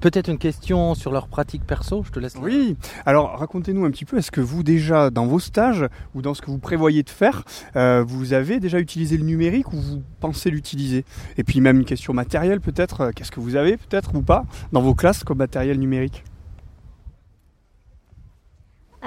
Peut-être 0.00 0.28
une 0.28 0.36
question 0.36 0.94
sur 0.94 1.12
leur 1.12 1.28
pratique 1.28 1.64
perso, 1.64 2.02
je 2.04 2.10
te 2.10 2.18
laisse. 2.18 2.34
Oui, 2.38 2.76
alors 3.06 3.38
racontez-nous 3.38 3.86
un 3.86 3.90
petit 3.90 4.04
peu, 4.04 4.18
est-ce 4.18 4.30
que 4.30 4.42
vous 4.42 4.62
déjà 4.62 5.08
dans 5.08 5.24
vos 5.24 5.38
stages 5.38 5.86
ou 6.14 6.20
dans 6.20 6.34
ce 6.34 6.42
que 6.42 6.50
vous 6.50 6.58
prévoyez 6.58 7.02
de 7.02 7.08
faire, 7.08 7.42
euh, 7.74 8.04
vous 8.06 8.34
avez 8.34 8.60
déjà 8.60 8.80
utilisé 8.80 9.16
le 9.16 9.24
numérique 9.24 9.72
ou 9.72 9.80
vous 9.80 10.02
pensez 10.20 10.50
l'utiliser? 10.50 11.06
Et 11.38 11.42
puis 11.42 11.62
même 11.62 11.78
une 11.78 11.86
question 11.86 12.12
matérielle 12.12 12.60
peut-être, 12.60 13.12
qu'est-ce 13.12 13.30
que 13.30 13.40
vous 13.40 13.56
avez 13.56 13.78
peut-être 13.78 14.14
ou 14.14 14.20
pas 14.20 14.44
dans 14.72 14.82
vos 14.82 14.94
classes 14.94 15.24
comme 15.24 15.38
matériel 15.38 15.78
numérique? 15.78 16.22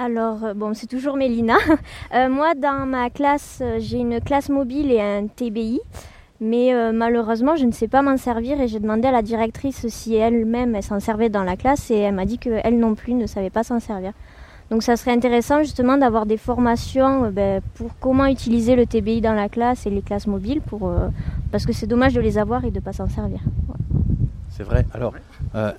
Alors, 0.00 0.44
euh, 0.44 0.54
bon, 0.54 0.74
c'est 0.74 0.86
toujours 0.86 1.16
Mélina. 1.16 1.56
Euh, 2.14 2.28
moi, 2.30 2.54
dans 2.54 2.86
ma 2.86 3.10
classe, 3.10 3.58
euh, 3.60 3.78
j'ai 3.80 3.98
une 3.98 4.20
classe 4.20 4.48
mobile 4.48 4.90
et 4.92 5.00
un 5.00 5.26
TBI. 5.26 5.80
Mais 6.40 6.72
malheureusement, 6.92 7.56
je 7.56 7.64
ne 7.64 7.72
sais 7.72 7.88
pas 7.88 8.00
m'en 8.00 8.16
servir 8.16 8.60
et 8.60 8.68
j'ai 8.68 8.78
demandé 8.78 9.08
à 9.08 9.10
la 9.10 9.22
directrice 9.22 9.88
si 9.88 10.14
elle-même 10.14 10.76
elle 10.76 10.84
s'en 10.84 11.00
servait 11.00 11.28
dans 11.28 11.42
la 11.42 11.56
classe 11.56 11.90
et 11.90 11.96
elle 11.96 12.14
m'a 12.14 12.26
dit 12.26 12.38
qu'elle 12.38 12.78
non 12.78 12.94
plus 12.94 13.14
ne 13.14 13.26
savait 13.26 13.50
pas 13.50 13.64
s'en 13.64 13.80
servir. 13.80 14.12
Donc 14.70 14.84
ça 14.84 14.96
serait 14.96 15.10
intéressant 15.10 15.64
justement 15.64 15.98
d'avoir 15.98 16.26
des 16.26 16.36
formations 16.36 17.28
ben, 17.32 17.60
pour 17.74 17.90
comment 17.98 18.26
utiliser 18.26 18.76
le 18.76 18.86
TBI 18.86 19.20
dans 19.20 19.34
la 19.34 19.48
classe 19.48 19.84
et 19.84 19.90
les 19.90 20.00
classes 20.02 20.28
mobiles 20.28 20.62
parce 21.50 21.66
que 21.66 21.72
c'est 21.72 21.88
dommage 21.88 22.14
de 22.14 22.20
les 22.20 22.38
avoir 22.38 22.64
et 22.64 22.70
de 22.70 22.76
ne 22.76 22.84
pas 22.84 22.92
s'en 22.92 23.08
servir. 23.08 23.40
C'est 24.58 24.64
vrai. 24.64 24.84
Alors, 24.92 25.14
euh, 25.54 25.70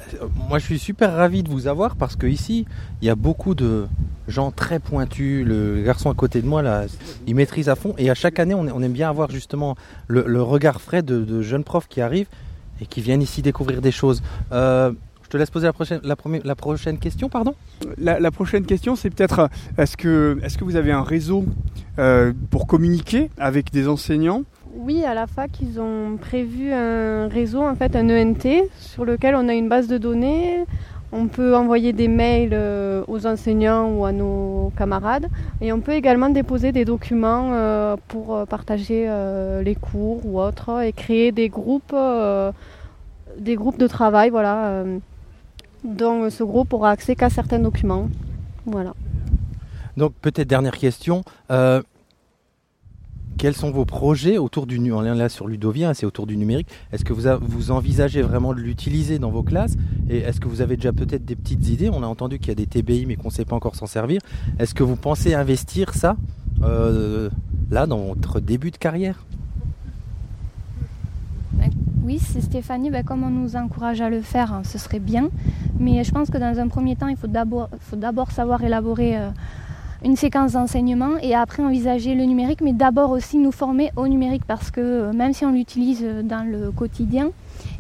moi, 0.48 0.58
je 0.58 0.64
suis 0.64 0.80
super 0.80 1.14
ravi 1.14 1.44
de 1.44 1.50
vous 1.50 1.68
avoir 1.68 1.98
parce 1.98 2.16
que 2.16 2.26
ici, 2.26 2.66
il 3.02 3.08
y 3.10 3.12
a 3.12 3.16
beaucoup 3.16 3.54
de 3.54 3.88
gens 4.30 4.52
très 4.52 4.80
pointus. 4.80 5.46
Le 5.46 5.84
garçon 5.84 6.10
à 6.10 6.14
côté 6.14 6.42
de 6.42 6.48
moi, 6.48 6.62
là, 6.62 6.86
il 7.28 7.36
maîtrise 7.36 7.68
à 7.68 7.76
fond. 7.76 7.94
Et 7.98 8.10
à 8.10 8.16
chaque 8.16 8.40
année, 8.40 8.54
on, 8.54 8.82
aime 8.82 8.94
bien 8.94 9.10
avoir 9.10 9.32
justement 9.32 9.76
le, 10.08 10.42
regard 10.42 10.80
frais 10.80 11.04
de, 11.04 11.42
jeunes 11.42 11.66
profs 11.66 11.90
qui 11.90 12.00
arrivent 12.00 12.30
et 12.80 12.86
qui 12.86 13.02
viennent 13.02 13.22
ici 13.22 13.42
découvrir 13.42 13.82
des 13.82 13.92
choses. 13.92 14.24
Euh, 14.54 14.94
je 15.24 15.28
te 15.28 15.36
laisse 15.36 15.50
poser 15.50 15.68
la 15.68 16.56
prochaine, 16.56 17.00
question, 17.00 17.28
pardon? 17.28 17.56
la, 17.98 18.32
prochaine 18.32 18.66
question, 18.66 18.96
c'est 18.96 19.10
peut-être, 19.10 19.40
euh, 19.40 19.48
est-ce 19.78 19.98
que, 19.98 20.40
est-ce 20.42 20.58
que 20.58 20.64
vous 20.64 20.78
avez 20.78 20.94
un 20.94 21.04
réseau 21.04 21.44
pour 22.50 22.66
communiquer 22.66 23.30
avec 23.38 23.72
des 23.72 23.90
enseignants? 23.90 24.46
Oui, 24.76 25.04
à 25.04 25.14
la 25.14 25.26
fac, 25.26 25.50
ils 25.62 25.80
ont 25.80 26.18
prévu 26.18 26.72
un 26.72 27.28
réseau, 27.28 27.62
en 27.62 27.76
fait, 27.76 27.96
un 27.96 28.10
ENT, 28.10 28.68
sur 28.80 29.04
lequel 29.04 29.36
on 29.36 29.48
a 29.48 29.54
une 29.54 29.68
base 29.68 29.88
de 29.88 29.98
données. 29.98 30.66
On 31.12 31.28
peut 31.28 31.56
envoyer 31.56 31.92
des 31.92 32.08
mails 32.08 32.52
euh, 32.54 33.04
aux 33.08 33.26
enseignants 33.26 33.90
ou 33.92 34.06
à 34.06 34.12
nos 34.12 34.72
camarades. 34.78 35.28
Et 35.60 35.74
on 35.74 35.80
peut 35.80 35.94
également 35.94 36.30
déposer 36.30 36.72
des 36.72 36.86
documents 36.86 37.50
euh, 37.54 37.96
pour 38.10 38.36
euh, 38.36 38.46
partager 38.46 39.10
les 39.64 39.76
cours 39.76 40.24
ou 40.26 40.40
autres 40.40 40.84
et 40.84 40.94
créer 40.94 41.32
des 41.32 41.50
groupes, 41.50 41.96
des 43.40 43.56
groupes 43.56 43.80
de 43.80 43.88
travail, 43.88 44.30
voilà, 44.30 44.84
dont 45.84 46.30
ce 46.30 46.44
groupe 46.44 46.74
aura 46.74 46.92
accès 46.92 47.16
qu'à 47.16 47.32
certains 47.32 47.60
documents. 47.60 48.08
Voilà. 48.68 48.94
Donc, 49.98 50.14
peut-être 50.22 50.48
dernière 50.48 50.78
question. 50.78 51.24
Quels 53.40 53.56
sont 53.56 53.72
vos 53.72 53.86
projets 53.86 54.38
autour 54.38 54.68
du 54.68 54.80
nu- 54.80 54.92
on 54.94 55.02
est 55.04 55.16
là 55.16 55.30
sur 55.30 55.48
Ludovia, 55.48 55.94
c'est 55.94 56.06
autour 56.06 56.28
du 56.28 56.36
numérique. 56.36 56.68
Est-ce 56.92 57.06
que 57.06 57.14
vous, 57.14 57.24
vous 57.42 57.72
envisagez 57.72 58.22
vraiment 58.22 58.54
de 58.54 58.60
l'utiliser 58.60 59.18
dans 59.18 59.32
vos 59.32 59.44
classes? 59.44 59.76
Et 60.10 60.18
est-ce 60.18 60.42
que 60.42 60.50
vous 60.50 60.60
avez 60.62 60.76
déjà 60.76 60.92
peut-être 60.92 61.24
des 61.24 61.38
petites 61.38 61.68
idées? 61.70 61.90
On 61.90 62.04
a 62.04 62.06
entendu 62.06 62.38
qu'il 62.38 62.50
y 62.50 62.52
a 62.52 62.56
des 62.56 62.68
TBI, 62.68 63.06
mais 63.06 63.16
qu'on 63.16 63.30
ne 63.30 63.34
sait 63.34 63.46
pas 63.46 63.56
encore 63.56 63.76
s'en 63.76 63.88
servir. 63.88 64.20
Est-ce 64.60 64.76
que 64.76 64.84
vous 64.84 64.98
pensez 64.98 65.34
investir 65.34 65.94
ça 65.94 66.18
euh, 66.64 67.30
là 67.72 67.88
dans 67.88 68.00
votre 68.10 68.42
début 68.42 68.72
de 68.72 68.78
carrière? 68.78 69.24
Oui, 72.04 72.20
c'est 72.20 72.42
Stéphanie, 72.42 72.90
ben, 72.90 73.04
comme 73.04 73.24
on 73.24 73.30
nous 73.30 73.56
encourage 73.56 74.02
à 74.02 74.10
le 74.10 74.22
faire, 74.22 74.52
hein, 74.52 74.62
ce 74.66 74.78
serait 74.80 75.00
bien. 75.00 75.30
Mais 75.80 76.04
je 76.04 76.12
pense 76.12 76.30
que 76.30 76.38
dans 76.40 76.60
un 76.60 76.68
premier 76.68 76.96
temps, 76.96 77.08
il 77.08 77.16
faut 77.16 77.28
d'abord, 77.28 77.70
faut 77.80 77.96
d'abord 77.98 78.32
savoir 78.32 78.64
élaborer 78.64 79.16
euh, 79.18 79.30
une 80.04 80.16
séquence 80.16 80.54
d'enseignement 80.54 81.18
et 81.22 81.36
après 81.36 81.64
envisager 81.64 82.16
le 82.16 82.24
numérique, 82.24 82.62
mais 82.62 82.74
d'abord 82.74 83.12
aussi 83.12 83.38
nous 83.38 83.52
former 83.52 83.92
au 83.96 84.08
numérique 84.08 84.44
parce 84.48 84.72
que 84.72 84.80
euh, 84.80 85.14
même 85.14 85.34
si 85.34 85.46
on 85.46 85.52
l'utilise 85.52 86.02
euh, 86.04 86.24
dans 86.24 86.50
le 86.50 86.72
quotidien, 86.72 87.32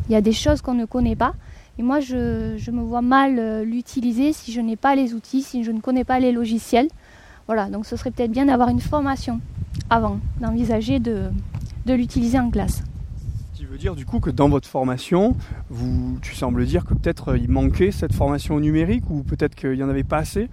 il 0.08 0.14
y 0.14 0.16
a 0.16 0.22
des 0.22 0.34
choses 0.34 0.62
qu'on 0.62 0.74
ne 0.74 0.86
connaît 0.86 1.16
pas. 1.16 1.34
Et 1.78 1.84
moi, 1.84 2.02
je, 2.02 2.56
je 2.58 2.72
me 2.72 2.82
vois 2.82 3.02
mal 3.02 3.40
euh, 3.40 3.64
l'utiliser 3.64 4.34
si 4.34 4.52
je 4.52 4.60
n'ai 4.60 4.76
pas 4.76 4.96
les 4.96 5.14
outils, 5.14 5.44
si 5.44 5.64
je 5.64 5.72
ne 5.72 5.80
connais 5.80 6.04
pas 6.04 6.20
les 6.20 6.34
logiciels. 6.34 6.90
Voilà, 7.48 7.70
donc 7.70 7.86
ce 7.86 7.96
serait 7.96 8.12
peut-être 8.12 8.32
bien 8.32 8.46
d'avoir 8.46 8.70
une 8.70 8.82
formation 8.82 9.40
avant 9.90 10.20
d'envisager 10.42 11.00
de, 11.00 11.30
de 11.86 11.94
l'utiliser 11.94 12.40
en 12.40 12.50
classe. 12.50 12.84
Dire 13.78 13.96
du 13.96 14.06
coup 14.06 14.20
que 14.20 14.30
dans 14.30 14.50
votre 14.50 14.68
formation, 14.68 15.38
vous, 15.70 16.18
tu 16.22 16.36
sembles 16.36 16.66
dire 16.66 16.84
que 16.84 16.94
peut-être 16.94 17.38
il 17.38 17.50
manquait 17.50 17.92
cette 17.92 18.14
formation 18.14 18.60
numérique 18.60 19.10
ou 19.10 19.24
peut-être 19.24 19.56
qu'il 19.56 19.72
n'y 19.72 19.84
en 19.84 19.90
avait 19.90 20.04
pas 20.04 20.18
assez? 20.18 20.50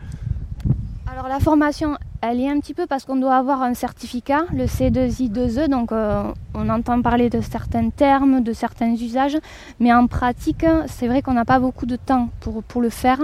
Alors 1.16 1.28
la 1.28 1.40
formation, 1.40 1.96
elle 2.20 2.42
est 2.42 2.48
un 2.50 2.60
petit 2.60 2.74
peu 2.74 2.86
parce 2.86 3.06
qu'on 3.06 3.16
doit 3.16 3.36
avoir 3.36 3.62
un 3.62 3.72
certificat, 3.72 4.44
le 4.52 4.66
C2I2E, 4.66 5.66
donc 5.66 5.90
euh, 5.90 6.30
on 6.52 6.68
entend 6.68 7.00
parler 7.00 7.30
de 7.30 7.40
certains 7.40 7.88
termes, 7.88 8.42
de 8.42 8.52
certains 8.52 8.92
usages, 8.92 9.38
mais 9.80 9.94
en 9.94 10.08
pratique, 10.08 10.66
c'est 10.88 11.08
vrai 11.08 11.22
qu'on 11.22 11.32
n'a 11.32 11.46
pas 11.46 11.58
beaucoup 11.58 11.86
de 11.86 11.96
temps 11.96 12.28
pour, 12.40 12.82
le 12.82 12.90
faire, 12.90 13.18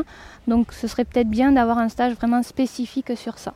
donc 0.49 0.72
ce 0.72 0.86
serait 0.86 1.05
peut-être 1.05 1.28
bien 1.28 1.53
d'avoir 1.53 1.76
un 1.76 1.90
stage 1.90 2.14
vraiment 2.14 2.43
spécifique 2.43 3.12
sur 3.14 3.36
ça. 3.36 3.53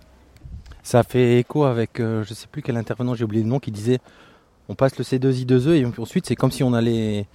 Ça 0.83 1.03
fait 1.03 1.39
écho 1.39 1.65
avec, 1.65 1.99
euh, 1.99 2.23
je 2.23 2.33
ne 2.33 2.35
sais 2.35 2.47
plus 2.47 2.61
quel 2.61 2.77
intervenant, 2.77 3.15
j'ai 3.15 3.25
oublié 3.25 3.43
le 3.43 3.49
nom, 3.49 3.59
qui 3.59 3.71
disait 3.71 4.01
on 4.69 4.75
passe 4.75 4.99
le 4.99 5.05
C2I2E 5.05 5.71
et 5.71 5.87
ensuite 5.99 6.27
c'est 6.27 6.37
comme 6.37 6.53
si 6.53 6.63
on 6.63 6.75
allait, 6.75 7.27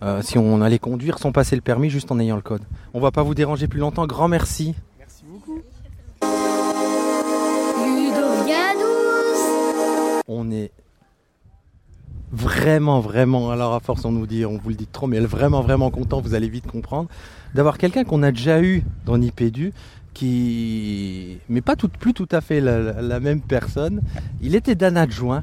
euh, 0.00 0.22
si 0.22 0.38
on 0.38 0.62
allait 0.62 0.78
conduire 0.78 1.18
sans 1.18 1.32
passer 1.32 1.54
le 1.54 1.60
permis 1.60 1.90
juste 1.90 2.10
en 2.10 2.18
ayant 2.18 2.36
le 2.36 2.40
code. 2.40 2.62
On 2.94 3.00
va 3.00 3.10
pas 3.10 3.22
vous 3.22 3.34
déranger 3.34 3.68
plus 3.68 3.80
longtemps. 3.80 4.06
Grand 4.06 4.28
merci. 4.28 4.74
On 10.32 10.52
est 10.52 10.70
vraiment, 12.30 13.00
vraiment, 13.00 13.50
alors 13.50 13.74
à 13.74 13.80
force 13.80 14.04
on 14.04 14.12
nous 14.12 14.28
dit, 14.28 14.46
on 14.46 14.58
vous 14.58 14.68
le 14.68 14.76
dit 14.76 14.86
trop, 14.86 15.08
mais 15.08 15.16
elle 15.16 15.24
est 15.24 15.26
vraiment, 15.26 15.60
vraiment 15.60 15.90
content, 15.90 16.20
vous 16.20 16.34
allez 16.34 16.48
vite 16.48 16.68
comprendre, 16.68 17.08
d'avoir 17.52 17.78
quelqu'un 17.78 18.04
qu'on 18.04 18.22
a 18.22 18.30
déjà 18.30 18.62
eu 18.62 18.84
dans 19.06 19.18
Nipédu, 19.18 19.72
qui, 20.14 21.38
mais 21.48 21.62
pas 21.62 21.74
tout, 21.74 21.88
plus 21.88 22.14
tout 22.14 22.28
à 22.30 22.40
fait 22.40 22.60
la, 22.60 23.18
même 23.18 23.40
personne. 23.40 24.02
Il 24.40 24.54
était 24.54 24.76
Dan 24.76 24.96
adjoint, 24.96 25.42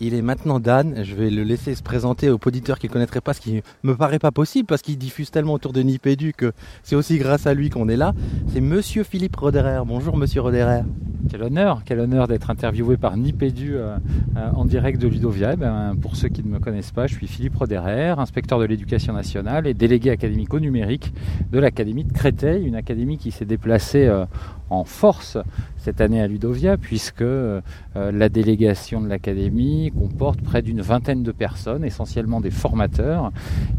il 0.00 0.14
est 0.14 0.22
maintenant 0.22 0.60
Dan. 0.60 1.02
Je 1.02 1.14
vais 1.14 1.30
le 1.30 1.42
laisser 1.42 1.74
se 1.74 1.82
présenter 1.82 2.30
aux 2.30 2.38
auditeurs 2.44 2.78
qui 2.78 2.88
ne 2.88 2.92
connaîtraient 2.92 3.20
pas, 3.20 3.34
ce 3.34 3.40
qui 3.40 3.62
me 3.82 3.96
paraît 3.96 4.18
pas 4.18 4.30
possible, 4.30 4.66
parce 4.66 4.82
qu'il 4.82 4.98
diffuse 4.98 5.30
tellement 5.30 5.54
autour 5.54 5.72
de 5.72 5.80
Nipédu 5.80 6.32
que 6.32 6.52
c'est 6.82 6.96
aussi 6.96 7.18
grâce 7.18 7.46
à 7.46 7.54
lui 7.54 7.70
qu'on 7.70 7.88
est 7.88 7.96
là. 7.96 8.14
C'est 8.48 8.60
Monsieur 8.60 9.04
Philippe 9.04 9.36
Roderer. 9.36 9.82
Bonjour 9.86 10.16
Monsieur 10.16 10.40
Roderer. 10.40 10.82
Quel 11.30 11.42
honneur, 11.42 11.82
quel 11.86 12.00
honneur 12.00 12.28
d'être 12.28 12.50
interviewé 12.50 12.96
par 12.98 13.16
Nipédu 13.16 13.76
euh, 13.76 13.96
euh, 14.36 14.50
en 14.54 14.66
direct 14.66 15.00
de 15.00 15.08
Ludovia. 15.08 15.54
Eh 15.54 15.56
ben, 15.56 15.96
pour 16.00 16.16
ceux 16.16 16.28
qui 16.28 16.42
ne 16.42 16.48
me 16.48 16.58
connaissent 16.58 16.90
pas, 16.90 17.06
je 17.06 17.14
suis 17.14 17.26
Philippe 17.26 17.56
Roderer, 17.56 18.10
inspecteur 18.18 18.58
de 18.58 18.64
l'éducation 18.66 19.14
nationale 19.14 19.66
et 19.66 19.72
délégué 19.72 20.10
académique 20.10 20.52
au 20.52 20.60
numérique 20.60 21.14
de 21.50 21.58
l'Académie 21.58 22.04
de 22.04 22.12
Créteil, 22.12 22.66
une 22.66 22.76
académie 22.76 23.16
qui 23.16 23.30
s'est 23.30 23.46
déplacée 23.46 24.06
euh, 24.06 24.26
en 24.70 24.84
force 24.84 25.38
cette 25.78 26.00
année 26.00 26.20
à 26.20 26.26
Ludovia, 26.26 26.76
puisque 26.76 27.20
euh, 27.20 27.60
la 27.94 28.28
délégation 28.28 29.00
de 29.00 29.08
l'Académie 29.08 29.92
comporte 29.96 30.40
près 30.40 30.62
d'une 30.62 30.80
vingtaine 30.80 31.22
de 31.22 31.32
personnes, 31.32 31.84
essentiellement 31.84 32.40
des 32.40 32.50
formateurs, 32.50 33.30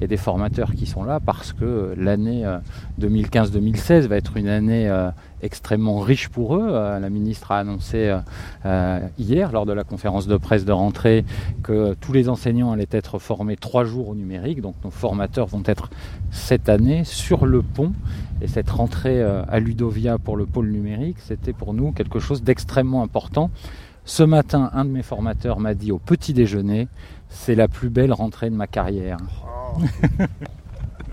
et 0.02 0.08
des 0.08 0.18
formateurs 0.18 0.74
qui 0.74 0.86
sont 0.86 1.04
là 1.04 1.20
parce 1.20 1.54
que 1.54 1.94
l'année 1.98 2.46
2015-2016 3.02 4.08
va 4.08 4.18
être 4.18 4.38
une 4.38 4.48
année 4.48 4.90
extrêmement 5.46 6.00
riche 6.00 6.30
pour 6.30 6.56
eux. 6.56 6.68
Euh, 6.70 7.00
la 7.00 7.10
ministre 7.10 7.52
a 7.52 7.60
annoncé 7.60 8.10
euh, 8.10 8.20
euh, 8.66 9.00
hier, 9.18 9.52
lors 9.52 9.66
de 9.66 9.74
la 9.74 9.84
conférence 9.84 10.28
de 10.28 10.38
presse 10.38 10.66
de 10.66 10.72
rentrée, 10.72 11.24
que 11.64 11.93
tous 12.02 12.12
les 12.12 12.28
enseignants 12.30 12.72
allaient 12.72 12.88
être 12.91 13.20
formés 13.20 13.56
trois 13.56 13.86
jours 13.86 14.10
au 14.10 14.16
numérique. 14.16 14.62
Donc 14.62 14.76
nos 14.84 14.91
formateurs 14.91 15.48
vont 15.48 15.64
être 15.66 15.89
cette 16.32 16.70
année 16.70 17.04
sur 17.04 17.46
le 17.46 17.62
pont. 17.62 17.93
Et 18.41 18.48
cette 18.48 18.70
rentrée 18.70 19.24
à 19.24 19.60
Ludovia 19.60 20.18
pour 20.18 20.36
le 20.36 20.46
pôle 20.46 20.68
numérique, 20.68 21.18
c'était 21.20 21.54
pour 21.54 21.74
nous 21.74 21.93
quelque 21.93 22.20
chose 22.20 22.43
d'extrêmement 22.43 23.02
important. 23.02 23.50
Ce 24.04 24.24
matin, 24.24 24.70
un 24.74 24.84
de 24.84 24.89
mes 24.89 25.04
formateurs 25.04 25.62
m'a 25.62 25.74
dit 25.74 25.93
au 25.93 26.00
petit 26.00 26.34
déjeuner, 26.34 26.89
c'est 27.30 27.56
la 27.56 27.70
plus 27.70 27.89
belle 27.89 28.12
rentrée 28.12 28.50
de 28.50 28.56
ma 28.56 28.68
carrière. 28.68 29.18
Oh. 29.46 29.82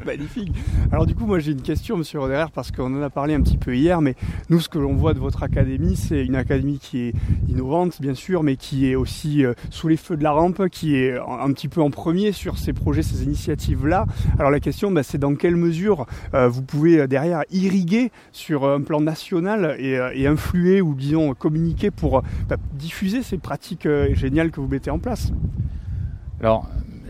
Magnifique. 0.07 0.53
Alors 0.90 1.07
du 1.07 1.14
coup, 1.14 1.26
moi 1.26 1.38
j'ai 1.38 1.53
une 1.53 1.62
question, 1.62 1.96
Monsieur 1.96 2.20
Roderer, 2.20 2.46
parce 2.53 2.70
qu'on 2.70 2.94
en 2.94 3.03
a 3.03 3.11
parlé 3.11 3.34
un 3.34 3.40
petit 3.40 3.57
peu 3.57 3.76
hier, 3.76 4.00
mais 4.00 4.14
nous, 4.50 4.61
ce 4.61 4.68
que 4.68 4.78
l'on 4.78 4.94
voit 4.94 5.14
de 5.14 5.18
votre 5.18 5.42
académie, 5.42 5.96
c'est 5.96 6.24
une 6.24 6.36
académie 6.36 6.78
qui 6.78 7.00
est 7.00 7.14
innovante, 7.48 8.00
bien 8.00 8.14
sûr, 8.14 8.42
mais 8.42 8.57
qui 8.57 8.90
est 8.90 8.94
aussi 8.94 9.44
euh, 9.44 9.55
sous 9.70 9.88
les 9.88 9.96
feux 9.96 10.16
de 10.16 10.22
la 10.22 10.32
rampe, 10.32 10.68
qui 10.68 10.96
est 10.96 11.16
un, 11.18 11.53
petit 11.53 11.68
peu 11.68 11.80
en 11.80 11.90
premier 11.90 12.32
sur 12.32 12.59
ces 12.59 12.72
projets, 12.72 13.03
ces 13.03 13.24
initiatives-là. 13.24 14.07
Alors 14.38 14.50
la 14.50 14.61
question, 14.61 14.90
bah, 14.90 15.03
c'est 15.03 15.18
dans 15.18 15.34
quelle 15.34 15.57
mesure 15.57 16.07
euh, 16.34 16.48
vous 16.48 16.62
pouvez 16.62 17.00
euh, 17.00 17.07
derrière 17.07 17.42
irriguer 17.50 18.11
sur 18.32 18.66
un 18.66 18.80
plan 18.80 19.00
national 19.00 19.76
et, 19.78 20.26
influer 20.26 20.80
ou 20.80 20.94
disons 20.94 21.34
communiquer 21.34 21.90
pour 21.90 22.22
bah, 22.48 22.57
diffuser 22.74 23.22
ces 23.22 23.38
pratiques 23.38 23.88
géniales 24.12 24.50
que 24.50 24.61
vous 24.61 24.68
mettez 24.68 24.90
en 24.90 24.98
place? 24.98 25.32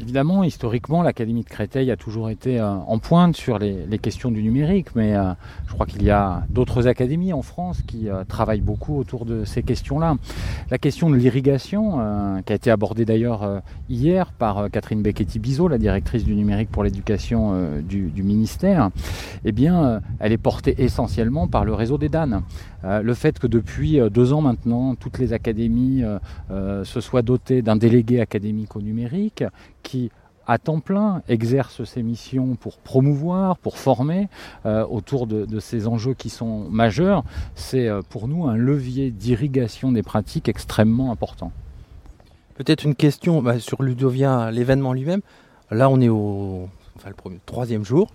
Évidemment, 0.03 0.42
historiquement, 0.42 1.03
l'Académie 1.03 1.44
de 1.44 1.48
Créteil 1.48 1.90
a 1.90 1.96
toujours 1.96 2.28
été 2.28 2.61
euh, 2.61 2.68
en 2.68 2.98
pointe 2.98 3.36
sur 3.36 3.59
les, 3.59 3.86
questions 3.98 4.30
du 4.30 4.42
numérique, 4.42 4.88
mais 4.96 5.14
euh, 5.14 5.32
je 5.68 5.72
crois 5.74 5.86
qu'il 5.86 6.03
y 6.03 6.11
a 6.11 6.42
d'autres 6.50 6.88
académies 6.88 7.32
en 7.32 7.42
France 7.42 7.82
qui 7.86 8.09
euh, 8.09 8.24
travaillent 8.24 8.61
beaucoup 8.61 8.98
autour 8.98 9.24
de 9.24 9.44
ces 9.44 9.62
questions-là. 9.62 10.16
La 10.70 10.78
question 10.78 11.09
de 11.09 11.16
l'irrigation, 11.16 12.42
qui 12.44 12.53
a 12.53 12.57
été 12.57 12.70
abordée 12.70 13.05
d'ailleurs 13.05 13.62
hier 13.88 14.32
par 14.32 14.70
Catherine 14.70 15.03
Becchetti-Bizot, 15.03 15.68
la 15.68 15.78
directrice 15.78 16.24
du 16.24 16.34
numérique 16.34 16.70
pour 16.70 16.82
l'éducation 16.82 17.80
du, 17.82 18.22
ministère, 18.22 18.90
eh 19.44 19.55
elle 20.18 20.32
est 20.32 20.38
portée 20.38 20.82
essentiellement 20.82 21.46
par 21.46 21.64
le 21.64 21.74
réseau 21.74 21.98
des 21.98 22.09
DAN. 22.09 22.42
Le 22.85 23.14
fait 23.14 23.39
que 23.39 23.47
depuis 23.47 24.01
deux 24.11 24.33
ans 24.33 24.41
maintenant, 24.41 24.95
toutes 24.95 25.18
les 25.18 25.33
académies 25.33 26.03
se 26.51 27.01
soient 27.01 27.22
dotées 27.22 27.62
d'un 27.62 27.76
délégué 27.76 28.20
académique 28.20 28.76
au 28.76 28.83
numérique, 28.83 29.45
qui 29.83 30.11
à 30.47 30.59
temps 30.59 30.80
plein 30.80 31.22
exerce 31.28 31.85
ses 31.85 32.03
missions 32.03 32.57
pour 32.57 32.78
promouvoir, 32.78 33.57
pour 33.59 33.78
former 33.78 34.28
euh, 34.66 34.85
autour 34.87 35.26
de, 35.26 35.61
ces 35.61 35.87
enjeux 35.87 36.14
qui 36.14 36.30
sont 36.30 36.68
majeurs, 36.70 37.24
c'est 37.55 37.89
euh, 37.89 38.03
pour 38.09 38.28
nous 38.28 38.47
un 38.47 38.57
levier 38.57 39.11
d'irrigation 39.11 39.93
des 39.93 40.03
pratiques 40.03 40.49
extrêmement 40.49 41.12
important. 41.12 41.53
Peut-être 42.55 42.85
une 42.85 42.95
question 42.95 43.43
bah, 43.43 43.59
sur 43.59 43.83
Ludovia, 43.83 44.51
l'événement 44.51 44.93
lui-même. 44.93 45.22
Là, 45.70 45.89
on 45.89 46.01
est 46.01 46.09
au 46.09 46.68
troisième 47.47 47.85
jour. 47.85 48.11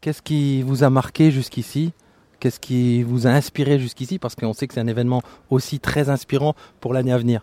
Qu'est-ce 0.00 0.22
qui 0.22 0.62
vous 0.62 0.84
a 0.84 0.90
marqué 0.90 1.30
jusqu'ici? 1.30 1.92
Qu'est-ce 2.40 2.60
qui 2.60 3.02
vous 3.02 3.26
a 3.26 3.30
inspiré 3.30 3.78
jusqu'ici? 3.78 4.18
Parce 4.18 4.34
qu'on 4.34 4.52
sait 4.52 4.66
que 4.66 4.74
c'est 4.74 4.80
un 4.80 4.86
événement 4.86 5.22
aussi 5.50 5.80
très 5.80 6.10
inspirant 6.10 6.54
pour 6.80 6.92
l'année 6.92 7.12
à 7.12 7.18
venir. 7.18 7.42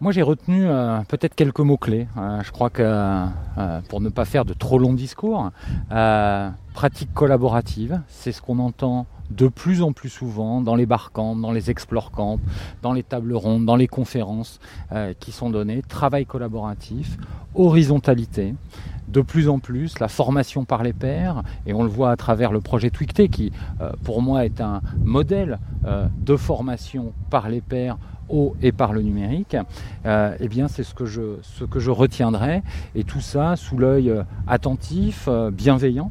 Moi 0.00 0.12
j'ai 0.12 0.22
retenu 0.22 0.66
euh, 0.66 1.00
peut-être 1.08 1.34
quelques 1.34 1.60
mots-clés. 1.60 2.06
Euh, 2.18 2.42
je 2.42 2.52
crois 2.52 2.68
que 2.68 2.82
euh, 2.84 3.80
pour 3.88 4.02
ne 4.02 4.10
pas 4.10 4.26
faire 4.26 4.44
de 4.44 4.52
trop 4.52 4.78
longs 4.78 4.92
discours, 4.92 5.50
pratique 6.74 7.14
collaborative, 7.14 8.02
c'est 8.08 8.32
ce 8.32 8.42
qu'on 8.42 8.58
entend 8.58 9.06
de 9.30 9.48
plus 9.48 9.82
en 9.82 9.92
plus 9.92 10.08
souvent 10.08 10.60
dans 10.60 10.74
les 10.74 10.86
barcamps, 10.86 11.36
dans 11.36 11.52
les 11.52 11.70
explore 11.70 12.10
camps, 12.10 12.38
dans 12.82 12.92
les 12.92 13.02
tables 13.02 13.34
rondes, 13.34 13.64
dans 13.64 13.76
les 13.76 13.88
conférences 13.88 14.60
qui 15.20 15.32
sont 15.32 15.50
données. 15.50 15.82
Travail 15.82 16.26
collaboratif, 16.26 17.16
horizontalité, 17.54 18.54
de 19.08 19.20
plus 19.20 19.48
en 19.48 19.58
plus 19.58 19.98
la 19.98 20.08
formation 20.08 20.64
par 20.64 20.82
les 20.82 20.92
pairs, 20.92 21.42
et 21.66 21.72
on 21.72 21.82
le 21.82 21.88
voit 21.88 22.10
à 22.10 22.16
travers 22.16 22.52
le 22.52 22.60
projet 22.60 22.90
Twicté 22.90 23.28
qui 23.28 23.52
pour 24.04 24.22
moi 24.22 24.44
est 24.44 24.60
un 24.60 24.80
modèle 25.04 25.58
de 26.18 26.36
formation 26.36 27.12
par 27.30 27.48
les 27.48 27.60
pairs 27.60 27.98
et 28.62 28.72
par 28.72 28.92
le 28.92 29.02
numérique, 29.02 29.56
euh, 30.04 30.36
eh 30.40 30.48
bien 30.48 30.68
c'est 30.68 30.82
ce 30.82 30.94
que 30.94 31.06
je 31.06 31.36
ce 31.42 31.64
que 31.64 31.78
je 31.78 31.90
retiendrai 31.90 32.62
et 32.94 33.04
tout 33.04 33.20
ça 33.20 33.56
sous 33.56 33.78
l'œil 33.78 34.10
euh, 34.10 34.22
attentif, 34.46 35.26
euh, 35.28 35.50
bienveillant, 35.50 36.10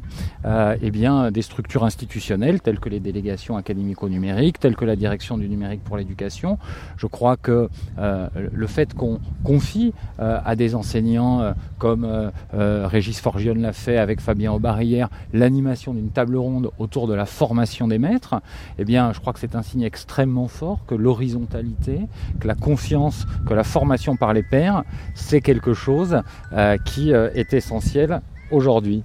eh 0.80 0.90
bien 0.90 1.30
des 1.30 1.42
structures 1.42 1.84
institutionnelles 1.84 2.60
telles 2.60 2.78
que 2.78 2.88
les 2.88 3.00
délégations 3.00 3.56
académico-numériques, 3.56 4.60
telles 4.60 4.76
que 4.76 4.84
la 4.84 4.94
direction 4.94 5.38
du 5.38 5.48
numérique 5.48 5.82
pour 5.82 5.96
l'éducation. 5.96 6.58
Je 6.96 7.06
crois 7.06 7.36
que 7.36 7.68
le 7.98 8.66
fait 8.66 8.94
qu'on 8.94 9.18
confie 9.42 9.92
à 10.18 10.54
des 10.54 10.76
enseignants 10.76 11.52
comme 11.78 12.06
Régis 12.52 13.20
Forgione 13.20 13.60
l'a 13.60 13.72
fait 13.72 13.98
avec 13.98 14.20
Fabien 14.20 14.52
Aubarrière 14.52 15.08
l'animation 15.32 15.94
d'une 15.94 16.10
table 16.10 16.36
ronde 16.36 16.70
autour 16.78 17.08
de 17.08 17.14
la 17.14 17.26
formation 17.26 17.88
des 17.88 17.98
maîtres, 17.98 18.36
eh 18.78 18.84
bien 18.84 19.12
je 19.12 19.20
crois 19.20 19.32
que 19.32 19.40
c'est 19.40 19.56
un 19.56 19.62
signe 19.62 19.82
extrêmement 19.82 20.48
fort 20.48 20.78
que 20.86 20.94
l'horizontalité 20.94 22.05
que 22.40 22.46
la 22.46 22.54
confiance, 22.54 23.26
que 23.46 23.54
la 23.54 23.64
formation 23.64 24.16
par 24.16 24.32
les 24.32 24.42
pairs, 24.42 24.84
c'est 25.14 25.40
quelque 25.40 25.74
chose 25.74 26.20
euh, 26.52 26.76
qui 26.84 27.12
euh, 27.12 27.30
est 27.34 27.52
essentiel 27.54 28.20
aujourd'hui. 28.50 29.02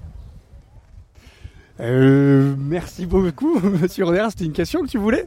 Euh, 1.82 2.54
merci 2.60 3.08
beaucoup, 3.08 3.60
Monsieur 3.82 4.06
Roder. 4.06 4.26
C'était 4.30 4.46
une 4.46 4.54
question 4.54 4.84
que 4.84 4.88
tu 4.88 5.00
voulais. 5.00 5.26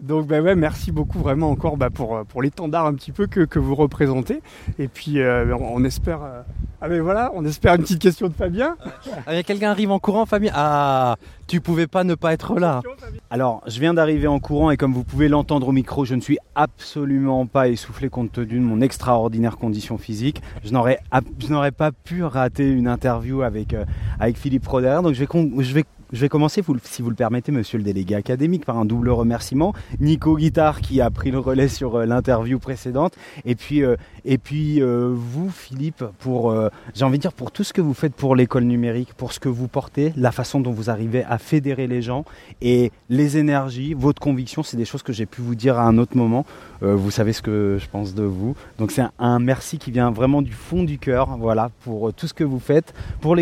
Donc, 0.00 0.26
bah 0.26 0.40
ouais, 0.40 0.54
merci 0.54 0.92
beaucoup 0.92 1.18
vraiment 1.18 1.50
encore 1.50 1.76
bah, 1.76 1.88
pour, 1.90 2.24
pour 2.26 2.42
l'étendard 2.42 2.86
un 2.86 2.94
petit 2.94 3.12
peu 3.12 3.26
que, 3.26 3.40
que 3.40 3.58
vous 3.58 3.74
représentez. 3.74 4.42
Et 4.78 4.88
puis, 4.88 5.20
euh, 5.20 5.56
on, 5.56 5.82
espère. 5.84 6.22
Euh, 6.22 6.42
ah, 6.80 6.88
mais 6.88 7.00
voilà, 7.00 7.32
on 7.34 7.44
espère 7.44 7.74
une 7.74 7.82
petite 7.82 8.00
question 8.00 8.28
de 8.28 8.34
Fabien. 8.34 8.76
Ah, 9.26 9.42
quelqu'un 9.42 9.70
arrive 9.70 9.90
en 9.90 9.98
courant, 9.98 10.26
Fabien? 10.26 10.52
Ah, 10.54 11.16
tu 11.46 11.60
pouvais 11.60 11.86
pas 11.86 12.04
ne 12.04 12.14
pas 12.14 12.32
être 12.32 12.58
là. 12.58 12.82
Alors, 13.30 13.62
je 13.66 13.80
viens 13.80 13.94
d'arriver 13.94 14.26
en 14.26 14.38
courant 14.38 14.70
et 14.70 14.76
comme 14.76 14.92
vous 14.92 15.04
pouvez 15.04 15.28
l'entendre 15.28 15.68
au 15.68 15.72
micro, 15.72 16.04
je 16.04 16.14
ne 16.14 16.20
suis 16.20 16.38
absolument 16.54 17.46
pas 17.46 17.68
essoufflé 17.68 18.08
compte 18.08 18.32
tenu 18.32 18.58
de 18.58 18.64
mon 18.64 18.80
extraordinaire 18.80 19.56
condition 19.56 19.98
physique. 19.98 20.42
Je 20.62 20.72
n'aurais, 20.72 21.00
je 21.38 21.48
n'aurais 21.48 21.72
pas 21.72 21.90
pu 21.90 22.22
rater 22.22 22.70
une 22.70 22.86
interview 22.86 23.42
avec, 23.42 23.74
avec 24.20 24.36
Philippe 24.36 24.66
Roder. 24.66 25.00
Donc, 25.02 25.14
je 25.14 25.20
vais, 25.20 25.28
je 25.62 25.74
vais 25.74 25.77
je 26.12 26.20
vais 26.20 26.28
commencer, 26.30 26.62
si 26.84 27.02
vous 27.02 27.10
le 27.10 27.16
permettez, 27.16 27.52
monsieur 27.52 27.76
le 27.76 27.84
délégué 27.84 28.14
académique, 28.14 28.64
par 28.64 28.78
un 28.78 28.86
double 28.86 29.10
remerciement. 29.10 29.74
Nico 30.00 30.36
Guitard 30.36 30.80
qui 30.80 31.02
a 31.02 31.10
pris 31.10 31.30
le 31.30 31.38
relais 31.38 31.68
sur 31.68 31.96
euh, 31.96 32.06
l'interview 32.06 32.58
précédente. 32.58 33.14
Et 33.44 33.54
puis, 33.54 33.84
euh, 33.84 33.96
et 34.24 34.38
puis 34.38 34.80
euh, 34.80 35.12
vous, 35.14 35.50
Philippe, 35.50 36.04
pour, 36.18 36.54
j'ai 36.94 37.04
envie 37.04 37.18
de 37.18 37.22
dire, 37.22 37.32
pour 37.32 37.50
tout 37.50 37.64
ce 37.64 37.72
que 37.72 37.82
vous 37.82 37.92
faites 37.92 38.14
pour 38.14 38.36
l'école 38.36 38.64
numérique, 38.64 39.12
pour 39.14 39.32
ce 39.32 39.40
que 39.40 39.48
vous 39.50 39.68
portez, 39.68 40.12
la 40.16 40.32
façon 40.32 40.60
dont 40.60 40.72
vous 40.72 40.88
arrivez 40.88 41.24
à 41.24 41.36
fédérer 41.36 41.86
les 41.86 42.00
gens 42.00 42.24
et 42.62 42.90
les 43.10 43.36
énergies, 43.36 43.94
votre 43.94 44.20
conviction, 44.20 44.62
c'est 44.62 44.76
des 44.76 44.84
choses 44.84 45.02
que 45.02 45.12
j'ai 45.12 45.26
pu 45.26 45.42
vous 45.42 45.54
dire 45.54 45.78
à 45.78 45.82
un 45.82 45.98
autre 45.98 46.16
moment. 46.16 46.46
vous 46.80 47.10
savez 47.10 47.32
ce 47.32 47.42
que 47.42 47.78
je 47.80 47.88
pense 47.88 48.14
de 48.14 48.22
vous. 48.22 48.54
Donc 48.78 48.92
c'est 48.92 49.04
un, 49.18 49.38
merci 49.38 49.78
qui 49.78 49.90
vient 49.90 50.10
vraiment 50.10 50.42
du 50.42 50.52
fond 50.52 50.84
du 50.84 50.98
cœur, 50.98 51.36
voilà, 51.38 51.70
pour 51.84 52.12
tout 52.12 52.26
ce 52.26 52.34
que 52.34 52.44
vous 52.44 52.60
faites, 52.60 52.94
pour 53.20 53.36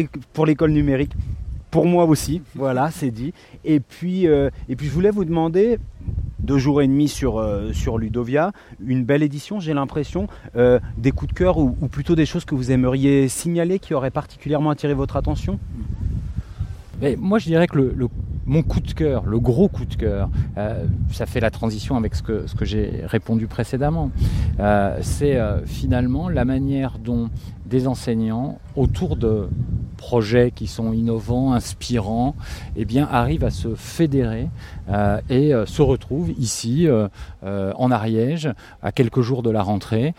l'école 0.47 0.71
numérique 0.71 1.12
pour 1.71 1.87
moi 1.87 2.05
aussi, 2.05 2.43
voilà, 2.55 2.91
c'est 2.91 3.11
dit. 3.11 3.33
Et 3.64 3.81
puis, 3.81 4.27
euh, 4.27 4.51
et 4.69 4.77
puis 4.77 4.87
je 4.87 4.93
voulais 4.93 5.11
vous 5.11 5.25
demander, 5.25 5.79
deux 6.39 6.59
jours 6.59 6.81
et 6.81 6.87
demi 6.87 7.09
sur, 7.09 7.39
euh, 7.39 7.73
sur 7.73 7.99
Ludovia, 7.99 8.53
une 8.85 9.05
belle 9.05 9.23
édition, 9.23 9.59
j'ai 9.59 9.75
l'impression, 9.75 10.29
euh, 10.57 10.79
des 10.97 11.11
coups 11.11 11.33
de 11.33 11.39
cœur 11.39 11.59
ou, 11.59 11.73
plutôt 11.89 12.14
des 12.14 12.27
choses 12.27 12.45
que 12.45 12.55
vous 12.55 12.71
aimeriez 12.71 13.29
signaler 13.29 13.79
qui 13.79 13.95
auraient 13.95 14.11
particulièrement 14.11 14.71
attiré 14.71 14.95
votre 14.95 15.17
attention? 15.17 15.59
Moi, 17.19 17.39
je 17.39 17.45
dirais 17.45 17.67
que 17.67 17.77
le, 17.77 18.09
mon 18.47 18.62
coup 18.62 18.81
de 18.81 18.91
cœur, 18.93 19.27
le 19.27 19.39
gros 19.39 19.69
coup 19.69 19.85
de 19.85 19.97
cœur, 19.97 20.31
ça 21.12 21.27
fait 21.27 21.41
la 21.41 21.51
transition 21.51 21.95
avec 21.95 22.14
ce 22.14 22.23
que, 22.23 22.47
ce 22.47 22.55
que 22.55 22.64
j'ai 22.64 23.03
répondu 23.05 23.49
précédemment. 23.49 24.11
c'est 25.03 25.39
finalement 25.67 26.31
la 26.31 26.47
manière 26.47 26.99
dont 26.99 27.29
des 27.67 27.87
enseignants, 27.87 28.59
autour 28.77 29.17
de 29.17 29.49
projets 29.97 30.53
qui 30.55 30.67
sont 30.67 30.93
innovants, 30.93 31.53
inspirants, 31.53 32.35
eh 32.77 32.85
bien, 32.85 33.09
arrivent 33.11 33.45
à 33.45 33.51
se 33.51 33.75
fédérer 33.75 34.49
euh, 34.89 35.21
et 35.29 35.55
euh, 35.55 35.67
se 35.67 35.83
retrouvent 35.83 36.30
ici, 36.38 36.87
euh, 36.87 37.09
en 37.43 37.91
Ariège, 37.91 38.51
à 38.83 38.93
quelques 38.93 39.21
jours 39.21 39.43
de 39.43 39.51
la 39.51 39.63
rentrée, 39.63 40.14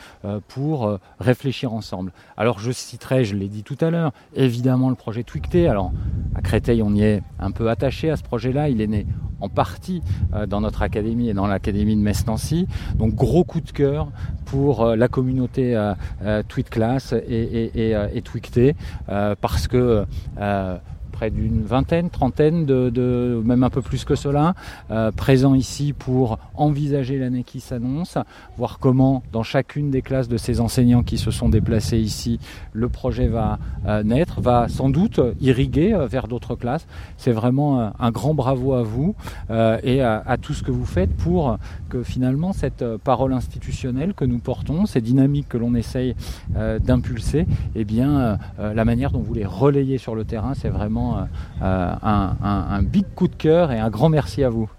pour 0.47 0.97
réfléchir 1.19 1.73
ensemble. 1.73 2.11
Alors, 2.37 2.59
je 2.59 2.71
citerai, 2.71 3.25
je 3.25 3.35
l'ai 3.35 3.49
dit 3.49 3.63
tout 3.63 3.77
à 3.81 3.89
l'heure, 3.89 4.11
évidemment 4.35 4.89
le 4.89 4.95
projet 4.95 5.23
Twicté. 5.23 5.67
Alors, 5.67 5.91
à 6.35 6.41
Créteil, 6.41 6.81
on 6.81 6.93
y 6.93 7.03
est 7.03 7.21
un 7.39 7.51
peu 7.51 7.69
attaché 7.69 8.09
à 8.09 8.15
ce 8.15 8.23
projet-là. 8.23 8.69
Il 8.69 8.81
est 8.81 8.87
né 8.87 9.05
en 9.39 9.49
partie 9.49 10.01
dans 10.47 10.61
notre 10.61 10.81
académie 10.81 11.29
et 11.29 11.33
dans 11.33 11.47
l'académie 11.47 11.95
de 11.95 12.01
Metz-Nancy. 12.01 12.67
Donc, 12.95 13.13
gros 13.13 13.43
coup 13.43 13.61
de 13.61 13.71
cœur 13.71 14.09
pour 14.45 14.95
la 14.95 15.07
communauté 15.07 15.75
euh, 15.75 15.93
euh, 16.23 16.43
Tweetclass 16.47 17.13
et, 17.37 17.71
et, 17.75 17.89
et, 17.89 17.95
euh, 17.95 18.07
et 18.13 18.21
Twicté, 18.21 18.75
euh, 19.09 19.35
parce 19.39 19.67
que 19.67 20.05
euh, 20.39 20.77
près 21.17 21.31
d'une 21.31 21.63
vingtaine, 21.63 22.11
trentaine, 22.11 22.67
de, 22.67 23.41
même 23.43 23.63
un 23.63 23.71
peu 23.71 23.81
plus 23.81 24.05
que 24.05 24.13
cela, 24.13 24.53
euh, 24.91 25.11
présents 25.11 25.55
ici 25.55 25.91
pour 25.97 26.37
envisager 26.53 27.17
l'année 27.17 27.43
qui 27.43 27.59
s'annonce, 27.59 28.19
voir 28.55 28.77
comment 28.77 29.23
dans 29.31 29.41
chacune 29.41 29.89
des 29.89 30.03
classes 30.03 30.27
de 30.27 30.37
ces 30.37 30.61
enseignants 30.61 31.01
qui 31.01 31.17
se 31.17 31.31
sont 31.31 31.49
déplacés 31.49 31.97
ici, 31.97 32.39
le 32.71 32.87
projet 32.87 33.27
va 33.27 33.57
euh, 33.87 34.03
naître, 34.03 34.41
va 34.41 34.67
sans 34.67 34.89
doute 34.89 35.19
irriguer 35.41 35.91
euh, 35.91 36.05
vers 36.05 36.27
d'autres 36.27 36.53
classes. 36.53 36.85
C'est 37.17 37.31
vraiment 37.31 37.91
un 37.99 38.11
grand 38.11 38.35
bravo 38.35 38.73
à 38.73 38.83
vous 38.83 39.15
et 39.49 40.01
à, 40.01 40.37
tout 40.39 40.53
ce 40.53 40.61
que 40.61 40.71
vous 40.71 40.85
faites 40.85 41.09
pour 41.15 41.57
que 41.89 42.03
finalement 42.03 42.53
cette 42.53 42.85
parole 42.97 43.33
institutionnelle 43.33 44.13
que 44.13 44.25
nous 44.25 44.37
portons, 44.37 44.85
ces 44.85 45.01
dynamiques 45.01 45.49
que 45.49 45.57
l'on 45.57 45.73
essaye 45.73 46.15
d'impulser, 46.55 47.47
eh 47.75 47.85
bien 47.85 48.37
la 48.59 48.85
manière 48.85 49.11
dont 49.11 49.21
vous 49.21 49.33
les 49.33 49.45
relayez 49.45 49.97
sur 49.97 50.15
le 50.15 50.25
terrain, 50.25 50.53
c'est 50.53 50.69
vraiment 50.69 51.06
euh, 51.15 51.93
un, 52.01 52.35
un, 52.41 52.81
big 52.81 53.05
coup 53.15 53.27
de 53.27 53.35
cœur 53.35 53.71
et 53.71 53.79
un 53.79 53.89
grand 53.89 54.09
merci 54.09 54.43
à 54.43 54.49
vous. 54.49 54.69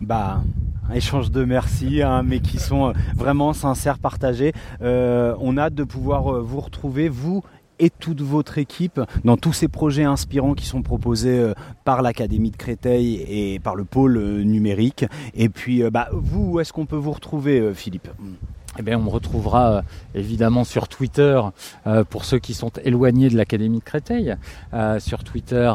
Bah, 0.00 0.42
un 0.90 0.94
échange 0.94 1.30
de 1.30 1.44
merci, 1.44 2.02
hein, 2.02 2.22
mais 2.22 2.40
qui 2.40 2.58
sont 2.58 2.92
vraiment 3.16 3.52
sincères, 3.52 3.98
partagés. 3.98 4.52
Euh, 4.82 5.34
on 5.40 5.56
a 5.56 5.64
hâte 5.64 5.74
de 5.74 5.84
pouvoir 5.84 6.32
euh, 6.32 6.40
vous 6.40 6.60
retrouver, 6.60 7.08
vous 7.08 7.42
et 7.78 7.90
toute 7.90 8.20
votre 8.20 8.58
équipe 8.58 9.00
dans 9.24 9.36
tous 9.36 9.52
ces 9.52 9.68
projets 9.68 10.04
inspirants 10.04 10.54
qui 10.54 10.66
sont 10.66 10.82
proposés 10.82 11.38
euh, 11.38 11.54
par 11.84 12.02
l'Académie 12.02 12.50
de 12.50 12.56
Créteil 12.56 13.24
et 13.28 13.58
par 13.58 13.74
le 13.74 13.84
pôle 13.84 14.16
euh, 14.16 14.42
numérique. 14.42 15.04
Et 15.34 15.48
puis, 15.48 15.82
euh, 15.82 15.90
bah, 15.90 16.08
vous, 16.12 16.52
où 16.52 16.60
est-ce 16.60 16.72
qu'on 16.72 16.86
peut 16.86 16.96
vous 16.96 17.12
retrouver, 17.12 17.60
euh, 17.60 17.74
Philippe? 17.74 18.08
Eh 18.78 18.82
bien, 18.82 18.98
on 18.98 19.02
me 19.02 19.10
retrouvera 19.10 19.70
euh, 19.70 19.82
évidemment 20.14 20.64
sur 20.64 20.88
Twitter 20.88 21.40
euh, 21.86 22.04
pour 22.04 22.24
ceux 22.24 22.38
qui 22.38 22.54
sont 22.54 22.72
éloignés 22.84 23.28
de 23.28 23.36
l'Académie 23.36 23.78
de 23.78 23.84
Créteil, 23.84 24.36
euh, 24.72 24.98
sur 24.98 25.24
Twitter, 25.24 25.72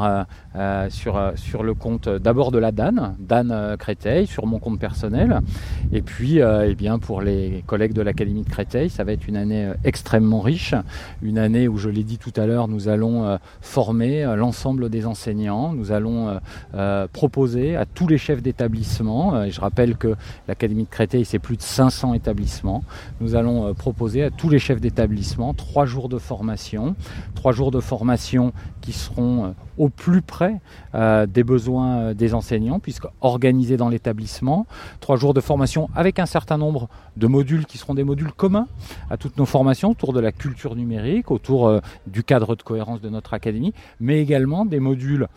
euh, 0.56 0.90
sur, 0.90 1.34
sur 1.36 1.64
le 1.64 1.74
compte 1.74 2.10
d'abord 2.10 2.52
de 2.52 2.58
la 2.58 2.72
DAN, 2.72 3.16
Dan 3.20 3.76
Créteil, 3.78 4.28
sur 4.28 4.46
mon 4.46 4.60
compte 4.60 4.80
personnel. 4.80 5.42
Et 5.92 6.02
puis, 6.02 6.40
eh 6.40 6.76
bien, 6.76 7.00
pour 7.00 7.22
les 7.22 7.64
collègues 7.68 7.94
de 7.94 8.02
l'Académie 8.02 8.44
de 8.44 8.50
Créteil, 8.50 8.90
ça 8.90 9.04
va 9.04 9.12
être 9.12 9.28
une 9.28 9.38
année 9.38 9.72
extrêmement 9.84 10.40
riche, 10.40 10.74
une 11.22 11.38
année 11.38 11.68
où, 11.68 11.78
je 11.78 11.90
l'ai 11.90 12.04
dit 12.04 12.18
tout 12.18 12.34
à 12.36 12.46
l'heure, 12.46 12.68
nous 12.68 12.88
allons 12.88 13.38
former 13.62 14.24
l'ensemble 14.36 14.90
des 14.90 15.06
enseignants, 15.06 15.74
nous 15.74 15.92
allons 15.92 16.40
proposer 17.14 17.76
à 17.76 17.86
tous 17.86 18.08
les 18.08 18.18
chefs 18.18 18.42
d'établissement, 18.42 19.44
et 19.44 19.52
je 19.52 19.62
rappelle 19.62 19.96
que 19.96 20.16
l'Académie 20.48 20.84
de 20.84 20.90
Créteil, 20.90 21.26
c'est 21.26 21.40
plus 21.40 21.58
de 21.58 21.62
500 21.62 22.14
établissements, 22.14 22.84
nous 23.20 23.36
allons 23.36 23.68
euh, 23.68 23.74
proposer 23.74 24.24
à 24.24 24.30
tous 24.30 24.50
les 24.50 24.60
chefs 24.60 24.82
d'établissement 24.82 25.54
trois 25.54 25.86
jours 25.86 26.10
de 26.10 26.18
formation, 26.18 26.96
trois 27.36 27.52
jours 27.52 27.72
de 27.72 27.80
formation 27.80 28.54
qui 28.82 28.94
seront 28.94 29.46
euh, 29.46 29.50
au 29.78 29.90
plus 29.90 30.22
près 30.22 30.60
euh, 30.96 31.26
des 31.26 31.44
besoins 31.44 32.14
des 32.14 32.34
enseignants, 32.34 32.80
puisque 32.80 33.08
organisés 33.22 33.78
dans 33.78 33.90
l'établissement, 33.90 34.68
trois 35.00 35.16
jours 35.16 35.34
de 35.34 35.42
formation 35.42 35.90
avec 35.96 36.20
un 36.20 36.26
certain 36.26 36.58
nombre 36.58 36.90
de 37.18 37.28
modules 37.28 37.66
qui 37.66 37.78
seront 37.78 37.94
des 37.94 38.04
modules 38.04 38.32
communs 38.32 38.68
à 39.10 39.18
toutes 39.18 39.38
nos 39.38 39.46
formations 39.46 39.92
autour 39.92 40.14
de 40.14 40.20
la 40.20 40.32
culture 40.32 40.76
numérique, 40.76 41.32
autour 41.32 41.82
du 42.08 42.24
cadre 42.24 42.56
de 42.56 42.62
cohérence 42.62 43.02
de 43.02 43.10
notre 43.10 43.34
académie, 43.34 43.74
mais 44.00 44.22
également 44.22 44.66
des 44.66 44.80
modules 44.80 45.28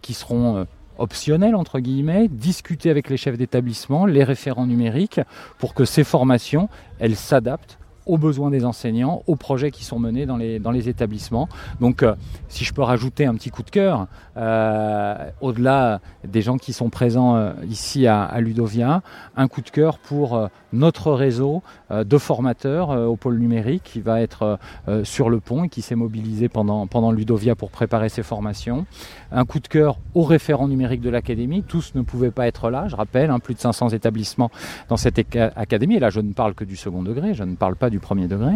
qui 0.00 0.14
seront 0.14 0.66
optionnels 1.02 1.56
entre 1.56 1.80
guillemets, 1.80 2.28
discuter 2.28 2.88
avec 2.88 3.10
les 3.10 3.16
chefs 3.16 3.36
d'établissement, 3.36 4.06
les 4.06 4.24
référents 4.24 4.66
numériques, 4.66 5.20
pour 5.58 5.74
que 5.74 5.84
ces 5.84 6.04
formations, 6.04 6.68
elles 7.00 7.16
s'adaptent 7.16 7.78
aux 8.06 8.18
besoins 8.18 8.50
des 8.50 8.64
enseignants, 8.64 9.22
aux 9.26 9.36
projets 9.36 9.70
qui 9.70 9.84
sont 9.84 9.98
menés 9.98 10.26
dans 10.26 10.36
les, 10.36 10.88
établissements. 10.88 11.48
Donc, 11.80 12.02
euh, 12.02 12.14
si 12.48 12.64
je 12.64 12.72
peux 12.72 12.82
rajouter 12.82 13.26
un 13.26 13.34
petit 13.34 13.50
coup 13.50 13.62
de 13.62 13.70
cœur, 13.70 14.08
euh, 14.36 15.30
au-delà 15.40 16.00
des 16.26 16.42
gens 16.42 16.56
qui 16.56 16.72
sont 16.72 16.90
présents 16.90 17.36
euh, 17.36 17.52
ici 17.68 18.08
à, 18.08 18.40
Ludovia, 18.40 19.02
un 19.36 19.46
coup 19.46 19.60
de 19.60 19.70
cœur 19.70 19.98
pour 19.98 20.48
notre 20.72 21.12
réseau 21.12 21.62
euh, 21.90 22.04
de 22.04 22.18
formateurs 22.18 22.90
euh, 22.90 23.06
au 23.06 23.16
pôle 23.16 23.38
numérique 23.38 23.82
qui 23.84 24.00
va 24.00 24.20
être 24.20 24.58
euh, 24.88 25.04
sur 25.04 25.30
le 25.30 25.40
pont 25.40 25.64
et 25.64 25.68
qui 25.68 25.82
s'est 25.82 25.94
mobilisé 25.94 26.48
pendant, 26.48 26.86
pendant 26.86 27.12
Ludovia 27.12 27.54
pour 27.54 27.70
préparer 27.70 28.08
ces 28.08 28.22
formations. 28.22 28.86
Un 29.30 29.44
coup 29.44 29.60
de 29.60 29.68
cœur 29.68 29.98
aux 30.14 30.22
référents 30.22 30.68
numériques 30.68 31.00
de 31.00 31.10
l'académie. 31.10 31.62
Tous 31.62 31.94
ne 31.94 32.02
pouvaient 32.02 32.30
pas 32.30 32.46
être 32.46 32.70
là, 32.70 32.88
je 32.88 32.96
rappelle, 32.96 33.30
hein, 33.30 33.38
plus 33.38 33.54
de 33.54 33.60
500 33.60 33.90
établissements 33.90 34.50
dans 34.88 34.96
cette 34.96 35.18
académie. 35.56 35.96
Et 35.96 36.00
là, 36.00 36.10
je 36.10 36.20
ne 36.20 36.32
parle 36.32 36.54
que 36.54 36.64
du 36.64 36.76
second 36.76 37.02
degré, 37.02 37.34
je 37.34 37.44
ne 37.44 37.54
parle 37.54 37.76
pas 37.76 37.90
du 37.90 37.98
premier 37.98 38.28
degré. 38.28 38.52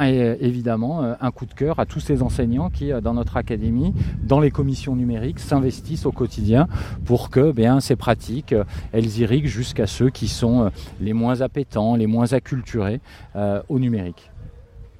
Et 0.00 0.36
évidemment, 0.40 1.14
un 1.20 1.30
coup 1.30 1.46
de 1.46 1.54
cœur 1.54 1.78
à 1.78 1.86
tous 1.86 2.00
ces 2.00 2.22
enseignants 2.22 2.70
qui, 2.70 2.90
dans 3.02 3.14
notre 3.14 3.36
académie, 3.36 3.94
dans 4.22 4.40
les 4.40 4.50
commissions 4.50 4.94
numériques, 4.94 5.38
s'investissent 5.38 6.06
au 6.06 6.12
quotidien 6.12 6.68
pour 7.04 7.30
que 7.30 7.52
bien, 7.52 7.80
ces 7.80 7.96
pratiques, 7.96 8.54
elles 8.92 9.18
irriguent 9.18 9.46
jusqu'à 9.46 9.86
ceux 9.86 10.10
qui 10.10 10.28
sont 10.28 10.70
les 11.02 11.12
moins 11.12 11.40
appétents, 11.40 11.96
les 11.96 12.06
moins 12.06 12.32
acculturés 12.32 13.00
euh, 13.36 13.62
au 13.68 13.78
numérique. 13.78 14.30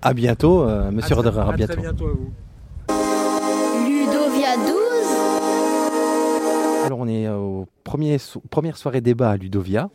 À 0.02 0.14
bientôt, 0.14 0.62
euh, 0.62 0.90
monsieur 0.90 1.14
Roderer, 1.14 1.40
à, 1.40 1.48
à 1.48 1.52
bientôt. 1.52 1.74
Très 1.74 1.82
bientôt 1.82 2.06
à 2.06 2.12
vous. 2.12 2.32
Ludovia 3.86 4.56
12 4.56 4.72
Alors 6.86 6.98
on 6.98 7.08
est 7.08 7.28
aux 7.28 7.68
premières, 7.84 8.20
so 8.20 8.42
premières 8.50 8.76
soirées 8.76 9.00
débat 9.00 9.30
à 9.30 9.36
Ludovia. 9.36 9.90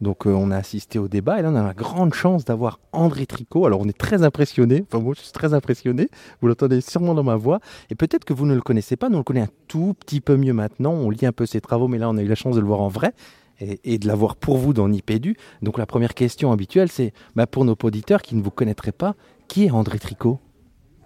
Donc 0.00 0.26
euh, 0.26 0.30
on 0.30 0.50
a 0.50 0.56
assisté 0.56 0.98
au 0.98 1.06
débat 1.06 1.38
et 1.38 1.42
là 1.42 1.50
on 1.50 1.54
a 1.54 1.62
la 1.62 1.72
grande 1.72 2.14
chance 2.14 2.44
d'avoir 2.44 2.80
André 2.92 3.26
Tricot. 3.26 3.64
Alors 3.64 3.80
on 3.80 3.88
est 3.88 3.96
très 3.96 4.24
impressionné, 4.24 4.84
enfin 4.88 5.00
moi 5.02 5.14
je 5.16 5.22
suis 5.22 5.30
très 5.32 5.54
impressionné, 5.54 6.08
vous 6.40 6.48
l'entendez 6.48 6.80
sûrement 6.80 7.14
dans 7.14 7.22
ma 7.22 7.36
voix. 7.36 7.60
Et 7.90 7.94
peut-être 7.94 8.24
que 8.24 8.32
vous 8.32 8.44
ne 8.44 8.54
le 8.54 8.60
connaissez 8.60 8.96
pas, 8.96 9.08
nous 9.08 9.14
on 9.14 9.18
le 9.18 9.24
connaît 9.24 9.42
un 9.42 9.48
tout 9.68 9.94
petit 10.00 10.20
peu 10.20 10.36
mieux 10.36 10.52
maintenant, 10.52 10.92
on 10.92 11.10
lit 11.10 11.24
un 11.24 11.32
peu 11.32 11.46
ses 11.46 11.60
travaux, 11.60 11.86
mais 11.86 11.98
là 11.98 12.10
on 12.10 12.16
a 12.16 12.22
eu 12.22 12.26
la 12.26 12.34
chance 12.34 12.56
de 12.56 12.60
le 12.60 12.66
voir 12.66 12.80
en 12.80 12.88
vrai 12.88 13.12
et, 13.60 13.98
de 13.98 14.06
l'avoir 14.06 14.36
pour 14.36 14.56
vous 14.56 14.72
dans 14.72 14.88
Nipédu. 14.88 15.36
Donc 15.62 15.78
la 15.78 15.86
première 15.86 16.14
question 16.14 16.52
habituelle 16.52 16.88
c'est, 16.88 17.12
bah, 17.36 17.46
pour 17.46 17.64
nos 17.64 17.76
auditeurs 17.82 18.22
qui 18.22 18.34
ne 18.36 18.42
vous 18.42 18.50
connaîtraient 18.50 18.92
pas, 18.92 19.14
qui 19.48 19.64
est 19.64 19.70
André 19.70 19.98
Tricot? 19.98 20.40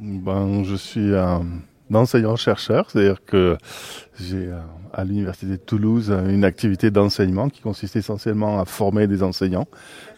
Ben, 0.01 0.62
Je 0.65 0.77
suis 0.77 1.15
un 1.15 1.45
enseignant-chercheur, 1.93 2.91
c'est-à-dire 2.91 3.25
que 3.25 3.57
j'ai 4.20 4.51
à 4.93 5.05
l'Université 5.05 5.53
de 5.53 5.57
Toulouse 5.57 6.11
une 6.11 6.45
activité 6.45 6.91
d'enseignement 6.91 7.49
qui 7.49 7.61
consiste 7.61 7.97
essentiellement 7.97 8.61
à 8.61 8.65
former 8.65 9.07
des 9.07 9.23
enseignants 9.23 9.66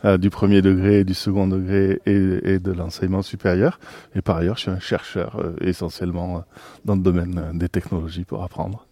euh, 0.04 0.18
du 0.18 0.30
premier 0.30 0.62
degré, 0.62 1.04
du 1.04 1.14
second 1.14 1.46
degré 1.46 2.00
et, 2.06 2.58
de 2.58 2.72
l'enseignement 2.72 3.22
supérieur. 3.22 3.78
Et 4.14 4.22
par 4.22 4.38
ailleurs, 4.38 4.56
je 4.56 4.62
suis 4.62 4.70
un 4.70 4.80
chercheur 4.80 5.36
euh, 5.38 5.54
essentiellement 5.60 6.36
euh, 6.36 6.40
dans 6.84 6.94
le 6.94 7.02
domaine 7.02 7.52
des 7.54 7.68
technologies 7.68 8.24
pour 8.24 8.42
apprendre. 8.42 8.86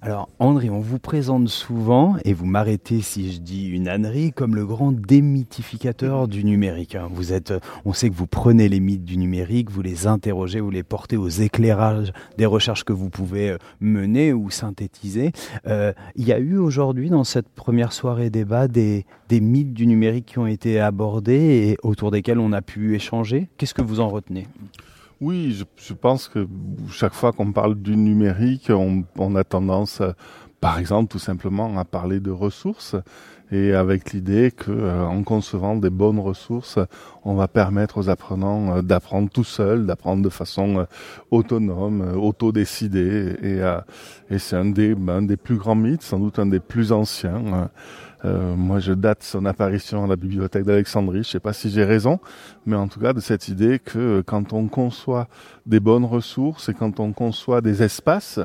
Alors 0.00 0.28
André, 0.38 0.70
on 0.70 0.78
vous 0.78 1.00
présente 1.00 1.48
souvent, 1.48 2.16
et 2.24 2.32
vous 2.32 2.46
m'arrêtez 2.46 3.00
si 3.00 3.32
je 3.32 3.40
dis 3.40 3.66
une 3.66 3.88
ânerie, 3.88 4.32
comme 4.32 4.54
le 4.54 4.64
grand 4.64 4.92
démythificateur 4.92 6.28
du 6.28 6.44
numérique. 6.44 6.94
hein. 6.94 7.08
Vous 7.10 7.32
êtes, 7.32 7.52
on 7.84 7.92
sait 7.92 8.08
que 8.08 8.14
vous 8.14 8.28
prenez 8.28 8.68
les 8.68 8.78
mythes 8.78 9.04
du 9.04 9.16
numérique, 9.16 9.70
vous 9.72 9.82
les 9.82 10.06
interrogez, 10.06 10.60
vous 10.60 10.70
les 10.70 10.84
portez 10.84 11.16
aux 11.16 11.28
éclairages 11.28 12.12
des 12.36 12.46
recherches 12.46 12.84
que 12.84 12.92
vous 12.92 13.10
pouvez 13.10 13.50
euh, 13.50 13.58
mener 13.80 14.32
ou 14.32 14.50
synthétiser. 14.50 15.32
Euh, 15.66 15.92
il 16.14 16.28
y 16.28 16.32
a 16.32 16.38
eu 16.38 16.58
aujourd'hui 16.58 17.10
dans 17.10 17.24
cette 17.24 17.48
première 17.48 17.92
soirée 17.92 18.30
débat 18.30 18.68
des 18.68 19.04
mythes 19.30 19.74
du 19.74 19.88
numérique 19.88 20.26
qui 20.26 20.38
ont 20.38 20.46
été 20.46 20.78
abordés 20.78 21.70
et 21.70 21.76
autour 21.82 22.12
desquels 22.12 22.38
on 22.38 22.52
a 22.52 22.62
pu 22.62 22.94
échanger. 22.94 23.48
Qu'est-ce 23.58 23.74
que 23.74 23.82
vous 23.82 23.98
en 23.98 24.08
retenez? 24.08 24.46
Oui, 25.20 25.52
je, 25.52 25.64
je, 25.76 25.94
pense 25.94 26.28
que 26.28 26.46
chaque 26.90 27.14
fois 27.14 27.32
qu'on 27.32 27.52
parle 27.52 27.74
du 27.74 27.96
numérique, 27.96 28.70
on, 28.70 29.04
on 29.16 29.34
a 29.34 29.44
tendance 29.44 30.00
par 30.60 30.78
exemple, 30.80 31.08
tout 31.08 31.20
simplement 31.20 31.78
à 31.78 31.84
parler 31.84 32.18
de 32.18 32.32
ressources 32.32 32.96
et 33.52 33.72
avec 33.74 34.12
l'idée 34.12 34.50
que 34.50 34.72
euh, 34.72 35.06
en 35.06 35.22
concevant 35.22 35.76
des 35.76 35.88
bonnes 35.88 36.18
ressources, 36.18 36.80
on 37.24 37.34
va 37.34 37.46
permettre 37.46 37.98
aux 37.98 38.08
apprenants 38.10 38.76
euh, 38.76 38.82
d'apprendre 38.82 39.30
tout 39.30 39.44
seuls, 39.44 39.86
d'apprendre 39.86 40.22
de 40.22 40.28
façon 40.28 40.78
euh, 40.80 40.84
autonome, 41.30 42.12
autodécidée. 42.16 43.36
Et, 43.40 44.34
et 44.34 44.38
c'est 44.38 44.56
un 44.56 44.66
des, 44.66 44.96
un 45.08 45.22
des 45.22 45.36
plus 45.36 45.56
grands 45.56 45.76
mythes, 45.76 46.02
sans 46.02 46.18
doute 46.18 46.40
un 46.40 46.46
des 46.46 46.60
plus 46.60 46.90
anciens. 46.90 47.70
Euh, 48.24 48.56
moi, 48.56 48.80
je 48.80 48.92
date 48.92 49.22
son 49.22 49.44
apparition 49.46 50.04
à 50.04 50.06
la 50.08 50.16
bibliothèque 50.16 50.64
d'Alexandrie. 50.64 51.22
Je 51.22 51.28
ne 51.28 51.32
sais 51.32 51.40
pas 51.40 51.52
si 51.52 51.70
j'ai 51.70 51.84
raison, 51.84 52.18
mais 52.66 52.76
en 52.76 52.88
tout 52.88 53.00
cas 53.00 53.12
de 53.12 53.20
cette 53.20 53.48
idée 53.48 53.78
que 53.78 54.22
quand 54.26 54.52
on 54.52 54.66
conçoit 54.68 55.28
des 55.66 55.80
bonnes 55.80 56.04
ressources 56.04 56.68
et 56.68 56.74
quand 56.74 56.98
on 56.98 57.12
conçoit 57.12 57.60
des 57.60 57.82
espaces 57.82 58.40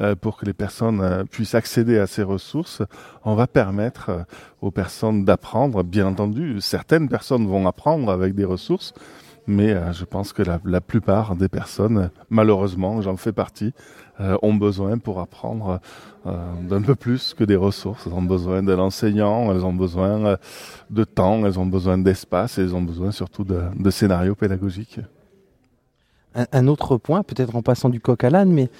euh, 0.00 0.16
pour 0.16 0.36
que 0.36 0.44
les 0.44 0.52
personnes 0.52 1.00
euh, 1.00 1.24
puissent 1.24 1.54
accéder 1.54 1.98
à 1.98 2.08
ces 2.08 2.24
ressources, 2.24 2.82
on 3.24 3.36
va 3.36 3.46
permettre 3.46 4.10
euh, 4.10 4.22
aux 4.60 4.72
personnes 4.72 5.24
d'apprendre. 5.24 5.84
Bien 5.84 6.08
entendu, 6.08 6.60
certaines 6.60 7.08
personnes 7.08 7.46
vont 7.46 7.66
apprendre 7.68 8.10
avec 8.10 8.34
des 8.34 8.44
ressources, 8.44 8.92
mais 9.46 9.76
je 9.92 10.04
pense 10.04 10.32
que 10.32 10.42
la, 10.42 10.80
plupart 10.80 11.36
des 11.36 11.48
personnes, 11.48 12.10
malheureusement, 12.30 13.02
j'en 13.02 13.16
fais 13.18 13.32
partie, 13.32 13.74
euh, 13.74 14.03
ont 14.18 14.54
besoin 14.54 14.98
pour 14.98 15.20
apprendre 15.20 15.80
euh, 16.26 16.36
d'un 16.62 16.80
peu 16.80 16.94
plus 16.94 17.34
que 17.34 17.44
des 17.44 17.56
ressources. 17.56 18.06
Elles 18.06 18.14
ont 18.14 18.22
besoin 18.22 18.62
de 18.62 18.72
l'enseignant, 18.72 19.52
elles 19.52 19.62
ont 19.66 19.74
besoin 19.74 20.24
euh, 20.24 20.36
de 20.88 21.04
temps, 21.04 21.44
elles 21.44 21.58
ont 21.58 21.66
besoin 21.66 21.98
d'espace 21.98 22.56
et 22.56 22.62
elles 22.62 22.74
ont 22.74 22.80
besoin 22.80 23.12
surtout 23.12 23.44
de, 23.44 23.90
scénarios 23.90 24.34
pédagogiques. 24.34 25.00
Un, 26.34 26.46
un 26.50 26.66
autre 26.66 26.96
point, 26.96 27.22
peut-être 27.22 27.54
en 27.56 27.60
passant 27.60 27.90
du 27.90 28.00
coq 28.00 28.24
à 28.24 28.30
l'âne, 28.30 28.50
mais 28.50 28.70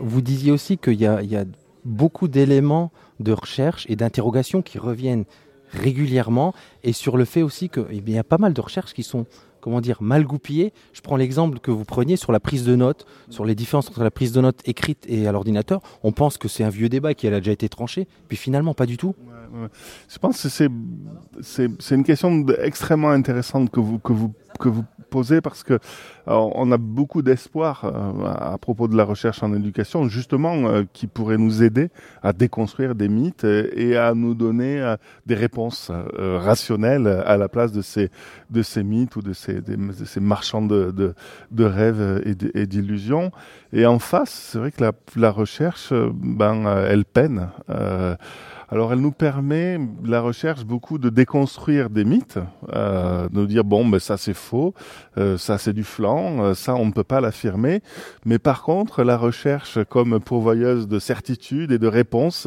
vous 0.00 0.20
disiez 0.20 0.50
aussi 0.50 0.76
qu'il 0.76 0.94
y, 0.94 1.04
y 1.04 1.36
a, 1.36 1.44
beaucoup 1.84 2.26
d'éléments 2.26 2.90
de 3.20 3.30
recherche 3.30 3.86
et 3.88 3.94
d'interrogation 3.94 4.60
qui 4.60 4.80
reviennent 4.80 5.24
régulièrement 5.70 6.52
et 6.82 6.92
sur 6.92 7.16
le 7.16 7.24
fait 7.24 7.42
aussi 7.42 7.68
qu'il 7.68 7.86
eh 7.90 8.10
y 8.10 8.18
a 8.18 8.24
pas 8.24 8.38
mal 8.38 8.54
de 8.54 8.60
recherches 8.60 8.92
qui 8.92 9.04
sont 9.04 9.24
comment 9.60 9.80
dire, 9.80 10.02
mal 10.02 10.24
goupillé. 10.24 10.72
Je 10.92 11.00
prends 11.00 11.16
l'exemple 11.16 11.58
que 11.58 11.70
vous 11.70 11.84
preniez 11.84 12.16
sur 12.16 12.32
la 12.32 12.40
prise 12.40 12.64
de 12.64 12.76
notes, 12.76 13.06
sur 13.30 13.44
les 13.44 13.54
différences 13.54 13.88
entre 13.88 14.02
la 14.02 14.10
prise 14.10 14.32
de 14.32 14.40
notes 14.40 14.60
écrite 14.66 15.04
et 15.08 15.26
à 15.26 15.32
l'ordinateur. 15.32 15.80
On 16.02 16.12
pense 16.12 16.38
que 16.38 16.48
c'est 16.48 16.64
un 16.64 16.68
vieux 16.68 16.88
débat 16.88 17.14
qui 17.14 17.26
a 17.26 17.30
déjà 17.30 17.52
été 17.52 17.68
tranché, 17.68 18.06
puis 18.28 18.36
finalement 18.36 18.74
pas 18.74 18.86
du 18.86 18.96
tout. 18.96 19.14
Je 20.08 20.18
pense 20.18 20.42
que 20.42 20.48
c'est 20.48 20.68
c'est 21.40 21.94
une 21.94 22.04
question 22.04 22.46
extrêmement 22.62 23.10
intéressante 23.10 23.70
que 23.70 23.80
vous 23.80 23.98
que 23.98 24.12
vous 24.12 24.32
que 24.58 24.68
vous 24.68 24.84
posez 25.08 25.40
parce 25.40 25.62
que 25.62 25.78
on 26.26 26.70
a 26.72 26.76
beaucoup 26.76 27.22
d'espoir 27.22 27.84
euh, 27.84 28.26
à 28.26 28.58
propos 28.58 28.86
de 28.86 28.96
la 28.96 29.04
recherche 29.04 29.42
en 29.42 29.54
éducation, 29.54 30.08
justement, 30.08 30.68
euh, 30.68 30.82
qui 30.92 31.06
pourrait 31.06 31.38
nous 31.38 31.62
aider 31.62 31.88
à 32.22 32.34
déconstruire 32.34 32.94
des 32.94 33.08
mythes 33.08 33.44
et, 33.44 33.96
à 33.96 34.12
nous 34.14 34.34
donner 34.34 34.78
euh, 34.78 34.96
des 35.24 35.34
réponses 35.34 35.90
rationnelles 36.18 37.06
à 37.06 37.38
la 37.38 37.48
place 37.48 37.72
de 37.72 37.80
ces 37.80 38.10
de 38.50 38.62
ces 38.62 38.82
mythes 38.82 39.16
ou 39.16 39.22
de 39.22 39.32
ces 39.32 39.62
de 39.62 40.04
ces 40.04 40.20
marchands 40.20 40.62
de 40.62 40.90
de, 40.90 41.14
de 41.50 41.64
rêves 41.64 42.22
et 42.54 42.66
d'illusions. 42.66 43.30
Et 43.72 43.86
en 43.86 43.98
face, 43.98 44.30
c'est 44.30 44.58
vrai 44.58 44.70
que 44.70 44.82
la, 44.82 44.92
la 45.16 45.30
recherche, 45.30 45.92
ben, 45.92 46.66
elle 46.88 47.04
peine. 47.04 47.48
Alors 48.70 48.92
elle 48.92 49.00
nous 49.00 49.12
permet, 49.12 49.80
la 50.04 50.20
recherche, 50.20 50.64
beaucoup 50.64 50.98
de 50.98 51.08
déconstruire 51.08 51.88
des 51.88 52.04
mythes, 52.04 52.38
euh, 52.74 53.26
de 53.30 53.46
dire 53.46 53.64
bon, 53.64 53.86
ben 53.88 53.98
ça 53.98 54.18
c'est 54.18 54.34
faux, 54.34 54.74
euh, 55.16 55.38
ça 55.38 55.56
c'est 55.56 55.72
du 55.72 55.84
flanc, 55.84 56.42
euh, 56.42 56.54
ça 56.54 56.74
on 56.74 56.84
ne 56.84 56.92
peut 56.92 57.02
pas 57.02 57.22
l'affirmer. 57.22 57.80
Mais 58.26 58.38
par 58.38 58.62
contre, 58.62 59.04
la 59.04 59.16
recherche 59.16 59.78
comme 59.88 60.20
pourvoyeuse 60.20 60.86
de 60.86 60.98
certitudes 60.98 61.72
et 61.72 61.78
de 61.78 61.86
réponses, 61.86 62.46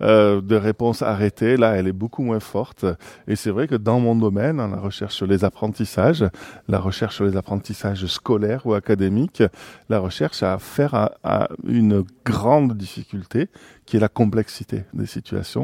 euh, 0.00 0.40
de 0.40 0.56
réponses 0.56 1.02
arrêtées, 1.02 1.58
là, 1.58 1.76
elle 1.76 1.86
est 1.86 1.92
beaucoup 1.92 2.22
moins 2.22 2.40
forte. 2.40 2.86
Et 3.26 3.36
c'est 3.36 3.50
vrai 3.50 3.68
que 3.68 3.74
dans 3.74 4.00
mon 4.00 4.16
domaine, 4.16 4.56
la 4.56 4.80
recherche 4.80 5.16
sur 5.16 5.26
les 5.26 5.44
apprentissages, 5.44 6.24
la 6.68 6.78
recherche 6.78 7.16
sur 7.16 7.26
les 7.26 7.36
apprentissages 7.36 8.06
scolaires 8.06 8.62
ou 8.64 8.72
académiques, 8.72 9.42
la 9.90 9.98
recherche 9.98 10.42
a 10.42 10.54
affaire 10.54 11.10
à 11.22 11.48
une 11.66 12.04
grande 12.24 12.74
difficulté 12.74 13.48
qui 13.84 13.96
est 13.96 14.00
la 14.00 14.08
complexité 14.08 14.84
des 14.92 15.06
situations. 15.06 15.57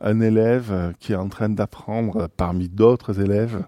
Un 0.00 0.20
élève 0.20 0.94
qui 1.00 1.12
est 1.12 1.16
en 1.16 1.28
train 1.28 1.48
d'apprendre 1.48 2.28
parmi 2.36 2.68
d'autres 2.68 3.20
élèves 3.20 3.64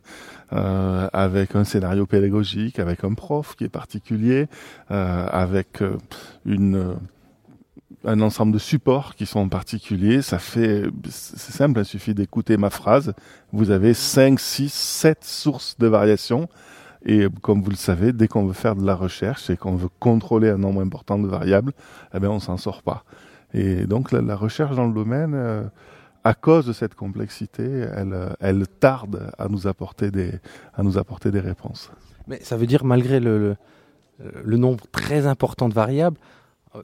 euh, 0.52 1.08
avec 1.12 1.56
un 1.56 1.64
scénario 1.64 2.06
pédagogique, 2.06 2.78
avec 2.78 3.04
un 3.04 3.14
prof 3.14 3.56
qui 3.56 3.64
est 3.64 3.68
particulier, 3.68 4.46
euh, 4.90 5.26
avec 5.30 5.82
un 8.04 8.20
ensemble 8.20 8.52
de 8.52 8.58
supports 8.58 9.14
qui 9.14 9.26
sont 9.26 9.48
particuliers. 9.48 10.22
Ça 10.22 10.38
fait, 10.38 10.84
c'est 11.08 11.52
simple, 11.52 11.80
il 11.80 11.84
suffit 11.84 12.14
d'écouter 12.14 12.56
ma 12.56 12.70
phrase. 12.70 13.12
Vous 13.52 13.70
avez 13.70 13.94
5, 13.94 14.38
6, 14.38 14.72
7 14.72 15.24
sources 15.24 15.76
de 15.78 15.86
variations. 15.86 16.48
Et 17.04 17.26
comme 17.40 17.62
vous 17.62 17.70
le 17.70 17.76
savez, 17.76 18.12
dès 18.12 18.26
qu'on 18.26 18.46
veut 18.46 18.52
faire 18.52 18.74
de 18.74 18.84
la 18.84 18.94
recherche 18.94 19.48
et 19.50 19.56
qu'on 19.56 19.76
veut 19.76 19.88
contrôler 20.00 20.50
un 20.50 20.58
nombre 20.58 20.80
important 20.80 21.18
de 21.18 21.28
variables, 21.28 21.72
eh 22.12 22.18
bien, 22.18 22.30
on 22.30 22.40
s'en 22.40 22.56
sort 22.56 22.82
pas. 22.82 23.04
Et 23.54 23.86
donc 23.86 24.12
la, 24.12 24.36
recherche 24.36 24.76
dans 24.76 24.86
le 24.86 24.94
domaine, 24.94 25.32
euh, 25.34 25.64
à 26.24 26.34
cause 26.34 26.66
de 26.66 26.72
cette 26.72 26.94
complexité, 26.94 27.62
elle, 27.62 28.36
elle 28.40 28.66
tarde 28.66 29.30
à 29.38 29.48
nous 29.48 29.66
apporter 29.66 30.10
des, 30.10 30.32
à 30.74 30.82
nous 30.82 30.98
apporter 30.98 31.30
des 31.30 31.40
réponses. 31.40 31.90
Mais 32.26 32.40
ça 32.42 32.56
veut 32.56 32.66
dire 32.66 32.84
malgré 32.84 33.20
le, 33.20 33.56
le 34.44 34.56
nombre 34.56 34.84
très 34.90 35.26
important 35.26 35.68
de 35.68 35.74
variables, 35.74 36.18
euh, 36.74 36.82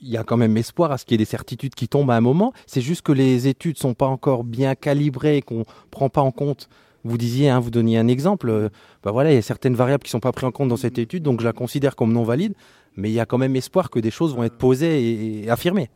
il 0.00 0.08
y 0.08 0.16
a 0.16 0.24
quand 0.24 0.36
même 0.36 0.56
espoir 0.56 0.90
à 0.90 0.98
ce 0.98 1.04
qu'il 1.04 1.12
y 1.12 1.16
ait 1.16 1.18
des 1.18 1.24
certitudes 1.24 1.76
qui 1.76 1.86
tombent 1.86 2.10
à 2.10 2.16
un 2.16 2.20
moment. 2.20 2.52
C'est 2.66 2.80
juste 2.80 3.02
que 3.02 3.12
les 3.12 3.46
études 3.46 3.78
sont 3.78 3.94
pas 3.94 4.06
encore 4.06 4.42
bien 4.42 4.74
calibrées, 4.74 5.42
qu'on 5.42 5.64
prend 5.92 6.08
pas 6.08 6.22
en 6.22 6.32
compte. 6.32 6.68
Vous 7.04 7.18
disiez, 7.18 7.50
hein, 7.50 7.60
vous 7.60 7.70
donniez 7.70 7.98
un 7.98 8.08
exemple. 8.08 8.48
Euh, 8.50 8.68
bah 9.04 9.12
voilà, 9.12 9.30
il 9.30 9.34
y 9.36 9.38
a 9.38 9.42
certaines 9.42 9.74
variables 9.74 10.02
qui 10.02 10.10
sont 10.10 10.20
pas 10.20 10.32
prises 10.32 10.48
en 10.48 10.50
compte 10.50 10.68
dans 10.68 10.76
cette 10.76 10.98
étude, 10.98 11.22
donc 11.22 11.40
je 11.40 11.46
la 11.46 11.52
considère 11.52 11.94
comme 11.94 12.12
non 12.12 12.24
valide. 12.24 12.54
Mais 12.96 13.10
il 13.10 13.14
y 13.14 13.20
a 13.20 13.26
quand 13.26 13.38
même 13.38 13.56
espoir 13.56 13.90
que 13.90 13.98
des 13.98 14.10
choses 14.10 14.34
vont 14.34 14.44
être 14.44 14.58
posées 14.58 15.44
et, 15.44 15.50
affirmées. 15.50 15.90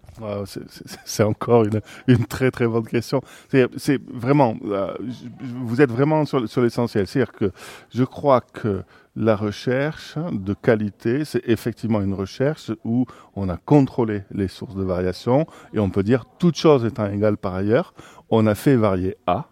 C'est 1.05 1.23
encore 1.23 1.64
une, 1.64 1.81
une, 2.06 2.24
très 2.24 2.51
très 2.51 2.66
bonne 2.66 2.86
question. 2.86 3.20
C'est 3.48 4.01
vraiment, 4.10 4.56
euh, 4.64 4.94
vous 5.40 5.82
êtes 5.82 5.90
vraiment 5.90 6.24
sur, 6.24 6.48
sur 6.48 6.62
l'essentiel. 6.62 7.06
C'est-à-dire 7.06 7.32
que 7.32 7.52
je 7.94 8.05
crois 8.05 8.40
que 8.40 8.82
la 9.16 9.35
recherche 9.35 10.16
de 10.31 10.55
qualité, 10.55 11.24
c'est 11.24 11.43
effectivement 11.48 12.02
une 12.02 12.12
recherche 12.12 12.70
où 12.85 13.06
on 13.35 13.48
a 13.48 13.56
contrôlé 13.56 14.24
les 14.31 14.47
sources 14.47 14.74
de 14.74 14.85
variation 14.85 15.47
et 15.73 15.78
on 15.78 15.89
peut 15.89 16.02
dire, 16.02 16.27
toute 16.39 16.56
chose 16.56 16.85
étant 16.85 17.10
égale 17.10 17.39
par 17.39 17.55
ailleurs, 17.55 17.94
on 18.28 18.47
a 18.47 18.55
fait 18.55 18.77
varier 18.77 19.16
A 19.27 19.48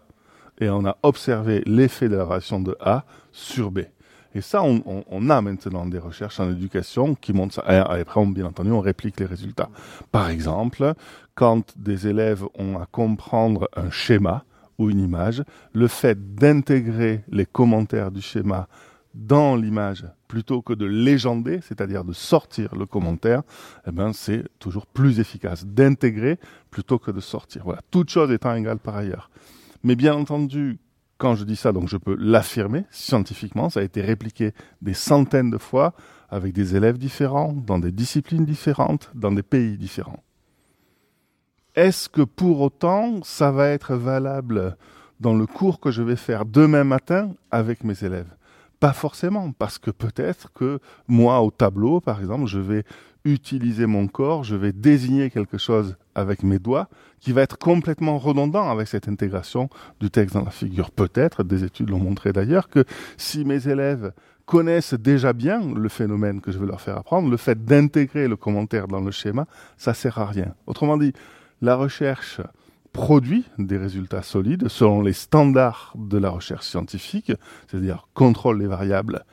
et 0.59 0.69
on 0.69 0.85
a 0.85 0.97
observé 1.03 1.63
l'effet 1.65 2.09
de 2.09 2.15
la 2.15 2.25
variation 2.25 2.59
de 2.59 2.77
A 2.79 3.05
sur 3.31 3.71
B. 3.71 3.79
Et 4.35 4.41
ça, 4.41 4.61
on, 4.63 5.29
a 5.29 5.41
maintenant 5.41 5.85
des 5.85 5.97
recherches 5.97 6.41
en 6.41 6.51
éducation 6.51 7.15
qui 7.15 7.31
montrent 7.31 7.55
ça. 7.55 7.63
Et 7.69 7.77
après, 7.77 8.25
bien 8.25 8.45
entendu, 8.45 8.69
on 8.69 8.81
réplique 8.81 9.17
les 9.21 9.25
résultats. 9.25 9.69
Par 10.11 10.29
exemple, 10.29 10.93
quand 11.35 11.73
des 11.77 12.07
élèves 12.07 12.43
ont 12.53 12.77
à 12.77 12.85
comprendre 12.85 13.69
un 13.77 13.89
schéma 13.89 14.43
ou 14.77 14.89
une 14.89 14.99
image, 14.99 15.41
le 15.71 15.87
fait 15.87 16.35
d'intégrer 16.35 17.23
les 17.29 17.45
commentaires 17.45 18.11
du 18.11 18.21
schéma 18.21 18.67
dans 19.13 19.55
l'image 19.55 20.05
plutôt 20.27 20.61
que 20.61 20.73
de 20.73 20.85
légender, 20.85 21.61
c'est-à-dire 21.61 22.03
de 22.03 22.11
sortir 22.11 22.75
le 22.75 22.85
commentaire, 22.85 23.43
eh 23.87 23.91
ben 23.91 24.11
c'est 24.11 24.43
toujours 24.59 24.85
plus 24.85 25.21
efficace 25.21 25.65
d'intégrer 25.65 26.39
plutôt 26.71 26.99
que 26.99 27.11
de 27.11 27.21
sortir. 27.21 27.61
Voilà, 27.63 27.79
toute 27.89 28.09
chose 28.09 28.31
étant 28.31 28.53
égale 28.53 28.79
par 28.79 28.97
ailleurs. 28.97 29.29
Mais 29.83 29.95
bien 29.95 30.13
entendu, 30.13 30.77
quand 31.25 31.33
je 31.33 31.43
dis 31.43 31.55
ça, 31.55 31.71
donc 31.71 31.89
je 31.89 31.97
peux 31.97 32.15
l'affirmer 32.19 32.83
scientifiquement, 32.91 33.71
ça 33.71 33.79
a 33.79 33.83
été 33.83 33.99
répliqué 33.99 34.53
des 34.83 34.93
centaines 34.93 35.49
de 35.49 35.57
fois 35.57 35.95
avec 36.29 36.53
des 36.53 36.75
élèves 36.75 36.99
différents, 36.99 37.51
dans 37.51 37.79
des 37.79 37.91
disciplines 37.91 38.45
différentes, 38.45 39.09
dans 39.15 39.31
des 39.31 39.41
pays 39.41 39.75
différents. 39.75 40.21
Est-ce 41.73 42.09
que 42.09 42.21
pour 42.21 42.61
autant 42.61 43.23
ça 43.23 43.49
va 43.49 43.69
être 43.69 43.95
valable 43.95 44.77
dans 45.19 45.33
le 45.33 45.47
cours 45.47 45.79
que 45.79 45.89
je 45.89 46.03
vais 46.03 46.15
faire 46.15 46.45
demain 46.45 46.83
matin 46.83 47.33
avec 47.49 47.83
mes 47.83 48.03
élèves? 48.03 48.29
Pas 48.79 48.93
forcément, 48.93 49.51
parce 49.51 49.77
que 49.79 49.91
peut-être 49.91 50.51
que 50.53 50.79
moi 51.07 51.41
au 51.41 51.51
tableau, 51.51 52.01
par 52.01 52.19
exemple, 52.19 52.45
je 52.45 52.59
vais 52.59 52.83
utiliser 53.23 53.87
mon 53.87 54.07
corps, 54.07 54.43
je 54.43 54.55
vais 54.55 54.71
désigner 54.71 55.29
quelque 55.31 55.57
chose 55.57 55.97
avec 56.13 56.43
mes 56.43 56.59
doigts, 56.59 56.87
qui 57.19 57.31
va 57.31 57.41
être 57.41 57.57
complètement 57.57 58.19
redondant 58.19 58.69
avec 58.69 58.87
cette 58.87 59.07
intégration 59.07 59.69
du 59.99 60.11
texte 60.11 60.35
dans 60.35 60.43
la 60.43 60.51
figure. 60.51 60.91
Peut-être, 60.91 61.43
des 61.43 61.63
études 61.63 61.89
l'ont 61.89 61.99
montré 61.99 62.33
d'ailleurs, 62.33 62.69
que 62.69 62.85
si 63.17 63.43
mes 63.43 63.67
élèves 63.67 64.13
connaissent 64.45 64.93
déjà 64.93 65.33
bien 65.33 65.73
le 65.73 65.89
phénomène 65.89 66.39
que 66.39 66.51
je 66.51 66.59
vais 66.59 66.67
leur 66.67 66.81
faire 66.81 66.97
apprendre, 66.97 67.29
le 67.29 67.37
fait 67.37 67.65
d'intégrer 67.65 68.27
le 68.27 68.35
commentaire 68.35 68.87
dans 68.87 69.01
le 69.01 69.09
schéma, 69.09 69.47
ça 69.75 69.95
sert 69.95 70.19
à 70.19 70.27
rien. 70.27 70.53
Autrement 70.67 70.97
dit, 70.97 71.13
la 71.61 71.75
recherche 71.75 72.41
produit 72.95 73.43
des 73.57 73.77
résultats 73.77 74.21
solides 74.21 74.69
selon 74.69 75.01
les 75.01 75.11
standards 75.11 75.91
de 75.95 76.17
la 76.17 76.29
recherche 76.29 76.65
scientifique, 76.65 77.33
c'est-à-dire 77.67 78.07
contrôle 78.13 78.57
des 78.57 78.67
variables, 78.67 79.25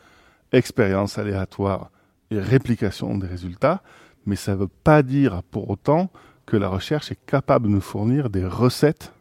expérience 0.50 1.16
aléatoire 1.16 1.92
et 2.32 2.40
réplication 2.40 3.16
des 3.16 3.28
résultats, 3.28 3.80
mais 4.26 4.34
ça 4.34 4.52
ne 4.52 4.56
veut 4.56 4.70
pas 4.82 5.04
dire 5.04 5.44
pour 5.52 5.70
autant 5.70 6.10
que 6.44 6.56
la 6.56 6.68
recherche 6.68 7.12
est 7.12 7.24
capable 7.24 7.68
de 7.68 7.72
nous 7.74 7.80
fournir 7.80 8.30
des 8.30 8.44
recettes 8.44 9.12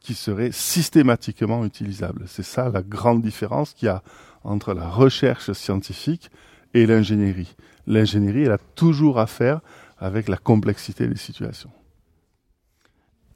qui 0.00 0.14
seraient 0.14 0.50
systématiquement 0.50 1.64
utilisables. 1.64 2.24
C'est 2.26 2.42
ça 2.42 2.68
la 2.68 2.82
grande 2.82 3.22
différence 3.22 3.72
qu'il 3.72 3.86
y 3.86 3.88
a 3.88 4.02
entre 4.42 4.74
la 4.74 4.88
recherche 4.88 5.52
scientifique 5.52 6.32
et 6.74 6.86
l'ingénierie. 6.86 7.54
L'ingénierie, 7.86 8.42
elle 8.42 8.52
a 8.52 8.58
toujours 8.74 9.20
à 9.20 9.28
faire 9.28 9.60
avec 9.98 10.28
la 10.28 10.38
complexité 10.38 11.06
des 11.06 11.16
situations 11.16 11.70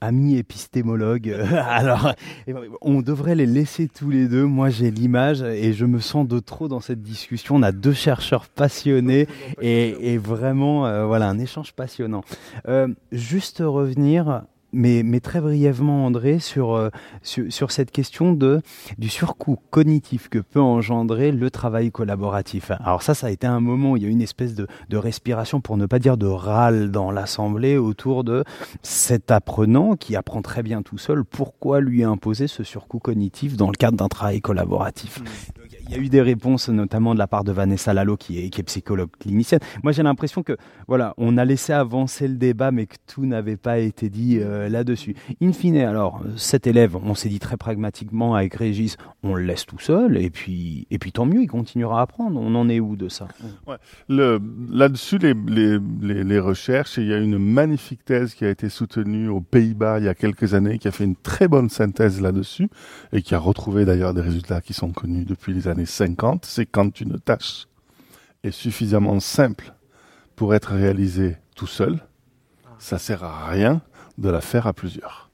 amis 0.01 0.36
épistémologues. 0.36 1.31
Alors, 1.66 2.12
eh 2.47 2.52
ben, 2.52 2.62
on 2.81 3.02
devrait 3.02 3.35
les 3.35 3.47
laisser 3.47 3.89
tous 3.89 4.10
les 4.10 4.28
deux. 4.28 4.44
Moi, 4.44 4.70
j'ai 4.70 4.90
l'image 4.90 5.43
et 5.43 5.72
je 5.72 5.85
me 5.85 6.01
sens 6.01 6.27
de 6.27 6.39
trop 6.39 6.68
dans 6.68 6.81
cette 6.81 7.02
discussion. 7.02 7.56
On 7.56 7.62
a 7.62 7.72
deux 7.72 7.93
chercheurs 7.93 8.48
passionnés 8.48 9.27
et, 9.60 10.18
vraiment, 10.18 10.86
euh, 10.86 11.05
voilà, 11.06 11.28
un 11.28 11.39
échange 11.39 11.72
passionnant. 11.72 12.22
Euh, 12.68 12.89
juste 13.12 13.62
revenir 13.64 14.43
mais, 14.72 15.20
très 15.20 15.40
brièvement, 15.40 16.06
André, 16.06 16.38
sur, 16.38 16.74
euh, 16.74 16.90
sur, 17.22 17.70
cette 17.70 17.90
question 17.90 18.32
de, 18.32 18.60
du 18.98 19.09
surcoût 19.09 19.59
cognitif 19.70 20.28
que 20.28 20.38
peut 20.38 20.60
engendrer 20.60 21.32
le 21.32 21.51
travail 21.51 21.90
collaboratif. 21.90 22.70
Alors 22.80 23.02
ça, 23.02 23.14
ça 23.14 23.28
a 23.28 23.30
été 23.30 23.47
un 23.47 23.60
moment 23.60 23.92
où 23.92 23.97
il 23.97 24.02
y 24.02 24.06
a 24.06 24.09
eu 24.09 24.12
une 24.12 24.22
espèce 24.22 24.55
de, 24.55 24.66
de 24.88 24.97
respiration, 24.97 25.60
pour 25.60 25.76
ne 25.76 25.86
pas 25.86 25.98
dire 25.98 26.16
de 26.16 26.26
râle 26.26 26.90
dans 26.90 27.10
l'Assemblée, 27.10 27.76
autour 27.76 28.24
de 28.24 28.44
cet 28.82 29.30
apprenant 29.30 29.97
qui 29.97 30.16
apprend 30.16 30.42
très 30.42 30.62
bien 30.62 30.82
tout 30.82 30.98
seul, 30.98 31.24
pourquoi 31.24 31.80
lui 31.80 32.05
imposer 32.05 32.47
ce 32.47 32.64
surcoût 32.64 32.98
cognitif 32.98 33.56
dans 33.56 33.68
le 33.68 33.76
cadre 33.76 33.97
d'un 33.97 34.09
travail 34.09 34.40
collaboratif 34.40 35.20
mmh. 35.20 35.59
Il 35.90 35.96
y 35.96 35.98
a 35.98 36.02
eu 36.02 36.08
des 36.08 36.22
réponses, 36.22 36.68
notamment 36.68 37.14
de 37.14 37.18
la 37.18 37.26
part 37.26 37.42
de 37.42 37.50
Vanessa 37.50 37.92
Lalo, 37.92 38.16
qui 38.16 38.38
est, 38.38 38.62
psychologue 38.62 39.10
clinicienne. 39.18 39.58
Moi, 39.82 39.90
j'ai 39.90 40.04
l'impression 40.04 40.44
que, 40.44 40.56
voilà, 40.86 41.14
on 41.16 41.36
a 41.36 41.44
laissé 41.44 41.72
avancer 41.72 42.28
le 42.28 42.36
débat, 42.36 42.70
mais 42.70 42.86
que 42.86 42.94
tout 43.12 43.26
n'avait 43.26 43.56
pas 43.56 43.78
été 43.78 44.08
dit 44.08 44.38
euh, 44.40 44.68
là-dessus. 44.68 45.16
In 45.42 45.52
fine, 45.52 45.78
alors, 45.78 46.22
cet 46.36 46.68
élève, 46.68 46.94
on 46.94 47.14
s'est 47.16 47.28
dit 47.28 47.40
très 47.40 47.56
pragmatiquement 47.56 48.36
avec 48.36 48.54
Régis, 48.54 48.98
on 49.24 49.34
le 49.34 49.42
laisse 49.42 49.66
tout 49.66 49.80
seul, 49.80 50.16
et 50.16 50.30
puis, 50.30 50.86
et 50.92 50.98
puis 50.98 51.10
tant 51.10 51.26
mieux, 51.26 51.42
il 51.42 51.48
continuera 51.48 51.98
à 51.98 52.02
apprendre. 52.02 52.38
On 52.40 52.54
en 52.54 52.68
est 52.68 52.78
où 52.78 52.94
de 52.94 53.08
ça? 53.08 53.26
Là-dessus, 54.08 55.18
les, 55.18 55.34
les, 56.00 56.38
recherches, 56.38 56.98
il 56.98 57.06
y 57.06 57.14
a 57.14 57.18
une 57.18 57.38
magnifique 57.38 58.04
thèse 58.04 58.34
qui 58.34 58.44
a 58.44 58.50
été 58.50 58.68
soutenue 58.68 59.28
aux 59.28 59.40
Pays-Bas 59.40 59.98
il 59.98 60.04
y 60.04 60.08
a 60.08 60.14
quelques 60.14 60.54
années, 60.54 60.78
qui 60.78 60.86
a 60.86 60.92
fait 60.92 61.04
une 61.04 61.16
très 61.16 61.48
bonne 61.48 61.68
synthèse 61.68 62.20
là-dessus, 62.20 62.68
et 63.12 63.22
qui 63.22 63.34
a 63.34 63.40
retrouvé 63.40 63.84
d'ailleurs 63.84 64.14
des 64.14 64.20
résultats 64.20 64.60
qui 64.60 64.72
sont 64.72 64.92
connus 64.92 65.24
depuis 65.24 65.52
les 65.52 65.66
années 65.66 65.80
50, 65.86 66.44
c'est 66.44 66.66
quand 66.66 67.01
une 67.01 67.19
tâche 67.19 67.66
est 68.43 68.51
suffisamment 68.51 69.20
simple 69.20 69.74
pour 70.36 70.55
être 70.55 70.73
réalisée 70.73 71.36
tout 71.55 71.66
seul, 71.66 72.01
ça 72.78 72.98
sert 72.98 73.24
à 73.24 73.47
rien 73.48 73.82
de 74.19 74.31
la 74.31 74.40
faire 74.40 74.66
à 74.66 74.73
plusieurs. 74.73 75.31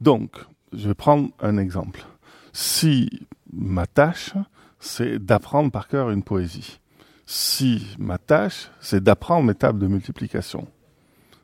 Donc, 0.00 0.36
je 0.72 0.88
vais 0.88 0.94
prendre 0.94 1.30
un 1.40 1.58
exemple. 1.58 2.04
Si 2.52 3.26
ma 3.52 3.86
tâche, 3.86 4.32
c'est 4.80 5.18
d'apprendre 5.18 5.70
par 5.70 5.88
cœur 5.88 6.10
une 6.10 6.22
poésie, 6.22 6.80
si 7.26 7.96
ma 7.98 8.18
tâche, 8.18 8.70
c'est 8.80 9.02
d'apprendre 9.02 9.46
mes 9.46 9.54
tables 9.54 9.78
de 9.78 9.86
multiplication, 9.86 10.66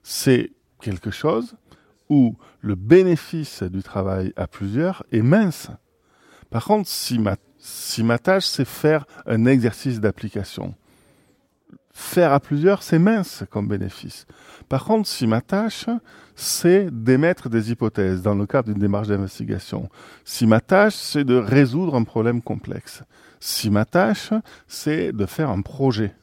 c'est 0.03 0.53
quelque 0.81 1.11
chose 1.11 1.57
où 2.09 2.37
le 2.61 2.75
bénéfice 2.75 3.63
du 3.63 3.83
travail 3.83 4.33
à 4.37 4.47
plusieurs 4.47 5.05
est 5.13 5.23
mince. 5.23 5.69
Par 6.51 6.65
contre, 6.65 6.89
si 6.89 7.19
ma 7.19 7.37
si 7.59 8.03
ma 8.03 8.19
tâche, 8.19 8.47
c'est 8.47 8.65
faire 8.65 9.07
un 9.27 9.47
exercice 9.47 10.01
d'application, 10.01 10.75
faire 11.93 12.33
à 12.33 12.41
plusieurs, 12.41 12.83
c'est 12.83 12.99
mince 12.99 13.45
comme 13.51 13.69
bénéfice. 13.69 14.27
Par 14.69 14.85
contre, 14.85 15.09
si 15.09 15.27
ma 15.27 15.41
tâche, 15.41 15.87
c'est 16.37 16.89
d'émettre 16.91 17.49
des 17.49 17.73
hypothèses 17.73 18.23
dans 18.23 18.35
le 18.35 18.47
cadre 18.47 18.69
d'une 18.69 18.81
démarche 18.81 19.09
d'investigation, 19.09 19.89
si 20.25 20.47
ma 20.47 20.61
tâche, 20.61 20.95
c'est 20.95 21.25
de 21.25 21.35
résoudre 21.35 21.97
un 21.97 22.05
problème 22.05 22.43
complexe, 22.43 23.03
si 23.41 23.71
ma 23.71 23.85
tâche, 23.85 24.33
c'est 24.69 25.13
de 25.13 25.27
faire 25.27 25.51
un 25.51 25.63
projet, 25.63 26.15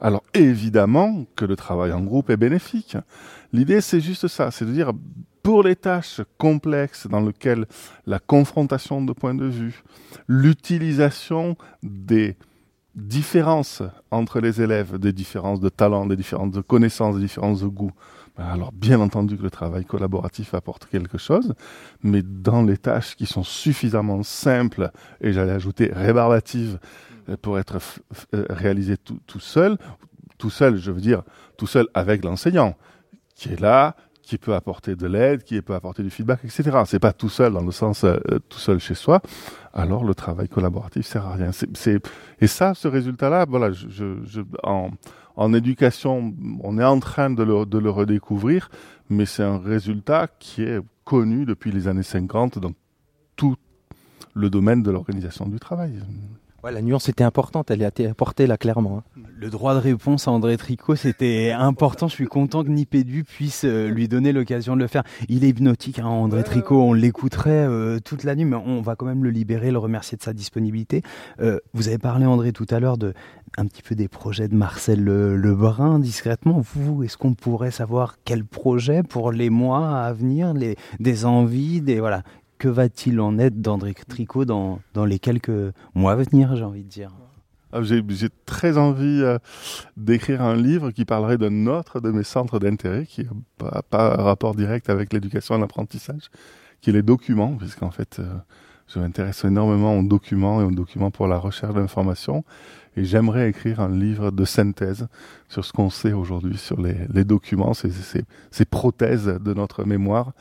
alors 0.00 0.22
évidemment 0.32 1.26
que 1.36 1.44
le 1.44 1.56
travail 1.56 1.92
en 1.92 2.00
groupe 2.00 2.30
est 2.30 2.36
bénéfique. 2.36 2.96
L'idée, 3.52 3.80
c'est 3.80 4.00
juste 4.00 4.28
ça, 4.28 4.50
c'est 4.50 4.64
de 4.64 4.72
dire, 4.72 4.92
pour 5.48 5.62
les 5.62 5.76
tâches 5.76 6.20
complexes 6.36 7.06
dans 7.06 7.22
lesquelles 7.22 7.64
la 8.04 8.18
confrontation 8.18 9.00
de 9.00 9.14
points 9.14 9.34
de 9.34 9.46
vue, 9.46 9.82
l'utilisation 10.26 11.56
des 11.82 12.36
différences 12.94 13.82
entre 14.10 14.40
les 14.40 14.60
élèves, 14.60 14.98
des 14.98 15.14
différences 15.14 15.60
de 15.60 15.70
talent, 15.70 16.04
des 16.04 16.16
différences 16.16 16.50
de 16.50 16.60
connaissances, 16.60 17.14
des 17.14 17.22
différences 17.22 17.62
de 17.62 17.66
goût, 17.66 17.92
ben 18.36 18.44
alors 18.44 18.72
bien 18.72 19.00
entendu 19.00 19.38
que 19.38 19.42
le 19.42 19.50
travail 19.50 19.86
collaboratif 19.86 20.52
apporte 20.52 20.84
quelque 20.84 21.16
chose, 21.16 21.54
mais 22.02 22.20
dans 22.22 22.62
les 22.62 22.76
tâches 22.76 23.16
qui 23.16 23.24
sont 23.24 23.42
suffisamment 23.42 24.22
simples, 24.22 24.90
et 25.22 25.32
j'allais 25.32 25.52
ajouter 25.52 25.90
rébarbatives, 25.90 26.78
euh, 27.30 27.38
pour 27.40 27.58
être 27.58 27.78
euh, 28.34 28.44
réalisées 28.50 28.98
tout, 28.98 29.18
tout 29.26 29.40
seul, 29.40 29.78
tout 30.36 30.50
seul, 30.50 30.76
je 30.76 30.90
veux 30.90 31.00
dire, 31.00 31.22
tout 31.56 31.66
seul 31.66 31.86
avec 31.94 32.22
l'enseignant, 32.22 32.76
qui 33.34 33.48
est 33.50 33.60
là, 33.60 33.96
qui 34.28 34.36
peut 34.36 34.54
apporter 34.54 34.94
de 34.94 35.06
l'aide, 35.06 35.42
qui 35.42 35.60
peut 35.62 35.74
apporter 35.74 36.02
du 36.02 36.10
feedback, 36.10 36.40
etc. 36.44 36.82
C'est 36.84 36.98
pas 36.98 37.14
tout 37.14 37.30
seul 37.30 37.54
dans 37.54 37.62
le 37.62 37.70
sens 37.70 38.04
euh, 38.04 38.18
tout 38.50 38.58
seul 38.58 38.78
chez 38.78 38.94
soi. 38.94 39.22
Alors 39.72 40.04
le 40.04 40.14
travail 40.14 40.50
collaboratif 40.50 41.06
sert 41.06 41.26
à 41.26 41.32
rien. 41.32 41.50
Et 42.38 42.46
ça, 42.46 42.74
ce 42.74 42.88
résultat-là, 42.88 43.46
voilà, 43.48 43.70
en, 44.64 45.54
éducation, 45.54 46.34
on 46.62 46.78
est 46.78 46.84
en 46.84 47.00
train 47.00 47.30
de 47.30 47.42
le, 47.42 47.64
de 47.64 47.78
le 47.78 47.88
redécouvrir, 47.88 48.68
mais 49.08 49.24
c'est 49.24 49.44
un 49.44 49.58
résultat 49.58 50.28
qui 50.38 50.62
est 50.62 50.80
connu 51.04 51.46
depuis 51.46 51.72
les 51.72 51.88
années 51.88 52.02
50 52.02 52.58
dans 52.58 52.72
tout 53.34 53.56
le 54.34 54.50
domaine 54.50 54.82
de 54.82 54.90
l'organisation 54.90 55.46
du 55.46 55.58
travail. 55.58 56.02
Ouais, 56.64 56.72
la 56.72 56.82
nuance 56.82 57.08
était 57.08 57.22
importante, 57.22 57.70
elle 57.70 57.84
a 57.84 57.86
été 57.86 58.08
apportée 58.08 58.48
là 58.48 58.56
clairement. 58.56 58.98
Hein. 58.98 59.22
Le 59.38 59.48
droit 59.48 59.74
de 59.74 59.78
réponse 59.78 60.26
à 60.26 60.32
André 60.32 60.56
Tricot, 60.56 60.96
c'était 60.96 61.52
important. 61.52 62.08
Je 62.08 62.14
suis 62.14 62.26
content 62.26 62.64
que 62.64 62.68
Nipédu 62.68 63.22
puisse 63.22 63.64
euh, 63.64 63.86
lui 63.86 64.08
donner 64.08 64.32
l'occasion 64.32 64.74
de 64.74 64.80
le 64.80 64.88
faire. 64.88 65.04
Il 65.28 65.44
est 65.44 65.50
hypnotique, 65.50 66.00
hein, 66.00 66.06
André 66.06 66.42
Tricot. 66.42 66.82
On 66.82 66.94
l'écouterait 66.94 67.50
euh, 67.50 68.00
toute 68.00 68.24
la 68.24 68.34
nuit, 68.34 68.44
mais 68.44 68.56
on 68.56 68.80
va 68.80 68.96
quand 68.96 69.06
même 69.06 69.22
le 69.22 69.30
libérer, 69.30 69.70
le 69.70 69.78
remercier 69.78 70.18
de 70.18 70.22
sa 70.24 70.32
disponibilité. 70.32 71.02
Euh, 71.40 71.60
vous 71.74 71.86
avez 71.86 71.98
parlé, 71.98 72.26
André, 72.26 72.50
tout 72.50 72.66
à 72.70 72.80
l'heure 72.80 72.98
de 72.98 73.14
un 73.56 73.66
petit 73.66 73.82
peu 73.82 73.94
des 73.94 74.08
projets 74.08 74.48
de 74.48 74.54
Marcel 74.54 75.02
Lebrun, 75.04 76.00
discrètement. 76.00 76.60
Vous, 76.60 77.04
est-ce 77.04 77.16
qu'on 77.16 77.34
pourrait 77.34 77.70
savoir 77.70 78.16
quel 78.24 78.44
projet 78.44 79.02
pour 79.02 79.32
les 79.32 79.48
mois 79.48 79.96
à 80.00 80.12
venir, 80.12 80.52
les, 80.54 80.76
des 81.00 81.24
envies, 81.24 81.80
des 81.80 82.00
voilà, 82.00 82.24
que 82.58 82.68
va-t-il 82.68 83.20
en 83.20 83.38
être 83.38 83.60
d'André 83.60 83.94
Tricot 83.94 84.44
dans, 84.44 84.80
dans 84.94 85.04
les 85.04 85.18
quelques 85.18 85.72
mois 85.94 86.12
à 86.12 86.16
venir, 86.16 86.54
j'ai 86.56 86.64
envie 86.64 86.84
de 86.84 86.88
dire 86.88 87.12
ah, 87.70 87.82
j'ai, 87.82 88.02
très 88.46 88.78
envie 88.78 89.20
euh, 89.22 89.38
d'écrire 89.96 90.40
un 90.40 90.56
livre 90.56 90.90
qui 90.90 91.04
parlerait 91.04 91.36
d'un 91.36 91.66
autre 91.66 92.00
de 92.00 92.10
mes 92.10 92.22
centres 92.22 92.58
d'intérêt, 92.58 93.04
qui 93.04 93.26
n'a 93.60 93.82
pas, 93.82 94.14
un 94.18 94.22
rapport 94.22 94.54
direct 94.54 94.88
avec 94.88 95.12
l'éducation 95.12 95.54
et 95.56 95.60
l'apprentissage, 95.60 96.30
qui 96.80 96.90
est 96.90 96.94
les 96.94 97.02
documents, 97.02 97.56
puisqu'en 97.56 97.90
fait, 97.90 98.20
euh, 98.20 98.38
je 98.86 98.98
m'intéresse 98.98 99.44
énormément 99.44 99.98
aux 99.98 100.02
documents 100.02 100.62
et 100.62 100.64
aux 100.64 100.70
documents 100.70 101.10
pour 101.10 101.26
la 101.28 101.36
recherche 101.36 101.74
d'informations. 101.74 102.42
Et 102.96 103.04
j'aimerais 103.04 103.50
écrire 103.50 103.80
un 103.80 103.90
livre 103.90 104.30
de 104.30 104.46
synthèse 104.46 105.06
sur 105.50 105.62
ce 105.62 105.72
qu'on 105.72 105.90
sait 105.90 106.14
aujourd'hui 106.14 106.56
sur 106.56 106.80
les, 106.80 106.96
les 107.12 107.24
documents, 107.24 107.74
ces, 107.74 107.90
ces, 107.90 108.24
ces, 108.50 108.64
prothèses 108.64 109.26
de 109.26 109.54
notre 109.54 109.84
mémoire 109.84 110.32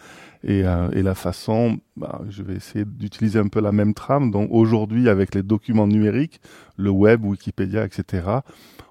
euh, 0.46 0.92
et, 0.92 1.02
la 1.02 1.16
façon, 1.16 1.80
bah, 1.96 2.22
je 2.30 2.44
vais 2.44 2.56
essayer 2.56 2.86
d'utiliser 2.86 3.40
un 3.40 3.48
peu 3.48 3.60
la 3.60 3.72
même 3.72 3.94
trame. 3.94 4.32
Donc 4.32 4.50
aujourd'hui, 4.52 5.10
avec 5.10 5.36
les 5.36 5.44
documents 5.44 5.88
numériques, 5.88 6.42
le 6.78 6.90
web, 6.90 7.24
Wikipédia, 7.26 7.86
etc., 7.86 8.28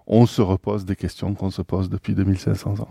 on 0.06 0.26
se 0.26 0.42
repose 0.42 0.84
des 0.84 0.96
questions 0.96 1.34
qu'on 1.34 1.50
se 1.50 1.62
pose 1.62 1.90
depuis 1.90 2.14
2500 2.14 2.80
ans. 2.80 2.88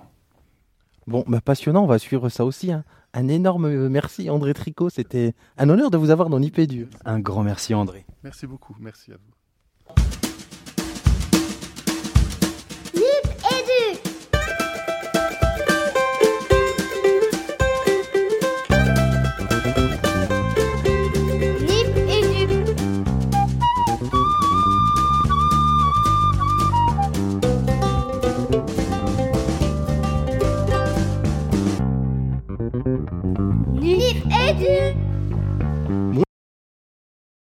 Bon, 1.07 1.23
bah 1.27 1.39
passionnant, 1.39 1.83
on 1.83 1.87
va 1.87 1.99
suivre 1.99 2.29
ça 2.29 2.45
aussi. 2.45 2.71
Hein. 2.71 2.83
Un 3.13 3.27
énorme 3.27 3.65
euh, 3.65 3.89
merci 3.89 4.29
André 4.29 4.53
Tricot, 4.53 4.89
c'était 4.89 5.33
un 5.57 5.69
honneur 5.69 5.91
de 5.91 5.97
vous 5.97 6.09
avoir 6.09 6.29
dans 6.29 6.39
l'IPDU. 6.39 6.87
Un 7.05 7.19
grand 7.19 7.43
merci 7.43 7.73
André. 7.73 8.05
Merci 8.23 8.47
beaucoup, 8.47 8.75
merci 8.79 9.11
à 9.11 9.15
vous. 9.15 9.35